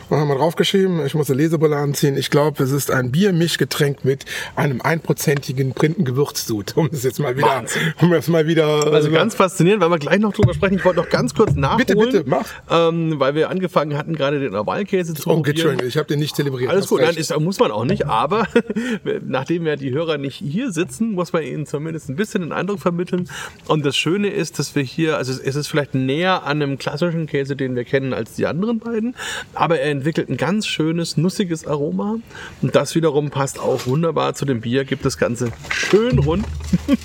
Dann 0.09 0.21
haben 0.21 0.29
wir 0.29 0.37
draufgeschrieben, 0.37 1.05
ich 1.05 1.15
muss 1.15 1.29
eine 1.31 1.41
Lesebrille 1.43 1.77
anziehen. 1.77 2.17
Ich 2.17 2.31
glaube, 2.31 2.63
es 2.63 2.71
ist 2.71 2.91
ein 2.91 3.11
Biermischgetränk 3.11 4.05
mit 4.05 4.25
einem 4.55 4.81
einprozentigen 4.81 5.73
Printen-Gewürzdud. 5.75 6.77
Um 6.77 6.89
es 6.93 7.03
jetzt 7.03 7.19
mal 7.19 7.37
wieder, 7.37 7.47
Wahnsinn. 7.49 7.83
um 8.01 8.13
es 8.13 8.29
mal 8.29 8.47
wieder. 8.47 8.93
Also 8.93 9.11
ganz 9.11 9.35
faszinierend, 9.35 9.83
weil 9.83 9.91
wir 9.91 9.99
gleich 9.99 10.21
noch 10.21 10.33
drüber 10.33 10.55
sprechen. 10.55 10.77
Ich 10.77 10.85
wollte 10.85 11.01
noch 11.01 11.09
ganz 11.09 11.35
kurz 11.35 11.55
nachholen, 11.55 11.87
Bitte, 11.87 11.97
bitte, 11.97 12.25
mach. 12.27 12.47
Ähm, 12.71 13.19
weil 13.19 13.35
wir 13.35 13.51
angefangen 13.51 13.97
hatten, 13.97 14.15
gerade 14.15 14.39
den 14.39 14.55
Orvalkäse 14.55 15.15
zu 15.15 15.29
Oh. 15.29 15.43
Entschuldigung, 15.45 15.87
ich 15.87 15.97
habe 15.97 16.07
den 16.07 16.21
nicht 16.21 16.37
zelebriert. 16.37 16.71
Alles 16.71 16.87
gut, 16.87 17.01
nein, 17.01 17.17
ist, 17.17 17.37
muss 17.41 17.59
man 17.59 17.71
auch 17.73 17.85
nicht, 17.85 18.07
aber 18.07 18.47
nachdem 19.27 19.67
ja 19.67 19.77
die 19.77 19.93
Hörer 19.93 20.19
nicht 20.19 20.37
hier 20.37 20.71
sitzen, 20.71 21.13
muss 21.13 21.33
man 21.33 21.43
ihnen 21.43 21.67
zumindest 21.67 22.09
ein 22.09 22.17
bisschen 22.17 22.43
den 22.43 22.53
Eindruck 22.53 22.81
vermitteln. 22.81 23.29
Und 23.67 23.85
das 23.85 23.97
Schöne 23.97 24.29
ist, 24.29 24.59
dass 24.59 24.75
wir 24.75 24.83
hier, 24.83 25.17
also 25.17 25.33
es 25.33 25.57
ist 25.57 25.67
vielleicht 25.67 25.95
näher 25.95 26.45
an 26.45 26.63
einem 26.63 26.79
klassischen 26.79 27.27
Käse, 27.27 27.57
den 27.57 27.75
wir 27.75 27.85
kennen, 27.85 28.13
als 28.13 28.35
die 28.35 28.47
anderen 28.47 28.79
beiden, 28.79 29.17
aber 29.55 29.81
er 29.81 29.96
entwickelt 29.97 30.29
ein 30.29 30.37
ganz 30.37 30.67
schönes, 30.67 31.17
nussiges 31.17 31.67
Aroma. 31.67 32.17
Und 32.63 32.75
das 32.77 32.95
wiederum 32.95 33.31
passt 33.31 33.59
auch 33.59 33.87
wunderbar 33.87 34.35
zu 34.35 34.45
dem 34.45 34.61
Bier, 34.61 34.85
gibt 34.85 35.05
das 35.05 35.19
Ganze 35.19 35.51
schön 35.71 36.19
rund. 36.19 36.45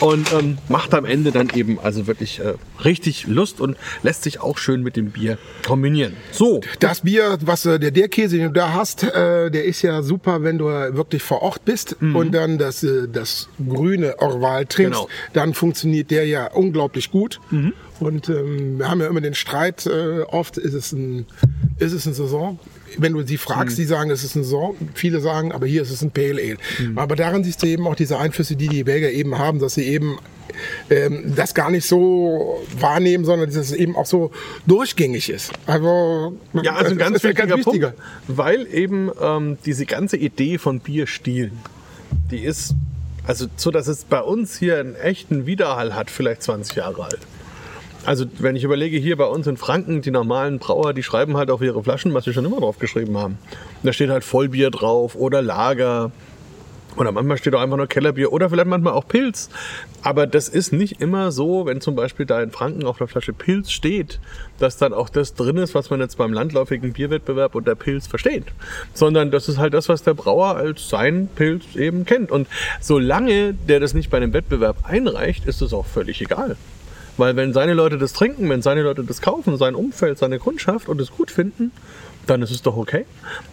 Und 0.00 0.32
ähm, 0.32 0.56
macht 0.68 0.94
am 0.94 1.04
Ende 1.04 1.32
dann 1.32 1.50
eben 1.54 1.78
also 1.78 2.06
wirklich 2.06 2.38
äh, 2.40 2.54
richtig 2.82 3.26
Lust 3.26 3.60
und 3.60 3.76
lässt 4.02 4.22
sich 4.22 4.40
auch 4.40 4.56
schön 4.56 4.82
mit 4.82 4.96
dem 4.96 5.10
Bier 5.10 5.36
kombinieren. 5.66 6.14
So, 6.32 6.62
Das 6.78 7.00
Bier, 7.02 7.36
was 7.42 7.66
äh, 7.66 7.78
der, 7.78 7.90
der 7.90 8.08
Käse, 8.08 8.36
den 8.38 8.46
du 8.46 8.52
da 8.52 8.72
hast, 8.72 9.02
äh, 9.02 9.50
der 9.50 9.64
ist 9.64 9.82
ja 9.82 10.02
super, 10.02 10.42
wenn 10.42 10.56
du 10.56 10.64
wirklich 10.66 11.22
vor 11.22 11.42
Ort 11.42 11.64
bist 11.66 11.96
und 12.00 12.32
dann 12.32 12.56
das, 12.56 12.82
äh, 12.82 13.06
das 13.12 13.50
grüne 13.68 14.18
Orval 14.20 14.64
trinkst, 14.64 14.98
Genau. 15.00 15.08
dann 15.34 15.52
funktioniert 15.52 16.10
der 16.10 16.26
ja 16.26 16.46
unglaublich 16.50 17.10
gut. 17.10 17.38
Und 18.00 18.28
ähm, 18.28 18.78
wir 18.78 18.88
haben 18.88 19.00
ja 19.00 19.06
immer 19.06 19.20
den 19.20 19.34
Streit, 19.34 19.86
äh, 19.86 20.22
oft 20.22 20.56
ist 20.56 20.74
es 20.74 20.92
ein, 20.92 21.26
ist 21.78 21.92
es 21.92 22.06
eine 22.06 22.14
Saison. 22.14 22.58
Wenn 22.98 23.12
du 23.12 23.22
sie 23.22 23.36
fragst, 23.36 23.78
die 23.78 23.84
sagen, 23.84 24.10
es 24.10 24.24
ist 24.24 24.34
eine 24.34 24.44
Saison. 24.44 24.74
Viele 24.94 25.20
sagen, 25.20 25.52
aber 25.52 25.66
hier 25.66 25.82
ist 25.82 25.90
es 25.90 26.02
ein 26.02 26.10
Pale 26.10 26.40
Ale. 26.42 26.56
Aber 26.96 27.14
daran 27.14 27.44
siehst 27.44 27.62
du 27.62 27.66
eben 27.66 27.86
auch 27.86 27.94
diese 27.94 28.18
Einflüsse, 28.18 28.56
die 28.56 28.68
die 28.68 28.84
Belgier 28.84 29.12
eben 29.12 29.38
haben, 29.38 29.60
dass 29.60 29.74
sie 29.74 29.84
eben 29.84 30.18
ähm, 30.88 31.32
das 31.36 31.54
gar 31.54 31.70
nicht 31.70 31.86
so 31.86 32.60
wahrnehmen, 32.78 33.24
sondern 33.24 33.48
dass 33.48 33.56
es 33.56 33.72
eben 33.72 33.96
auch 33.96 34.06
so 34.06 34.30
durchgängig 34.66 35.30
ist. 35.30 35.52
Also, 35.66 36.36
Ja, 36.62 36.74
also 36.74 36.92
ein 36.92 36.98
ganz 36.98 37.22
wichtiger 37.22 37.56
wichtiger. 37.56 37.90
Punkt, 37.90 38.02
weil 38.26 38.66
eben 38.72 39.10
ähm, 39.20 39.58
diese 39.64 39.86
ganze 39.86 40.16
Idee 40.16 40.58
von 40.58 40.80
Bierstilen, 40.80 41.52
die 42.30 42.40
ist 42.40 42.74
also 43.26 43.46
so, 43.56 43.70
dass 43.70 43.86
es 43.86 44.04
bei 44.04 44.20
uns 44.20 44.58
hier 44.58 44.80
einen 44.80 44.96
echten 44.96 45.46
Widerhall 45.46 45.94
hat, 45.94 46.10
vielleicht 46.10 46.42
20 46.42 46.76
Jahre 46.76 47.04
alt. 47.04 47.20
Also 48.04 48.24
wenn 48.38 48.56
ich 48.56 48.64
überlege, 48.64 48.96
hier 48.96 49.16
bei 49.16 49.26
uns 49.26 49.46
in 49.46 49.56
Franken, 49.56 50.00
die 50.02 50.10
normalen 50.10 50.58
Brauer, 50.58 50.94
die 50.94 51.02
schreiben 51.02 51.36
halt 51.36 51.50
auf 51.50 51.60
ihre 51.60 51.82
Flaschen, 51.82 52.14
was 52.14 52.24
sie 52.24 52.32
schon 52.32 52.44
immer 52.44 52.60
drauf 52.60 52.78
geschrieben 52.78 53.16
haben. 53.18 53.38
Und 53.82 53.86
da 53.86 53.92
steht 53.92 54.10
halt 54.10 54.24
Vollbier 54.24 54.70
drauf 54.70 55.14
oder 55.16 55.42
Lager 55.42 56.10
oder 56.96 57.12
manchmal 57.12 57.38
steht 57.38 57.54
auch 57.54 57.60
einfach 57.60 57.76
nur 57.76 57.86
Kellerbier 57.86 58.32
oder 58.32 58.50
vielleicht 58.50 58.68
manchmal 58.68 58.94
auch 58.94 59.06
Pilz. 59.06 59.48
Aber 60.02 60.26
das 60.26 60.48
ist 60.48 60.72
nicht 60.72 61.00
immer 61.00 61.30
so, 61.30 61.66
wenn 61.66 61.80
zum 61.80 61.94
Beispiel 61.94 62.26
da 62.26 62.42
in 62.42 62.50
Franken 62.50 62.84
auf 62.84 62.98
der 62.98 63.06
Flasche 63.06 63.32
Pilz 63.32 63.70
steht, 63.70 64.18
dass 64.58 64.76
dann 64.76 64.92
auch 64.92 65.08
das 65.08 65.34
drin 65.34 65.56
ist, 65.58 65.74
was 65.74 65.90
man 65.90 66.00
jetzt 66.00 66.18
beim 66.18 66.32
landläufigen 66.32 66.92
Bierwettbewerb 66.92 67.54
unter 67.54 67.74
Pilz 67.74 68.06
versteht. 68.06 68.46
Sondern 68.94 69.30
das 69.30 69.48
ist 69.48 69.58
halt 69.58 69.74
das, 69.74 69.88
was 69.88 70.02
der 70.02 70.14
Brauer 70.14 70.56
als 70.56 70.88
sein 70.88 71.28
Pilz 71.34 71.76
eben 71.76 72.04
kennt. 72.04 72.30
Und 72.30 72.48
solange 72.80 73.54
der 73.54 73.80
das 73.80 73.94
nicht 73.94 74.10
bei 74.10 74.16
einem 74.16 74.32
Wettbewerb 74.32 74.76
einreicht, 74.84 75.46
ist 75.46 75.62
es 75.62 75.72
auch 75.72 75.86
völlig 75.86 76.20
egal. 76.20 76.56
Weil 77.16 77.36
wenn 77.36 77.52
seine 77.52 77.74
Leute 77.74 77.98
das 77.98 78.12
trinken, 78.12 78.48
wenn 78.48 78.62
seine 78.62 78.82
Leute 78.82 79.04
das 79.04 79.20
kaufen, 79.20 79.56
sein 79.56 79.74
Umfeld, 79.74 80.18
seine 80.18 80.38
Kundschaft 80.38 80.88
und 80.88 81.00
es 81.00 81.10
gut 81.10 81.30
finden, 81.30 81.72
dann 82.26 82.42
ist 82.42 82.50
es 82.50 82.62
doch 82.62 82.76
okay. 82.76 83.06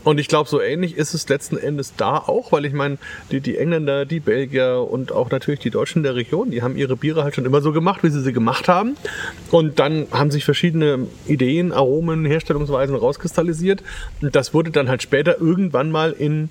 Und 0.03 0.19
ich 0.19 0.27
glaube, 0.27 0.49
so 0.49 0.61
ähnlich 0.61 0.97
ist 0.97 1.13
es 1.13 1.27
letzten 1.29 1.57
Endes 1.57 1.93
da 1.95 2.17
auch, 2.17 2.51
weil 2.51 2.65
ich 2.65 2.73
meine, 2.73 2.97
die, 3.31 3.41
die 3.41 3.57
Engländer, 3.57 4.05
die 4.05 4.19
Belgier 4.19 4.87
und 4.89 5.11
auch 5.11 5.31
natürlich 5.31 5.59
die 5.59 5.69
Deutschen 5.69 6.03
der 6.03 6.15
Region, 6.15 6.51
die 6.51 6.61
haben 6.61 6.77
ihre 6.77 6.95
Biere 6.95 7.23
halt 7.23 7.35
schon 7.35 7.45
immer 7.45 7.61
so 7.61 7.71
gemacht, 7.71 8.03
wie 8.03 8.09
sie 8.09 8.21
sie 8.21 8.33
gemacht 8.33 8.67
haben. 8.67 8.95
Und 9.51 9.79
dann 9.79 10.07
haben 10.11 10.31
sich 10.31 10.45
verschiedene 10.45 11.07
Ideen, 11.25 11.71
Aromen, 11.71 12.25
Herstellungsweisen 12.25 12.95
rauskristallisiert. 12.95 13.83
Und 14.21 14.35
das 14.35 14.53
wurde 14.53 14.71
dann 14.71 14.89
halt 14.89 15.01
später 15.01 15.39
irgendwann 15.39 15.89
mal 15.91 16.11
in 16.11 16.49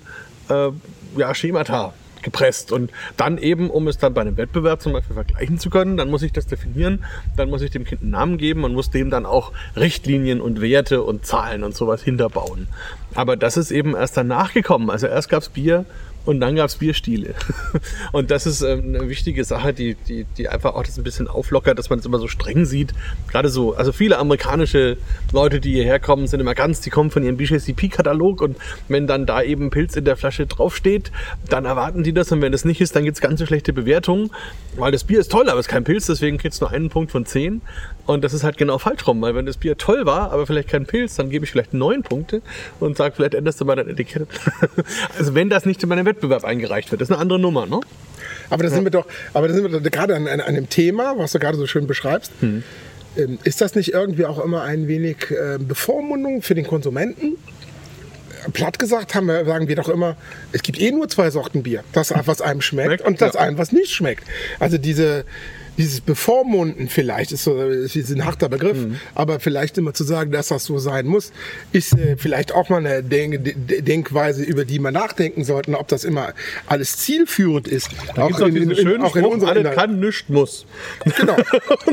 äh, 0.49 0.69
ja, 1.17 1.33
Schemata 1.33 1.93
gepresst. 2.27 2.71
Und 2.71 2.91
dann 3.15 3.37
eben, 3.37 3.69
um 3.69 3.87
es 3.87 3.97
dann 3.97 4.13
bei 4.13 4.21
einem 4.21 4.37
Wettbewerb 4.37 4.81
zum 4.81 4.93
Beispiel 4.93 5.15
vergleichen 5.15 5.59
zu 5.59 5.69
können, 5.69 5.97
dann 5.97 6.09
muss 6.09 6.23
ich 6.23 6.33
das 6.33 6.45
definieren, 6.45 7.05
dann 7.35 7.49
muss 7.49 7.61
ich 7.61 7.71
dem 7.71 7.85
Kind 7.85 8.01
einen 8.01 8.11
Namen 8.11 8.37
geben 8.37 8.63
und 8.63 8.73
muss 8.73 8.89
dem 8.89 9.09
dann 9.09 9.25
auch 9.25 9.51
Richtlinien 9.75 10.41
und 10.41 10.61
Werte 10.61 11.03
und 11.03 11.25
Zahlen 11.25 11.63
und 11.63 11.75
sowas 11.75 12.03
hinterbauen. 12.03 12.67
Aber 13.15 13.37
das 13.37 13.57
ist 13.57 13.71
eben 13.71 13.95
erst 13.95 14.17
danach 14.17 14.53
gekommen. 14.53 14.89
Also 14.89 15.07
erst 15.07 15.29
gab's 15.29 15.49
Bier 15.49 15.85
und 16.27 16.41
dann 16.41 16.57
gab's 16.57 16.75
Bierstile. 16.75 17.35
Und 18.11 18.31
das 18.31 18.45
ist 18.45 18.61
ähm, 18.61 18.95
eine 18.95 19.07
wichtige 19.07 19.45
Sache, 19.45 19.73
die, 19.73 19.95
die, 19.95 20.25
die 20.37 20.49
einfach 20.49 20.75
auch 20.75 20.83
das 20.83 20.97
ein 20.97 21.03
bisschen 21.03 21.29
auflockert, 21.29 21.79
dass 21.79 21.89
man 21.89 21.99
es 21.99 22.05
immer 22.05 22.19
so 22.19 22.27
streng 22.27 22.65
sieht. 22.65 22.93
Gerade 23.31 23.47
so, 23.47 23.75
also 23.75 23.93
viele 23.93 24.17
amerikanische 24.17 24.97
Leute, 25.31 25.61
die 25.61 25.71
hierher 25.71 25.99
kommen, 25.99 26.27
sind 26.27 26.41
immer 26.41 26.53
ganz, 26.53 26.81
die 26.81 26.89
kommen 26.89 27.11
von 27.11 27.23
ihrem 27.23 27.37
BJCP-Katalog 27.37 28.41
und 28.41 28.57
wenn 28.89 29.07
dann 29.07 29.25
da 29.25 29.41
eben 29.41 29.69
Pilz 29.69 29.95
in 29.95 30.03
der 30.03 30.17
Flasche 30.17 30.47
draufsteht, 30.47 31.13
dann 31.47 31.63
erwarten 31.63 32.03
die 32.03 32.11
das 32.11 32.29
und 32.33 32.41
wenn 32.41 32.51
das 32.51 32.65
nicht 32.65 32.81
ist, 32.81 32.93
dann 32.97 33.05
gibt's 33.05 33.21
ganz 33.21 33.39
so 33.39 33.45
schlechte 33.45 33.71
Bewertungen, 33.71 34.29
weil 34.75 34.91
das 34.91 35.05
Bier 35.05 35.21
ist 35.21 35.31
toll, 35.31 35.49
aber 35.49 35.61
es 35.61 35.67
ist 35.67 35.71
kein 35.71 35.85
Pilz, 35.85 36.07
deswegen 36.07 36.37
kriegt's 36.37 36.59
nur 36.59 36.71
einen 36.71 36.89
Punkt 36.89 37.11
von 37.11 37.25
zehn 37.25 37.61
und 38.05 38.25
das 38.25 38.33
ist 38.33 38.43
halt 38.43 38.57
genau 38.57 38.79
falsch 38.79 39.07
rum, 39.07 39.21
weil 39.21 39.33
wenn 39.33 39.45
das 39.45 39.55
Bier 39.55 39.77
toll 39.77 40.05
war, 40.05 40.33
aber 40.33 40.45
vielleicht 40.45 40.67
kein 40.67 40.85
Pilz, 40.85 41.15
dann 41.15 41.29
gebe 41.29 41.45
ich 41.45 41.51
vielleicht 41.51 41.73
neun 41.73 42.03
Punkte 42.03 42.41
und 42.81 42.97
sage, 42.97 43.15
vielleicht 43.15 43.33
änderst 43.33 43.61
du 43.61 43.65
mal 43.65 43.77
dein 43.77 43.87
Etikett. 43.87 44.27
also 45.17 45.33
wenn 45.33 45.49
das 45.49 45.65
nicht 45.65 45.81
in 45.83 45.89
meinem 45.89 46.05
Wettbewerb 46.05 46.16
eingereicht 46.43 46.91
wird, 46.91 47.01
das 47.01 47.09
ist 47.09 47.13
eine 47.13 47.21
andere 47.21 47.39
Nummer, 47.39 47.65
ne? 47.65 47.79
Aber 48.49 48.63
da 48.63 48.69
sind 48.69 48.83
wir 48.83 48.91
doch, 48.91 49.05
aber 49.33 49.47
da 49.47 49.53
sind 49.53 49.63
wir 49.63 49.79
doch 49.79 49.91
gerade 49.91 50.15
an, 50.15 50.27
an 50.27 50.41
einem 50.41 50.69
Thema, 50.69 51.15
was 51.17 51.33
du 51.33 51.39
gerade 51.39 51.57
so 51.57 51.67
schön 51.67 51.87
beschreibst. 51.87 52.31
Hm. 52.39 52.63
Ähm, 53.17 53.39
Ist 53.43 53.61
das 53.61 53.75
nicht 53.75 53.93
irgendwie 53.93 54.25
auch 54.25 54.43
immer 54.43 54.63
ein 54.63 54.87
wenig 54.87 55.31
äh, 55.31 55.57
Bevormundung 55.59 56.41
für 56.41 56.55
den 56.55 56.65
Konsumenten? 56.65 57.37
Platt 58.53 58.79
gesagt 58.79 59.15
haben 59.15 59.27
wir, 59.27 59.45
sagen 59.45 59.67
wir 59.67 59.75
doch 59.75 59.89
immer, 59.89 60.15
es 60.53 60.61
gibt 60.61 60.79
eh 60.79 60.91
nur 60.91 61.09
zwei 61.09 61.29
Sorten 61.31 61.63
Bier. 61.63 61.83
Das, 61.91 62.13
was 62.25 62.41
einem 62.41 62.61
schmeckt 62.61 62.87
Schmeckt, 62.87 63.05
und 63.05 63.21
das 63.21 63.33
ja. 63.33 63.41
einem, 63.41 63.57
was 63.57 63.71
nicht 63.71 63.93
schmeckt. 63.93 64.23
Also 64.59 64.77
diese, 64.77 65.25
dieses 65.77 66.01
Bevormunden 66.01 66.87
vielleicht, 66.89 67.31
ist, 67.31 67.43
so, 67.43 67.57
ist 67.61 67.95
ein 68.11 68.25
harter 68.25 68.49
Begriff, 68.49 68.77
Mhm. 68.77 68.95
aber 69.15 69.39
vielleicht 69.39 69.77
immer 69.77 69.93
zu 69.93 70.03
sagen, 70.03 70.31
dass 70.31 70.47
das 70.47 70.65
so 70.65 70.79
sein 70.79 71.05
muss, 71.05 71.31
ist 71.71 71.93
äh, 71.97 72.17
vielleicht 72.17 72.51
auch 72.53 72.69
mal 72.69 72.77
eine 72.85 73.03
Denk 73.03 73.43
De- 73.43 73.81
Denkweise, 73.81 74.43
über 74.43 74.65
die 74.65 74.79
man 74.79 74.93
nachdenken 74.93 75.43
sollten, 75.43 75.75
ob 75.75 75.87
das 75.87 76.03
immer 76.03 76.33
alles 76.65 76.97
zielführend 76.97 77.67
ist. 77.67 77.89
Da 78.15 78.23
auch 78.23 78.49
diesen 78.49 78.75
schönen 78.75 79.01
auch 79.03 79.15
in 79.15 79.23
Spruch, 79.23 79.33
unserer 79.33 79.55
Inhalt. 79.55 79.75
kann, 79.77 79.99
nichts 79.99 80.27
muss. 80.29 80.65
Genau. 81.17 81.35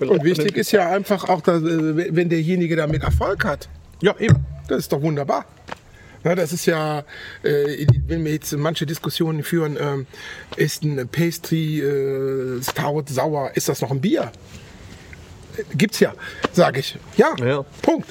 Und 0.00 0.24
wichtig 0.24 0.56
ist 0.56 0.72
ja 0.72 0.88
einfach 0.90 1.28
auch, 1.28 1.40
dass, 1.40 1.62
äh, 1.62 2.14
wenn 2.14 2.28
derjenige 2.28 2.76
damit 2.76 3.02
Erfolg 3.02 3.44
hat. 3.44 3.68
Ja, 4.00 4.14
eben. 4.18 4.36
Das 4.68 4.78
ist 4.78 4.92
doch 4.92 5.02
wunderbar. 5.02 5.44
Ja, 6.24 6.34
das 6.34 6.52
ist 6.52 6.66
ja, 6.66 7.00
äh, 7.42 7.86
wenn 8.06 8.24
wir 8.24 8.32
jetzt 8.32 8.52
manche 8.52 8.86
Diskussionen 8.86 9.42
führen, 9.42 9.76
ähm, 9.80 10.06
ist 10.56 10.84
ein 10.84 11.08
Pastry 11.08 11.80
äh, 11.80 12.62
stout, 12.62 13.04
sauer, 13.08 13.50
ist 13.54 13.68
das 13.68 13.80
noch 13.80 13.90
ein 13.90 14.00
Bier? 14.00 14.30
Gibt's 15.76 16.00
ja, 16.00 16.14
sage 16.52 16.80
ich. 16.80 16.96
Ja, 17.16 17.34
Ja. 17.44 17.64
Punkt. 17.82 18.08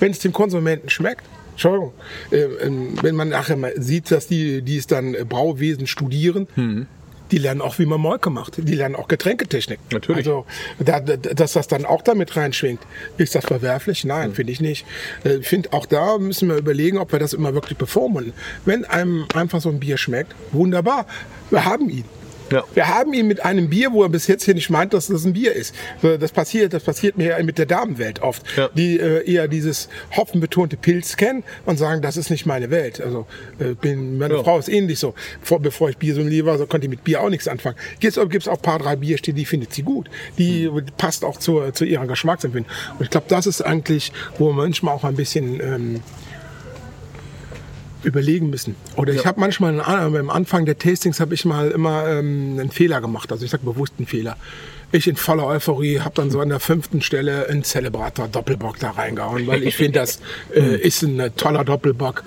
Wenn 0.00 0.12
es 0.12 0.18
dem 0.20 0.32
Konsumenten 0.32 0.88
schmeckt, 0.90 1.24
Entschuldigung, 1.52 1.92
äh, 2.30 2.36
ähm, 2.36 2.96
wenn 3.02 3.14
man 3.14 3.28
nachher 3.28 3.56
mal 3.56 3.72
sieht, 3.76 4.10
dass 4.10 4.26
die, 4.26 4.60
die 4.62 4.76
es 4.76 4.86
dann 4.86 5.14
äh, 5.14 5.24
Brauwesen 5.24 5.86
studieren, 5.86 6.46
Hm. 6.54 6.86
Die 7.30 7.38
lernen 7.38 7.60
auch, 7.62 7.78
wie 7.78 7.86
man 7.86 8.00
Molke 8.00 8.30
macht. 8.30 8.56
Die 8.68 8.74
lernen 8.74 8.94
auch 8.96 9.08
Getränketechnik. 9.08 9.78
Natürlich. 9.92 10.18
Also, 10.26 10.44
da, 10.78 11.00
da, 11.00 11.16
dass 11.16 11.54
das 11.54 11.68
dann 11.68 11.84
auch 11.84 12.02
damit 12.02 12.36
reinschwingt. 12.36 12.80
Ist 13.16 13.34
das 13.34 13.44
verwerflich? 13.44 14.04
Nein, 14.04 14.28
Hm. 14.28 14.34
finde 14.34 14.52
ich 14.52 14.60
nicht. 14.60 14.86
Äh, 15.24 15.36
Ich 15.36 15.48
finde, 15.48 15.72
auch 15.72 15.86
da 15.86 16.18
müssen 16.18 16.48
wir 16.48 16.56
überlegen, 16.56 16.98
ob 16.98 17.12
wir 17.12 17.18
das 17.18 17.32
immer 17.32 17.54
wirklich 17.54 17.78
bevormunden. 17.78 18.32
Wenn 18.64 18.84
einem 18.84 19.26
einfach 19.34 19.60
so 19.60 19.68
ein 19.70 19.80
Bier 19.80 19.96
schmeckt, 19.96 20.34
wunderbar. 20.52 21.06
Wir 21.50 21.64
haben 21.64 21.88
ihn. 21.90 22.04
Ja. 22.50 22.62
Wir 22.74 22.88
haben 22.88 23.12
ihn 23.14 23.26
mit 23.26 23.44
einem 23.44 23.70
Bier, 23.70 23.92
wo 23.92 24.02
er 24.02 24.08
bis 24.08 24.26
jetzt 24.26 24.44
hier 24.44 24.54
nicht 24.54 24.70
meint, 24.70 24.92
dass 24.92 25.06
das 25.06 25.24
ein 25.24 25.32
Bier 25.32 25.52
ist. 25.54 25.74
So, 26.02 26.16
Das 26.16 26.30
passiert, 26.32 26.72
das 26.72 26.82
passiert 26.84 27.16
mir 27.16 27.30
ja 27.38 27.42
mit 27.42 27.58
der 27.58 27.66
Damenwelt 27.66 28.20
oft, 28.22 28.42
Ja. 28.56 28.68
die 28.74 28.98
äh, 29.00 29.28
eher 29.30 29.48
dieses 29.48 29.88
hopfenbetonte 30.16 30.76
Pilz 30.76 31.16
kennen 31.16 31.42
und 31.64 31.78
sagen, 31.78 32.02
das 32.02 32.16
ist 32.16 32.30
nicht 32.30 32.44
meine 32.46 32.70
Welt. 32.70 33.00
Also 33.00 33.26
äh, 33.58 33.74
bin, 33.74 34.18
meine 34.18 34.34
Ja. 34.34 34.42
Frau 34.44 34.58
ist 34.58 34.68
ähnlich 34.68 34.98
so. 34.98 35.14
Vor, 35.42 35.60
bevor 35.60 35.88
ich 35.90 35.96
Biersommelier 35.96 36.44
war, 36.46 36.58
so 36.58 36.66
konnte 36.66 36.86
ich 36.86 36.90
mit 36.90 37.02
Bier 37.04 37.20
auch 37.22 37.30
nichts 37.30 37.48
anfangen. 37.48 37.76
Gibt 38.00 38.16
es 38.16 38.48
auch 38.48 38.56
ein 38.56 38.62
paar, 38.62 38.78
drei 38.78 38.96
Bierstile, 38.96 39.34
die 39.34 39.44
findet 39.44 39.72
sie 39.72 39.82
gut. 39.82 40.08
Die 40.38 40.66
Hm. 40.68 40.84
passt 40.96 41.24
auch 41.24 41.38
zur, 41.38 41.72
zu 41.72 41.84
ihrer 41.84 42.06
Geschmacksempfinden. 42.06 42.70
Und 42.98 43.04
ich 43.04 43.10
glaube, 43.10 43.26
das 43.28 43.46
ist 43.46 43.62
eigentlich, 43.62 44.12
wo 44.38 44.52
manchmal 44.52 44.94
auch 44.94 45.04
ein 45.04 45.16
bisschen 45.16 45.60
ähm, 45.60 46.00
überlegen 48.04 48.50
müssen. 48.50 48.76
Oder 48.96 49.12
ich 49.12 49.26
habe 49.26 49.40
manchmal 49.40 49.80
am 49.80 50.30
Anfang 50.30 50.66
der 50.66 50.78
Tastings 50.78 51.20
habe 51.20 51.34
ich 51.34 51.44
mal 51.44 51.70
immer 51.70 52.08
ähm, 52.08 52.58
einen 52.58 52.70
Fehler 52.70 53.00
gemacht. 53.00 53.30
Also 53.32 53.44
ich 53.44 53.50
sage 53.50 53.64
bewusst 53.64 53.94
einen 53.98 54.06
Fehler. 54.06 54.36
Ich 54.92 55.08
in 55.08 55.16
voller 55.16 55.46
Euphorie 55.46 56.00
habe 56.00 56.14
dann 56.14 56.30
so 56.30 56.40
an 56.40 56.50
der 56.50 56.60
fünften 56.60 57.02
Stelle 57.02 57.48
einen 57.48 57.64
Celebrator 57.64 58.28
Doppelbock 58.28 58.78
da 58.78 58.90
reingehauen, 58.90 59.46
weil 59.46 59.64
ich 59.64 59.76
finde, 59.76 60.00
das 60.00 60.20
äh, 60.54 60.76
ist 60.76 61.02
ein 61.02 61.18
äh, 61.18 61.30
toller 61.30 61.64
Doppelbock. 61.64 62.22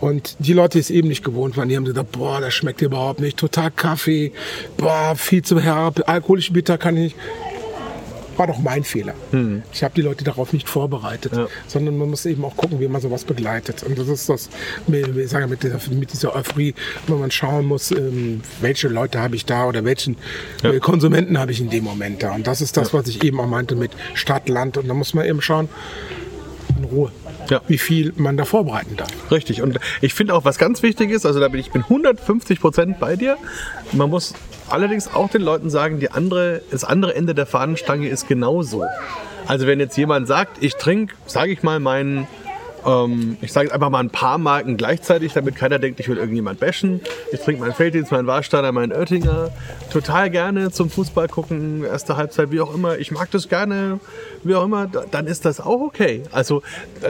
Und 0.00 0.36
die 0.38 0.52
Leute, 0.52 0.72
die 0.72 0.80
es 0.80 0.90
eben 0.90 1.08
nicht 1.08 1.24
gewohnt 1.24 1.56
waren, 1.56 1.68
die 1.68 1.76
haben 1.76 1.84
gesagt, 1.84 2.12
boah, 2.12 2.40
das 2.40 2.54
schmeckt 2.54 2.82
überhaupt 2.82 3.20
nicht, 3.20 3.36
total 3.38 3.70
Kaffee, 3.70 4.32
boah, 4.76 5.14
viel 5.16 5.42
zu 5.42 5.58
herb, 5.60 6.02
alkoholisch 6.06 6.52
bitter 6.52 6.78
kann 6.78 6.96
ich 6.96 7.04
nicht 7.04 7.16
war 8.38 8.46
doch 8.46 8.58
mein 8.58 8.84
Fehler. 8.84 9.14
Hm. 9.30 9.62
Ich 9.72 9.82
habe 9.84 9.94
die 9.94 10.02
Leute 10.02 10.24
darauf 10.24 10.52
nicht 10.52 10.68
vorbereitet, 10.68 11.32
Ja. 11.36 11.46
sondern 11.66 11.96
man 11.96 12.10
muss 12.10 12.26
eben 12.26 12.44
auch 12.44 12.56
gucken, 12.56 12.80
wie 12.80 12.88
man 12.88 13.00
sowas 13.00 13.24
begleitet. 13.24 13.82
Und 13.82 13.98
das 13.98 14.08
ist 14.08 14.28
das, 14.28 14.48
ich 14.88 15.28
sage 15.30 15.46
mit 15.46 15.62
dieser, 15.62 15.78
mit 15.90 16.12
dieser 16.12 16.34
Euphorie, 16.34 16.74
wo 17.06 17.16
man 17.16 17.30
schauen 17.30 17.66
muss, 17.66 17.90
ähm, 17.90 18.40
welche 18.60 18.88
Leute 18.88 19.20
habe 19.20 19.36
ich 19.36 19.44
da 19.44 19.66
oder 19.66 19.84
welchen 19.84 20.16
äh, 20.62 20.78
Konsumenten 20.80 21.38
habe 21.38 21.52
ich 21.52 21.60
in 21.60 21.70
dem 21.70 21.84
Moment 21.84 22.22
da. 22.22 22.34
Und 22.34 22.46
das 22.46 22.60
ist 22.60 22.76
das, 22.76 22.92
was 22.94 23.08
ich 23.08 23.22
eben 23.24 23.40
auch 23.40 23.46
meinte 23.46 23.76
mit 23.76 23.92
Stadt, 24.14 24.48
Land. 24.48 24.76
Und 24.76 24.88
da 24.88 24.94
muss 24.94 25.14
man 25.14 25.26
eben 25.26 25.40
schauen, 25.40 25.68
in 26.78 26.84
Ruhe, 26.84 27.12
Ja. 27.50 27.60
wie 27.68 27.78
viel 27.78 28.12
man 28.16 28.36
da 28.36 28.44
vorbereiten 28.44 28.96
darf. 28.96 29.10
Richtig. 29.30 29.62
Und 29.62 29.78
ich 30.00 30.14
finde 30.14 30.34
auch, 30.34 30.44
was 30.44 30.58
ganz 30.58 30.82
wichtig 30.82 31.10
ist, 31.10 31.26
also 31.26 31.40
da 31.40 31.48
bin 31.48 31.60
ich 31.60 31.70
bin 31.70 31.82
150 31.82 32.60
Prozent 32.60 32.98
bei 32.98 33.16
dir. 33.16 33.36
Man 33.92 34.10
muss 34.10 34.34
allerdings 34.68 35.12
auch 35.12 35.30
den 35.30 35.42
Leuten 35.42 35.70
sagen, 35.70 36.00
die 36.00 36.10
andere, 36.10 36.62
das 36.70 36.84
andere 36.84 37.14
Ende 37.14 37.34
der 37.34 37.46
Fahnenstange 37.46 38.08
ist 38.08 38.28
genauso. 38.28 38.84
Also 39.46 39.66
wenn 39.66 39.78
jetzt 39.78 39.96
jemand 39.96 40.26
sagt, 40.26 40.62
ich 40.62 40.74
trinke, 40.76 41.14
sage 41.26 41.52
ich 41.52 41.62
mal, 41.62 41.80
meinen 41.80 42.26
ähm, 42.86 43.36
ich 43.40 43.52
sage 43.52 43.66
jetzt 43.66 43.74
einfach 43.74 43.90
mal 43.90 44.00
ein 44.00 44.10
paar 44.10 44.38
Marken 44.38 44.76
gleichzeitig, 44.76 45.32
damit 45.32 45.56
keiner 45.56 45.78
denkt, 45.78 46.00
ich 46.00 46.08
will 46.08 46.16
irgendjemand 46.18 46.60
bashen. 46.60 47.00
Ich 47.32 47.40
trinke 47.40 47.60
meinen 47.62 47.74
Felddienst, 47.74 48.12
meinen 48.12 48.26
Warsteiner, 48.26 48.72
meinen 48.72 48.92
Oettinger. 48.92 49.50
Total 49.90 50.30
gerne 50.30 50.70
zum 50.70 50.90
Fußball 50.90 51.28
gucken, 51.28 51.84
erste 51.84 52.16
Halbzeit, 52.16 52.50
wie 52.50 52.60
auch 52.60 52.74
immer. 52.74 52.98
Ich 52.98 53.10
mag 53.10 53.30
das 53.30 53.48
gerne, 53.48 54.00
wie 54.42 54.54
auch 54.54 54.64
immer. 54.64 54.86
Da- 54.86 55.04
Dann 55.10 55.26
ist 55.26 55.44
das 55.44 55.60
auch 55.60 55.80
okay. 55.80 56.22
Also 56.32 56.62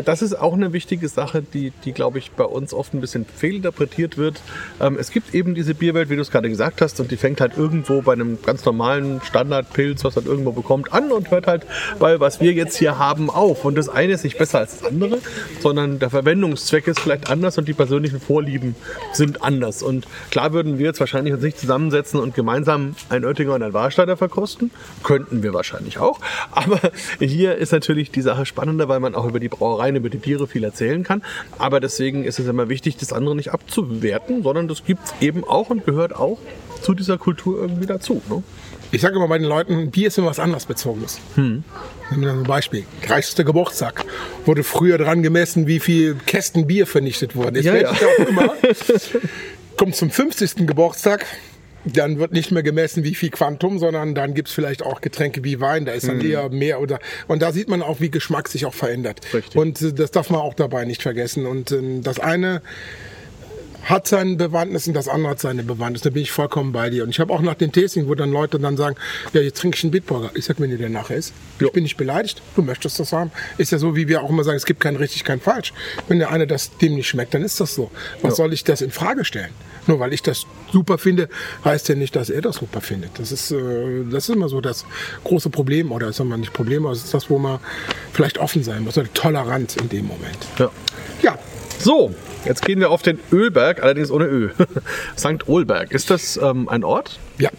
das 0.05 0.23
ist 0.23 0.39
auch 0.39 0.55
eine 0.55 0.73
wichtige 0.73 1.09
Sache, 1.09 1.43
die, 1.43 1.73
die 1.85 1.93
glaube 1.93 2.19
ich, 2.19 2.31
bei 2.33 2.45
uns 2.45 2.73
oft 2.75 2.95
ein 2.95 3.01
bisschen 3.01 3.25
fehlinterpretiert 3.27 4.17
wird. 4.19 4.41
Ähm, 4.81 4.97
es 4.99 5.11
gibt 5.11 5.35
eben 5.35 5.55
diese 5.55 5.75
Bierwelt, 5.75 6.11
wie 6.11 6.17
du 6.17 6.23
es 6.23 6.31
gerade 6.31 6.49
gesagt 6.49 6.81
hast, 6.81 7.01
und 7.01 7.11
die 7.11 7.17
fängt 7.17 7.41
halt 7.41 7.57
irgendwo 7.57 8.03
bei 8.03 8.13
einem 8.13 8.39
ganz 8.45 8.65
normalen 8.65 9.21
Standardpilz, 9.25 10.05
was 10.05 10.17
man 10.17 10.27
irgendwo 10.27 10.53
bekommt, 10.53 10.93
an 10.93 11.11
und 11.13 11.31
hört 11.31 11.47
halt 11.47 11.67
bei, 11.99 12.21
was 12.21 12.41
wir 12.41 12.53
jetzt 12.53 12.77
hier 12.77 12.99
haben, 12.99 13.31
auf. 13.31 13.65
Und 13.65 13.77
das 13.77 13.89
eine 13.89 14.13
ist 14.13 14.25
nicht 14.25 14.39
besser 14.39 14.59
als 14.61 14.79
das 14.79 14.89
andere, 14.89 15.19
sondern 15.65 15.99
der 15.99 16.11
Verwendungszweck 16.11 16.87
ist 16.89 17.01
vielleicht 17.01 17.31
anders 17.31 17.57
und 17.57 17.67
die 17.67 17.73
persönlichen 17.73 18.21
Vorlieben 18.21 18.77
sind 19.15 19.43
anders. 19.43 19.83
Und 19.83 20.07
klar 20.31 20.53
würden 20.53 20.79
wir 20.79 20.85
jetzt 20.85 21.01
wahrscheinlich 21.01 21.33
uns 21.33 21.43
nicht 21.43 21.59
zusammensetzen 21.59 22.21
und 22.21 22.35
gemeinsam 22.35 22.95
ein 23.09 23.25
Oettinger 23.25 23.55
und 23.55 23.63
ein 23.63 23.73
Warsteiner 23.73 24.19
verkosten. 24.19 24.71
Könnten 25.03 25.43
wir 25.43 25.55
wahrscheinlich 25.55 25.97
auch. 25.97 26.21
Aber 26.51 26.79
hier 27.19 27.57
ist 27.57 27.73
natürlich 27.73 28.11
die 28.11 28.21
Sache 28.21 28.45
spannender, 28.45 28.89
weil 28.89 29.01
man 29.01 29.15
auch 29.15 29.25
über 29.25 29.41
die 29.41 29.49
Brauereien, 29.49 29.97
über 29.97 30.11
die 30.11 30.19
Biere 30.19 30.47
viel 30.47 30.65
erzählen 30.65 31.03
kann. 31.03 31.23
Aber 31.57 31.81
deswegen 31.81 32.25
ist 32.25 32.39
es 32.39 32.47
immer 32.47 32.69
wichtig, 32.69 32.99
das 32.99 33.15
andere 33.15 33.35
nicht 33.35 33.55
abzuwerten, 33.55 34.43
sondern 34.43 34.69
das 34.69 34.85
gibt 34.85 35.01
es 35.07 35.15
eben 35.23 35.45
auch 35.45 35.71
und 35.71 35.87
gehört 35.87 36.15
auch 36.15 36.39
zu 36.83 36.93
dieser 36.93 37.17
Kultur 37.17 37.59
irgendwie 37.59 37.87
dazu. 37.87 38.21
Ne? 38.29 38.43
Ich 38.95 39.01
sage 39.01 39.17
immer 39.17 39.27
bei 39.27 39.39
den 39.39 39.49
Leuten, 39.49 39.91
Bier 39.91 40.07
ist 40.09 40.19
immer 40.19 40.29
was 40.29 40.39
anderes 40.39 40.67
Bezogenes. 40.67 41.19
Hm. 41.35 41.65
Nehmen 42.11 42.23
wir 42.23 42.33
ein 42.33 42.43
Beispiel. 42.45 42.85
30. 43.07 43.45
Geburtstag. 43.45 44.05
Wurde 44.45 44.63
früher 44.63 44.99
dran 44.99 45.23
gemessen, 45.23 45.67
wie 45.67 45.81
viel 45.81 46.15
Kästen 46.27 46.69
Bier 46.69 46.87
vernichtet 46.87 47.35
wurden. 47.35 47.57
Jetzt 47.57 47.65
Ja, 47.65 47.75
ja. 47.75 47.91
auch 47.91 48.29
immer. 48.29 48.55
Kommt 49.77 49.97
zum 49.97 50.11
50. 50.11 50.67
Geburtstag. 50.67 51.27
Dann 51.85 52.19
wird 52.19 52.33
nicht 52.33 52.51
mehr 52.53 52.63
gemessen, 52.63 53.05
wie 53.05 53.15
viel 53.15 53.31
Quantum, 53.31 53.79
sondern 53.79 54.15
dann 54.15 54.33
gibt's 54.33 54.53
vielleicht 54.53 54.83
auch 54.83 55.01
Getränke 55.01 55.45
wie 55.45 55.61
Wein. 55.61 55.85
Da 55.85 55.93
ist 55.93 56.09
dann 56.09 56.21
eher 56.21 56.49
mehr 56.49 56.81
oder. 56.81 56.99
Und 57.27 57.43
da 57.43 57.53
sieht 57.53 57.69
man 57.69 57.83
auch, 57.83 58.01
wie 58.01 58.11
Geschmack 58.11 58.49
sich 58.49 58.65
auch 58.65 58.73
verändert. 58.73 59.21
Richtig. 59.35 59.57
Und 59.57 59.83
äh, 59.83 59.93
das 59.93 60.13
darf 60.13 60.31
man 60.31 60.41
auch 60.41 60.55
dabei 60.55 60.85
nicht 60.85 61.03
vergessen. 61.03 61.45
Und 61.47 61.73
ähm, 61.73 62.03
das 62.03 62.21
eine 62.21 62.63
hat 63.85 64.07
seine 64.09 64.37
Bewandtnis 64.37 64.87
und 64.87 64.95
das 64.95 65.09
andere 65.09 65.33
hat 65.33 65.41
seine 65.41 65.63
Bewandtnis. 65.63 66.03
Da 66.03 66.11
bin 66.11 66.23
ich 66.23 66.33
vollkommen 66.33 66.73
bei 66.73 66.91
dir. 66.91 67.05
Und 67.05 67.11
ich 67.11 67.21
habe 67.21 67.33
auch 67.33 67.41
nach 67.41 67.55
dem 67.55 67.73
Tasting, 67.73 68.09
wo 68.09 68.15
dann 68.15 68.31
Leute 68.31 68.59
dann 68.59 68.77
sagen, 68.77 68.97
ja, 69.33 69.41
jetzt 69.41 69.61
trinke 69.61 69.77
ich 69.77 69.85
einen 69.85 69.91
Bitburger. 69.91 70.31
Ich 70.35 70.47
sag, 70.47 70.61
wenn 70.61 70.71
dir 70.71 70.79
der 70.79 70.89
nachher 70.89 71.17
ist. 71.17 71.33
Ich 71.61 71.71
bin 71.73 71.83
nicht 71.83 71.97
beleidigt. 71.97 72.43
Du 72.57 72.63
möchtest 72.63 72.99
das 72.99 73.13
haben. 73.13 73.31
Ist 73.59 73.73
ja 73.73 73.79
so, 73.79 73.95
wie 73.97 74.09
wir 74.09 74.23
auch 74.23 74.31
immer 74.31 74.45
sagen, 74.45 74.57
es 74.57 74.67
gibt 74.67 74.81
kein 74.81 74.97
richtig, 74.97 75.25
kein 75.25 75.41
falsch. 75.41 75.73
Wenn 76.09 76.19
der 76.19 76.31
eine 76.31 76.47
das 76.47 76.77
dem 76.79 76.95
nicht 76.95 77.09
schmeckt, 77.09 77.35
dann 77.35 77.43
ist 77.43 77.61
das 77.61 77.75
so. 77.75 77.91
Was 78.23 78.37
soll 78.37 78.53
ich 78.53 78.65
das 78.65 78.81
in 78.81 78.91
Frage 78.91 79.25
stellen? 79.25 79.53
Nur 79.87 80.01
weil 80.01 80.15
ich 80.15 80.23
das 80.23 80.47
super 80.73 80.97
finde, 80.97 81.29
heißt 81.65 81.91
ja 81.91 81.95
nicht, 81.95 82.17
dass 82.17 82.31
er 82.31 82.41
das 82.41 82.57
super 82.57 82.81
findet. 82.81 83.19
Das 83.19 83.33
ist, 83.33 83.51
äh, 83.51 84.05
das 84.11 84.29
ist 84.29 84.35
immer 84.35 84.49
so 84.49 84.63
das 84.63 84.87
große 85.25 85.51
Problem. 85.51 85.93
Oder 85.93 86.09
ist 86.09 86.21
immer 86.21 86.39
nicht 86.39 86.55
Problem, 86.55 86.87
aber 86.87 86.95
es 86.95 87.05
ist 87.05 87.13
das, 87.13 87.29
wo 87.29 87.39
man 87.39 87.59
vielleicht 88.13 88.39
offen 88.39 88.63
sein 88.63 88.83
muss. 88.83 88.97
Oder 88.97 89.13
tolerant 89.13 89.77
in 89.77 89.89
dem 89.91 90.07
Moment. 90.07 90.39
Ja. 90.59 90.71
Ja, 91.23 91.39
So, 91.79 92.15
jetzt 92.45 92.63
gehen 92.65 92.81
wir 92.81 92.91
auf 92.91 93.03
den 93.03 93.19
Ölberg, 93.33 93.83
allerdings 93.83 94.11
ohne 94.11 94.27
Ö. 94.27 94.51
St. 95.19 95.49
Olberg. 95.49 95.93
Ist 95.93 96.11
das 96.11 96.37
ähm, 96.37 96.69
ein 96.69 96.85
Ort? 96.85 97.19
Ja. 97.39 97.51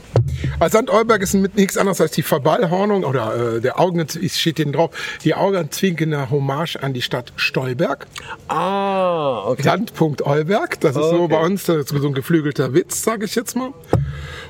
Also 0.59 0.79
St. 0.79 0.89
Eulberg 0.89 1.21
ist 1.21 1.33
mit 1.33 1.55
nichts 1.55 1.77
anderes 1.77 1.99
als 1.99 2.11
die 2.11 2.21
Verballhornung 2.23 3.03
oder 3.03 3.55
äh, 3.57 3.61
der 3.61 3.79
Augen, 3.79 4.05
steht 4.07 4.57
hinten 4.57 4.73
drauf, 4.73 4.91
die 5.23 5.33
augenzwinkende 5.36 6.29
Hommage 6.29 6.77
an 6.81 6.93
die 6.93 7.01
Stadt 7.01 7.33
Stolberg. 7.36 8.07
Ah, 8.47 9.43
okay. 9.47 9.63
Landpunkt 9.63 10.21
Euberg. 10.25 10.79
Das 10.79 10.95
ist 10.95 11.03
so 11.03 11.23
Okay. 11.25 11.33
bei 11.36 11.41
uns 11.41 11.63
das 11.65 11.77
ist 11.77 11.89
so 11.89 12.07
ein 12.07 12.13
geflügelter 12.13 12.73
Witz, 12.73 13.03
sage 13.03 13.25
ich 13.25 13.36
jetzt 13.36 13.55
mal. 13.55 13.71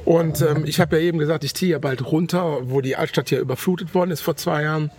Und 0.06 0.42
ähm, 0.42 0.64
ich 0.66 0.80
habe 0.80 0.98
ja 0.98 1.02
eben 1.02 1.18
gesagt, 1.18 1.44
ich 1.44 1.54
ziehe 1.54 1.72
ja 1.72 1.80
bald 1.80 2.06
runter, 2.06 2.60
wo 2.64 2.82
die 2.82 2.96
Altstadt 2.96 3.32
ja 3.32 3.40
überflutet 3.40 3.94
worden 3.94 4.12
ist 4.12 4.22
vor 4.22 4.36
zwei 4.36 4.64
Jahren. 4.64 4.92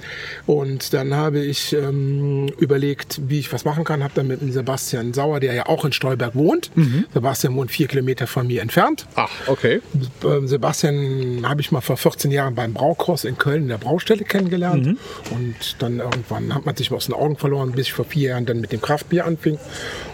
Und 0.47 0.93
dann 0.93 1.15
habe 1.15 1.39
ich 1.39 1.73
ähm, 1.73 2.49
überlegt, 2.59 3.21
wie 3.29 3.39
ich 3.39 3.53
was 3.53 3.65
machen 3.65 3.85
kann. 3.85 4.03
Habe 4.03 4.13
dann 4.17 4.27
mit 4.27 4.41
dem 4.41 4.53
Sebastian 4.53 5.15
Sauer, 5.15 5.41
der 5.41 5.55
ja 5.55 5.67
auch 5.67 5.85
in 5.85 5.93
Stolberg 5.93 6.35
wohnt. 6.35 6.71
Sebastian 7.15 7.55
wohnt 7.57 7.71
vier 7.71 7.87
Kilometer 7.87 8.27
von 8.27 8.47
mir 8.47 8.63
entfernt. 8.63 9.07
Ach, 9.15 9.31
okay. 9.47 9.81
Ähm, 10.25 10.49
Sebastian 10.49 11.49
habe 11.49 11.61
ich 11.61 11.71
mal 11.71 11.81
vor 11.81 11.97
14 11.97 12.31
Jahren 12.33 12.55
beim 12.55 12.73
Braukurs 12.73 13.25
in 13.25 13.39
Köln 13.39 13.63
in 13.63 13.69
der 13.69 13.79
Braustelle 13.79 14.25
kennengelernt. 14.25 14.87
Und 15.31 15.77
dann 15.79 16.01
irgendwann 16.01 16.55
hat 16.55 16.67
man 16.67 16.75
sich 16.75 16.91
aus 16.91 17.07
den 17.07 17.15
Augen 17.15 17.37
verloren, 17.37 17.73
bis 17.73 17.87
ich 17.87 17.93
vor 17.93 18.05
vier 18.05 18.31
Jahren 18.31 18.47
dann 18.47 18.61
mit 18.61 18.73
dem 18.73 18.81
Kraftbier 18.81 19.25
anfing. 19.25 19.59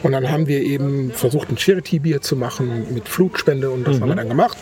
Und 0.03 0.12
dann 0.12 0.30
haben 0.30 0.47
wir 0.47 0.61
eben 0.61 1.12
versucht, 1.12 1.51
ein 1.51 1.57
Charity-Bier 1.57 2.20
zu 2.20 2.36
machen 2.36 2.93
mit 2.93 3.09
Flutspende 3.09 3.70
und 3.70 3.86
das 3.86 4.01
haben 4.01 4.09
wir 4.09 4.16
dann 4.16 4.28
gemacht. 4.28 4.59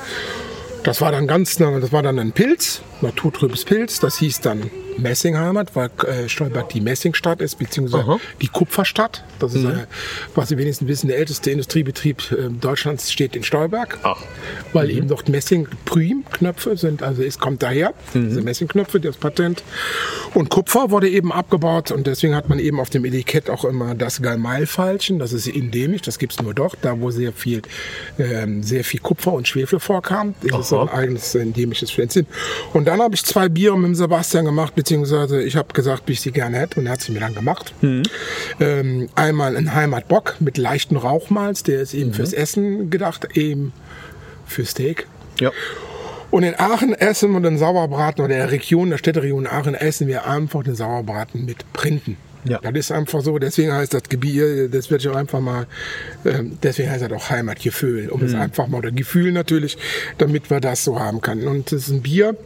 Das 0.82 1.00
war 1.00 1.12
dann 1.12 1.26
ganz, 1.26 1.56
das 1.56 1.92
war 1.92 2.02
dann 2.02 2.18
ein 2.18 2.32
Pilz, 2.32 2.80
naturtrübes 3.00 3.64
Pilz. 3.64 4.00
Das 4.00 4.18
hieß 4.18 4.40
dann 4.40 4.70
Messingheimat, 5.00 5.74
weil 5.74 5.90
äh, 6.06 6.28
Stolberg 6.28 6.68
die 6.70 6.80
Messingstadt 6.80 7.40
ist, 7.40 7.58
beziehungsweise 7.58 8.04
Aha. 8.04 8.20
die 8.40 8.48
Kupferstadt. 8.48 9.24
Das 9.38 9.54
ist, 9.54 9.64
äh, 9.64 9.86
was 10.34 10.48
Sie 10.48 10.58
wenigstens 10.58 10.88
wissen, 10.88 11.08
der 11.08 11.18
älteste 11.18 11.50
Industriebetrieb 11.50 12.32
äh, 12.32 12.48
Deutschlands 12.50 13.10
steht 13.12 13.36
in 13.36 13.42
Stolberg. 13.42 13.98
Ach. 14.02 14.22
Weil 14.72 14.90
eben 14.90 15.08
dort 15.08 15.28
Messing-Prüm-Knöpfe 15.28 16.76
sind, 16.76 17.02
also 17.02 17.22
es 17.22 17.38
kommt 17.38 17.62
daher, 17.62 17.94
diese 18.14 18.42
Messingknöpfe, 18.42 19.00
das 19.00 19.16
Patent. 19.16 19.62
Und 20.34 20.48
Kupfer 20.48 20.90
wurde 20.90 21.08
eben 21.08 21.32
abgebaut 21.32 21.90
und 21.90 22.06
deswegen 22.06 22.34
hat 22.34 22.48
man 22.48 22.58
eben 22.58 22.78
auf 22.78 22.90
dem 22.90 23.04
Etikett 23.04 23.50
auch 23.50 23.64
immer 23.64 23.94
das 23.94 24.22
Galmeilfeilchen, 24.22 25.18
das 25.18 25.32
ist 25.32 25.48
endemisch, 25.48 26.02
das 26.02 26.18
gibt's 26.18 26.40
nur 26.40 26.54
dort, 26.54 26.78
da 26.82 27.00
wo 27.00 27.10
sehr 27.10 27.32
viel, 27.32 27.62
ähm, 28.18 28.62
sehr 28.62 28.84
viel 28.84 29.00
Kupfer 29.00 29.32
und 29.32 29.48
Schwefel 29.48 29.80
vorkam. 29.80 30.34
Das 30.42 30.60
ist 30.60 30.68
so 30.68 30.80
ein 30.80 30.88
Aha. 30.88 30.98
eigenes 30.98 31.34
endemisches 31.34 31.90
Pflänzchen. 31.90 32.26
Und 32.72 32.86
dann 32.86 33.00
habe 33.00 33.14
ich 33.14 33.24
zwei 33.24 33.48
Biere 33.48 33.76
mit 33.76 33.88
dem 33.88 33.94
Sebastian 33.94 34.44
gemacht, 34.44 34.74
beziehungsweise 34.90 35.40
ich 35.40 35.54
habe 35.54 35.72
gesagt, 35.72 36.02
wie 36.06 36.12
ich 36.12 36.20
sie 36.20 36.32
gerne 36.32 36.58
hätte 36.58 36.80
und 36.80 36.86
er 36.86 36.92
hat 36.92 37.00
sie 37.00 37.12
mir 37.12 37.20
dann 37.20 37.34
gemacht. 37.34 37.72
Ähm, 38.58 39.08
einmal 39.14 39.56
ein 39.56 39.72
Heimatbock 39.72 40.36
mit 40.40 40.58
leichten 40.58 40.96
Rauchmalz, 40.96 41.62
der 41.62 41.80
ist 41.80 41.94
eben 41.94 42.12
fürs 42.12 42.32
Essen 42.32 42.90
gedacht, 42.90 43.36
eben 43.36 43.72
für 44.46 44.64
Steak. 44.64 45.06
Ja. 45.38 45.52
Und 46.32 46.42
in 46.42 46.58
Aachen 46.58 46.92
essen 46.92 47.30
wir 47.30 47.40
den 47.40 47.56
Sauerbraten 47.56 48.24
oder 48.24 48.34
in 48.34 48.40
der 48.40 48.50
Region, 48.50 48.90
der 48.90 48.98
Städteregion 48.98 49.46
Aachen 49.46 49.76
essen 49.76 50.08
wir 50.08 50.26
einfach 50.26 50.64
den 50.64 50.74
Sauerbraten 50.74 51.44
mit 51.44 51.72
Printen. 51.72 52.16
Ja. 52.44 52.58
Das 52.60 52.72
ist 52.74 52.90
einfach 52.90 53.20
so, 53.20 53.38
deswegen 53.38 53.72
heißt 53.72 53.94
das 53.94 54.04
Gebier, 54.08 54.68
das 54.68 54.90
wird 54.90 55.02
ja 55.04 55.12
auch 55.12 55.16
einfach 55.16 55.40
mal, 55.40 55.66
ähm, 56.24 56.58
deswegen 56.62 56.90
heißt 56.90 57.02
das 57.02 57.12
auch 57.12 57.30
Heimatgefühl, 57.30 58.08
um 58.08 58.22
es 58.22 58.34
einfach 58.34 58.66
mal, 58.66 58.78
oder 58.78 58.90
Gefühl 58.90 59.30
natürlich, 59.30 59.78
damit 60.18 60.50
wir 60.50 60.58
das 60.58 60.82
so 60.82 60.98
haben 60.98 61.20
können. 61.20 61.46
Und 61.46 61.70
das 61.70 61.82
ist 61.82 61.90
ein 61.90 62.02
Bier, 62.02 62.36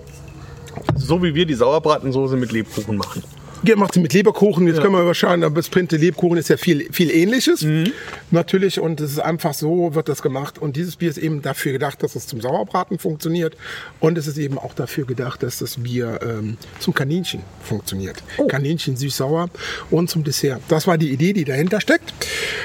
So 0.97 1.23
wie 1.23 1.35
wir 1.35 1.47
die 1.47 1.55
Sauerbratensoße 1.55 2.37
mit 2.37 2.53
Lebkuchen 2.53 2.97
machen. 2.97 3.23
Gemacht 3.65 3.97
mit 3.97 4.13
Leberkuchen. 4.13 4.67
Jetzt 4.67 4.81
können 4.81 4.95
wir 4.95 5.03
überschauen, 5.03 5.43
aber 5.45 5.57
das 5.57 5.69
Printe 5.69 5.97
Lebkuchen 5.97 6.39
ist 6.39 6.49
ja 6.49 6.57
viel, 6.57 6.93
viel 6.93 7.11
ähnliches. 7.11 7.63
Mhm. 7.63 7.93
Natürlich. 8.31 8.81
Und 8.81 9.01
es 9.01 9.13
ist 9.13 9.19
einfach 9.19 9.55
so, 9.55 9.95
wird 9.95 10.09
das 10.09 10.23
gemacht. 10.23 10.59
Und 10.59 10.77
dieses 10.77 10.97
Bier 10.97 11.11
ist 11.11 11.19
eben 11.19 11.43
dafür 11.43 11.73
gedacht, 11.73 12.03
dass 12.03 12.15
es 12.17 12.27
zum 12.27 12.41
Sauerbraten 12.41 12.99
funktioniert. 12.99 13.57
Und 14.01 14.19
es 14.19 14.27
ist 14.27 14.39
eben 14.39 14.59
auch 14.59 14.75
dafür 14.75 15.07
gedacht, 15.07 15.43
dass 15.43 15.59
das 15.59 15.77
Bier 15.77 16.21
ähm, 16.23 16.57
zum 16.79 16.95
Kaninchen 16.95 17.41
funktioniert. 17.63 18.23
Oh. 18.39 18.47
Kaninchen 18.47 18.97
süß-sauer 18.97 19.49
und 19.91 20.11
zum 20.11 20.25
Dessert. 20.25 20.61
Das 20.69 20.87
war 20.87 20.99
die 20.99 21.11
Idee, 21.11 21.33
die 21.33 21.45
dahinter 21.45 21.81
steckt. 21.81 22.13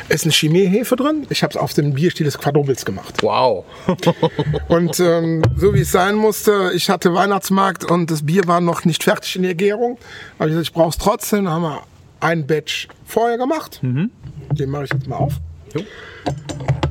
Es 0.08 0.18
ist 0.18 0.24
eine 0.24 0.34
Chimie-Hefe 0.34 0.96
drin. 0.96 1.28
Ich 1.30 1.44
habe 1.44 1.52
es 1.52 1.58
auf 1.58 1.74
dem 1.74 1.94
Bierstil 1.94 2.26
des 2.26 2.38
Quadrupels 2.38 2.86
gemacht. 2.86 3.16
Wow. 3.22 3.66
Und 4.68 5.00
ähm, 5.00 5.42
so 5.56 5.74
wie 5.74 5.82
es 5.82 5.92
sein 5.92 6.16
musste, 6.16 6.72
ich 6.74 6.90
hatte 6.90 7.14
Weihnachtsmarkt 7.14 7.90
und 7.90 8.12
das 8.12 8.26
Bier 8.26 8.48
war 8.48 8.62
noch 8.62 8.86
nicht 8.86 9.04
fertig 9.04 9.36
in 9.36 9.44
der 9.44 9.56
Gärung. 9.56 9.98
Aber 10.38 10.48
ich 10.48 10.52
gesagt, 10.52 10.68
ich 10.68 10.74
brauche 10.74 10.89
es 10.90 10.98
trotzdem. 10.98 11.48
Haben 11.50 11.64
wir 11.64 11.84
ein 12.20 12.46
Batch 12.48 12.88
vorher 13.06 13.38
gemacht. 13.38 13.80
Den 14.52 14.70
mache 14.70 14.86
ich 14.86 14.94
jetzt 14.94 15.08
mal 15.08 15.18
auf. 15.18 15.34
Jo. 15.74 15.82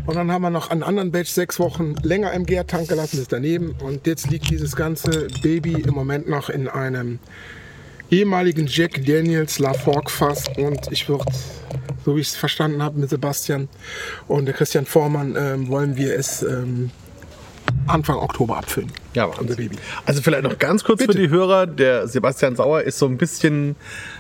Und 0.07 0.15
dann 0.15 0.33
haben 0.33 0.41
wir 0.41 0.51
noch 0.51 0.71
einen 0.71 0.83
anderen 0.83 1.13
Batch 1.13 1.31
sechs 1.31 1.59
Wochen 1.59 1.95
länger 2.03 2.33
im 2.33 2.47
Gärtank 2.47 2.89
gelassen, 2.89 3.21
ist 3.21 3.33
daneben. 3.33 3.75
Und 3.83 4.07
jetzt 4.07 4.31
liegt 4.31 4.49
dieses 4.49 4.75
ganze 4.75 5.29
Baby 5.43 5.83
im 5.83 5.95
Moment 5.95 6.29
noch 6.29 6.49
in 6.49 6.67
einem 6.67 7.19
ehemaligen 8.11 8.67
Jack 8.67 9.05
Daniels 9.05 9.59
La 9.59 9.75
Fork 9.75 10.11
Fass. 10.11 10.45
Und 10.57 10.91
ich 10.91 11.09
würde, 11.09 11.27
so 12.07 12.17
wie 12.17 12.21
ich 12.21 12.29
es 12.29 12.37
verstanden 12.37 12.83
habe 12.83 12.99
mit 12.99 13.11
Sebastian 13.11 13.69
und 14.29 14.47
der 14.47 14.55
Christian 14.55 14.87
Vormann, 14.87 15.37
ähm, 15.37 15.69
wollen 15.69 15.97
wir 15.97 16.19
es 16.19 16.43
ähm, 16.43 16.91
Anfang 17.87 18.17
Oktober 18.17 18.57
abfüllen. 18.57 18.91
Ja, 19.19 19.25
unser. 19.25 19.57
Baby. 19.57 19.77
Also 20.07 20.23
vielleicht 20.23 20.45
noch 20.45 20.59
ganz 20.59 20.85
kurz 20.85 21.01
Bitte. 21.01 21.15
für 21.15 21.19
die 21.19 21.29
Hörer. 21.29 21.67
Der 21.67 22.07
Sebastian 22.07 22.55
Sauer 22.55 22.83
ist 22.83 23.01
so 23.01 23.07
ein 23.07 23.17
bisschen, 23.17 23.75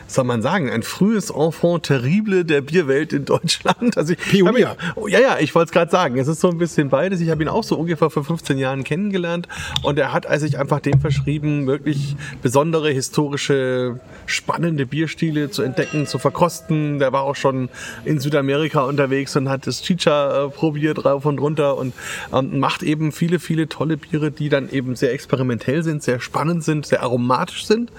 soll 0.08 0.24
man 0.24 0.42
sagen, 0.42 0.70
ein 0.70 0.82
frühes 0.82 1.30
Enfant 1.30 1.84
terrible 1.84 2.44
der 2.44 2.60
Bierwelt 2.62 3.12
in 3.12 3.24
Deutschland. 3.24 3.96
Also 3.96 4.14
ich, 4.14 4.18
Pionier. 4.18 4.70
ihn- 4.70 4.92
Oh, 4.96 5.06
ja, 5.06 5.20
ja, 5.20 5.36
ich 5.38 5.54
wollte 5.54 5.66
es 5.68 5.72
gerade 5.72 5.90
sagen. 5.90 6.18
Es 6.18 6.26
ist 6.28 6.40
so 6.40 6.48
ein 6.50 6.58
bisschen 6.58 6.88
beides. 6.88 7.20
Ich 7.20 7.30
habe 7.30 7.42
ihn 7.42 7.48
auch 7.48 7.62
so 7.62 7.76
ungefähr 7.76 8.10
vor 8.10 8.24
15 8.24 8.58
Jahren 8.58 8.82
kennengelernt 8.84 9.46
und 9.82 9.98
er 9.98 10.12
hat 10.12 10.26
also 10.26 10.46
sich 10.46 10.58
einfach 10.58 10.80
dem 10.80 11.00
verschrieben, 11.00 11.66
wirklich 11.66 12.16
besondere 12.42 12.90
historische, 12.90 14.00
spannende 14.26 14.86
Bierstile 14.86 15.50
zu 15.50 15.62
entdecken, 15.62 16.06
zu 16.06 16.18
verkosten. 16.18 16.98
Der 16.98 17.12
war 17.12 17.22
auch 17.22 17.36
schon 17.36 17.68
in 18.06 18.18
Südamerika 18.18 18.80
unterwegs 18.84 19.36
und 19.36 19.48
hat 19.50 19.66
das 19.66 19.82
Chicha 19.82 20.46
äh, 20.46 20.48
probiert 20.48 21.04
rauf 21.04 21.26
und 21.26 21.38
runter 21.38 21.76
und 21.76 21.92
ähm, 22.32 22.58
macht 22.58 22.82
eben 22.82 23.12
viele, 23.12 23.38
viele 23.38 23.68
tolle 23.68 23.98
Biere, 23.98 24.30
die 24.30 24.48
dann 24.48 24.70
eben 24.70 24.96
sehr 24.96 25.12
experimentell 25.12 25.82
sind, 25.82 26.02
sehr 26.02 26.20
spannend 26.20 26.64
sind, 26.64 26.86
sehr 26.86 27.02
aromatisch 27.02 27.66
sind. 27.66 27.92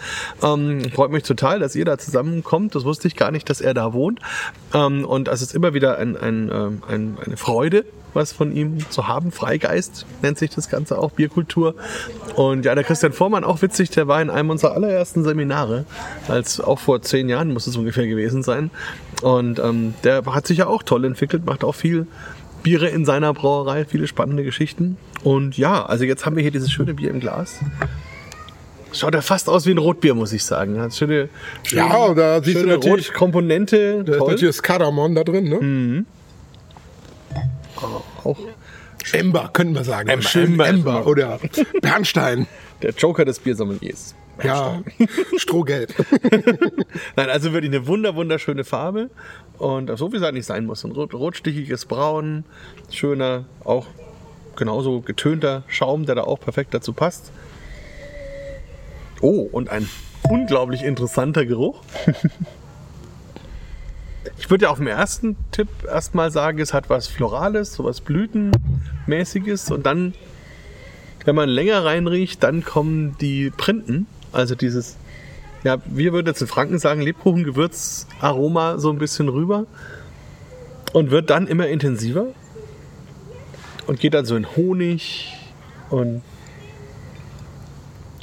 Ähm, 0.43 0.89
freut 0.91 1.11
mich 1.11 1.21
total, 1.23 1.59
dass 1.59 1.75
ihr 1.75 1.85
da 1.85 1.98
zusammenkommt. 1.99 2.75
Das 2.75 2.85
wusste 2.85 3.07
ich 3.07 3.15
gar 3.15 3.31
nicht, 3.31 3.49
dass 3.49 3.61
er 3.61 3.73
da 3.73 3.93
wohnt. 3.93 4.19
Ähm, 4.73 5.05
und 5.05 5.27
es 5.27 5.41
ist 5.41 5.55
immer 5.55 5.73
wieder 5.73 5.97
ein, 5.97 6.17
ein, 6.17 6.49
ähm, 6.53 6.83
ein, 6.87 7.17
eine 7.25 7.37
Freude, 7.37 7.85
was 8.13 8.31
von 8.31 8.51
ihm 8.55 8.89
zu 8.89 9.07
haben. 9.07 9.31
Freigeist 9.31 10.05
nennt 10.21 10.37
sich 10.37 10.49
das 10.49 10.69
Ganze 10.69 10.97
auch, 10.97 11.11
Bierkultur. 11.11 11.75
Und 12.35 12.65
ja, 12.65 12.75
der 12.75 12.83
Christian 12.83 13.13
Vormann, 13.13 13.43
auch 13.43 13.61
witzig, 13.61 13.89
der 13.91 14.07
war 14.07 14.21
in 14.21 14.29
einem 14.29 14.49
unserer 14.49 14.73
allerersten 14.73 15.23
Seminare, 15.23 15.85
als 16.27 16.59
auch 16.59 16.79
vor 16.79 17.01
zehn 17.01 17.29
Jahren 17.29 17.53
muss 17.53 17.67
es 17.67 17.77
ungefähr 17.77 18.07
gewesen 18.07 18.43
sein. 18.43 18.71
Und 19.21 19.59
ähm, 19.59 19.93
der 20.03 20.25
hat 20.25 20.47
sich 20.47 20.59
ja 20.59 20.67
auch 20.67 20.83
toll 20.83 21.05
entwickelt, 21.05 21.45
macht 21.45 21.63
auch 21.63 21.75
viel 21.75 22.07
Biere 22.63 22.87
in 22.87 23.05
seiner 23.05 23.33
Brauerei, 23.33 23.85
viele 23.85 24.07
spannende 24.07 24.43
Geschichten. 24.43 24.97
Und 25.23 25.57
ja, 25.57 25.85
also 25.85 26.03
jetzt 26.03 26.25
haben 26.25 26.35
wir 26.35 26.41
hier 26.41 26.51
dieses 26.51 26.71
schöne 26.71 26.93
Bier 26.93 27.09
im 27.09 27.19
Glas. 27.19 27.59
Schaut 28.91 29.13
ja 29.13 29.21
fast 29.21 29.47
aus 29.49 29.65
wie 29.65 29.71
ein 29.71 29.77
Rotbier, 29.77 30.15
muss 30.15 30.33
ich 30.33 30.43
sagen. 30.43 30.79
Hat 30.81 30.93
schöne, 30.95 31.29
schöne, 31.63 31.81
Ja, 31.81 32.13
da 32.13 32.41
siehst 32.43 32.55
du 32.57 32.59
schöne 32.61 32.73
natürlich- 32.73 33.09
Rotkomponente. 33.09 34.03
Da 34.03 34.13
ist 34.13 34.19
natürlich 34.19 34.41
das 34.55 34.63
Kardamom 34.63 35.13
da 35.15 35.23
drin, 35.23 35.43
ne? 35.45 36.05
Auch 38.23 38.37
Ember, 39.13 39.49
können 39.53 39.73
wir 39.73 39.83
sagen. 39.83 40.09
Ember, 40.09 40.35
Ember 40.35 40.67
Ember, 40.67 41.07
oder 41.07 41.39
Bernstein. 41.81 42.47
der 42.81 42.91
Joker 42.91 43.25
des 43.25 43.39
Biersommeliers. 43.39 44.15
Ja, 44.43 44.81
Strohgelb. 45.37 45.93
Nein, 47.15 47.29
also 47.29 47.51
wirklich 47.53 47.71
eine 47.71 47.87
wunder, 47.87 48.15
wunderschöne 48.15 48.63
Farbe. 48.63 49.09
Und 49.57 49.95
so 49.97 50.11
wie 50.13 50.17
es 50.17 50.23
eigentlich 50.23 50.45
sein 50.45 50.65
muss. 50.65 50.83
Ein 50.85 50.91
rot, 50.91 51.13
rotstichiges 51.13 51.85
Braun, 51.85 52.45
schöner, 52.89 53.45
auch 53.65 53.87
genauso 54.55 55.01
getönter 55.01 55.63
Schaum, 55.67 56.05
der 56.05 56.15
da 56.15 56.23
auch 56.23 56.39
perfekt 56.39 56.73
dazu 56.73 56.93
passt. 56.93 57.31
Oh, 59.21 59.47
und 59.51 59.69
ein 59.69 59.87
unglaublich 60.23 60.83
interessanter 60.83 61.45
Geruch. 61.45 61.81
Ich 64.37 64.49
würde 64.49 64.65
ja 64.65 64.69
auf 64.69 64.77
den 64.77 64.87
ersten 64.87 65.37
Tipp 65.51 65.67
erstmal 65.87 66.31
sagen, 66.31 66.59
es 66.59 66.73
hat 66.73 66.89
was 66.89 67.07
Florales, 67.07 67.73
sowas 67.73 68.01
Blütenmäßiges. 68.01 69.71
Und 69.71 69.85
dann, 69.85 70.13
wenn 71.25 71.35
man 71.35 71.49
länger 71.49 71.85
reinriecht, 71.85 72.43
dann 72.43 72.63
kommen 72.63 73.15
die 73.19 73.49
Printen. 73.49 74.07
Also 74.31 74.55
dieses 74.55 74.97
ja, 75.63 75.77
wir 75.85 76.13
würden 76.13 76.27
jetzt 76.27 76.41
in 76.41 76.47
Franken 76.47 76.79
sagen, 76.79 77.01
Lebkuchengewürzaroma 77.01 78.77
so 78.77 78.89
ein 78.91 78.97
bisschen 78.97 79.27
rüber 79.27 79.65
und 80.93 81.11
wird 81.11 81.29
dann 81.29 81.47
immer 81.47 81.67
intensiver 81.67 82.27
und 83.85 83.99
geht 83.99 84.13
dann 84.13 84.25
so 84.25 84.35
in 84.35 84.55
Honig 84.55 85.33
und 85.89 86.21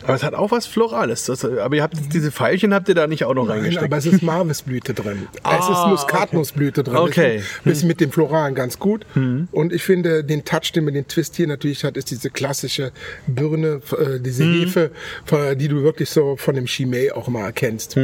aber 0.07 0.15
es 0.15 0.23
hat 0.23 0.35
auch 0.35 0.51
was 0.51 0.66
Florales. 0.66 1.24
Das, 1.27 1.45
aber 1.45 1.77
ihr 1.77 1.83
habt 1.83 1.95
diese 2.15 2.31
Pfeilchen 2.33 2.73
habt 2.73 2.89
ihr 2.89 2.95
da 2.95 3.07
nicht 3.07 3.24
auch 3.24 3.35
noch 3.35 3.45
Nein, 3.47 3.59
reingesteckt. 3.59 3.85
aber 3.85 3.97
es 3.97 4.07
ist 4.07 4.23
Marvisblüte 4.23 4.95
drin. 4.95 5.27
es 5.35 5.41
Ah, 5.43 5.57
ist 5.85 5.91
Muskatnussblüte 5.91 6.83
drin. 6.85 6.97
Okay. 6.97 7.43
Das 7.65 7.78
ist 7.78 7.85
mit 7.85 8.01
dem 8.01 8.11
Floralen 8.12 8.55
ganz 8.55 8.78
gut. 8.78 9.05
Und 9.15 9.73
ich 9.73 9.83
finde, 9.83 10.24
den 10.24 10.45
Touch, 10.45 10.73
den 10.74 10.85
man 10.85 10.95
den 10.95 11.07
Twist 11.09 11.37
hier 11.37 11.47
natürlich 11.47 11.85
hat, 11.85 11.97
ist 11.97 12.11
diese 12.11 12.31
klassische 12.31 12.93
Birne, 13.27 13.81
äh, 13.99 14.20
diese 14.20 14.45
Hefe, 14.45 14.91
von- 15.24 15.59
die 15.59 15.69
du 15.69 15.83
wirklich 15.83 16.09
so 16.11 16.37
von 16.37 16.55
dem 16.55 16.66
Chimay 16.66 17.11
auch 17.11 17.28
mal 17.28 17.45
erkennst. 17.45 17.93
So 17.93 18.01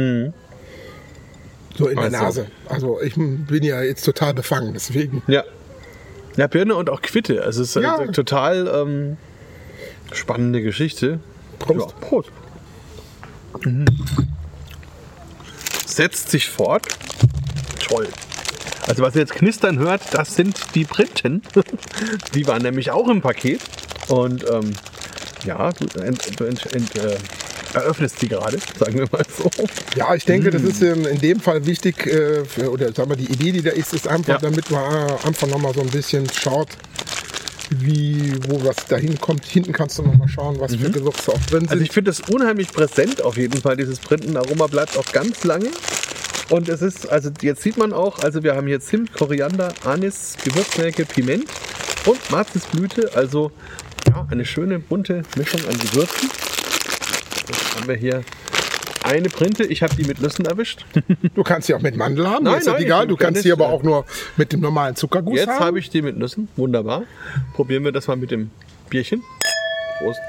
in 1.87 1.95
der 1.95 2.03
Also. 2.05 2.17
Nase. 2.17 2.47
Also 2.69 3.01
ich 3.01 3.15
bin 3.15 3.63
ja 3.63 3.81
jetzt 3.81 4.03
total 4.03 4.33
befangen, 4.33 4.73
deswegen. 4.73 5.23
Ja. 5.27 5.43
Ja, 6.35 6.47
Birne 6.47 6.75
und 6.75 6.89
auch 6.89 7.01
Quitte. 7.01 7.43
Also 7.43 7.61
es 7.61 7.75
ist 7.75 7.81
Ja. 7.83 7.97
eine 7.97 8.11
total 8.11 8.67
ähm, 8.67 9.17
spannende 10.11 10.61
Geschichte. 10.61 11.19
Prost. 11.65 11.95
Ja, 12.01 12.07
Prost. 12.07 12.29
Mhm. 13.63 13.85
Setzt 15.85 16.31
sich 16.31 16.49
fort. 16.49 16.87
Toll. 17.79 18.07
Also 18.87 19.01
was 19.03 19.15
ihr 19.15 19.21
jetzt 19.21 19.33
knistern 19.35 19.79
hört, 19.79 20.01
das 20.13 20.35
sind 20.35 20.59
die 20.75 20.83
Printen. 20.85 21.41
Die 22.33 22.45
waren 22.47 22.61
nämlich 22.61 22.91
auch 22.91 23.07
im 23.07 23.21
Paket. 23.21 23.61
Und 24.07 24.43
ähm, 24.49 24.73
ja, 25.45 25.71
du, 25.71 25.99
ent, 26.01 26.39
du 26.39 26.43
ent, 26.45 26.73
ent, 26.73 26.95
äh, 26.97 27.15
eröffnest 27.73 28.21
die 28.21 28.27
gerade, 28.27 28.57
sagen 28.79 28.95
wir 28.99 29.07
mal 29.11 29.23
so. 29.37 29.49
Ja, 29.95 30.13
ich 30.15 30.25
denke, 30.25 30.51
das 30.51 30.61
ist 30.63 30.81
ähm, 30.81 31.05
in 31.05 31.19
dem 31.19 31.39
Fall 31.39 31.65
wichtig, 31.65 32.05
äh, 32.07 32.43
für, 32.45 32.71
oder 32.71 32.91
sagen 32.93 33.09
wir, 33.09 33.17
die 33.17 33.31
Idee, 33.31 33.51
die 33.53 33.61
da 33.61 33.71
ist, 33.71 33.93
ist 33.93 34.07
einfach, 34.07 34.33
Ja. 34.33 34.37
damit 34.39 34.69
man 34.69 35.09
äh, 35.09 35.13
einfach 35.25 35.47
nochmal 35.47 35.73
so 35.73 35.81
ein 35.81 35.89
bisschen 35.89 36.27
schaut, 36.29 36.69
wie, 37.69 38.33
wo 38.47 38.63
was 38.65 38.75
da 38.87 38.97
hinkommt. 38.97 39.45
Hinten 39.45 39.73
kannst 39.73 39.97
du 39.97 40.03
nochmal 40.03 40.27
schauen, 40.27 40.59
was 40.59 40.75
für 40.75 40.89
Gewürze 40.89 41.31
auch 41.31 41.41
drin 41.45 41.61
sind. 41.61 41.71
Also 41.71 41.83
ich 41.83 41.91
finde 41.91 42.11
das 42.11 42.21
unheimlich 42.21 42.71
präsent 42.71 43.21
auf 43.21 43.37
jeden 43.37 43.59
Fall, 43.59 43.77
dieses 43.77 43.99
Printenaroma 43.99 44.67
bleibt 44.67 44.97
auch 44.97 45.11
ganz 45.11 45.43
lange. 45.43 45.69
Und 46.49 46.69
es 46.69 46.81
ist, 46.81 47.09
also 47.09 47.31
jetzt 47.41 47.63
sieht 47.63 47.77
man 47.77 47.93
auch, 47.93 48.19
also 48.19 48.43
wir 48.43 48.55
haben 48.55 48.67
hier 48.67 48.79
Zimt, 48.79 49.13
Koriander, 49.13 49.73
Anis, 49.85 50.35
Gewürznelke, 50.43 51.05
Piment 51.05 51.45
und 52.05 52.31
Marzisblüte. 52.31 53.11
Also 53.15 53.51
ja, 54.07 54.27
eine 54.29 54.45
schöne 54.45 54.79
bunte 54.79 55.23
Mischung 55.35 55.61
an 55.67 55.77
Gewürzen. 55.79 56.29
Jetzt 57.47 57.75
haben 57.75 57.87
wir 57.87 57.95
hier 57.95 58.23
eine 59.03 59.29
Printe. 59.29 59.63
Ich 59.65 59.83
habe 59.83 59.95
die 59.95 60.03
mit 60.03 60.21
Nüssen 60.21 60.45
erwischt. 60.45 60.85
du 61.35 61.43
kannst 61.43 61.67
sie 61.67 61.73
auch 61.75 61.81
mit 61.81 61.95
Mandel 61.95 62.27
haben, 62.27 62.45
Nein, 62.45 62.59
ist 62.59 62.67
nein, 62.67 62.81
egal. 62.81 63.07
Du 63.07 63.15
kann 63.15 63.33
kannst 63.33 63.43
sie 63.43 63.51
aber 63.51 63.69
auch 63.69 63.83
nur 63.83 64.05
mit 64.37 64.51
dem 64.53 64.61
normalen 64.61 64.95
Zuckerguss 64.95 65.35
Jetzt 65.37 65.49
haben. 65.49 65.59
habe 65.65 65.79
ich 65.79 65.89
die 65.89 66.01
mit 66.01 66.17
Nüssen. 66.17 66.47
Wunderbar. 66.55 67.03
Probieren 67.53 67.83
wir 67.83 67.91
das 67.91 68.07
mal 68.07 68.15
mit 68.17 68.31
dem 68.31 68.51
Bierchen. 68.89 69.21
Prost. 69.99 70.19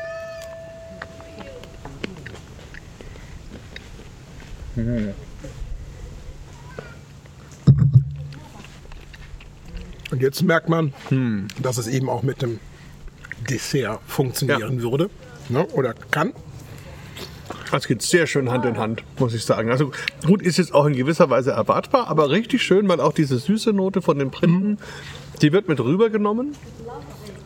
Und 10.10 10.22
jetzt 10.22 10.42
merkt 10.42 10.68
man, 10.68 10.92
Hm. 11.08 11.48
dass 11.60 11.78
es 11.78 11.86
eben 11.86 12.08
auch 12.08 12.22
mit 12.22 12.42
dem 12.42 12.60
Dessert 13.50 14.00
funktionieren 14.06 14.80
würde. 14.82 15.10
Ne? 15.48 15.66
Oder 15.72 15.94
kann. 16.10 16.32
Das 17.70 17.86
geht 17.86 18.02
sehr 18.02 18.26
schön 18.26 18.50
Hand 18.50 18.64
in 18.64 18.78
Hand, 18.78 19.02
muss 19.18 19.34
ich 19.34 19.44
sagen. 19.44 19.70
Also 19.70 19.92
gut, 20.26 20.42
ist 20.42 20.58
jetzt 20.58 20.74
auch 20.74 20.86
in 20.86 20.94
gewisser 20.94 21.30
Weise 21.30 21.52
erwartbar, 21.52 22.08
aber 22.08 22.30
richtig 22.30 22.62
schön, 22.62 22.88
weil 22.88 23.00
auch 23.00 23.12
diese 23.12 23.38
süße 23.38 23.72
Note 23.72 24.00
von 24.02 24.18
den 24.18 24.30
Printen, 24.30 24.78
die 25.42 25.52
wird 25.52 25.68
mit 25.68 25.80
rübergenommen. 25.80 26.54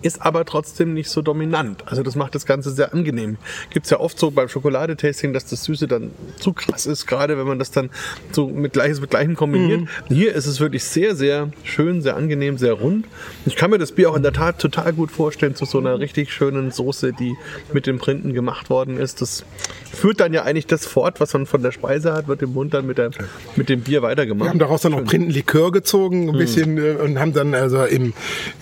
Ist 0.02 0.22
aber 0.22 0.44
trotzdem 0.44 0.94
nicht 0.94 1.10
so 1.10 1.22
dominant. 1.22 1.82
Also 1.86 2.02
das 2.02 2.14
macht 2.16 2.34
das 2.34 2.46
Ganze 2.46 2.70
sehr 2.70 2.92
angenehm. 2.92 3.36
Gibt's 3.70 3.90
ja 3.90 4.00
oft 4.00 4.18
so 4.18 4.30
beim 4.30 4.48
Schokoladetasting, 4.48 5.32
dass 5.32 5.46
das 5.46 5.64
Süße 5.64 5.88
dann 5.88 6.10
zu 6.38 6.52
krass 6.52 6.86
ist, 6.86 7.06
gerade 7.06 7.38
wenn 7.38 7.46
man 7.46 7.58
das 7.58 7.70
dann 7.70 7.90
so 8.32 8.48
mit 8.48 8.72
Gleiches 8.72 9.00
mit 9.00 9.10
Gleichem 9.10 9.34
kombiniert. 9.34 9.88
Hier 10.08 10.34
ist 10.34 10.46
es 10.46 10.60
wirklich 10.60 10.84
sehr, 10.84 11.16
sehr 11.16 11.50
schön, 11.64 12.02
sehr 12.02 12.16
angenehm, 12.16 12.58
sehr 12.58 12.74
rund. 12.74 13.06
Ich 13.46 13.56
kann 13.56 13.70
mir 13.70 13.78
das 13.78 13.92
Bier 13.92 14.10
auch 14.10 14.16
in 14.16 14.22
der 14.22 14.32
Tat 14.32 14.58
total 14.58 14.92
gut 14.92 15.10
vorstellen 15.10 15.54
zu 15.54 15.64
so 15.64 15.78
einer 15.78 15.98
richtig 15.98 16.32
schönen 16.32 16.70
Soße, 16.70 17.12
die 17.12 17.36
mit 17.72 17.86
den 17.86 17.98
Printen 17.98 18.34
gemacht 18.34 18.70
worden 18.70 18.98
ist. 18.98 19.20
Das 19.20 19.44
führt 19.92 20.20
dann 20.20 20.32
ja 20.32 20.42
eigentlich 20.42 20.66
das 20.66 20.86
fort, 20.86 21.20
was 21.20 21.32
man 21.32 21.46
von 21.46 21.62
der 21.62 21.72
Speise 21.72 22.12
hat, 22.12 22.28
wird 22.28 22.42
im 22.42 22.52
Mund 22.52 22.74
dann 22.74 22.86
mit, 22.86 22.98
der, 22.98 23.10
mit 23.56 23.68
dem 23.68 23.80
Bier 23.80 24.02
weitergemacht. 24.02 24.46
Wir 24.46 24.50
haben 24.50 24.58
daraus 24.58 24.82
dann 24.82 24.92
noch 24.92 25.04
Printenlikör 25.04 25.72
gezogen, 25.72 26.28
ein 26.28 26.38
bisschen, 26.38 26.78
äh, 26.78 26.92
und 26.92 27.18
haben 27.18 27.32
dann 27.32 27.54
also 27.54 27.84
im, 27.84 28.12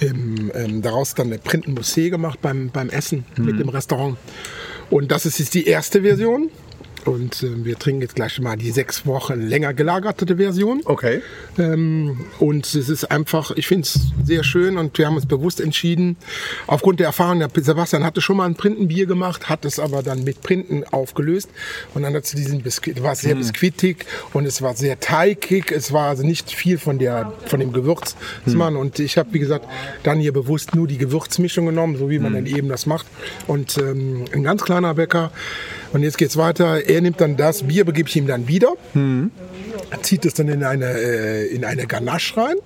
im, 0.00 0.50
ähm, 0.54 0.82
daraus 0.82 1.14
dann 1.14 1.25
eine 1.26 1.38
Printenmoussé 1.38 2.10
gemacht 2.10 2.40
beim, 2.40 2.70
beim 2.70 2.88
Essen 2.88 3.24
mit 3.36 3.58
dem 3.58 3.68
Restaurant. 3.68 4.16
Und 4.90 5.10
das 5.10 5.26
ist 5.26 5.38
jetzt 5.38 5.54
die 5.54 5.66
erste 5.66 6.02
Version. 6.02 6.50
Und 7.06 7.42
äh, 7.44 7.64
wir 7.64 7.78
trinken 7.78 8.02
jetzt 8.02 8.16
gleich 8.16 8.40
mal 8.40 8.56
die 8.56 8.72
sechs 8.72 9.06
Wochen 9.06 9.40
länger 9.40 9.72
gelagerte 9.74 10.36
Version. 10.36 10.82
Okay. 10.84 11.22
Ähm, 11.56 12.26
und 12.38 12.66
es 12.66 12.88
ist 12.88 13.04
einfach, 13.10 13.52
ich 13.52 13.68
finde 13.68 13.82
es 13.82 14.00
sehr 14.24 14.42
schön 14.42 14.76
und 14.76 14.98
wir 14.98 15.06
haben 15.06 15.14
uns 15.14 15.26
bewusst 15.26 15.60
entschieden, 15.60 16.16
aufgrund 16.66 16.98
der 16.98 17.06
Erfahrung, 17.06 17.38
der 17.38 17.48
Sebastian 17.54 18.02
hatte 18.02 18.20
schon 18.20 18.36
mal 18.36 18.46
ein 18.46 18.56
Printenbier 18.56 19.06
gemacht, 19.06 19.48
hat 19.48 19.64
es 19.64 19.78
aber 19.78 20.02
dann 20.02 20.24
mit 20.24 20.42
Printen 20.42 20.82
aufgelöst. 20.84 21.48
Und 21.94 22.02
dann 22.02 22.14
hat 22.14 22.24
es 22.24 22.32
diesen 22.32 22.62
Biskuit, 22.62 23.02
war 23.02 23.14
sehr 23.14 23.36
biskuitig 23.36 24.04
und 24.32 24.44
es 24.44 24.60
war 24.60 24.74
sehr 24.74 24.98
teigig, 24.98 25.70
es 25.70 25.92
war 25.92 26.08
also 26.08 26.26
nicht 26.26 26.50
viel 26.50 26.76
von 26.76 26.98
der, 26.98 27.32
von 27.46 27.60
dem 27.60 27.72
Gewürz 27.72 28.16
machen 28.46 28.76
und 28.76 28.98
ich 28.98 29.16
habe, 29.18 29.32
wie 29.32 29.38
gesagt, 29.38 29.66
dann 30.02 30.18
hier 30.18 30.32
bewusst 30.32 30.74
nur 30.74 30.88
die 30.88 30.98
Gewürzmischung 30.98 31.66
genommen, 31.66 31.96
so 31.96 32.10
wie 32.10 32.18
man 32.18 32.34
dann 32.34 32.46
eben 32.46 32.68
das 32.68 32.86
macht. 32.86 33.06
Und 33.46 33.78
ähm, 33.78 34.24
ein 34.32 34.42
ganz 34.42 34.62
kleiner 34.62 34.94
Bäcker 34.94 35.30
und 35.96 36.02
jetzt 36.02 36.18
geht's 36.18 36.36
weiter, 36.36 36.86
er 36.86 37.00
nimmt 37.00 37.20
dann 37.22 37.36
das 37.38 37.62
Bier, 37.64 37.86
begebe 37.86 38.08
ich 38.08 38.16
ihm 38.16 38.26
dann 38.26 38.48
wieder. 38.48 38.74
Zieht 40.02 40.26
es 40.26 40.34
dann 40.34 40.48
in 40.48 40.62
eine, 40.62 40.92
äh, 40.92 41.46
in 41.46 41.64
eine 41.64 41.86
Ganache 41.86 42.36
rein, 42.36 42.56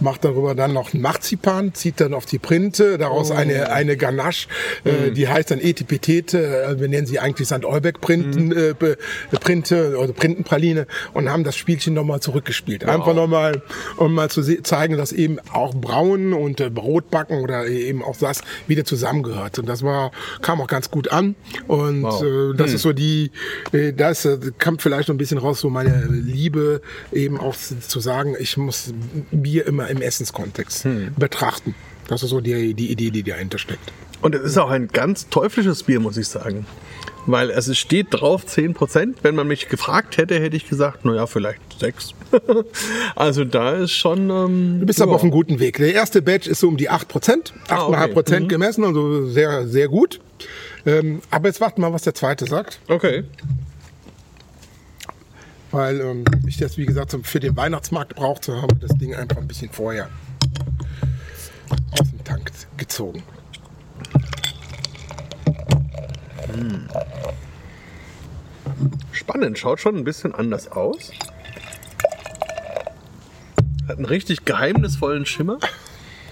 macht 0.00 0.24
darüber 0.24 0.54
dann 0.54 0.72
noch 0.72 0.92
Marzipan, 0.94 1.74
zieht 1.74 2.00
dann 2.00 2.14
auf 2.14 2.26
die 2.26 2.38
Printe, 2.38 2.98
daraus 2.98 3.30
eine, 3.30 3.70
eine 3.72 3.96
Ganache, 3.96 4.48
äh, 4.84 5.10
die 5.10 5.28
heißt 5.28 5.50
dann 5.50 5.60
Etipetete, 5.60 6.62
äh, 6.64 6.80
wir 6.80 6.88
nennen 6.88 7.06
sie 7.06 7.18
eigentlich 7.18 7.48
St. 7.48 7.64
Olbeck 7.64 8.00
Printen, 8.00 8.52
äh, 8.52 8.74
Be- 8.78 8.96
Printe 9.40 9.96
oder 9.98 10.12
Printenpraline 10.12 10.86
und 11.12 11.30
haben 11.30 11.44
das 11.44 11.56
Spielchen 11.56 11.94
nochmal 11.94 12.20
zurückgespielt. 12.20 12.84
Einfach 12.84 13.14
nochmal, 13.14 13.62
um 13.96 14.14
mal 14.14 14.30
zu 14.30 14.42
zeigen, 14.62 14.96
dass 14.96 15.12
eben 15.12 15.38
auch 15.52 15.74
Brauen 15.74 16.32
und 16.32 16.60
äh, 16.60 16.70
Brotbacken 16.70 17.40
oder 17.40 17.66
eben 17.66 18.02
auch 18.02 18.16
das 18.16 18.42
wieder 18.66 18.84
zusammengehört. 18.84 19.58
Und 19.58 19.68
das 19.68 19.82
war, 19.82 20.10
kam 20.42 20.60
auch 20.60 20.66
ganz 20.66 20.90
gut 20.90 21.08
an. 21.12 21.34
Und 21.66 22.02
Wow. 22.02 22.22
äh, 22.22 22.56
das 22.56 22.72
ist 22.72 22.82
so 22.82 22.92
die, 22.92 23.30
äh, 23.72 23.92
das 23.92 24.24
äh, 24.24 24.38
kommt 24.62 24.82
vielleicht 24.82 25.08
noch 25.08 25.14
ein 25.14 25.18
bisschen 25.18 25.38
raus, 25.38 25.60
so 25.60 25.68
meine 25.70 26.06
Liebe 26.08 26.80
eben 27.12 27.38
auch 27.38 27.54
zu 27.56 28.00
sagen, 28.00 28.34
ich 28.38 28.56
muss 28.56 28.92
Bier 29.30 29.66
immer 29.66 29.89
im 29.90 30.00
Essenskontext 30.02 30.86
betrachten. 31.18 31.74
Das 32.08 32.22
ist 32.22 32.30
so 32.30 32.40
die, 32.40 32.74
die 32.74 32.90
Idee, 32.90 33.10
die 33.10 33.22
dahinter 33.22 33.58
steckt. 33.58 33.92
Und 34.22 34.34
es 34.34 34.42
ist 34.42 34.58
auch 34.58 34.70
ein 34.70 34.88
ganz 34.88 35.28
teuflisches 35.28 35.84
Bier, 35.84 36.00
muss 36.00 36.16
ich 36.16 36.28
sagen. 36.28 36.66
Weil 37.26 37.50
es 37.50 37.76
steht 37.78 38.08
drauf 38.10 38.44
10%. 38.46 39.16
Wenn 39.22 39.34
man 39.34 39.46
mich 39.46 39.68
gefragt 39.68 40.16
hätte, 40.16 40.40
hätte 40.40 40.56
ich 40.56 40.68
gesagt, 40.68 41.04
naja, 41.04 41.26
vielleicht 41.26 41.60
6. 41.78 42.14
also 43.14 43.44
da 43.44 43.72
ist 43.72 43.92
schon... 43.92 44.30
Ähm, 44.30 44.80
Du 44.80 44.86
bist 44.86 45.00
aber 45.00 45.14
auf 45.14 45.22
einem 45.22 45.30
guten 45.30 45.58
Weg. 45.60 45.76
Der 45.76 45.92
erste 45.94 46.22
Batch 46.22 46.46
ist 46.48 46.60
so 46.60 46.68
um 46.68 46.76
die 46.76 46.90
8%, 46.90 47.04
8,5% 47.08 47.52
Ah, 47.68 47.86
okay. 47.86 48.12
Prozent 48.12 48.48
gemessen, 48.48 48.84
also 48.84 49.26
sehr, 49.26 49.68
sehr 49.68 49.88
gut. 49.88 50.20
Ähm, 50.86 51.20
aber 51.30 51.48
jetzt 51.48 51.60
warten 51.60 51.82
wir 51.82 51.88
mal, 51.88 51.94
was 51.94 52.02
der 52.02 52.14
zweite 52.14 52.46
sagt. 52.46 52.80
Okay. 52.88 53.24
Weil 55.72 56.00
ähm, 56.00 56.24
ich 56.46 56.56
das, 56.56 56.76
wie 56.76 56.86
gesagt, 56.86 57.16
für 57.22 57.40
den 57.40 57.56
Weihnachtsmarkt 57.56 58.16
brauchte, 58.16 58.60
haben 58.60 58.80
wir 58.80 58.88
das 58.88 58.96
Ding 58.98 59.14
einfach 59.14 59.36
ein 59.36 59.46
bisschen 59.46 59.70
vorher 59.70 60.08
aus 61.92 62.10
dem 62.10 62.24
Tank 62.24 62.50
gezogen. 62.76 63.22
Spannend, 69.12 69.58
schaut 69.58 69.80
schon 69.80 69.96
ein 69.96 70.04
bisschen 70.04 70.34
anders 70.34 70.72
aus. 70.72 71.12
Hat 73.86 73.96
einen 73.96 74.06
richtig 74.06 74.44
geheimnisvollen 74.44 75.26
Schimmer. 75.26 75.58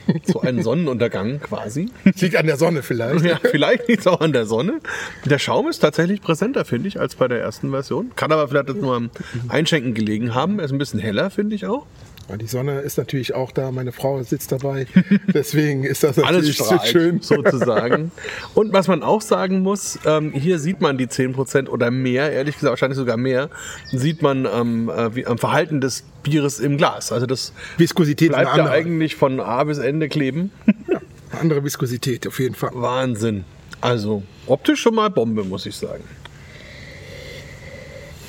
So 0.25 0.41
einen 0.41 0.63
Sonnenuntergang 0.63 1.41
quasi. 1.41 1.91
Liegt 2.05 2.37
an 2.37 2.47
der 2.47 2.57
Sonne 2.57 2.83
vielleicht. 2.83 3.25
Ja, 3.25 3.39
vielleicht 3.43 3.89
liegt 3.89 4.01
es 4.01 4.07
auch 4.07 4.21
an 4.21 4.33
der 4.33 4.47
Sonne. 4.47 4.81
Der 5.25 5.39
Schaum 5.39 5.69
ist 5.69 5.79
tatsächlich 5.81 6.21
präsenter, 6.21 6.65
finde 6.65 6.89
ich, 6.89 7.01
als 7.01 7.15
bei 7.15 7.29
der 7.29 7.41
ersten 7.41 7.71
Version. 7.71 8.13
Kann 8.17 8.33
aber 8.33 8.49
vielleicht 8.49 8.75
nur 8.75 8.97
am 8.97 9.11
Einschenken 9.49 9.95
gelegen 9.95 10.35
haben. 10.35 10.59
Er 10.59 10.67
ist 10.67 10.73
ein 10.73 10.79
bisschen 10.79 11.01
heller, 11.01 11.31
finde 11.31 11.55
ich 11.55 11.67
auch. 11.67 11.87
Ja, 12.29 12.37
Die 12.37 12.47
Sonne 12.47 12.81
ist 12.81 12.99
natürlich 12.99 13.35
auch 13.35 13.53
da, 13.53 13.71
meine 13.71 13.93
Frau 13.93 14.23
sitzt 14.23 14.53
dabei. 14.53 14.87
Deswegen 15.33 15.85
ist 15.85 16.05
das 16.05 16.19
Alles 16.19 16.31
natürlich 16.31 16.59
so 16.59 16.65
strahlt, 16.65 16.87
schön. 16.87 17.21
sozusagen. 17.21 18.13
Und 18.55 18.73
was 18.73 18.87
man 18.87 19.03
auch 19.03 19.23
sagen 19.23 19.61
muss, 19.61 19.99
ähm, 20.05 20.33
hier 20.33 20.59
sieht 20.59 20.81
man 20.81 20.99
die 20.99 21.07
10% 21.07 21.69
oder 21.69 21.91
mehr, 21.91 22.31
ehrlich 22.31 22.57
gesagt 22.57 22.71
wahrscheinlich 22.71 22.99
sogar 22.99 23.17
mehr, 23.17 23.49
sieht 23.93 24.21
man 24.21 24.47
ähm, 24.47 24.91
äh, 24.91 25.15
wie, 25.15 25.27
am 25.27 25.39
Verhalten 25.39 25.81
des 25.81 26.05
Bieres 26.23 26.61
im 26.61 26.77
Glas. 26.77 27.13
Also 27.13 27.27
das 27.27 27.53
Viskosität 27.79 28.31
bleibt 28.31 28.57
ja 28.57 28.69
eigentlich 28.69 29.17
von 29.17 29.41
A 29.41 29.65
bis 29.65 29.79
Ende 29.79 30.09
kleben. 30.09 30.51
eine 31.31 31.41
andere 31.41 31.65
Viskosität 31.65 32.27
auf 32.27 32.39
jeden 32.41 32.55
Fall. 32.55 32.71
Wahnsinn. 32.75 33.45
Also 33.81 34.23
optisch 34.47 34.81
schon 34.81 34.95
mal 34.95 35.09
Bombe, 35.09 35.45
muss 35.45 35.65
ich 35.65 35.77
sagen. 35.77 36.05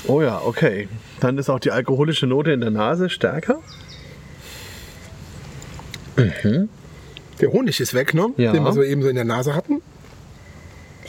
Oh 0.07 0.21
ja, 0.21 0.41
okay. 0.43 0.87
Dann 1.19 1.37
ist 1.37 1.49
auch 1.49 1.59
die 1.59 1.71
alkoholische 1.71 2.27
Note 2.27 2.51
in 2.51 2.61
der 2.61 2.71
Nase 2.71 3.09
stärker. 3.09 3.59
Der 7.41 7.51
Honig 7.51 7.79
ist 7.79 7.93
weg, 7.93 8.13
ne? 8.13 8.29
Ja. 8.37 8.51
den 8.51 8.63
wir 8.63 8.73
so 8.73 8.83
eben 8.83 9.01
so 9.01 9.09
in 9.09 9.15
der 9.15 9.25
Nase 9.25 9.55
hatten. 9.55 9.81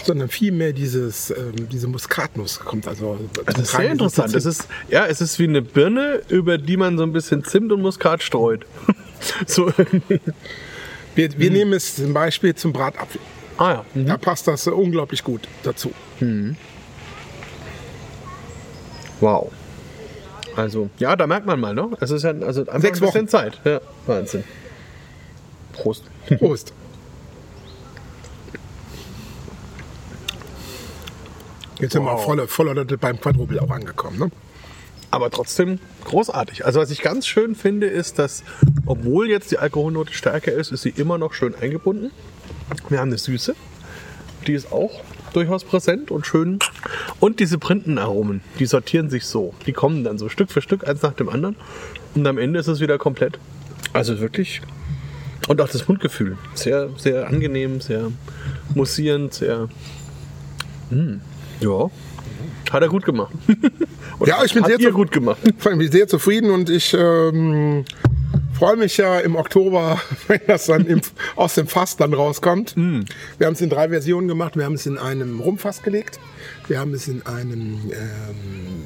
Sondern 0.02 0.28
vielmehr 0.28 0.72
dieses, 0.72 1.30
ähm, 1.30 1.68
diese 1.70 1.86
Muskatnuss 1.86 2.60
kommt 2.60 2.88
also. 2.88 3.18
Das 3.44 3.58
ist 3.58 3.72
sehr 3.72 3.90
interessant. 3.90 4.34
Es 4.34 4.46
ist, 4.46 4.66
ja, 4.88 5.06
es 5.06 5.20
ist 5.20 5.38
wie 5.38 5.44
eine 5.44 5.60
Birne, 5.60 6.22
über 6.28 6.56
die 6.56 6.78
man 6.78 6.96
so 6.96 7.02
ein 7.02 7.12
bisschen 7.12 7.44
Zimt 7.44 7.70
und 7.70 7.82
Muskat 7.82 8.22
streut. 8.22 8.64
so 9.46 9.70
wir 11.14 11.38
wir 11.38 11.50
nehmen 11.50 11.74
es 11.74 11.96
zum 11.96 12.14
Beispiel 12.14 12.54
zum 12.54 12.72
Bratapfel. 12.72 13.20
Ah 13.58 13.72
ja. 13.72 13.84
Mhm. 13.92 14.06
Da 14.06 14.16
passt 14.16 14.48
das 14.48 14.66
unglaublich 14.68 15.22
gut 15.22 15.42
dazu. 15.64 15.92
Wow. 19.20 19.52
Also, 20.56 20.88
ja, 20.98 21.14
da 21.14 21.26
merkt 21.26 21.46
man 21.46 21.60
mal, 21.60 21.74
ne? 21.74 21.90
Es 22.00 22.10
ist 22.10 22.22
ja 22.22 22.30
also 22.30 22.62
einfach 22.62 22.80
Sechs 22.80 22.98
ein 23.00 23.06
bisschen 23.06 23.22
Wochen. 23.22 23.28
Zeit. 23.28 23.60
Ja, 23.64 23.80
Wahnsinn. 24.06 24.44
Prost. 25.72 26.04
Prost. 26.38 26.72
Jetzt 31.80 31.92
sind 31.94 32.04
wir 32.04 32.12
Wow. 32.12 32.24
voller, 32.24 32.46
voller 32.48 32.74
Leute 32.74 32.98
beim 32.98 33.18
Quadruple 33.20 33.60
auch 33.62 33.70
angekommen. 33.70 34.18
Ne? 34.18 34.30
Aber 35.10 35.30
trotzdem 35.30 35.78
großartig. 36.04 36.66
Also 36.66 36.80
was 36.80 36.90
ich 36.90 37.00
ganz 37.02 37.26
schön 37.26 37.54
finde, 37.54 37.86
ist, 37.86 38.18
dass 38.18 38.44
obwohl 38.86 39.28
jetzt 39.30 39.50
die 39.50 39.58
Alkoholnote 39.58 40.12
stärker 40.12 40.52
ist, 40.52 40.72
ist 40.72 40.82
sie 40.82 40.90
immer 40.90 41.16
noch 41.18 41.32
schön 41.32 41.54
eingebunden. 41.54 42.10
Wir 42.88 42.98
haben 42.98 43.08
eine 43.08 43.18
Süße, 43.18 43.54
die 44.46 44.52
ist 44.52 44.72
auch 44.72 45.00
durchaus 45.32 45.64
präsent 45.64 46.10
und 46.10 46.26
schön. 46.26 46.58
Und 47.18 47.40
diese 47.40 47.58
Printenaromen, 47.58 48.42
die 48.58 48.66
sortieren 48.66 49.10
sich 49.10 49.26
so. 49.26 49.54
Die 49.66 49.72
kommen 49.72 50.04
dann 50.04 50.18
so 50.18 50.28
Stück 50.28 50.50
für 50.50 50.60
Stück, 50.60 50.86
eins 50.86 51.02
nach 51.02 51.14
dem 51.14 51.28
anderen. 51.28 51.56
Und 52.14 52.26
am 52.26 52.38
Ende 52.38 52.58
ist 52.60 52.66
es 52.68 52.80
wieder 52.80 52.98
komplett. 52.98 53.38
Also 53.92 54.20
wirklich. 54.20 54.60
Und 55.48 55.60
auch 55.60 55.68
das 55.68 55.86
Mundgefühl. 55.88 56.36
Sehr, 56.54 56.90
sehr 56.96 57.26
angenehm, 57.26 57.80
sehr 57.80 58.10
mussierend, 58.74 59.34
sehr. 59.34 59.68
Mm, 60.90 61.16
ja. 61.60 61.90
Hat 62.70 62.82
er 62.82 62.88
gut 62.88 63.04
gemacht. 63.04 63.32
Ja, 64.26 64.44
ich 64.44 64.52
bin 64.52 64.64
sehr 64.64 64.78
zu- 64.78 64.90
gut 64.92 65.10
gemacht. 65.12 65.38
Ich 65.46 65.54
bin 65.54 65.90
sehr 65.90 66.06
zufrieden 66.06 66.50
und 66.50 66.68
ich 66.68 66.92
ähm, 66.92 67.86
freue 68.52 68.76
mich 68.76 68.98
ja 68.98 69.18
im 69.20 69.34
Oktober, 69.34 69.98
wenn 70.28 70.40
das 70.46 70.66
dann 70.66 70.84
im, 70.84 71.00
aus 71.36 71.54
dem 71.54 71.66
Fass 71.66 71.96
dann 71.96 72.12
rauskommt. 72.12 72.76
Mm. 72.76 73.00
Wir 73.38 73.46
haben 73.46 73.54
es 73.54 73.62
in 73.62 73.70
drei 73.70 73.88
Versionen 73.88 74.28
gemacht. 74.28 74.56
Wir 74.56 74.66
haben 74.66 74.74
es 74.74 74.84
in 74.84 74.98
einem 74.98 75.40
Rumfass 75.40 75.82
gelegt. 75.82 76.20
Wir 76.68 76.78
haben 76.80 76.92
es 76.92 77.08
in 77.08 77.24
einem 77.24 77.80
ähm, 77.92 78.82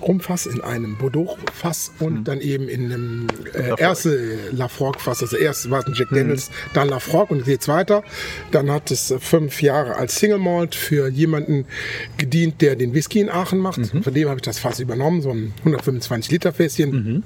Rumfass, 0.00 0.46
in 0.46 0.60
einem 0.60 0.96
Bordeaux-Fass 0.96 1.92
und 1.98 2.20
Mhm. 2.20 2.24
dann 2.24 2.40
eben 2.40 2.68
in 2.68 2.84
einem 2.86 3.26
äh, 3.54 3.80
erste 3.80 4.38
Lafroig-Fass. 4.52 5.22
Also 5.22 5.36
erst 5.36 5.70
war 5.70 5.80
es 5.80 5.86
ein 5.86 5.94
Jack 5.94 6.08
Daniels, 6.10 6.50
dann 6.74 6.88
Lafroig 6.88 7.30
und 7.30 7.44
geht's 7.44 7.68
weiter. 7.68 8.02
Dann 8.50 8.70
hat 8.70 8.90
es 8.90 9.14
fünf 9.20 9.60
Jahre 9.62 9.96
als 9.96 10.16
Single 10.16 10.38
Malt 10.38 10.74
für 10.74 11.08
jemanden 11.08 11.64
gedient, 12.16 12.60
der 12.62 12.76
den 12.76 12.94
Whisky 12.94 13.20
in 13.20 13.28
Aachen 13.30 13.58
macht. 13.58 13.80
Von 14.02 14.14
dem 14.14 14.28
habe 14.28 14.38
ich 14.38 14.42
das 14.42 14.58
Fass 14.58 14.80
übernommen, 14.80 15.22
so 15.22 15.30
ein 15.30 15.52
125 15.64 16.30
Liter 16.30 16.52
Fässchen. 16.52 17.24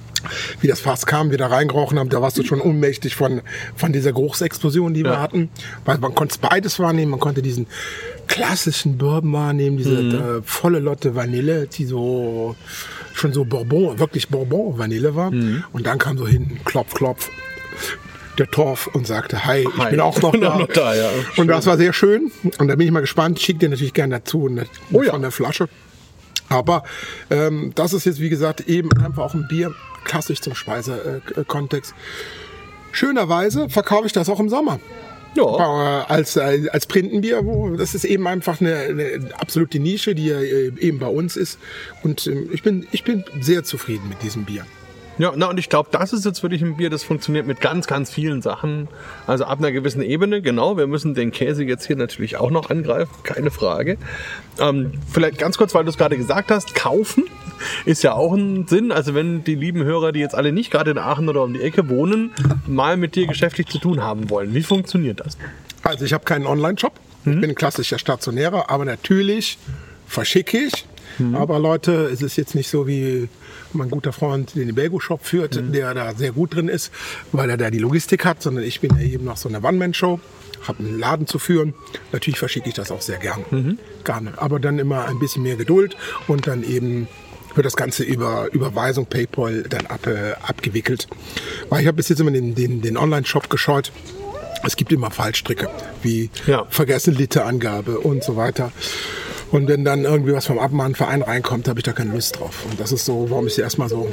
Wie 0.60 0.66
das 0.68 0.80
Fass 0.80 1.06
kam, 1.06 1.30
wir 1.30 1.38
da 1.38 1.48
reingerochen 1.48 1.98
haben, 1.98 2.08
da 2.08 2.22
warst 2.22 2.38
du 2.38 2.44
schon 2.44 2.60
ohnmächtig 2.60 3.14
von, 3.16 3.42
von 3.76 3.92
dieser 3.92 4.12
Geruchsexplosion, 4.12 4.94
die 4.94 5.04
wir 5.04 5.12
Ja. 5.12 5.20
hatten. 5.20 5.50
Weil 5.84 5.98
man 5.98 6.14
konnte 6.14 6.36
beides 6.40 6.78
wahrnehmen, 6.78 7.10
man 7.10 7.20
konnte 7.20 7.42
diesen 7.42 7.66
klassischen 8.26 8.98
Bourbon 8.98 9.32
wahrnehmen, 9.32 9.76
diese 9.76 9.94
äh, 9.98 10.42
volle 10.44 10.78
Lotte 10.78 11.14
Vanille, 11.14 11.66
die 11.66 11.84
so 11.84 12.56
schon 13.14 13.32
so 13.32 13.44
Bourbon, 13.44 13.98
wirklich 13.98 14.28
Bourbon 14.28 14.78
Vanille 14.78 15.14
war. 15.14 15.30
Und 15.30 15.86
dann 15.86 15.98
kam 15.98 16.16
so 16.18 16.26
hinten 16.26 16.64
Klopf, 16.64 16.94
Klopf. 16.94 17.28
Der 18.38 18.50
Torf 18.50 18.86
und 18.86 19.06
sagte, 19.06 19.44
hi, 19.44 19.58
ich 19.70 19.76
Hi. 19.78 19.90
bin 19.90 20.00
auch 20.00 20.18
noch 20.22 20.34
da. 20.40 20.54
auch 20.54 20.58
noch 20.60 20.66
da, 20.68 20.94
ja. 20.94 21.10
Und 21.36 21.48
das 21.48 21.66
war 21.66 21.76
sehr 21.76 21.92
schön. 21.92 22.32
Und 22.58 22.68
da 22.68 22.76
bin 22.76 22.86
ich 22.86 22.90
mal 22.92 23.00
gespannt. 23.00 23.38
Schick 23.40 23.58
dir 23.58 23.68
natürlich 23.68 23.92
gerne 23.92 24.14
dazu 24.20 24.48
ne, 24.48 24.64
Oh 24.90 25.02
ja. 25.02 25.10
von 25.12 25.20
der 25.20 25.30
Flasche. 25.32 25.68
Aber 26.48 26.82
ähm, 27.28 27.72
das 27.74 27.92
ist 27.92 28.06
jetzt, 28.06 28.20
wie 28.20 28.30
gesagt, 28.30 28.62
eben 28.62 28.90
einfach 29.04 29.22
auch 29.22 29.34
ein 29.34 29.46
Bier, 29.48 29.74
klassisch 30.04 30.40
zum 30.40 30.54
Speisekontext. 30.54 31.92
Schönerweise 32.92 33.68
verkaufe 33.68 34.06
ich 34.06 34.12
das 34.14 34.30
auch 34.30 34.40
im 34.40 34.48
Sommer. 34.48 34.80
Ja. 35.34 36.02
Äh, 36.02 36.04
als, 36.12 36.36
äh, 36.36 36.68
als 36.72 36.86
Printenbier, 36.86 37.42
das 37.78 37.94
ist 37.94 38.04
eben 38.04 38.26
einfach 38.26 38.60
eine, 38.60 38.76
eine 38.76 39.30
absolute 39.38 39.78
Nische, 39.78 40.14
die 40.14 40.30
äh, 40.30 40.72
eben 40.78 40.98
bei 40.98 41.06
uns 41.06 41.36
ist. 41.36 41.58
Und 42.02 42.26
ähm, 42.26 42.50
ich, 42.52 42.62
bin, 42.62 42.86
ich 42.92 43.04
bin 43.04 43.24
sehr 43.40 43.64
zufrieden 43.64 44.08
mit 44.08 44.22
diesem 44.22 44.44
Bier. 44.44 44.66
Ja, 45.18 45.32
na 45.36 45.46
und 45.46 45.58
ich 45.58 45.68
glaube, 45.68 45.90
das 45.92 46.12
ist 46.12 46.24
jetzt 46.24 46.42
wirklich 46.42 46.62
ein 46.62 46.76
Bier, 46.76 46.90
das 46.90 47.02
funktioniert 47.02 47.46
mit 47.46 47.60
ganz, 47.60 47.86
ganz 47.86 48.10
vielen 48.10 48.40
Sachen. 48.40 48.88
Also 49.26 49.44
ab 49.44 49.58
einer 49.58 49.70
gewissen 49.70 50.02
Ebene, 50.02 50.40
genau. 50.40 50.76
Wir 50.76 50.86
müssen 50.86 51.14
den 51.14 51.30
Käse 51.30 51.64
jetzt 51.64 51.86
hier 51.86 51.96
natürlich 51.96 52.36
auch 52.38 52.50
noch 52.50 52.70
angreifen, 52.70 53.12
keine 53.22 53.50
Frage. 53.50 53.98
Ähm, 54.58 54.92
vielleicht 55.12 55.38
ganz 55.38 55.58
kurz, 55.58 55.74
weil 55.74 55.84
du 55.84 55.90
es 55.90 55.98
gerade 55.98 56.16
gesagt 56.16 56.50
hast, 56.50 56.74
kaufen 56.74 57.24
ist 57.84 58.02
ja 58.02 58.14
auch 58.14 58.32
ein 58.32 58.66
Sinn. 58.66 58.90
Also 58.90 59.14
wenn 59.14 59.44
die 59.44 59.54
lieben 59.54 59.84
Hörer, 59.84 60.12
die 60.12 60.20
jetzt 60.20 60.34
alle 60.34 60.52
nicht 60.52 60.70
gerade 60.70 60.90
in 60.90 60.98
Aachen 60.98 61.28
oder 61.28 61.42
um 61.42 61.52
die 61.52 61.60
Ecke 61.60 61.88
wohnen, 61.88 62.30
mal 62.66 62.96
mit 62.96 63.14
dir 63.14 63.26
geschäftlich 63.26 63.66
zu 63.68 63.78
tun 63.78 64.02
haben 64.02 64.30
wollen. 64.30 64.54
Wie 64.54 64.62
funktioniert 64.62 65.20
das? 65.20 65.36
Also 65.82 66.04
ich 66.04 66.12
habe 66.12 66.24
keinen 66.24 66.46
Online-Shop. 66.46 66.92
Ich 67.24 67.40
bin 67.40 67.50
ein 67.50 67.54
klassischer 67.54 67.98
Stationärer, 67.98 68.68
aber 68.68 68.84
natürlich 68.84 69.58
verschicke 70.08 70.58
ich. 70.58 70.86
Aber 71.34 71.58
Leute, 71.58 71.92
es 72.12 72.22
ist 72.22 72.36
jetzt 72.36 72.54
nicht 72.54 72.68
so 72.68 72.86
wie 72.86 73.28
mein 73.74 73.90
guter 73.90 74.12
Freund, 74.12 74.54
den 74.54 74.74
Belgo-Shop 74.74 75.24
führt, 75.24 75.60
der 75.74 75.94
da 75.94 76.14
sehr 76.14 76.32
gut 76.32 76.54
drin 76.54 76.68
ist, 76.68 76.90
weil 77.32 77.50
er 77.50 77.56
da 77.56 77.70
die 77.70 77.78
Logistik 77.78 78.24
hat, 78.24 78.42
sondern 78.42 78.64
ich 78.64 78.80
bin 78.80 78.94
ja 78.96 79.02
eben 79.02 79.24
noch 79.24 79.36
so 79.36 79.48
eine 79.48 79.62
One-Man-Show, 79.62 80.20
habe 80.66 80.78
einen 80.80 80.98
Laden 80.98 81.26
zu 81.26 81.38
führen. 81.38 81.74
Natürlich 82.12 82.38
verschicke 82.38 82.68
ich 82.68 82.74
das 82.74 82.90
auch 82.90 83.00
sehr 83.00 83.18
gern. 83.18 83.78
Gerne. 84.04 84.32
Aber 84.36 84.60
dann 84.60 84.78
immer 84.78 85.06
ein 85.06 85.18
bisschen 85.18 85.42
mehr 85.42 85.56
Geduld 85.56 85.96
und 86.28 86.46
dann 86.46 86.62
eben 86.62 87.08
wird 87.54 87.66
das 87.66 87.76
Ganze 87.76 88.02
über 88.02 88.48
Überweisung, 88.52 89.04
PayPal 89.06 89.64
dann 89.64 89.86
ab, 89.86 90.06
äh, 90.06 90.32
abgewickelt. 90.42 91.06
Weil 91.68 91.82
ich 91.82 91.86
habe 91.86 91.96
bis 91.96 92.08
jetzt 92.08 92.20
immer 92.20 92.30
den, 92.30 92.54
den, 92.54 92.80
den 92.80 92.96
Online-Shop 92.96 93.50
gescheut. 93.50 93.92
Es 94.64 94.76
gibt 94.76 94.92
immer 94.92 95.10
Fallstricke, 95.10 95.68
wie 96.02 96.30
Ja. 96.46 96.66
vergessen 96.70 97.14
Literangabe 97.14 97.98
und 97.98 98.22
so 98.24 98.36
weiter. 98.36 98.72
Und 99.52 99.68
wenn 99.68 99.84
dann 99.84 100.04
irgendwie 100.04 100.32
was 100.32 100.46
vom 100.46 100.58
Abmahnverein 100.58 101.22
reinkommt, 101.22 101.68
habe 101.68 101.78
ich 101.78 101.84
da 101.84 101.92
keine 101.92 102.12
Lust 102.12 102.40
drauf. 102.40 102.64
Und 102.70 102.80
das 102.80 102.90
ist 102.90 103.04
so, 103.04 103.26
warum 103.30 103.46
ich 103.46 103.54
sie 103.54 103.60
erstmal 103.60 103.88
so. 103.88 104.10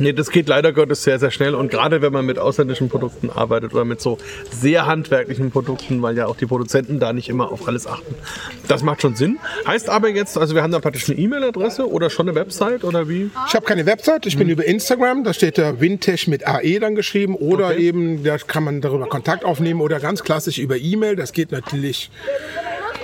Nee, 0.00 0.12
das 0.12 0.30
geht 0.30 0.48
leider 0.48 0.72
Gottes 0.72 1.02
sehr, 1.02 1.18
sehr 1.18 1.30
schnell. 1.30 1.54
Und 1.54 1.70
gerade 1.70 2.02
wenn 2.02 2.12
man 2.12 2.24
mit 2.26 2.38
ausländischen 2.38 2.88
Produkten 2.88 3.30
arbeitet 3.30 3.72
oder 3.74 3.84
mit 3.84 4.00
so 4.00 4.18
sehr 4.50 4.86
handwerklichen 4.86 5.50
Produkten, 5.50 6.00
weil 6.02 6.16
ja 6.16 6.26
auch 6.26 6.36
die 6.36 6.46
Produzenten 6.46 6.98
da 6.98 7.12
nicht 7.12 7.28
immer 7.28 7.50
auf 7.50 7.68
alles 7.68 7.86
achten. 7.86 8.14
Das 8.68 8.82
macht 8.82 9.02
schon 9.02 9.16
Sinn. 9.16 9.38
Heißt 9.66 9.88
aber 9.88 10.08
jetzt, 10.08 10.36
also 10.38 10.54
wir 10.54 10.62
haben 10.62 10.72
da 10.72 10.80
praktisch 10.80 11.08
eine 11.08 11.18
E-Mail-Adresse 11.18 11.90
oder 11.90 12.10
schon 12.10 12.28
eine 12.28 12.34
Website 12.38 12.84
oder 12.84 13.08
wie? 13.08 13.30
Ich 13.48 13.54
habe 13.54 13.64
keine 13.64 13.86
Website, 13.86 14.26
ich 14.26 14.36
bin 14.36 14.48
über 14.48 14.64
Instagram, 14.64 15.24
da 15.24 15.32
steht 15.32 15.56
der 15.56 15.80
Wintech 15.80 16.26
mit 16.28 16.46
AE 16.46 16.80
dann 16.80 16.94
geschrieben 16.94 17.34
oder 17.34 17.68
Okay. 17.68 17.80
eben, 17.80 18.24
da 18.24 18.38
kann 18.38 18.64
man 18.64 18.80
darüber 18.80 19.06
Kontakt 19.08 19.44
aufnehmen 19.44 19.80
oder 19.80 20.00
ganz 20.00 20.22
klassisch 20.22 20.58
über 20.58 20.76
E-Mail. 20.76 21.16
Das 21.16 21.32
geht 21.32 21.52
natürlich 21.52 22.10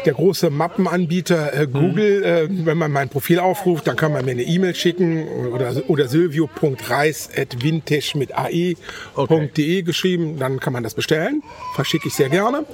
der 0.04 0.14
große 0.14 0.50
Mappenanbieter 0.50 1.54
äh, 1.54 1.66
Google, 1.66 2.24
äh, 2.24 2.48
wenn 2.50 2.78
man 2.78 2.90
mein 2.90 3.08
Profil 3.08 3.38
aufruft, 3.38 3.86
dann 3.86 3.96
kann 3.96 4.12
man 4.12 4.24
mir 4.24 4.32
eine 4.32 4.42
E-Mail 4.42 4.74
schicken 4.74 5.28
oder, 5.52 5.74
oder 5.88 6.08
silvio.reis.vintage 6.08 8.12
mit 8.16 8.36
ae.de 8.36 9.82
geschrieben, 9.82 10.38
dann 10.38 10.60
kann 10.60 10.72
man 10.72 10.82
das 10.82 10.94
bestellen. 10.94 11.42
Verschicke 11.74 12.08
ich 12.08 12.14
sehr 12.14 12.28
gerne. 12.28 12.64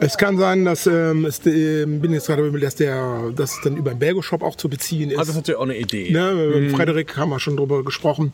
Es 0.00 0.18
kann 0.18 0.36
sein, 0.38 0.64
dass 0.64 0.86
ähm, 0.86 1.24
es, 1.24 1.44
äh, 1.46 1.86
bin 1.86 2.12
jetzt 2.12 2.26
gerade 2.26 2.46
über, 2.46 2.58
dass 2.58 2.74
der 2.74 3.32
das 3.34 3.60
dann 3.62 3.76
über 3.76 3.90
den 3.90 3.98
Belgo 3.98 4.22
Shop 4.22 4.42
auch 4.42 4.56
zu 4.56 4.68
beziehen 4.68 5.10
ist. 5.10 5.18
Also 5.18 5.30
das 5.32 5.36
ist 5.36 5.36
natürlich 5.36 5.58
auch 5.58 5.64
eine 5.64 5.76
Idee. 5.76 6.10
Ne, 6.10 6.34
mit 6.34 6.76
Frederik 6.76 7.16
haben 7.16 7.30
wir 7.30 7.40
schon 7.40 7.56
drüber 7.56 7.82
gesprochen 7.84 8.32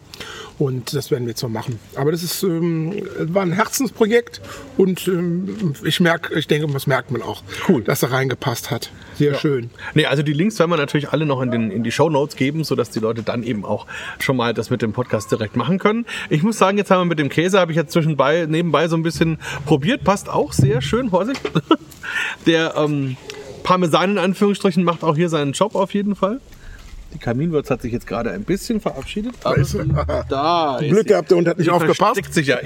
und 0.59 0.95
das 0.95 1.11
werden 1.11 1.25
wir 1.25 1.31
jetzt 1.31 1.41
so 1.41 1.49
machen. 1.49 1.79
Aber 1.95 2.13
das 2.13 2.23
ist, 2.23 2.43
ähm, 2.43 3.03
war 3.19 3.43
ein 3.43 3.53
Herzensprojekt 3.53 4.41
und 4.77 5.07
ähm, 5.09 5.75
ich 5.85 6.01
merke, 6.01 6.35
ich 6.39 6.47
denke, 6.47 6.67
das 6.73 6.87
merkt 6.87 7.11
man 7.11 7.23
auch, 7.23 7.43
Cool. 7.69 7.83
dass 7.83 8.03
er 8.03 8.13
reingepasst 8.13 8.71
hat. 8.71 8.91
Sehr 9.17 9.35
schön. 9.35 9.71
Nee, 9.95 10.07
also 10.07 10.23
die 10.23 10.33
Links 10.33 10.59
werden 10.59 10.71
wir 10.71 10.77
natürlich 10.77 11.11
alle 11.11 11.27
noch 11.27 11.41
in, 11.43 11.51
den, 11.51 11.71
in 11.71 11.85
die 11.85 11.93
Show 11.93 12.09
Notes 12.09 12.37
geben, 12.37 12.65
sodass 12.65 12.91
die 12.91 12.99
Leute 12.99 13.23
dann 13.23 13.43
eben 13.43 13.65
auch 13.65 13.87
schon 14.19 14.37
mal 14.37 14.55
das 14.55 14.71
mit 14.71 14.83
dem 14.83 14.93
Podcast 14.93 15.31
direkt 15.31 15.57
machen 15.57 15.79
können. 15.79 16.07
Ich 16.31 16.43
muss 16.43 16.59
sagen, 16.59 16.79
jetzt 16.79 16.91
haben 16.91 17.03
wir 17.03 17.05
mit 17.05 17.19
dem 17.19 17.29
Käse, 17.29 17.61
habe 17.61 17.73
ich 17.73 17.77
jetzt 17.77 17.93
zwischenbei, 17.93 18.47
nebenbei 18.49 18.89
so 18.89 18.97
ein 18.97 19.03
bisschen 19.03 19.39
probiert, 19.67 20.03
passt 20.05 20.29
auch 20.29 20.53
sehr 20.53 20.81
schön, 20.83 21.11
Vorsicht. 21.11 21.41
Der 22.47 22.75
ähm, 22.77 23.17
Parmesan 23.63 24.13
in 24.13 24.19
Anführungsstrichen 24.19 24.85
macht 24.85 25.05
auch 25.05 25.17
hier 25.17 25.29
seinen 25.29 25.53
Job 25.53 25.75
auf 25.75 25.95
jeden 25.95 26.17
Fall. 26.17 26.41
Die 27.15 27.19
Kaminwurz 27.19 27.71
hat 27.71 27.83
sich 27.83 27.93
jetzt 27.93 28.07
gerade 28.07 28.31
ein 28.31 28.45
bisschen 28.45 28.81
verabschiedet. 28.81 29.35
Aber 29.45 29.57
ist 29.57 29.73
sie. 29.73 29.81
da 30.29 30.79
Glück 30.81 31.07
gehabt, 31.07 31.31
der 31.31 31.39
Hund 31.39 31.49
hat 31.49 31.59
nicht 31.59 31.71
aufgepasst. 31.71 32.33
sich 32.33 32.47
ja. 32.47 32.59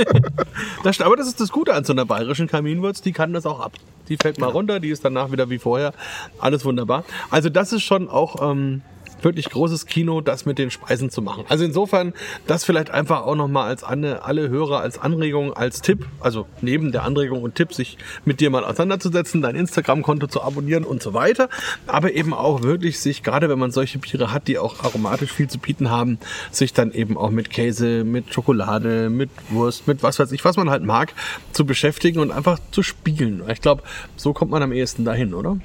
das, 0.84 1.00
aber 1.00 1.16
das 1.16 1.26
ist 1.26 1.40
das 1.40 1.50
Gute 1.50 1.74
an 1.74 1.84
so 1.84 1.92
einer 1.92 2.06
bayerischen 2.06 2.46
Kaminwurz, 2.46 3.02
die 3.02 3.12
kann 3.12 3.32
das 3.32 3.44
auch 3.44 3.60
ab. 3.60 3.72
Die 4.08 4.16
fällt 4.16 4.38
mal 4.38 4.48
runter, 4.48 4.80
die 4.80 4.88
ist 4.88 5.04
danach 5.04 5.30
wieder 5.30 5.50
wie 5.50 5.58
vorher. 5.58 5.92
Alles 6.38 6.64
wunderbar. 6.64 7.04
Also 7.30 7.50
das 7.50 7.72
ist 7.72 7.82
schon 7.82 8.08
auch 8.08 8.50
ähm, 8.50 8.82
wirklich 9.22 9.50
großes 9.50 9.86
Kino, 9.86 10.20
das 10.20 10.46
mit 10.46 10.58
den 10.58 10.70
Speisen 10.70 11.10
zu 11.10 11.22
machen. 11.22 11.44
Also 11.48 11.64
insofern, 11.64 12.12
das 12.46 12.64
vielleicht 12.64 12.90
einfach 12.90 13.22
auch 13.22 13.34
nochmal 13.34 13.68
als 13.68 13.84
alle, 13.84 14.24
alle 14.24 14.48
Hörer 14.48 14.80
als 14.80 14.98
Anregung, 14.98 15.52
als 15.52 15.80
Tipp, 15.80 16.06
also 16.20 16.46
neben 16.60 16.92
der 16.92 17.04
Anregung 17.04 17.42
und 17.42 17.54
Tipp, 17.54 17.72
sich 17.72 17.98
mit 18.24 18.40
dir 18.40 18.50
mal 18.50 18.64
auseinanderzusetzen, 18.64 19.42
dein 19.42 19.56
Instagram-Konto 19.56 20.26
zu 20.26 20.42
abonnieren 20.42 20.84
und 20.84 21.02
so 21.02 21.14
weiter. 21.14 21.48
Aber 21.86 22.12
eben 22.12 22.34
auch 22.34 22.62
wirklich 22.62 23.00
sich, 23.00 23.22
gerade 23.22 23.48
wenn 23.48 23.58
man 23.58 23.70
solche 23.70 23.98
Biere 23.98 24.32
hat, 24.32 24.48
die 24.48 24.58
auch 24.58 24.82
aromatisch 24.84 25.32
viel 25.32 25.48
zu 25.48 25.58
bieten 25.58 25.90
haben, 25.90 26.18
sich 26.50 26.72
dann 26.72 26.92
eben 26.92 27.16
auch 27.16 27.30
mit 27.30 27.50
Käse, 27.50 28.04
mit 28.04 28.32
Schokolade, 28.32 29.10
mit 29.10 29.30
Wurst, 29.50 29.86
mit 29.86 30.02
was 30.02 30.18
weiß 30.18 30.32
ich, 30.32 30.44
was 30.44 30.56
man 30.56 30.70
halt 30.70 30.84
mag, 30.84 31.12
zu 31.52 31.64
beschäftigen 31.64 32.20
und 32.20 32.30
einfach 32.30 32.58
zu 32.70 32.82
spielen. 32.82 33.42
Ich 33.50 33.60
glaube, 33.60 33.82
so 34.16 34.32
kommt 34.32 34.50
man 34.50 34.62
am 34.62 34.72
ehesten 34.72 35.04
dahin, 35.04 35.34
oder? 35.34 35.58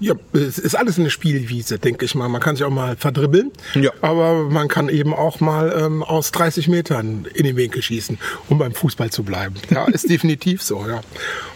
Ja, 0.00 0.14
es 0.32 0.58
ist 0.58 0.74
alles 0.74 0.98
eine 0.98 1.10
Spielwiese, 1.10 1.78
denke 1.78 2.04
ich 2.04 2.14
mal. 2.16 2.28
Man 2.28 2.40
kann 2.40 2.56
sich 2.56 2.64
auch 2.64 2.70
mal 2.70 2.96
verdribbeln, 2.96 3.52
Ja. 3.74 3.92
aber 4.00 4.44
man 4.50 4.66
kann 4.66 4.88
eben 4.88 5.14
auch 5.14 5.38
mal 5.40 5.72
ähm, 5.78 6.02
aus 6.02 6.32
30 6.32 6.66
Metern 6.68 7.26
in 7.34 7.44
den 7.44 7.56
Winkel 7.56 7.82
schießen, 7.82 8.18
um 8.48 8.58
beim 8.58 8.72
Fußball 8.74 9.10
zu 9.10 9.22
bleiben. 9.22 9.54
Ja, 9.70 9.84
ist 9.84 10.08
definitiv 10.10 10.60
so, 10.62 10.84
ja. 10.88 11.02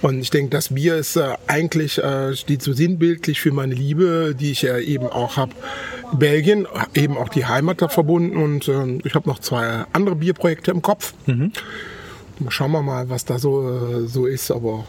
Und 0.00 0.20
ich 0.20 0.30
denke, 0.30 0.50
das 0.50 0.72
Bier 0.74 0.96
ist 0.96 1.16
äh, 1.16 1.34
eigentlich, 1.48 1.98
äh, 1.98 2.36
steht 2.36 2.62
so 2.62 2.72
sinnbildlich 2.72 3.40
für 3.40 3.50
meine 3.50 3.74
Liebe, 3.74 4.36
die 4.38 4.52
ich 4.52 4.62
ja 4.62 4.78
eben 4.78 5.06
auch 5.06 5.36
habe. 5.36 5.52
Belgien, 6.16 6.68
eben 6.94 7.16
auch 7.18 7.28
die 7.30 7.46
Heimat 7.46 7.82
da 7.82 7.88
verbunden 7.88 8.36
und 8.36 8.68
ähm, 8.68 9.00
ich 9.02 9.14
habe 9.16 9.28
noch 9.28 9.40
zwei 9.40 9.86
andere 9.92 10.14
Bierprojekte 10.14 10.70
im 10.70 10.82
Kopf. 10.82 11.14
Schauen 12.48 12.70
wir 12.70 12.82
mal, 12.82 13.08
was 13.08 13.24
da 13.24 13.38
so, 13.40 13.68
äh, 14.04 14.06
so 14.06 14.26
ist, 14.26 14.50
aber 14.50 14.84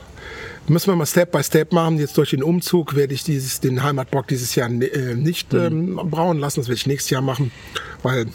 müssen 0.70 0.88
wir 0.88 0.96
mal 0.96 1.06
Step 1.06 1.32
by 1.32 1.44
Step 1.44 1.72
machen. 1.74 1.98
Jetzt 1.98 2.18
durch 2.18 2.32
den 2.32 2.44
Umzug 2.44 2.96
werde 2.96 3.14
ich 3.14 3.24
dieses, 3.24 3.60
den 3.60 3.84
Heimatbock 3.84 4.28
dieses 4.28 4.56
Jahr 4.56 4.70
ne- 4.70 4.86
äh, 4.86 5.16
nicht 5.16 5.54
ähm, 5.54 5.96
brauen 5.96 6.38
lassen. 6.40 6.60
Das 6.60 6.68
werde 6.68 6.78
ich 6.78 6.88
nächstes 6.88 7.10
Jahr 7.10 7.22
machen, 7.22 7.52
weil 8.04 8.28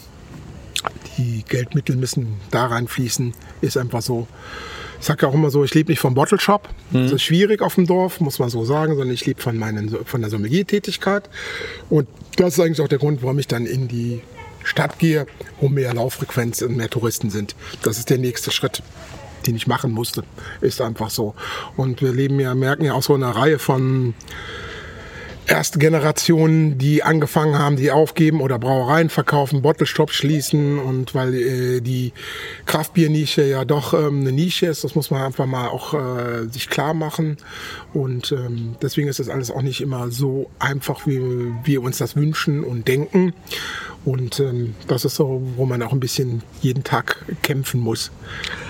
die 1.18 1.44
Geldmittel 1.48 1.96
müssen 1.96 2.40
da 2.50 2.66
reinfließen. 2.66 3.34
Ist 3.60 3.76
einfach 3.76 4.02
so. 4.02 4.26
Ich 5.00 5.06
sage 5.06 5.26
auch 5.26 5.34
immer 5.34 5.50
so, 5.50 5.64
ich 5.64 5.74
lebe 5.74 5.90
nicht 5.90 5.98
vom 5.98 6.14
Bottle 6.14 6.38
Shop. 6.38 6.68
Das 6.92 7.10
ist 7.12 7.22
schwierig 7.22 7.60
auf 7.60 7.74
dem 7.74 7.86
Dorf, 7.88 8.20
muss 8.20 8.38
man 8.38 8.50
so 8.50 8.64
sagen, 8.64 8.94
sondern 8.94 9.12
ich 9.12 9.26
lebe 9.26 9.42
von, 9.42 9.58
meinen, 9.58 10.04
von 10.04 10.20
der 10.20 10.30
Sommeliertätigkeit. 10.30 11.28
Und 11.90 12.06
das 12.36 12.54
ist 12.54 12.60
eigentlich 12.60 12.80
auch 12.80 12.86
der 12.88 12.98
Grund, 12.98 13.20
warum 13.22 13.36
ich 13.40 13.48
dann 13.48 13.66
in 13.66 13.88
die 13.88 14.20
Stadt 14.62 15.00
gehe, 15.00 15.26
wo 15.60 15.68
mehr 15.68 15.92
Lauffrequenz 15.92 16.62
und 16.62 16.76
mehr 16.76 16.88
Touristen 16.88 17.30
sind. 17.30 17.56
Das 17.82 17.98
ist 17.98 18.10
der 18.10 18.18
nächste 18.18 18.52
Schritt, 18.52 18.84
den 19.46 19.56
ich 19.56 19.66
machen 19.66 19.92
musste. 19.92 20.24
Ist 20.60 20.80
einfach 20.80 21.10
so. 21.10 21.34
Und 21.76 22.02
wir 22.02 22.12
leben 22.12 22.40
ja, 22.40 22.54
merken 22.54 22.84
ja 22.84 22.94
auch 22.94 23.02
so 23.02 23.14
eine 23.14 23.34
Reihe 23.34 23.58
von 23.58 24.14
erste 25.46 25.78
Generationen, 25.78 26.78
die 26.78 27.02
angefangen 27.02 27.58
haben, 27.58 27.76
die 27.76 27.90
aufgeben 27.90 28.40
oder 28.40 28.58
Brauereien 28.58 29.10
verkaufen, 29.10 29.62
Bottlestop 29.62 30.10
schließen 30.12 30.78
und 30.78 31.14
weil 31.14 31.34
äh, 31.34 31.80
die 31.80 32.12
Kraftbiernische 32.66 33.42
ja 33.42 33.64
doch 33.64 33.92
ähm, 33.92 34.20
eine 34.20 34.32
Nische 34.32 34.66
ist, 34.66 34.84
das 34.84 34.94
muss 34.94 35.10
man 35.10 35.22
einfach 35.22 35.46
mal 35.46 35.68
auch 35.68 35.94
äh, 35.94 36.48
sich 36.50 36.68
klar 36.68 36.94
machen 36.94 37.38
und 37.92 38.32
ähm, 38.32 38.76
deswegen 38.80 39.08
ist 39.08 39.18
das 39.18 39.28
alles 39.28 39.50
auch 39.50 39.62
nicht 39.62 39.80
immer 39.80 40.10
so 40.10 40.48
einfach, 40.58 41.06
wie 41.06 41.20
wir 41.64 41.82
uns 41.82 41.98
das 41.98 42.14
wünschen 42.16 42.62
und 42.62 42.86
denken 42.86 43.34
und 44.04 44.40
ähm, 44.40 44.74
das 44.88 45.04
ist 45.04 45.14
so, 45.14 45.42
wo 45.56 45.64
man 45.64 45.80
auch 45.82 45.92
ein 45.92 46.00
bisschen 46.00 46.42
jeden 46.60 46.82
Tag 46.82 47.24
kämpfen 47.42 47.80
muss. 47.80 48.10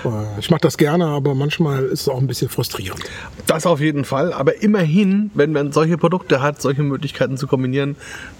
Äh, 0.05 0.39
ich 0.39 0.51
mache 0.51 0.61
das 0.61 0.77
gerne, 0.77 1.05
aber 1.07 1.33
manchmal 1.33 1.85
ist 1.85 2.01
es 2.01 2.09
auch 2.09 2.19
ein 2.19 2.27
bisschen 2.27 2.49
frustrierend. 2.49 3.01
Das 3.47 3.65
auf 3.65 3.79
jeden 3.79 4.05
Fall. 4.05 4.31
Aber 4.31 4.61
immerhin, 4.61 5.31
wenn 5.33 5.51
man 5.51 5.71
solche 5.71 5.97
Produkte 5.97 6.41
hat, 6.41 6.61
solche 6.61 6.83
Möglichkeiten 6.83 7.37
zu 7.37 7.47
kombinieren, 7.47 7.95